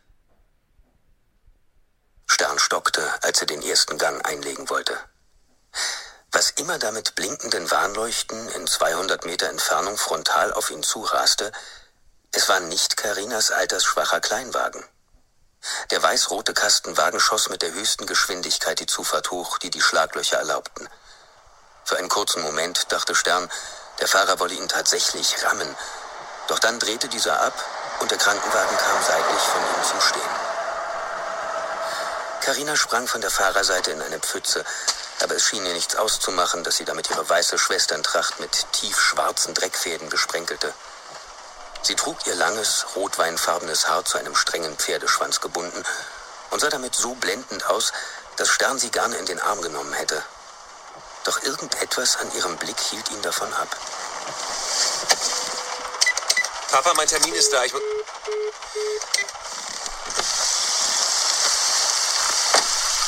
Stern 2.27 2.59
stockte, 2.59 3.03
als 3.23 3.41
er 3.41 3.47
den 3.47 3.62
ersten 3.62 3.99
Gang 3.99 4.25
einlegen 4.27 4.71
wollte. 4.71 4.97
Was 6.33 6.51
immer 6.53 6.79
da 6.79 6.93
mit 6.93 7.16
blinkenden 7.16 7.71
Warnleuchten 7.71 8.49
in 8.51 8.66
200 8.66 9.25
Meter 9.25 9.49
Entfernung 9.49 9.99
frontal 9.99 10.53
auf 10.53 10.71
ihn 10.71 10.83
zuraste, 10.83 11.51
es 12.33 12.49
war 12.49 12.61
nicht 12.61 12.97
Karinas 12.97 13.51
altersschwacher 13.51 14.20
Kleinwagen. 14.20 14.85
Der 15.91 16.01
weiß-rote 16.01 16.55
Kastenwagen 16.55 17.18
schoss 17.18 17.49
mit 17.49 17.61
der 17.61 17.72
höchsten 17.72 18.07
Geschwindigkeit 18.07 18.79
die 18.79 18.87
Zufahrt 18.87 19.33
hoch, 19.33 19.59
die 19.59 19.71
die 19.71 19.83
Schlaglöcher 19.83 20.38
erlaubten. 20.38 20.88
Für 21.84 21.99
einen 21.99 22.09
kurzen 22.09 22.42
Moment 22.42 22.92
dachte 22.92 23.17
Stern, 23.17 23.50
der 23.99 24.07
Fahrer 24.07 24.38
wolle 24.38 24.55
ihn 24.55 24.68
tatsächlich 24.68 25.45
rammen. 25.45 25.76
Doch 26.46 26.61
dann 26.61 26.79
drehte 26.79 27.09
dieser 27.09 27.41
ab 27.41 27.64
und 27.99 28.11
der 28.13 28.18
Krankenwagen 28.18 28.79
kam 28.79 29.03
seitlich 29.03 29.42
von 29.42 29.61
ihm 29.63 29.84
zum 29.91 30.00
Stehen. 30.00 30.30
Karina 32.42 32.76
sprang 32.76 33.09
von 33.09 33.21
der 33.21 33.30
Fahrerseite 33.30 33.91
in 33.91 34.03
eine 34.03 34.21
Pfütze, 34.21 34.64
aber 35.21 35.34
es 35.34 35.45
schien 35.45 35.67
ihr 35.67 35.75
nichts 35.75 35.96
auszumachen, 35.96 36.63
dass 36.63 36.76
sie 36.76 36.84
damit 36.84 37.11
ihre 37.11 37.29
weiße 37.29 37.59
Schwesterntracht 37.59 38.38
mit 38.38 38.72
tiefschwarzen 38.72 39.53
Dreckfäden 39.53 40.09
besprenkelte. 40.09 40.72
Sie 41.83 41.95
trug 41.95 42.27
ihr 42.27 42.35
langes, 42.35 42.87
rotweinfarbenes 42.95 43.89
Haar 43.89 44.05
zu 44.05 44.19
einem 44.19 44.37
strengen 44.37 44.77
Pferdeschwanz 44.77 45.41
gebunden 45.41 45.83
und 46.51 46.61
sah 46.61 46.69
damit 46.69 46.95
so 46.95 47.15
blendend 47.15 47.65
aus, 47.67 47.93
dass 48.37 48.49
Stern 48.49 48.79
sie 48.79 48.91
gerne 48.91 49.17
in 49.17 49.27
den 49.27 49.41
Arm 49.41 49.63
genommen 49.63 49.93
hätte. 49.95 50.23
Doch 51.25 51.43
irgendetwas 51.43 52.17
an 52.17 52.33
ihrem 52.35 52.57
Blick 52.57 52.79
hielt 52.79 53.11
ihn 53.11 53.23
davon 53.23 53.53
ab. 53.55 53.69
Papa, 56.71 56.93
mein 56.95 57.09
Termin 57.09 57.35
ist 57.35 57.53
da. 57.53 57.65
Ich 57.65 57.73
muss. 57.73 57.83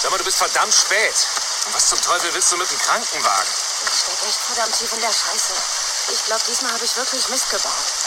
Sag 0.03 0.11
mal, 0.11 0.19
du 0.19 0.25
bist 0.25 0.39
verdammt 0.39 0.75
spät. 0.75 1.15
Und 1.67 1.75
was 1.75 1.89
zum 1.91 2.03
Teufel 2.03 2.35
willst 2.35 2.51
du 2.51 2.57
mit 2.57 2.69
dem 2.71 2.79
Krankenwagen? 2.81 3.49
Ich 3.87 4.01
steck 4.01 4.29
echt 4.29 4.41
verdammt 4.41 4.79
tief 4.79 4.93
in 4.93 5.01
der 5.01 5.13
Scheiße. 5.13 5.53
Ich 6.13 6.25
glaube, 6.27 6.43
diesmal 6.49 6.73
habe 6.73 6.85
ich 6.85 6.97
wirklich 6.97 7.29
Mist 7.29 7.51
gebaut. 7.51 8.02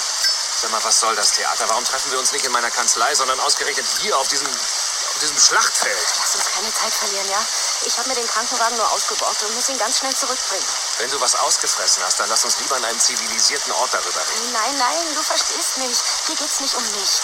Sag 0.66 0.72
mal, 0.72 0.84
was 0.84 1.00
soll 1.00 1.16
das 1.16 1.30
Theater? 1.34 1.70
Warum 1.70 1.86
treffen 1.86 2.12
wir 2.12 2.18
uns 2.18 2.32
nicht 2.32 2.44
in 2.44 2.52
meiner 2.52 2.72
Kanzlei, 2.72 3.14
sondern 3.14 3.40
ausgerechnet 3.40 3.86
hier 4.02 4.18
auf 4.18 4.28
diesem, 4.30 4.48
auf 4.48 5.20
diesem 5.22 5.38
Schlachtfeld? 5.38 6.08
Lass 6.18 6.34
uns 6.34 6.46
keine 6.56 6.74
Zeit 6.74 6.92
verlieren, 6.92 7.30
ja? 7.30 7.38
Ich 7.86 7.96
habe 8.00 8.10
mir 8.10 8.16
den 8.16 8.26
Krankenwagen 8.26 8.76
nur 8.76 8.92
ausgebaut 8.92 9.38
und 9.44 9.54
muss 9.54 9.70
ihn 9.70 9.78
ganz 9.78 10.00
schnell 10.00 10.16
zurückbringen. 10.16 10.66
Wenn 10.98 11.12
du 11.12 11.22
was 11.22 11.36
ausgefressen 11.36 12.04
hast, 12.04 12.20
dann 12.20 12.30
lass 12.30 12.46
uns 12.46 12.58
lieber 12.58 12.78
an 12.78 12.84
einem 12.84 13.00
zivilisierten 13.00 13.74
Ort 13.74 13.94
darüber 13.94 14.20
reden. 14.28 14.54
Nein, 14.54 14.76
nein, 14.80 15.14
du 15.14 15.22
verstehst 15.22 15.78
nicht. 15.78 16.02
Hier 16.26 16.36
geht's 16.36 16.60
nicht 16.60 16.74
um 16.74 16.84
mich. 16.94 17.22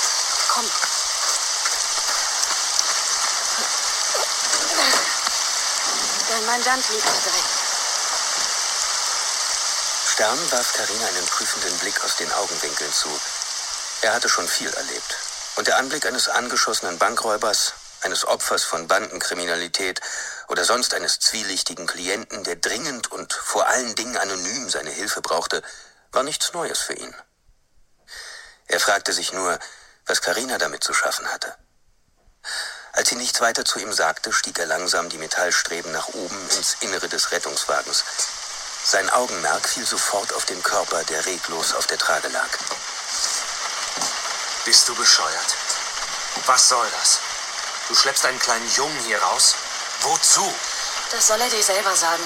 Komm. 0.48 0.70
Dein 6.30 6.46
Mandant 6.46 6.88
liegt 6.90 7.06
da 7.08 7.10
drin. 7.10 7.46
Stern 10.06 10.52
warf 10.52 10.74
Karina 10.74 11.08
einen 11.08 11.26
prüfenden 11.26 11.76
Blick 11.80 12.04
aus 12.04 12.18
den 12.18 12.32
Augenwinkeln 12.34 12.94
zu. 12.94 13.10
Er 14.02 14.14
hatte 14.14 14.30
schon 14.30 14.48
viel 14.48 14.74
erlebt. 14.74 15.18
Und 15.58 15.68
der 15.68 15.78
Anblick 15.78 16.06
eines 16.06 16.28
angeschossenen 16.28 16.98
Bankräubers, 16.98 17.74
eines 18.02 18.26
Opfers 18.26 18.64
von 18.64 18.88
Bandenkriminalität 18.88 20.02
oder 20.48 20.66
sonst 20.66 20.96
eines 20.96 21.20
zwielichtigen 21.20 21.86
Klienten, 21.86 22.44
der 22.44 22.56
dringend 22.56 23.12
und 23.12 23.32
vor 23.34 23.68
allen 23.68 23.94
Dingen 23.96 24.18
anonym 24.18 24.70
seine 24.70 24.90
Hilfe 24.90 25.22
brauchte, 25.22 25.62
war 26.12 26.24
nichts 26.24 26.52
Neues 26.54 26.80
für 26.80 26.94
ihn. 26.94 27.14
Er 28.68 28.80
fragte 28.80 29.14
sich 29.14 29.34
nur, 29.34 29.60
was 30.08 30.22
Karina 30.22 30.58
damit 30.58 30.84
zu 30.84 30.94
schaffen 30.94 31.32
hatte. 31.32 31.56
Als 32.94 33.10
sie 33.10 33.16
nichts 33.16 33.40
weiter 33.40 33.64
zu 33.66 33.80
ihm 33.80 33.94
sagte, 33.94 34.34
stieg 34.34 34.58
er 34.58 34.66
langsam 34.66 35.10
die 35.10 35.20
Metallstreben 35.20 35.92
nach 35.92 36.08
oben 36.08 36.50
ins 36.58 36.78
Innere 36.82 37.08
des 37.08 37.32
Rettungswagens. 37.32 38.04
Sein 38.84 39.10
Augenmerk 39.12 39.70
fiel 39.70 39.86
sofort 39.86 40.34
auf 40.34 40.46
den 40.46 40.62
Körper, 40.64 41.04
der 41.04 41.26
reglos 41.26 41.74
auf 41.74 41.86
der 41.86 42.00
Trage 42.00 42.30
lag. 42.30 42.50
Bist 44.66 44.88
du 44.88 44.94
bescheuert? 44.94 45.56
Was 46.46 46.70
soll 46.70 46.88
das? 47.00 47.20
Du 47.88 47.96
schleppst 47.96 48.26
einen 48.26 48.38
kleinen 48.38 48.70
Jungen 48.76 49.00
hier 49.06 49.22
raus? 49.22 49.56
Wozu? 50.02 50.54
Das 51.10 51.28
soll 51.28 51.42
er 51.42 51.50
dir 51.50 51.64
selber 51.64 51.96
sagen. 51.96 52.24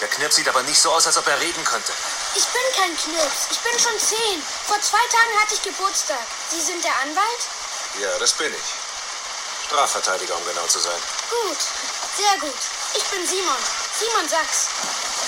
Der 0.00 0.08
Knirps 0.08 0.36
sieht 0.36 0.48
aber 0.48 0.62
nicht 0.62 0.80
so 0.80 0.92
aus, 0.92 1.06
als 1.06 1.18
ob 1.18 1.26
er 1.26 1.40
reden 1.40 1.64
könnte. 1.64 1.92
Ich 2.36 2.46
bin 2.46 2.62
kein 2.76 2.96
Knirps. 2.96 3.48
Ich 3.50 3.58
bin 3.58 3.78
schon 3.78 3.98
zehn. 3.98 4.42
Vor 4.66 4.80
zwei 4.80 5.04
Tagen 5.10 5.40
hatte 5.42 5.54
ich 5.54 5.62
Geburtstag. 5.62 6.24
Sie 6.50 6.60
sind 6.60 6.84
der 6.84 6.96
Anwalt? 7.02 7.42
Ja, 7.98 8.16
das 8.20 8.32
bin 8.32 8.54
ich. 8.54 9.66
Strafverteidiger, 9.66 10.36
um 10.36 10.44
genau 10.46 10.66
zu 10.66 10.78
sein. 10.78 11.02
Gut. 11.30 11.58
Sehr 12.16 12.38
gut. 12.40 12.58
Ich 12.94 13.04
bin 13.04 13.26
Simon. 13.26 13.58
Simon 13.98 14.28
Sachs. 14.28 14.68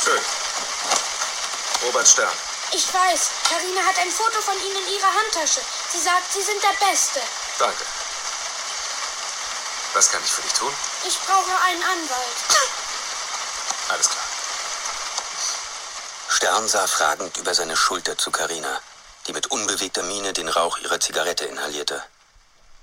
Schön. 0.05 0.21
Robert 1.83 2.09
Stern. 2.09 2.33
Ich 2.75 2.93
weiß. 2.93 3.31
Karina 3.49 3.83
hat 3.83 3.99
ein 3.99 4.11
Foto 4.11 4.41
von 4.41 4.55
Ihnen 4.57 4.87
in 4.87 4.95
ihrer 4.95 5.13
Handtasche. 5.13 5.61
Sie 5.91 6.01
sagt, 6.01 6.33
Sie 6.33 6.41
sind 6.41 6.63
der 6.63 6.87
Beste. 6.87 7.21
Danke. 7.59 7.85
Was 9.93 10.11
kann 10.11 10.23
ich 10.25 10.33
für 10.33 10.41
dich 10.41 10.55
tun? 10.55 10.73
Ich 11.07 11.19
brauche 11.21 11.61
einen 11.67 11.83
Anwalt. 11.83 12.37
Alles 13.91 14.09
klar. 14.09 14.25
Stern 16.29 16.67
sah 16.67 16.87
fragend 16.87 17.37
über 17.37 17.55
seine 17.55 17.77
Schulter 17.77 18.17
zu 18.17 18.31
Karina, 18.31 18.81
die 19.27 19.35
mit 19.35 19.49
unbewegter 19.51 20.03
Miene 20.03 20.33
den 20.33 20.49
Rauch 20.49 20.79
ihrer 20.79 20.99
Zigarette 20.99 21.45
inhalierte. 21.45 22.03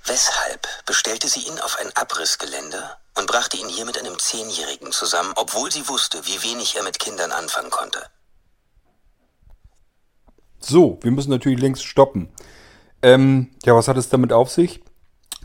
Weshalb 0.06 0.68
bestellte 0.86 1.28
sie 1.28 1.42
ihn 1.42 1.60
auf 1.60 1.80
ein 1.80 1.96
Abrissgelände 1.96 2.98
und 3.16 3.26
brachte 3.26 3.58
ihn 3.58 3.70
hier 3.70 3.86
mit 3.86 3.98
einem 3.98 4.20
Zehnjährigen 4.20 4.92
zusammen, 4.92 5.34
obwohl 5.36 5.72
sie 5.72 5.88
wusste, 5.88 6.26
wie 6.28 6.44
wenig 6.44 6.76
er 6.76 6.84
mit 6.84 7.00
Kindern 7.00 7.32
anfangen 7.32 7.72
konnte? 7.72 8.08
So, 10.60 11.00
wir 11.02 11.12
müssen 11.12 11.30
natürlich 11.30 11.60
längst 11.60 11.86
stoppen. 11.86 12.30
Ähm, 13.02 13.48
ja, 13.66 13.76
was 13.76 13.88
hat 13.88 13.98
es 13.98 14.10
damit 14.10 14.34
auf 14.34 14.50
sich? 14.50 14.82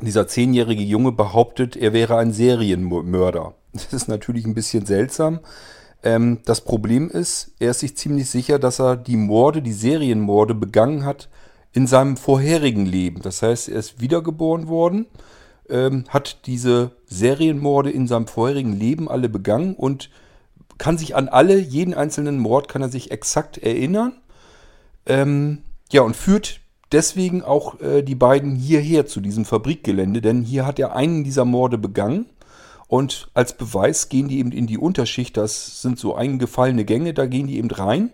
Dieser 0.00 0.26
zehnjährige 0.26 0.82
Junge 0.82 1.12
behauptet, 1.12 1.76
er 1.76 1.92
wäre 1.92 2.16
ein 2.16 2.32
Serienmörder. 2.32 3.54
Das 3.72 3.92
ist 3.92 4.08
natürlich 4.08 4.44
ein 4.44 4.54
bisschen 4.54 4.86
seltsam. 4.86 5.40
Ähm, 6.04 6.40
das 6.44 6.60
Problem 6.60 7.10
ist, 7.10 7.52
er 7.58 7.70
ist 7.70 7.80
sich 7.80 7.96
ziemlich 7.96 8.28
sicher, 8.30 8.58
dass 8.58 8.80
er 8.80 8.96
die 8.96 9.16
Morde, 9.16 9.62
die 9.62 9.72
Serienmorde 9.72 10.54
begangen 10.54 11.04
hat 11.04 11.28
in 11.72 11.86
seinem 11.86 12.16
vorherigen 12.16 12.86
Leben. 12.86 13.22
Das 13.22 13.42
heißt, 13.42 13.68
er 13.68 13.78
ist 13.78 14.00
wiedergeboren 14.00 14.68
worden, 14.68 15.06
ähm, 15.68 16.04
hat 16.08 16.46
diese 16.46 16.92
Serienmorde 17.06 17.90
in 17.90 18.06
seinem 18.06 18.26
vorherigen 18.26 18.78
Leben 18.78 19.08
alle 19.08 19.28
begangen 19.28 19.74
und 19.74 20.10
kann 20.78 20.98
sich 20.98 21.16
an 21.16 21.28
alle, 21.28 21.58
jeden 21.58 21.94
einzelnen 21.94 22.38
Mord 22.38 22.68
kann 22.68 22.82
er 22.82 22.88
sich 22.88 23.10
exakt 23.10 23.58
erinnern. 23.58 24.12
Ähm, 25.06 25.58
ja, 25.92 26.02
und 26.02 26.16
führt 26.16 26.60
deswegen 26.92 27.42
auch 27.42 27.80
äh, 27.80 28.02
die 28.02 28.14
beiden 28.14 28.54
hierher 28.54 29.06
zu 29.06 29.20
diesem 29.20 29.44
Fabrikgelände, 29.44 30.20
denn 30.20 30.42
hier 30.42 30.66
hat 30.66 30.78
er 30.78 30.94
einen 30.96 31.24
dieser 31.24 31.44
Morde 31.44 31.78
begangen. 31.78 32.26
Und 32.86 33.28
als 33.34 33.56
Beweis 33.56 34.08
gehen 34.08 34.28
die 34.28 34.38
eben 34.38 34.52
in 34.52 34.66
die 34.66 34.78
Unterschicht, 34.78 35.36
das 35.36 35.82
sind 35.82 35.98
so 35.98 36.14
eingefallene 36.14 36.84
Gänge, 36.84 37.14
da 37.14 37.26
gehen 37.26 37.46
die 37.46 37.58
eben 37.58 37.70
rein. 37.70 38.10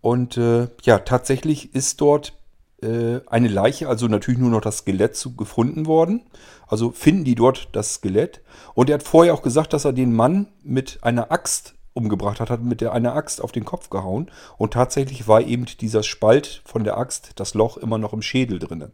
Und 0.00 0.36
äh, 0.36 0.68
ja, 0.82 0.98
tatsächlich 0.98 1.74
ist 1.74 2.00
dort 2.00 2.32
äh, 2.82 3.20
eine 3.26 3.48
Leiche, 3.48 3.88
also 3.88 4.06
natürlich 4.06 4.40
nur 4.40 4.50
noch 4.50 4.60
das 4.60 4.78
Skelett 4.78 5.16
zu, 5.16 5.34
gefunden 5.34 5.86
worden. 5.86 6.22
Also 6.66 6.90
finden 6.90 7.24
die 7.24 7.34
dort 7.34 7.68
das 7.72 7.94
Skelett. 7.94 8.40
Und 8.74 8.88
er 8.88 8.94
hat 8.94 9.02
vorher 9.02 9.34
auch 9.34 9.42
gesagt, 9.42 9.72
dass 9.72 9.84
er 9.84 9.92
den 9.92 10.14
Mann 10.14 10.46
mit 10.62 10.98
einer 11.02 11.30
Axt 11.32 11.74
umgebracht 11.94 12.40
hat, 12.40 12.50
hat 12.50 12.62
mit 12.62 12.80
der 12.80 12.92
einer 12.92 13.14
Axt 13.14 13.40
auf 13.40 13.52
den 13.52 13.64
Kopf 13.64 13.88
gehauen. 13.88 14.30
Und 14.58 14.74
tatsächlich 14.74 15.26
war 15.26 15.40
eben 15.40 15.64
dieser 15.80 16.02
Spalt 16.02 16.62
von 16.64 16.84
der 16.84 16.98
Axt, 16.98 17.32
das 17.36 17.54
Loch, 17.54 17.76
immer 17.76 17.98
noch 17.98 18.12
im 18.12 18.22
Schädel 18.22 18.58
drinne. 18.58 18.90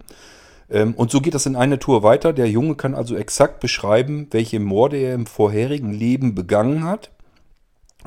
Ähm, 0.70 0.94
und 0.94 1.10
so 1.10 1.20
geht 1.20 1.34
das 1.34 1.46
in 1.46 1.56
einer 1.56 1.78
Tour 1.78 2.02
weiter. 2.02 2.32
Der 2.32 2.48
Junge 2.48 2.76
kann 2.76 2.94
also 2.94 3.16
exakt 3.16 3.60
beschreiben, 3.60 4.28
welche 4.30 4.60
Morde 4.60 4.98
er 4.98 5.14
im 5.14 5.26
vorherigen 5.26 5.92
Leben 5.92 6.34
begangen 6.34 6.84
hat. 6.84 7.10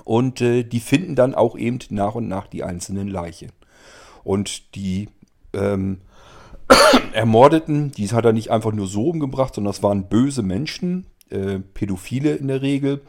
Und 0.06 0.42
äh, 0.42 0.64
die 0.64 0.80
finden 0.80 1.16
dann 1.16 1.36
auch 1.36 1.58
eben 1.58 1.80
nach 1.90 2.16
und 2.16 2.28
nach 2.28 2.48
die 2.48 2.64
einzelnen 2.64 3.08
Leichen. 3.08 3.52
Und 4.24 4.76
die 4.76 5.10
ähm, 5.54 6.02
Ermordeten, 7.14 7.92
die 7.92 8.08
hat 8.10 8.26
er 8.26 8.34
nicht 8.34 8.52
einfach 8.52 8.72
nur 8.72 8.88
so 8.88 9.10
umgebracht, 9.10 9.56
sondern 9.56 9.74
das 9.74 9.84
waren 9.84 10.08
böse 10.08 10.44
Menschen, 10.44 11.06
äh, 11.30 11.60
Pädophile 11.60 12.36
in 12.36 12.48
der 12.48 12.62
Regel, 12.62 13.02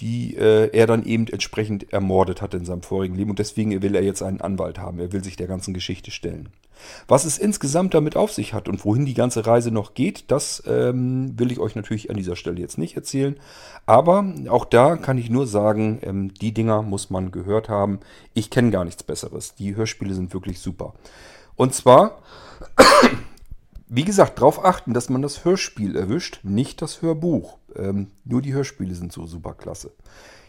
die 0.00 0.36
äh, 0.36 0.70
er 0.72 0.86
dann 0.86 1.04
eben 1.04 1.26
entsprechend 1.28 1.92
ermordet 1.92 2.42
hat 2.42 2.54
in 2.54 2.64
seinem 2.64 2.82
vorigen 2.82 3.14
Leben. 3.14 3.30
Und 3.30 3.38
deswegen 3.38 3.82
will 3.82 3.94
er 3.94 4.02
jetzt 4.02 4.22
einen 4.22 4.40
Anwalt 4.40 4.78
haben. 4.78 4.98
Er 4.98 5.12
will 5.12 5.22
sich 5.22 5.36
der 5.36 5.46
ganzen 5.46 5.74
Geschichte 5.74 6.10
stellen. 6.10 6.48
Was 7.06 7.24
es 7.24 7.38
insgesamt 7.38 7.94
damit 7.94 8.16
auf 8.16 8.32
sich 8.32 8.52
hat 8.52 8.68
und 8.68 8.84
wohin 8.84 9.06
die 9.06 9.14
ganze 9.14 9.46
Reise 9.46 9.70
noch 9.70 9.94
geht, 9.94 10.30
das 10.30 10.62
ähm, 10.66 11.38
will 11.38 11.52
ich 11.52 11.58
euch 11.58 11.76
natürlich 11.76 12.10
an 12.10 12.16
dieser 12.16 12.36
Stelle 12.36 12.60
jetzt 12.60 12.78
nicht 12.78 12.96
erzählen. 12.96 13.36
Aber 13.86 14.32
auch 14.48 14.64
da 14.64 14.96
kann 14.96 15.18
ich 15.18 15.30
nur 15.30 15.46
sagen, 15.46 16.00
ähm, 16.02 16.34
die 16.34 16.52
Dinger 16.52 16.82
muss 16.82 17.10
man 17.10 17.30
gehört 17.30 17.68
haben. 17.68 18.00
Ich 18.34 18.50
kenne 18.50 18.70
gar 18.70 18.84
nichts 18.84 19.02
Besseres. 19.02 19.54
Die 19.54 19.76
Hörspiele 19.76 20.14
sind 20.14 20.34
wirklich 20.34 20.58
super. 20.58 20.94
Und 21.56 21.74
zwar, 21.74 22.22
wie 23.88 24.04
gesagt, 24.04 24.38
darauf 24.38 24.64
achten, 24.64 24.94
dass 24.94 25.08
man 25.08 25.22
das 25.22 25.44
Hörspiel 25.44 25.96
erwischt, 25.96 26.40
nicht 26.42 26.82
das 26.82 27.02
Hörbuch. 27.02 27.58
Ähm, 27.76 28.08
nur 28.24 28.42
die 28.42 28.52
Hörspiele 28.54 28.94
sind 28.94 29.12
so 29.12 29.26
super 29.26 29.54
klasse. 29.54 29.92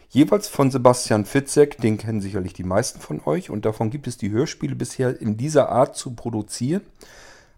Jeweils 0.08 0.48
von 0.48 0.70
Sebastian 0.70 1.24
Fitzek, 1.24 1.78
den 1.78 1.98
kennen 1.98 2.20
sicherlich 2.20 2.52
die 2.52 2.64
meisten 2.64 3.00
von 3.00 3.20
euch. 3.24 3.50
Und 3.50 3.64
davon 3.64 3.90
gibt 3.90 4.06
es 4.06 4.16
die 4.16 4.30
Hörspiele 4.30 4.76
bisher 4.76 5.20
in 5.20 5.36
dieser 5.36 5.68
Art 5.68 5.96
zu 5.96 6.14
produzieren. 6.14 6.82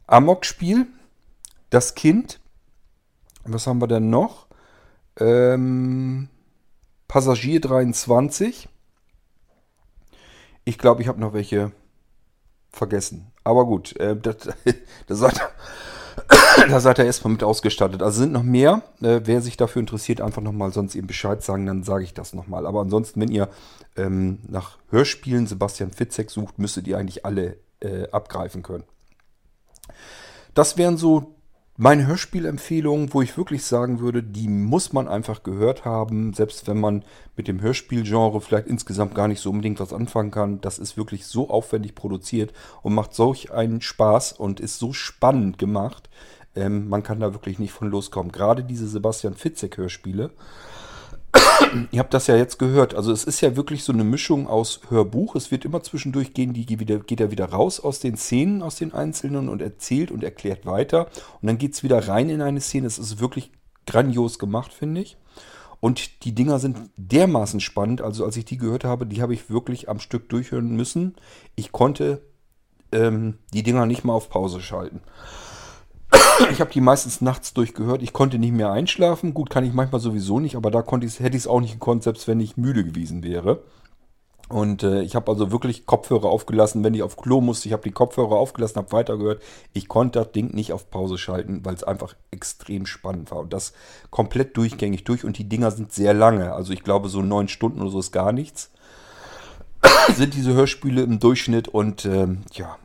Amok-Spiel, 0.06 0.86
Das 1.70 1.94
Kind. 1.94 2.40
Was 3.44 3.66
haben 3.66 3.80
wir 3.80 3.88
denn 3.88 4.10
noch? 4.10 4.46
Ähm, 5.18 6.28
Passagier 7.06 7.60
23. 7.60 8.68
Ich 10.64 10.78
glaube, 10.78 11.02
ich 11.02 11.08
habe 11.08 11.20
noch 11.20 11.32
welche 11.32 11.72
vergessen. 12.70 13.30
Aber 13.44 13.66
gut, 13.66 13.96
äh, 13.96 14.16
das, 14.16 14.36
das 15.06 15.18
sagt, 15.18 15.40
da 16.68 16.80
seid 16.80 16.98
ihr 16.98 17.04
erstmal 17.04 17.32
mit 17.32 17.42
ausgestattet. 17.42 18.02
Also 18.02 18.20
sind 18.20 18.32
noch 18.32 18.42
mehr. 18.42 18.82
Äh, 19.00 19.20
wer 19.24 19.40
sich 19.40 19.56
dafür 19.56 19.80
interessiert, 19.80 20.20
einfach 20.20 20.42
nochmal 20.42 20.72
sonst 20.72 20.94
eben 20.94 21.06
Bescheid 21.06 21.42
sagen, 21.42 21.66
dann 21.66 21.82
sage 21.82 22.04
ich 22.04 22.14
das 22.14 22.34
nochmal. 22.34 22.66
Aber 22.66 22.80
ansonsten, 22.80 23.20
wenn 23.20 23.30
ihr 23.30 23.48
ähm, 23.96 24.40
nach 24.48 24.78
Hörspielen 24.90 25.46
Sebastian 25.46 25.90
Fitzek 25.90 26.30
sucht, 26.30 26.58
müsstet 26.58 26.86
ihr 26.86 26.98
eigentlich 26.98 27.24
alle 27.24 27.58
äh, 27.80 28.08
abgreifen 28.10 28.62
können. 28.62 28.84
Das 30.54 30.76
wären 30.76 30.96
so 30.96 31.37
meine 31.80 32.08
Hörspielempfehlungen, 32.08 33.14
wo 33.14 33.22
ich 33.22 33.36
wirklich 33.36 33.62
sagen 33.62 34.00
würde, 34.00 34.20
die 34.20 34.48
muss 34.48 34.92
man 34.92 35.06
einfach 35.06 35.44
gehört 35.44 35.84
haben, 35.84 36.34
selbst 36.34 36.66
wenn 36.66 36.80
man 36.80 37.04
mit 37.36 37.46
dem 37.46 37.60
Hörspielgenre 37.60 38.40
vielleicht 38.40 38.66
insgesamt 38.66 39.14
gar 39.14 39.28
nicht 39.28 39.40
so 39.40 39.50
unbedingt 39.50 39.78
was 39.78 39.92
anfangen 39.92 40.32
kann. 40.32 40.60
Das 40.60 40.80
ist 40.80 40.96
wirklich 40.96 41.26
so 41.26 41.48
aufwendig 41.48 41.94
produziert 41.94 42.52
und 42.82 42.94
macht 42.94 43.14
solch 43.14 43.52
einen 43.52 43.80
Spaß 43.80 44.32
und 44.32 44.58
ist 44.58 44.80
so 44.80 44.92
spannend 44.92 45.56
gemacht. 45.58 46.10
Ähm, 46.56 46.88
man 46.88 47.04
kann 47.04 47.20
da 47.20 47.32
wirklich 47.32 47.60
nicht 47.60 47.72
von 47.72 47.88
loskommen. 47.88 48.32
Gerade 48.32 48.64
diese 48.64 48.88
Sebastian 48.88 49.34
Fitzek-Hörspiele. 49.34 50.30
Ihr 51.90 51.98
habt 52.00 52.14
das 52.14 52.26
ja 52.26 52.36
jetzt 52.36 52.58
gehört. 52.58 52.94
Also 52.94 53.12
es 53.12 53.24
ist 53.24 53.40
ja 53.40 53.56
wirklich 53.56 53.84
so 53.84 53.92
eine 53.92 54.04
Mischung 54.04 54.46
aus 54.46 54.80
Hörbuch. 54.88 55.34
Es 55.36 55.50
wird 55.50 55.64
immer 55.64 55.82
zwischendurch 55.82 56.34
gehen, 56.34 56.52
die 56.52 56.66
geht, 56.66 56.80
wieder, 56.80 56.98
geht 56.98 57.20
er 57.20 57.30
wieder 57.30 57.46
raus 57.46 57.80
aus 57.80 58.00
den 58.00 58.16
Szenen, 58.16 58.62
aus 58.62 58.76
den 58.76 58.92
Einzelnen 58.92 59.48
und 59.48 59.62
erzählt 59.62 60.10
und 60.10 60.24
erklärt 60.24 60.66
weiter. 60.66 61.06
Und 61.40 61.46
dann 61.46 61.58
geht 61.58 61.74
es 61.74 61.82
wieder 61.82 62.08
rein 62.08 62.30
in 62.30 62.42
eine 62.42 62.60
Szene. 62.60 62.86
Es 62.86 62.98
ist 62.98 63.20
wirklich 63.20 63.50
grandios 63.86 64.38
gemacht, 64.38 64.72
finde 64.72 65.00
ich. 65.00 65.16
Und 65.80 66.24
die 66.24 66.34
Dinger 66.34 66.58
sind 66.58 66.78
dermaßen 66.96 67.60
spannend. 67.60 68.00
Also 68.02 68.24
als 68.24 68.36
ich 68.36 68.44
die 68.44 68.58
gehört 68.58 68.84
habe, 68.84 69.06
die 69.06 69.22
habe 69.22 69.34
ich 69.34 69.50
wirklich 69.50 69.88
am 69.88 70.00
Stück 70.00 70.28
durchhören 70.28 70.74
müssen. 70.74 71.14
Ich 71.54 71.72
konnte 71.72 72.22
ähm, 72.90 73.38
die 73.52 73.62
Dinger 73.62 73.86
nicht 73.86 74.04
mal 74.04 74.14
auf 74.14 74.28
Pause 74.28 74.60
schalten. 74.60 75.02
Ich 76.50 76.60
habe 76.60 76.72
die 76.72 76.80
meistens 76.80 77.20
nachts 77.20 77.52
durchgehört. 77.52 78.02
Ich 78.02 78.12
konnte 78.12 78.38
nicht 78.38 78.52
mehr 78.52 78.70
einschlafen. 78.70 79.34
Gut, 79.34 79.50
kann 79.50 79.64
ich 79.64 79.72
manchmal 79.72 80.00
sowieso 80.00 80.40
nicht, 80.40 80.56
aber 80.56 80.70
da 80.70 80.82
konnte 80.82 81.06
hätte 81.06 81.36
ich 81.36 81.42
es 81.42 81.46
auch 81.46 81.60
nicht 81.60 81.74
gekonnt, 81.74 82.02
selbst 82.02 82.28
wenn 82.28 82.40
ich 82.40 82.56
müde 82.56 82.84
gewesen 82.84 83.22
wäre. 83.22 83.62
Und 84.48 84.82
äh, 84.82 85.02
ich 85.02 85.14
habe 85.14 85.30
also 85.30 85.52
wirklich 85.52 85.84
Kopfhörer 85.84 86.28
aufgelassen, 86.28 86.82
wenn 86.82 86.94
ich 86.94 87.02
auf 87.02 87.16
Klo 87.16 87.42
musste. 87.42 87.68
Ich 87.68 87.74
habe 87.74 87.82
die 87.82 87.92
Kopfhörer 87.92 88.36
aufgelassen, 88.36 88.76
habe 88.76 88.92
weitergehört. 88.92 89.42
Ich 89.74 89.88
konnte 89.88 90.20
das 90.20 90.32
Ding 90.32 90.54
nicht 90.54 90.72
auf 90.72 90.90
Pause 90.90 91.18
schalten, 91.18 91.60
weil 91.64 91.74
es 91.74 91.84
einfach 91.84 92.14
extrem 92.30 92.86
spannend 92.86 93.30
war. 93.30 93.40
Und 93.40 93.52
das 93.52 93.74
komplett 94.10 94.56
durchgängig 94.56 95.04
durch. 95.04 95.24
Und 95.24 95.36
die 95.36 95.48
Dinger 95.48 95.70
sind 95.70 95.92
sehr 95.92 96.14
lange. 96.14 96.54
Also 96.54 96.72
ich 96.72 96.82
glaube, 96.82 97.10
so 97.10 97.20
neun 97.20 97.48
Stunden 97.48 97.82
oder 97.82 97.90
so 97.90 98.00
ist 98.00 98.12
gar 98.12 98.32
nichts. 98.32 98.70
sind 100.14 100.32
diese 100.32 100.54
Hörspiele 100.54 101.02
im 101.02 101.18
Durchschnitt. 101.18 101.68
Und 101.68 102.06
ähm, 102.06 102.42
ja, 102.52 102.78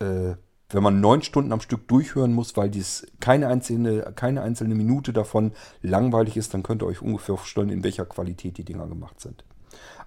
äh, 0.00 0.36
wenn 0.76 0.82
man 0.82 1.00
neun 1.00 1.22
Stunden 1.22 1.52
am 1.52 1.62
Stück 1.62 1.88
durchhören 1.88 2.34
muss, 2.34 2.54
weil 2.58 2.68
dies 2.68 3.06
keine 3.18 3.48
einzelne, 3.48 4.12
keine 4.14 4.42
einzelne 4.42 4.74
Minute 4.74 5.14
davon 5.14 5.52
langweilig 5.80 6.36
ist, 6.36 6.52
dann 6.52 6.62
könnt 6.62 6.82
ihr 6.82 6.86
euch 6.86 7.00
ungefähr 7.00 7.38
vorstellen, 7.38 7.70
in 7.70 7.82
welcher 7.82 8.04
Qualität 8.04 8.58
die 8.58 8.64
Dinger 8.64 8.86
gemacht 8.86 9.18
sind. 9.18 9.42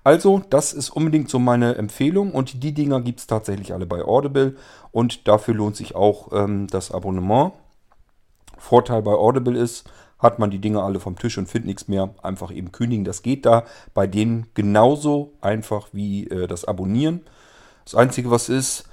Also, 0.03 0.43
das 0.51 0.73
ist 0.73 0.91
unbedingt 0.91 1.27
so 1.27 1.39
meine 1.39 1.73
Empfehlung 1.73 2.31
und 2.33 2.61
die 2.61 2.73
Dinger 2.75 3.01
gibt 3.01 3.19
es 3.19 3.25
tatsächlich 3.25 3.73
alle 3.73 3.87
bei 3.87 4.03
Audible 4.03 4.57
und 4.91 5.27
dafür 5.27 5.55
lohnt 5.55 5.75
sich 5.75 5.95
auch 5.95 6.31
ähm, 6.33 6.67
das 6.67 6.91
Abonnement. 6.91 7.53
Vorteil 8.59 9.01
bei 9.01 9.13
Audible 9.13 9.57
ist, 9.57 9.89
hat 10.19 10.37
man 10.37 10.51
die 10.51 10.59
Dinger 10.59 10.83
alle 10.83 10.99
vom 10.99 11.17
Tisch 11.17 11.39
und 11.39 11.49
findet 11.49 11.65
nichts 11.65 11.87
mehr, 11.87 12.13
einfach 12.21 12.51
eben 12.51 12.71
kündigen. 12.71 13.05
Das 13.05 13.23
geht 13.23 13.47
da 13.47 13.65
bei 13.95 14.05
denen 14.05 14.45
genauso 14.53 15.33
einfach 15.41 15.87
wie 15.93 16.27
äh, 16.27 16.45
das 16.45 16.63
Abonnieren. 16.63 17.21
Das 17.85 17.95
Einzige, 17.95 18.29
was 18.29 18.49
ist, 18.49 18.85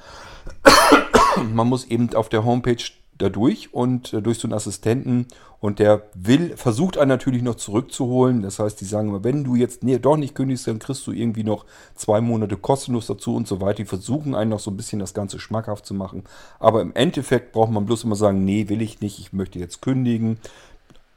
man 1.54 1.68
muss 1.68 1.84
eben 1.84 2.14
auf 2.14 2.28
der 2.28 2.44
Homepage 2.44 2.84
da 3.18 3.28
durch 3.28 3.72
und 3.72 4.12
äh, 4.12 4.22
durch 4.22 4.38
so 4.38 4.46
einen 4.46 4.54
Assistenten 4.54 5.26
und 5.60 5.78
der 5.78 6.02
will, 6.14 6.56
versucht 6.56 6.98
einen 6.98 7.08
natürlich 7.08 7.42
noch 7.42 7.54
zurückzuholen. 7.54 8.42
Das 8.42 8.58
heißt, 8.58 8.80
die 8.80 8.84
sagen 8.84 9.08
immer, 9.08 9.24
wenn 9.24 9.42
du 9.42 9.54
jetzt 9.54 9.82
nee, 9.82 9.98
doch 9.98 10.16
nicht 10.16 10.34
kündigst, 10.34 10.66
dann 10.66 10.78
kriegst 10.78 11.06
du 11.06 11.12
irgendwie 11.12 11.44
noch 11.44 11.64
zwei 11.94 12.20
Monate 12.20 12.56
kostenlos 12.56 13.06
dazu 13.06 13.34
und 13.34 13.48
so 13.48 13.60
weiter. 13.60 13.76
Die 13.76 13.84
versuchen 13.86 14.34
einen 14.34 14.50
noch 14.50 14.60
so 14.60 14.70
ein 14.70 14.76
bisschen 14.76 14.98
das 14.98 15.14
Ganze 15.14 15.40
schmackhaft 15.40 15.86
zu 15.86 15.94
machen. 15.94 16.24
Aber 16.58 16.82
im 16.82 16.94
Endeffekt 16.94 17.52
braucht 17.52 17.70
man 17.70 17.86
bloß 17.86 18.04
immer 18.04 18.16
sagen, 18.16 18.44
nee, 18.44 18.68
will 18.68 18.82
ich 18.82 19.00
nicht, 19.00 19.18
ich 19.18 19.32
möchte 19.32 19.58
jetzt 19.58 19.80
kündigen. 19.80 20.38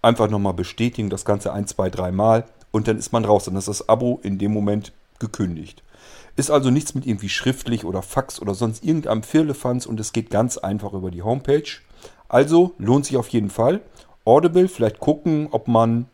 Einfach 0.02 0.30
nochmal 0.30 0.54
bestätigen, 0.54 1.10
das 1.10 1.26
Ganze 1.26 1.52
ein, 1.52 1.68
zwei, 1.68 1.90
drei 1.90 2.12
Mal 2.14 2.46
und 2.72 2.88
dann 2.88 2.98
ist 2.98 3.12
man 3.12 3.26
raus. 3.26 3.46
Dann 3.46 3.58
ist 3.58 3.68
das 3.68 3.90
Abo 3.90 4.20
in 4.24 4.38
dem 4.38 4.54
Moment 4.54 4.94
gekündigt. 5.20 5.84
Ist 6.40 6.52
also 6.52 6.70
nichts 6.70 6.96
mit 6.96 7.06
irgendwie 7.06 7.28
schriftlich 7.28 7.84
oder 7.84 8.02
Fax 8.02 8.42
oder 8.42 8.56
sonst 8.56 8.82
irgendeinem 8.82 9.24
Firlefanz 9.24 9.86
und 9.86 10.00
es 10.00 10.14
geht 10.14 10.30
ganz 10.30 10.58
einfach 10.58 10.94
über 10.94 11.12
die 11.12 11.22
Homepage. 11.22 11.70
Also 12.30 12.74
lohnt 12.78 13.06
sich 13.06 13.18
auf 13.18 13.28
jeden 13.28 13.50
Fall. 13.50 13.82
Audible, 14.24 14.70
vielleicht 14.70 15.02
gucken, 15.02 15.50
ob 15.52 15.68
man 15.68 16.06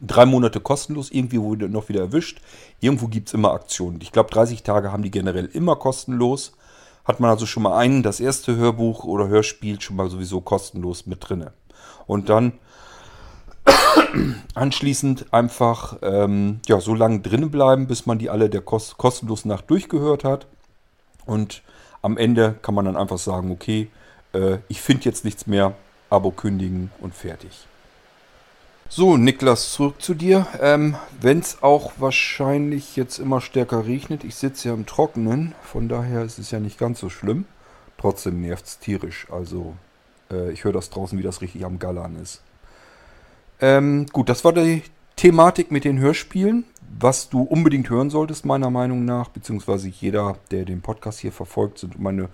drei 0.00 0.26
Monate 0.26 0.58
kostenlos 0.58 1.12
irgendwie 1.12 1.40
wurde 1.40 1.68
noch 1.68 1.88
wieder 1.88 2.00
erwischt. 2.00 2.40
Irgendwo 2.80 3.06
gibt 3.06 3.28
es 3.28 3.34
immer 3.34 3.52
Aktionen. 3.52 4.00
Ich 4.02 4.10
glaube, 4.10 4.28
30 4.28 4.64
Tage 4.64 4.90
haben 4.90 5.04
die 5.04 5.12
generell 5.12 5.46
immer 5.46 5.76
kostenlos. 5.76 6.54
Hat 7.04 7.20
man 7.20 7.30
also 7.30 7.46
schon 7.46 7.62
mal 7.62 7.78
einen, 7.78 8.02
das 8.02 8.18
erste 8.18 8.56
Hörbuch 8.56 9.04
oder 9.04 9.28
Hörspiel 9.28 9.80
schon 9.80 9.94
mal 9.94 10.10
sowieso 10.10 10.40
kostenlos 10.40 11.06
mit 11.06 11.28
drinne. 11.28 11.52
Und 12.08 12.28
dann 12.28 12.54
anschließend 14.54 15.32
einfach 15.32 15.98
ähm, 16.02 16.60
ja, 16.66 16.80
so 16.80 16.94
lange 16.94 17.20
drinnen 17.20 17.50
bleiben, 17.50 17.86
bis 17.86 18.06
man 18.06 18.18
die 18.18 18.30
alle 18.30 18.50
der 18.50 18.60
kost 18.60 18.98
kostenlosen 18.98 19.48
Nacht 19.48 19.70
durchgehört 19.70 20.24
hat. 20.24 20.46
Und 21.26 21.62
am 22.02 22.16
Ende 22.16 22.54
kann 22.62 22.74
man 22.74 22.84
dann 22.84 22.96
einfach 22.96 23.18
sagen, 23.18 23.50
okay, 23.50 23.88
äh, 24.32 24.58
ich 24.68 24.80
finde 24.80 25.04
jetzt 25.04 25.24
nichts 25.24 25.46
mehr, 25.46 25.74
Abo 26.10 26.30
kündigen 26.30 26.90
und 27.00 27.14
fertig. 27.14 27.66
So, 28.88 29.18
Niklas, 29.18 29.72
zurück 29.72 30.00
zu 30.00 30.14
dir. 30.14 30.46
Ähm, 30.60 30.96
Wenn 31.20 31.40
es 31.40 31.62
auch 31.62 31.92
wahrscheinlich 31.98 32.96
jetzt 32.96 33.18
immer 33.18 33.42
stärker 33.42 33.84
regnet, 33.84 34.24
ich 34.24 34.34
sitze 34.34 34.68
ja 34.68 34.74
im 34.74 34.86
Trockenen, 34.86 35.54
von 35.62 35.90
daher 35.90 36.22
ist 36.22 36.38
es 36.38 36.50
ja 36.50 36.58
nicht 36.58 36.78
ganz 36.78 36.98
so 37.00 37.10
schlimm. 37.10 37.44
Trotzdem 37.98 38.40
nervt 38.40 38.64
es 38.64 38.78
tierisch. 38.78 39.26
Also, 39.30 39.74
äh, 40.30 40.50
ich 40.52 40.64
höre 40.64 40.72
das 40.72 40.88
draußen, 40.88 41.18
wie 41.18 41.22
das 41.22 41.42
richtig 41.42 41.66
am 41.66 41.78
Gallern 41.78 42.16
ist. 42.16 42.40
Ähm, 43.60 44.06
gut, 44.12 44.28
das 44.28 44.44
war 44.44 44.52
die 44.52 44.82
Thematik 45.16 45.70
mit 45.70 45.84
den 45.84 45.98
Hörspielen, 45.98 46.64
was 47.00 47.28
du 47.28 47.42
unbedingt 47.42 47.90
hören 47.90 48.10
solltest, 48.10 48.44
meiner 48.44 48.70
Meinung 48.70 49.04
nach, 49.04 49.28
beziehungsweise 49.28 49.88
jeder, 49.88 50.36
der 50.50 50.64
den 50.64 50.80
Podcast 50.80 51.18
hier 51.18 51.32
verfolgt, 51.32 51.78
sind 51.78 51.98
meine 51.98 52.28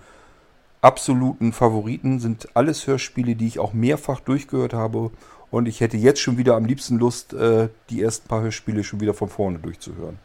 absoluten 0.81 1.51
Favoriten, 1.51 2.19
sind 2.19 2.49
alles 2.55 2.85
Hörspiele, 2.85 3.35
die 3.35 3.47
ich 3.47 3.59
auch 3.59 3.73
mehrfach 3.73 4.19
durchgehört 4.19 4.73
habe. 4.73 5.11
Und 5.49 5.67
ich 5.67 5.81
hätte 5.81 5.97
jetzt 5.97 6.19
schon 6.19 6.37
wieder 6.37 6.55
am 6.55 6.65
liebsten 6.65 6.97
Lust, 6.97 7.33
äh, 7.33 7.69
die 7.89 8.01
ersten 8.01 8.27
paar 8.27 8.41
Hörspiele 8.41 8.83
schon 8.83 8.99
wieder 8.99 9.13
von 9.13 9.29
vorne 9.29 9.57
durchzuhören. 9.57 10.19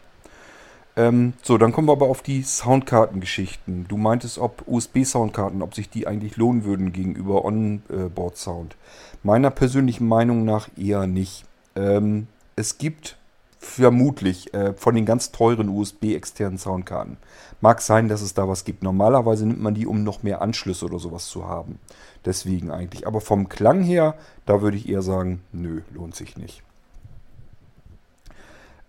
Ähm, 1.00 1.32
so, 1.40 1.56
dann 1.56 1.72
kommen 1.72 1.88
wir 1.88 1.92
aber 1.92 2.08
auf 2.08 2.20
die 2.20 2.42
Soundkartengeschichten. 2.42 3.88
Du 3.88 3.96
meintest, 3.96 4.36
ob 4.36 4.64
USB-Soundkarten, 4.66 5.62
ob 5.62 5.74
sich 5.74 5.88
die 5.88 6.06
eigentlich 6.06 6.36
lohnen 6.36 6.64
würden 6.64 6.92
gegenüber 6.92 7.46
Onboard-Sound. 7.46 8.76
Meiner 9.22 9.50
persönlichen 9.50 10.06
Meinung 10.06 10.44
nach 10.44 10.68
eher 10.76 11.06
nicht. 11.06 11.46
Ähm, 11.74 12.26
es 12.54 12.76
gibt 12.76 13.16
vermutlich 13.58 14.52
äh, 14.52 14.74
von 14.74 14.94
den 14.94 15.06
ganz 15.06 15.32
teuren 15.32 15.70
USB-externen 15.70 16.58
Soundkarten. 16.58 17.16
Mag 17.62 17.80
sein, 17.80 18.08
dass 18.08 18.20
es 18.20 18.34
da 18.34 18.46
was 18.46 18.66
gibt. 18.66 18.82
Normalerweise 18.82 19.46
nimmt 19.46 19.62
man 19.62 19.72
die, 19.72 19.86
um 19.86 20.04
noch 20.04 20.22
mehr 20.22 20.42
Anschlüsse 20.42 20.84
oder 20.84 20.98
sowas 20.98 21.28
zu 21.28 21.46
haben. 21.46 21.78
Deswegen 22.26 22.70
eigentlich. 22.70 23.06
Aber 23.06 23.22
vom 23.22 23.48
Klang 23.48 23.80
her, 23.80 24.16
da 24.44 24.60
würde 24.60 24.76
ich 24.76 24.86
eher 24.86 25.02
sagen, 25.02 25.40
nö, 25.52 25.80
lohnt 25.94 26.14
sich 26.14 26.36
nicht. 26.36 26.62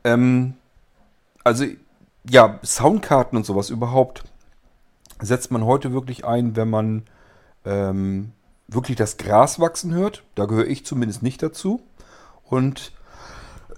Ähm, 0.03 0.55
also 1.45 1.65
ja, 2.29 2.59
Soundkarten 2.63 3.37
und 3.37 3.45
sowas 3.45 3.69
überhaupt 3.69 4.23
setzt 5.19 5.51
man 5.51 5.65
heute 5.65 5.93
wirklich 5.93 6.25
ein, 6.25 6.55
wenn 6.55 6.69
man 6.69 7.03
ähm, 7.65 8.31
wirklich 8.67 8.97
das 8.97 9.17
Gras 9.17 9.59
wachsen 9.59 9.93
hört. 9.93 10.23
Da 10.35 10.45
gehöre 10.45 10.67
ich 10.67 10.85
zumindest 10.85 11.23
nicht 11.23 11.43
dazu. 11.43 11.81
Und 12.43 12.91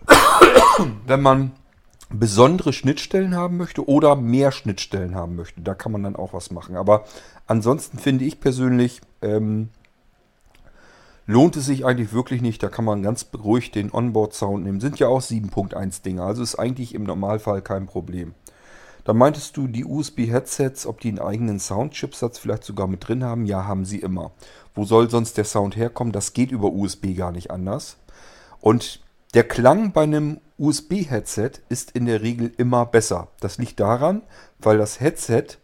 wenn 1.06 1.22
man 1.22 1.52
besondere 2.10 2.74
Schnittstellen 2.74 3.36
haben 3.36 3.58
möchte 3.58 3.88
oder 3.88 4.16
mehr 4.16 4.52
Schnittstellen 4.52 5.16
haben 5.16 5.36
möchte, 5.36 5.62
da 5.62 5.74
kann 5.74 5.92
man 5.92 6.04
dann 6.04 6.16
auch 6.16 6.34
was 6.34 6.52
machen. 6.52 6.78
Aber 6.78 7.06
ansonsten 7.48 7.98
finde 7.98 8.26
ich 8.26 8.40
persönlich, 8.40 9.02
ähm, 9.22 9.70
lohnt 11.26 11.56
es 11.56 11.66
sich 11.66 11.86
eigentlich 11.86 12.14
wirklich 12.14 12.42
nicht. 12.42 12.62
Da 12.64 12.70
kann 12.70 12.86
man 12.86 13.04
ganz 13.04 13.24
beruhigt 13.24 13.76
den 13.76 13.92
Onboard-Sound 13.92 14.64
nehmen. 14.64 14.80
Sind 14.80 15.00
ja 15.00 15.08
auch 15.08 15.22
7.1 15.22 16.04
Dinger, 16.04 16.24
also 16.24 16.44
ist 16.44 16.56
eigentlich 16.56 16.94
im 16.94 17.04
Normalfall 17.04 17.62
kein 17.62 17.86
Problem. 17.86 18.34
Da 19.04 19.14
meintest 19.14 19.58
du, 19.58 19.68
die 19.68 19.84
USB-Headsets, 19.84 20.86
ob 20.86 21.02
die 21.02 21.10
einen 21.10 21.20
eigenen 21.20 21.60
Soundchipsatz 21.60 22.38
vielleicht 22.38 22.64
sogar 22.64 22.88
mit 22.88 23.08
drin 23.08 23.24
haben? 23.24 23.46
Ja, 23.46 23.66
haben 23.66 23.84
sie 23.84 24.00
immer. 24.00 24.32
Wo 24.76 24.86
soll 24.86 25.10
sonst 25.10 25.38
der 25.38 25.44
Sound 25.44 25.76
herkommen? 25.76 26.14
Das 26.14 26.34
geht 26.34 26.52
über 26.52 26.72
USB 26.72 27.16
gar 27.16 27.32
nicht 27.32 27.52
anders. 27.52 27.98
Und 28.62 29.02
der 29.34 29.44
Klang 29.44 29.92
bei 29.92 30.04
einem 30.04 30.40
USB-Headset 30.58 31.52
ist 31.68 31.92
in 31.92 32.06
der 32.06 32.22
Regel 32.22 32.54
immer 32.58 32.86
besser. 32.86 33.28
Das 33.42 33.58
liegt 33.58 33.80
daran, 33.80 34.22
weil 34.60 34.78
das 34.78 35.02
Headset 35.02 35.58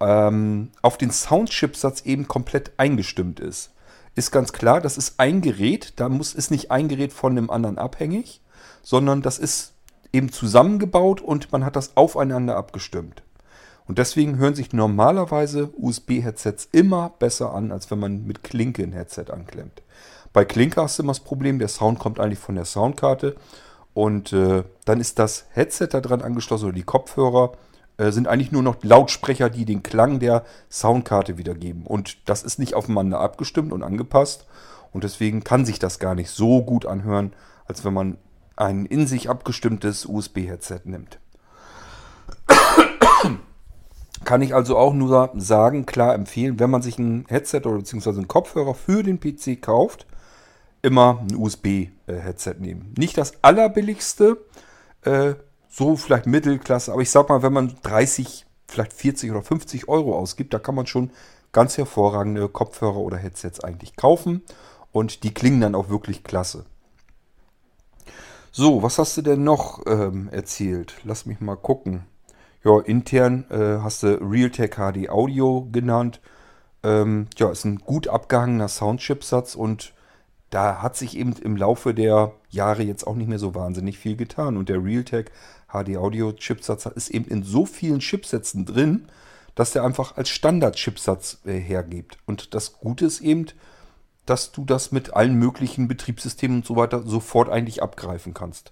ähm, 0.00 0.70
auf 0.80 0.96
den 0.96 1.10
Soundchipsatz 1.10 2.02
eben 2.02 2.28
komplett 2.28 2.72
eingestimmt 2.78 3.40
ist. 3.40 3.72
Ist 4.14 4.32
ganz 4.32 4.52
klar, 4.52 4.80
das 4.80 4.98
ist 4.98 5.14
ein 5.18 5.40
Gerät, 5.40 5.94
da 5.96 6.08
muss, 6.08 6.34
ist 6.34 6.50
nicht 6.50 6.70
ein 6.70 6.88
Gerät 6.88 7.12
von 7.12 7.36
dem 7.36 7.50
anderen 7.50 7.78
abhängig, 7.78 8.40
sondern 8.82 9.22
das 9.22 9.38
ist 9.38 9.72
eben 10.12 10.32
zusammengebaut 10.32 11.20
und 11.20 11.52
man 11.52 11.64
hat 11.64 11.76
das 11.76 11.96
aufeinander 11.96 12.56
abgestimmt. 12.56 13.22
Und 13.86 13.98
deswegen 13.98 14.38
hören 14.38 14.54
sich 14.54 14.72
normalerweise 14.72 15.70
USB-Headsets 15.76 16.68
immer 16.72 17.12
besser 17.18 17.54
an, 17.54 17.72
als 17.72 17.90
wenn 17.90 17.98
man 17.98 18.24
mit 18.24 18.44
Klinke 18.44 18.82
ein 18.82 18.92
Headset 18.92 19.26
anklemmt. 19.30 19.82
Bei 20.32 20.44
Klinke 20.44 20.80
hast 20.80 20.98
du 20.98 21.02
immer 21.02 21.10
das 21.12 21.20
Problem, 21.20 21.58
der 21.58 21.68
Sound 21.68 21.98
kommt 21.98 22.20
eigentlich 22.20 22.38
von 22.38 22.54
der 22.54 22.64
Soundkarte 22.64 23.34
und 23.94 24.32
äh, 24.32 24.62
dann 24.84 25.00
ist 25.00 25.18
das 25.18 25.46
Headset 25.50 25.88
da 25.90 26.00
dran 26.00 26.22
angeschlossen 26.22 26.66
oder 26.66 26.74
die 26.74 26.84
Kopfhörer 26.84 27.52
sind 28.08 28.28
eigentlich 28.28 28.52
nur 28.52 28.62
noch 28.62 28.82
Lautsprecher, 28.82 29.50
die 29.50 29.64
den 29.64 29.82
Klang 29.82 30.20
der 30.20 30.44
Soundkarte 30.70 31.38
wiedergeben. 31.38 31.86
Und 31.86 32.28
das 32.28 32.42
ist 32.42 32.58
nicht 32.58 32.74
aufeinander 32.74 33.20
abgestimmt 33.20 33.72
und 33.72 33.82
angepasst. 33.82 34.46
Und 34.92 35.04
deswegen 35.04 35.44
kann 35.44 35.64
sich 35.64 35.78
das 35.78 35.98
gar 35.98 36.14
nicht 36.14 36.30
so 36.30 36.62
gut 36.62 36.86
anhören, 36.86 37.32
als 37.66 37.84
wenn 37.84 37.94
man 37.94 38.16
ein 38.56 38.86
in 38.86 39.06
sich 39.06 39.30
abgestimmtes 39.30 40.06
USB-Headset 40.06 40.80
nimmt. 40.84 41.18
Kann 44.24 44.42
ich 44.42 44.54
also 44.54 44.76
auch 44.76 44.92
nur 44.92 45.30
sagen, 45.36 45.86
klar 45.86 46.14
empfehlen, 46.14 46.60
wenn 46.60 46.70
man 46.70 46.82
sich 46.82 46.98
ein 46.98 47.24
Headset 47.28 47.62
oder 47.64 47.78
beziehungsweise 47.78 48.18
einen 48.18 48.28
Kopfhörer 48.28 48.74
für 48.74 49.02
den 49.02 49.18
PC 49.18 49.62
kauft, 49.62 50.06
immer 50.82 51.20
ein 51.20 51.34
USB-Headset 51.36 52.56
nehmen. 52.58 52.94
Nicht 52.96 53.16
das 53.18 53.42
allerbilligste, 53.42 54.38
äh, 55.02 55.34
so 55.70 55.96
vielleicht 55.96 56.26
Mittelklasse, 56.26 56.92
aber 56.92 57.00
ich 57.00 57.10
sag 57.10 57.28
mal, 57.28 57.42
wenn 57.42 57.52
man 57.52 57.76
30, 57.82 58.44
vielleicht 58.66 58.92
40 58.92 59.30
oder 59.30 59.42
50 59.42 59.88
Euro 59.88 60.18
ausgibt, 60.18 60.52
da 60.52 60.58
kann 60.58 60.74
man 60.74 60.86
schon 60.86 61.10
ganz 61.52 61.78
hervorragende 61.78 62.48
Kopfhörer 62.48 62.96
oder 62.96 63.16
Headsets 63.16 63.60
eigentlich 63.60 63.96
kaufen 63.96 64.42
und 64.92 65.22
die 65.22 65.32
klingen 65.32 65.60
dann 65.60 65.74
auch 65.74 65.88
wirklich 65.88 66.24
klasse. 66.24 66.66
So, 68.52 68.82
was 68.82 68.98
hast 68.98 69.16
du 69.16 69.22
denn 69.22 69.44
noch 69.44 69.86
ähm, 69.86 70.28
erzählt? 70.32 70.96
Lass 71.04 71.24
mich 71.24 71.40
mal 71.40 71.56
gucken. 71.56 72.04
Ja, 72.64 72.80
intern 72.80 73.44
äh, 73.48 73.78
hast 73.80 74.02
du 74.02 74.18
Realtek 74.20 74.74
HD 74.74 75.08
Audio 75.08 75.68
genannt. 75.70 76.20
Ähm, 76.82 77.28
ja, 77.36 77.50
ist 77.50 77.64
ein 77.64 77.78
gut 77.78 78.08
abgehangener 78.08 78.68
Soundchipsatz 78.68 79.54
und 79.54 79.94
da 80.50 80.82
hat 80.82 80.96
sich 80.96 81.16
eben 81.16 81.32
im 81.34 81.56
Laufe 81.56 81.94
der 81.94 82.32
Jahre 82.48 82.82
jetzt 82.82 83.06
auch 83.06 83.14
nicht 83.14 83.28
mehr 83.28 83.38
so 83.38 83.54
wahnsinnig 83.54 83.98
viel 83.98 84.16
getan. 84.16 84.56
Und 84.56 84.68
der 84.68 84.82
Realtek 84.82 85.30
HD 85.72 85.96
Audio 85.96 86.32
Chipsatz 86.32 86.86
ist 86.86 87.10
eben 87.10 87.26
in 87.26 87.42
so 87.42 87.66
vielen 87.66 88.00
Chipsätzen 88.00 88.66
drin, 88.66 89.08
dass 89.54 89.72
der 89.72 89.84
einfach 89.84 90.16
als 90.16 90.28
Standard-Chipsatz 90.28 91.38
äh, 91.44 91.58
hergibt. 91.58 92.18
Und 92.26 92.54
das 92.54 92.74
Gute 92.74 93.06
ist 93.06 93.20
eben, 93.20 93.46
dass 94.26 94.52
du 94.52 94.64
das 94.64 94.92
mit 94.92 95.14
allen 95.14 95.34
möglichen 95.34 95.88
Betriebssystemen 95.88 96.58
und 96.58 96.66
so 96.66 96.76
weiter 96.76 97.02
sofort 97.02 97.48
eigentlich 97.48 97.82
abgreifen 97.82 98.34
kannst. 98.34 98.70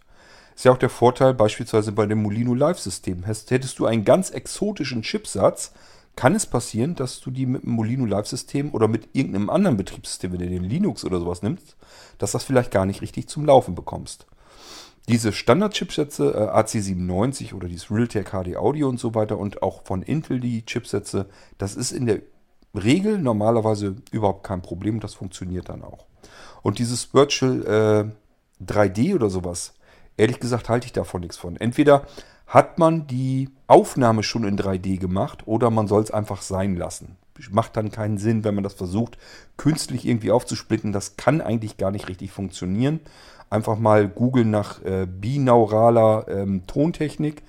Ist 0.55 0.65
ja 0.65 0.73
auch 0.73 0.79
der 0.79 0.91
Vorteil 0.91 1.35
beispielsweise 1.35 1.93
bei 1.93 2.07
dem 2.07 2.23
Molino 2.23 2.55
Live-System. 2.55 3.25
Hättest 3.25 3.79
du 3.79 3.87
einen 3.87 4.05
ganz 4.05 4.31
exotischen 4.31 5.03
Chipsatz, 5.03 5.73
kann 6.17 6.35
es 6.35 6.47
passieren, 6.47 6.97
dass 6.97 7.21
du 7.21 7.31
die 7.31 7.47
mit 7.47 7.63
dem 7.63 7.73
Molino 7.73 8.05
Live-System 8.05 8.75
oder 8.75 8.89
mit 8.89 9.09
irgendeinem 9.13 9.51
anderen 9.51 9.77
Betriebssystem, 9.77 10.33
wenn 10.33 10.41
du 10.41 10.49
den 10.49 10.65
Linux 10.65 11.05
oder 11.05 11.21
sowas 11.21 11.43
nimmst, 11.43 11.77
dass 12.19 12.33
das 12.33 12.43
vielleicht 12.43 12.73
gar 12.73 12.87
nicht 12.87 13.03
richtig 13.03 13.29
zum 13.29 13.45
Laufen 13.45 13.77
bekommst. 13.77 14.27
Diese 15.09 15.33
Standard-Chipsätze, 15.33 16.35
äh, 16.35 16.59
AC97 16.59 17.55
oder 17.55 17.67
dieses 17.67 17.91
Realtek 17.91 18.31
HD 18.31 18.57
Audio 18.57 18.89
und 18.89 19.01
so 19.01 19.15
weiter 19.15 19.39
und 19.39 19.63
auch 19.63 19.83
von 19.85 20.03
Intel 20.03 20.39
die 20.39 20.65
Chipsätze, 20.67 21.27
das 21.57 21.77
ist 21.77 21.93
in 21.93 22.07
der 22.07 22.21
Regel 22.75 23.19
normalerweise 23.19 23.97
überhaupt 24.11 24.45
kein 24.45 24.61
Problem. 24.61 25.01
Das 25.01 25.15
funktioniert 25.15 25.71
dann 25.71 25.83
auch. 25.83 26.07
Und 26.63 26.79
dieses 26.79 27.15
Virtual 27.15 28.13
äh, 28.61 28.65
3D 28.65 29.15
oder 29.15 29.31
sowas, 29.31 29.75
ehrlich 30.17 30.41
gesagt 30.41 30.69
halte 30.69 30.87
ich 30.87 30.93
davon 30.93 31.23
nichts 31.23 31.39
von. 31.39 31.57
Entweder 31.57 32.07
hat 32.47 32.79
man 32.79 33.07
die 33.07 33.51
Aufnahme 33.67 34.23
schon 34.23 34.45
in 34.45 34.59
3D 34.59 34.99
gemacht 34.99 35.47
oder 35.47 35.71
man 35.71 35.87
soll 35.87 36.03
es 36.03 36.11
einfach 36.11 36.43
sein 36.43 36.77
lassen. 36.77 37.17
Macht 37.51 37.77
dann 37.77 37.93
keinen 37.93 38.19
Sinn, 38.19 38.43
wenn 38.43 38.57
man 38.57 38.65
das 38.65 38.75
versucht, 38.75 39.17
künstlich 39.57 40.07
irgendwie 40.07 40.33
aufzusplitten. 40.33 40.93
Das 40.93 41.17
kann 41.17 41.41
eigentlich 41.41 41.77
gar 41.77 41.93
nicht 41.93 42.09
richtig 42.09 42.33
funktionieren. 42.33 43.01
Einfach 43.51 43.79
mal 43.79 44.09
googeln 44.09 44.51
nach 44.51 44.83
äh, 44.85 45.07
binauraler 45.07 46.27
ähm, 46.29 46.67
Tontechnik. 46.67 47.43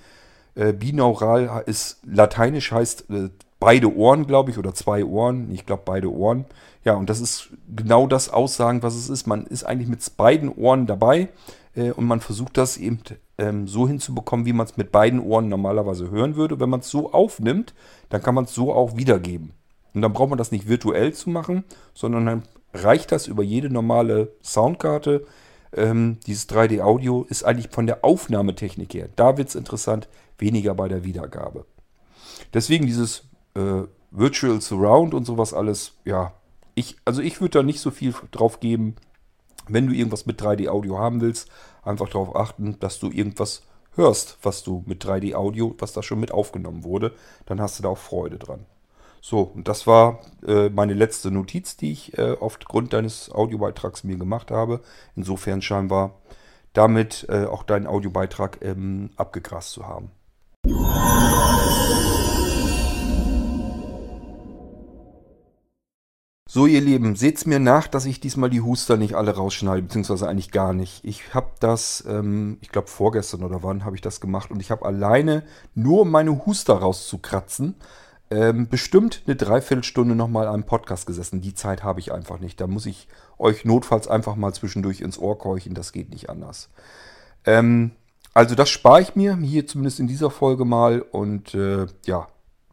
Äh, 0.54 0.72
binaural 0.72 1.62
ist 1.66 2.00
lateinisch 2.04 2.72
heißt 2.72 3.10
äh, 3.10 3.30
beide 3.60 3.94
Ohren, 3.94 4.26
glaube 4.26 4.50
ich, 4.50 4.58
oder 4.58 4.74
zwei 4.74 5.04
Ohren. 5.04 5.50
Ich 5.52 5.66
glaube 5.66 5.82
beide 5.84 6.12
Ohren. 6.12 6.46
Ja, 6.84 6.94
und 6.94 7.10
das 7.10 7.20
ist 7.20 7.50
genau 7.74 8.06
das 8.06 8.30
Aussagen, 8.30 8.82
was 8.82 8.94
es 8.94 9.10
ist. 9.10 9.26
Man 9.26 9.46
ist 9.46 9.64
eigentlich 9.64 9.88
mit 9.88 10.16
beiden 10.16 10.48
Ohren 10.48 10.86
dabei 10.86 11.28
äh, 11.76 11.90
und 11.90 12.06
man 12.06 12.20
versucht 12.20 12.56
das 12.56 12.78
eben 12.78 13.00
ähm, 13.38 13.68
so 13.68 13.86
hinzubekommen, 13.86 14.46
wie 14.46 14.52
man 14.52 14.66
es 14.66 14.76
mit 14.76 14.90
beiden 14.90 15.20
Ohren 15.20 15.48
normalerweise 15.48 16.10
hören 16.10 16.36
würde. 16.36 16.58
Wenn 16.58 16.70
man 16.70 16.80
es 16.80 16.90
so 16.90 17.12
aufnimmt, 17.12 17.74
dann 18.08 18.22
kann 18.22 18.34
man 18.34 18.44
es 18.44 18.54
so 18.54 18.72
auch 18.72 18.96
wiedergeben. 18.96 19.52
Und 19.94 20.02
dann 20.02 20.12
braucht 20.12 20.30
man 20.30 20.38
das 20.38 20.52
nicht 20.52 20.68
virtuell 20.68 21.12
zu 21.12 21.30
machen, 21.30 21.64
sondern 21.94 22.26
dann 22.26 22.42
reicht 22.72 23.12
das 23.12 23.26
über 23.26 23.42
jede 23.42 23.70
normale 23.70 24.32
Soundkarte. 24.42 25.26
Ähm, 25.72 26.18
dieses 26.26 26.48
3D-Audio 26.48 27.24
ist 27.28 27.44
eigentlich 27.44 27.70
von 27.70 27.86
der 27.86 28.04
Aufnahmetechnik 28.04 28.94
her, 28.94 29.08
da 29.14 29.36
wird 29.36 29.48
es 29.48 29.54
interessant, 29.54 30.08
weniger 30.38 30.74
bei 30.74 30.88
der 30.88 31.04
Wiedergabe. 31.04 31.66
Deswegen 32.52 32.86
dieses 32.86 33.24
äh, 33.54 33.82
Virtual 34.10 34.60
Surround 34.60 35.14
und 35.14 35.24
sowas 35.24 35.54
alles, 35.54 35.92
ja, 36.04 36.34
ich, 36.74 36.96
also 37.04 37.22
ich 37.22 37.40
würde 37.40 37.58
da 37.58 37.62
nicht 37.62 37.80
so 37.80 37.90
viel 37.90 38.14
drauf 38.30 38.60
geben. 38.60 38.96
Wenn 39.68 39.86
du 39.86 39.92
irgendwas 39.92 40.26
mit 40.26 40.40
3D-Audio 40.42 40.98
haben 40.98 41.20
willst, 41.20 41.48
einfach 41.82 42.08
darauf 42.08 42.34
achten, 42.34 42.78
dass 42.80 42.98
du 42.98 43.10
irgendwas 43.10 43.62
hörst, 43.94 44.38
was 44.42 44.62
du 44.62 44.82
mit 44.86 45.04
3D-Audio, 45.04 45.74
was 45.78 45.92
da 45.92 46.02
schon 46.02 46.20
mit 46.20 46.32
aufgenommen 46.32 46.84
wurde, 46.84 47.14
dann 47.46 47.60
hast 47.60 47.78
du 47.78 47.82
da 47.82 47.90
auch 47.90 47.98
Freude 47.98 48.38
dran. 48.38 48.66
So, 49.22 49.42
und 49.42 49.68
das 49.68 49.86
war 49.86 50.20
äh, 50.46 50.70
meine 50.70 50.94
letzte 50.94 51.30
Notiz, 51.30 51.76
die 51.76 51.92
ich 51.92 52.16
äh, 52.16 52.36
aufgrund 52.40 52.94
deines 52.94 53.30
Audiobeitrags 53.30 54.02
mir 54.02 54.16
gemacht 54.16 54.50
habe. 54.50 54.80
Insofern 55.14 55.60
scheinbar 55.60 56.20
damit 56.72 57.26
äh, 57.28 57.44
auch 57.44 57.62
deinen 57.62 57.86
Audiobeitrag 57.86 58.58
ähm, 58.62 59.10
abgegrast 59.16 59.72
zu 59.72 59.86
haben. 59.86 60.10
So, 66.52 66.66
ihr 66.66 66.80
Lieben, 66.80 67.14
seht's 67.14 67.46
mir 67.46 67.60
nach, 67.60 67.86
dass 67.86 68.06
ich 68.06 68.18
diesmal 68.18 68.50
die 68.50 68.60
Huster 68.60 68.96
nicht 68.96 69.14
alle 69.14 69.36
rausschneide, 69.36 69.82
beziehungsweise 69.82 70.28
eigentlich 70.28 70.50
gar 70.50 70.72
nicht. 70.72 71.04
Ich 71.04 71.32
habe 71.32 71.50
das, 71.60 72.04
ähm, 72.08 72.58
ich 72.60 72.70
glaube 72.70 72.88
vorgestern 72.88 73.44
oder 73.44 73.62
wann 73.62 73.84
habe 73.84 73.94
ich 73.94 74.02
das 74.02 74.20
gemacht 74.20 74.50
und 74.50 74.60
ich 74.60 74.70
habe 74.72 74.84
alleine 74.84 75.44
nur 75.74 76.04
meine 76.04 76.44
Huster 76.46 76.74
rauszukratzen, 76.74 77.76
ähm, 78.30 78.68
bestimmt 78.68 79.22
eine 79.26 79.36
Dreiviertelstunde 79.36 80.14
nochmal 80.14 80.46
am 80.46 80.64
Podcast 80.64 81.06
gesessen. 81.06 81.40
Die 81.40 81.54
Zeit 81.54 81.82
habe 81.82 82.00
ich 82.00 82.12
einfach 82.12 82.38
nicht. 82.38 82.60
Da 82.60 82.66
muss 82.66 82.86
ich 82.86 83.08
euch 83.38 83.64
notfalls 83.64 84.06
einfach 84.08 84.36
mal 84.36 84.52
zwischendurch 84.52 85.00
ins 85.00 85.18
Ohr 85.18 85.38
keuchen. 85.38 85.74
Das 85.74 85.92
geht 85.92 86.10
nicht 86.10 86.30
anders. 86.30 86.70
Ähm, 87.44 87.92
also 88.32 88.54
das 88.54 88.70
spare 88.70 89.02
ich 89.02 89.16
mir 89.16 89.36
hier 89.36 89.66
zumindest 89.66 89.98
in 89.98 90.06
dieser 90.06 90.30
Folge 90.30 90.64
mal 90.64 91.02
und 91.02 91.54
äh, 91.54 91.86
ja, 92.06 92.28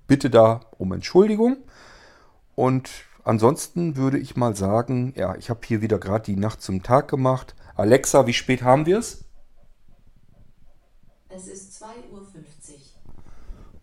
bitte 0.05 0.29
da 0.29 0.61
um 0.77 0.93
Entschuldigung. 0.93 1.57
Und 2.55 2.89
ansonsten 3.23 3.95
würde 3.97 4.19
ich 4.19 4.35
mal 4.35 4.55
sagen, 4.55 5.13
ja, 5.15 5.35
ich 5.35 5.49
habe 5.49 5.61
hier 5.65 5.81
wieder 5.81 5.97
gerade 5.97 6.25
die 6.25 6.35
Nacht 6.35 6.61
zum 6.61 6.83
Tag 6.83 7.07
gemacht. 7.07 7.55
Alexa, 7.75 8.27
wie 8.27 8.33
spät 8.33 8.61
haben 8.61 8.85
wir 8.85 8.99
es? 8.99 9.23
Es 11.29 11.47
ist 11.47 11.83
2.50 11.83 12.11
Uhr. 12.11 12.16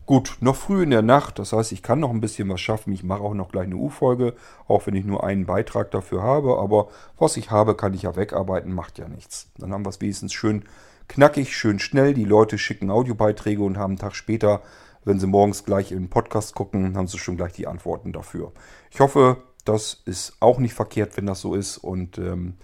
Gut, 0.07 0.37
noch 0.41 0.57
früh 0.57 0.83
in 0.83 0.91
der 0.91 1.01
Nacht, 1.01 1.39
das 1.39 1.55
heißt, 1.55 1.73
ich 1.73 1.83
kann 1.83 2.01
noch 2.01 2.11
ein 2.11 2.21
bisschen 2.21 2.51
was 2.51 2.61
schaffen. 2.61 2.93
Ich 2.93 3.03
mache 3.03 3.23
auch 3.23 3.33
noch 3.33 3.51
gleich 3.51 3.65
eine 3.65 3.77
U-Folge, 3.77 4.35
auch 4.69 4.87
wenn 4.87 4.95
ich 4.95 5.07
nur 5.07 5.25
einen 5.25 5.47
Beitrag 5.47 5.91
dafür 5.93 6.23
habe. 6.23 6.59
Aber 6.59 6.89
was 7.19 7.39
ich 7.39 7.51
habe, 7.51 7.75
kann 7.75 7.95
ich 7.95 8.03
ja 8.03 8.15
wegarbeiten, 8.15 8.75
macht 8.75 8.99
ja 8.99 9.09
nichts. 9.09 9.51
Dann 9.57 9.73
haben 9.73 9.87
wir 9.87 9.89
es 9.89 10.03
wenigstens 10.03 10.35
schön 10.35 10.65
knackig, 11.09 11.57
schön 11.57 11.79
schnell. 11.79 12.13
Die 12.13 12.27
Leute 12.27 12.59
schicken 12.59 12.91
Audiobeiträge 12.91 13.63
und 13.63 13.79
haben 13.79 13.93
einen 13.93 13.99
Tag 13.99 14.15
später, 14.15 14.61
wenn 15.05 15.19
sie 15.19 15.27
morgens 15.27 15.65
gleich 15.65 15.91
in 15.91 16.11
Podcast 16.11 16.55
gucken, 16.55 16.99
haben 16.99 17.09
sie 17.09 17.19
schon 17.19 17.39
gleich 17.39 17.53
die 17.55 17.67
Antworten 17.67 18.13
dafür. 18.13 18.53
Ich 18.91 19.01
hoffe, 19.01 19.39
das 19.65 20.03
ist 20.05 20.37
auch 20.41 20.59
nicht 20.59 20.75
verkehrt, 20.75 21.17
wenn 21.17 21.25
das 21.25 21.41
so 21.41 21.55
ist. 21.55 21.79
Und 21.79 22.19
ähm, 22.19 22.59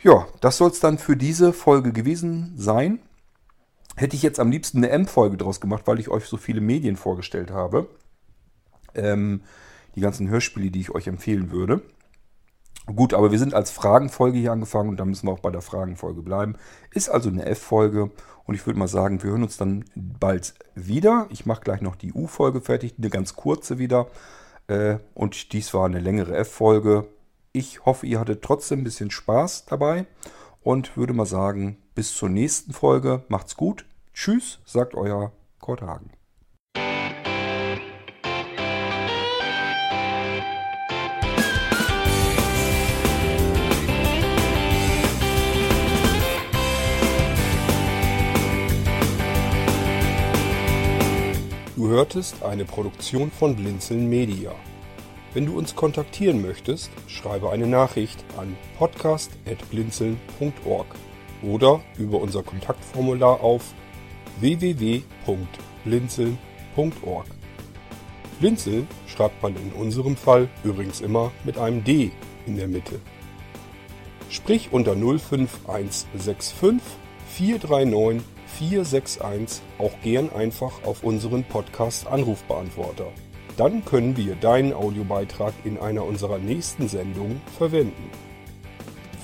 ja, 0.00 0.28
das 0.40 0.58
soll 0.58 0.70
es 0.70 0.78
dann 0.78 0.98
für 0.98 1.16
diese 1.16 1.52
Folge 1.52 1.92
gewesen 1.92 2.52
sein. 2.56 3.00
Hätte 3.98 4.14
ich 4.14 4.22
jetzt 4.22 4.38
am 4.38 4.52
liebsten 4.52 4.78
eine 4.78 4.90
M-Folge 4.90 5.36
draus 5.36 5.60
gemacht, 5.60 5.82
weil 5.86 5.98
ich 5.98 6.08
euch 6.08 6.26
so 6.26 6.36
viele 6.36 6.60
Medien 6.60 6.96
vorgestellt 6.96 7.50
habe. 7.50 7.88
Ähm, 8.94 9.42
die 9.96 10.00
ganzen 10.00 10.28
Hörspiele, 10.28 10.70
die 10.70 10.80
ich 10.80 10.94
euch 10.94 11.08
empfehlen 11.08 11.50
würde. 11.50 11.82
Gut, 12.86 13.12
aber 13.12 13.32
wir 13.32 13.40
sind 13.40 13.54
als 13.54 13.72
Fragenfolge 13.72 14.38
hier 14.38 14.52
angefangen 14.52 14.88
und 14.88 15.00
da 15.00 15.04
müssen 15.04 15.26
wir 15.26 15.32
auch 15.32 15.40
bei 15.40 15.50
der 15.50 15.62
Fragenfolge 15.62 16.22
bleiben. 16.22 16.54
Ist 16.92 17.08
also 17.08 17.28
eine 17.28 17.44
F-Folge 17.44 18.12
und 18.44 18.54
ich 18.54 18.64
würde 18.66 18.78
mal 18.78 18.86
sagen, 18.86 19.20
wir 19.20 19.30
hören 19.30 19.42
uns 19.42 19.56
dann 19.56 19.84
bald 19.96 20.54
wieder. 20.76 21.26
Ich 21.30 21.44
mache 21.44 21.62
gleich 21.62 21.80
noch 21.80 21.96
die 21.96 22.12
U-Folge 22.12 22.60
fertig, 22.60 22.94
eine 22.98 23.10
ganz 23.10 23.34
kurze 23.34 23.78
wieder. 23.78 24.06
Äh, 24.68 24.98
und 25.12 25.52
dies 25.52 25.74
war 25.74 25.86
eine 25.86 25.98
längere 25.98 26.36
F-Folge. 26.36 27.08
Ich 27.52 27.84
hoffe, 27.84 28.06
ihr 28.06 28.20
hattet 28.20 28.42
trotzdem 28.42 28.80
ein 28.80 28.84
bisschen 28.84 29.10
Spaß 29.10 29.66
dabei 29.66 30.06
und 30.62 30.96
würde 30.96 31.14
mal 31.14 31.26
sagen, 31.26 31.78
bis 31.96 32.14
zur 32.14 32.28
nächsten 32.28 32.72
Folge. 32.72 33.24
Macht's 33.26 33.56
gut. 33.56 33.87
Tschüss, 34.20 34.58
sagt 34.64 34.96
euer 34.96 35.30
Kurt 35.60 35.80
Hagen. 35.80 36.10
hörtest 51.76 52.42
eine 52.42 52.64
Produktion 52.64 53.30
von 53.30 53.54
Blinzeln 53.54 54.08
Media. 54.08 54.50
Wenn 55.32 55.46
du 55.46 55.56
uns 55.56 55.76
kontaktieren 55.76 56.42
möchtest, 56.42 56.90
schreibe 57.06 57.50
eine 57.50 57.68
Nachricht 57.68 58.24
an 58.36 58.56
podcast.blinzeln.org 58.78 60.86
oder 61.42 61.80
über 61.96 62.20
unser 62.20 62.42
Kontaktformular 62.42 63.40
auf 63.40 63.74
www.blinzeln.org. 64.40 67.26
Blinzeln 68.40 68.86
schreibt 69.06 69.42
man 69.42 69.56
in 69.56 69.72
unserem 69.72 70.16
Fall 70.16 70.48
übrigens 70.62 71.00
immer 71.00 71.32
mit 71.44 71.58
einem 71.58 71.82
D 71.82 72.12
in 72.46 72.56
der 72.56 72.68
Mitte. 72.68 73.00
Sprich 74.30 74.68
unter 74.72 74.94
05165 74.94 76.54
439 77.28 78.22
461 78.58 79.62
auch 79.78 79.92
gern 80.02 80.30
einfach 80.32 80.82
auf 80.84 81.04
unseren 81.04 81.44
Podcast 81.44 82.06
Anrufbeantworter. 82.06 83.06
Dann 83.56 83.84
können 83.84 84.16
wir 84.16 84.36
deinen 84.36 84.72
Audiobeitrag 84.72 85.52
in 85.64 85.78
einer 85.78 86.04
unserer 86.04 86.38
nächsten 86.38 86.88
Sendungen 86.88 87.40
verwenden. 87.56 88.10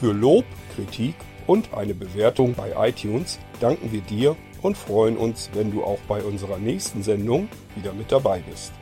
Für 0.01 0.13
Lob, 0.13 0.45
Kritik 0.75 1.15
und 1.47 1.73
eine 1.73 1.95
Bewertung 1.95 2.55
bei 2.55 2.89
iTunes 2.89 3.39
danken 3.61 3.93
wir 3.93 4.01
dir 4.01 4.37
und 4.65 4.79
freuen 4.79 5.19
uns, 5.19 5.51
wenn 5.53 5.71
du 5.71 5.85
auch 5.85 5.99
bei 6.09 6.23
unserer 6.23 6.57
nächsten 6.57 7.03
Sendung 7.03 7.49
wieder 7.77 7.93
mit 7.93 8.11
dabei 8.11 8.43
bist. 8.51 8.73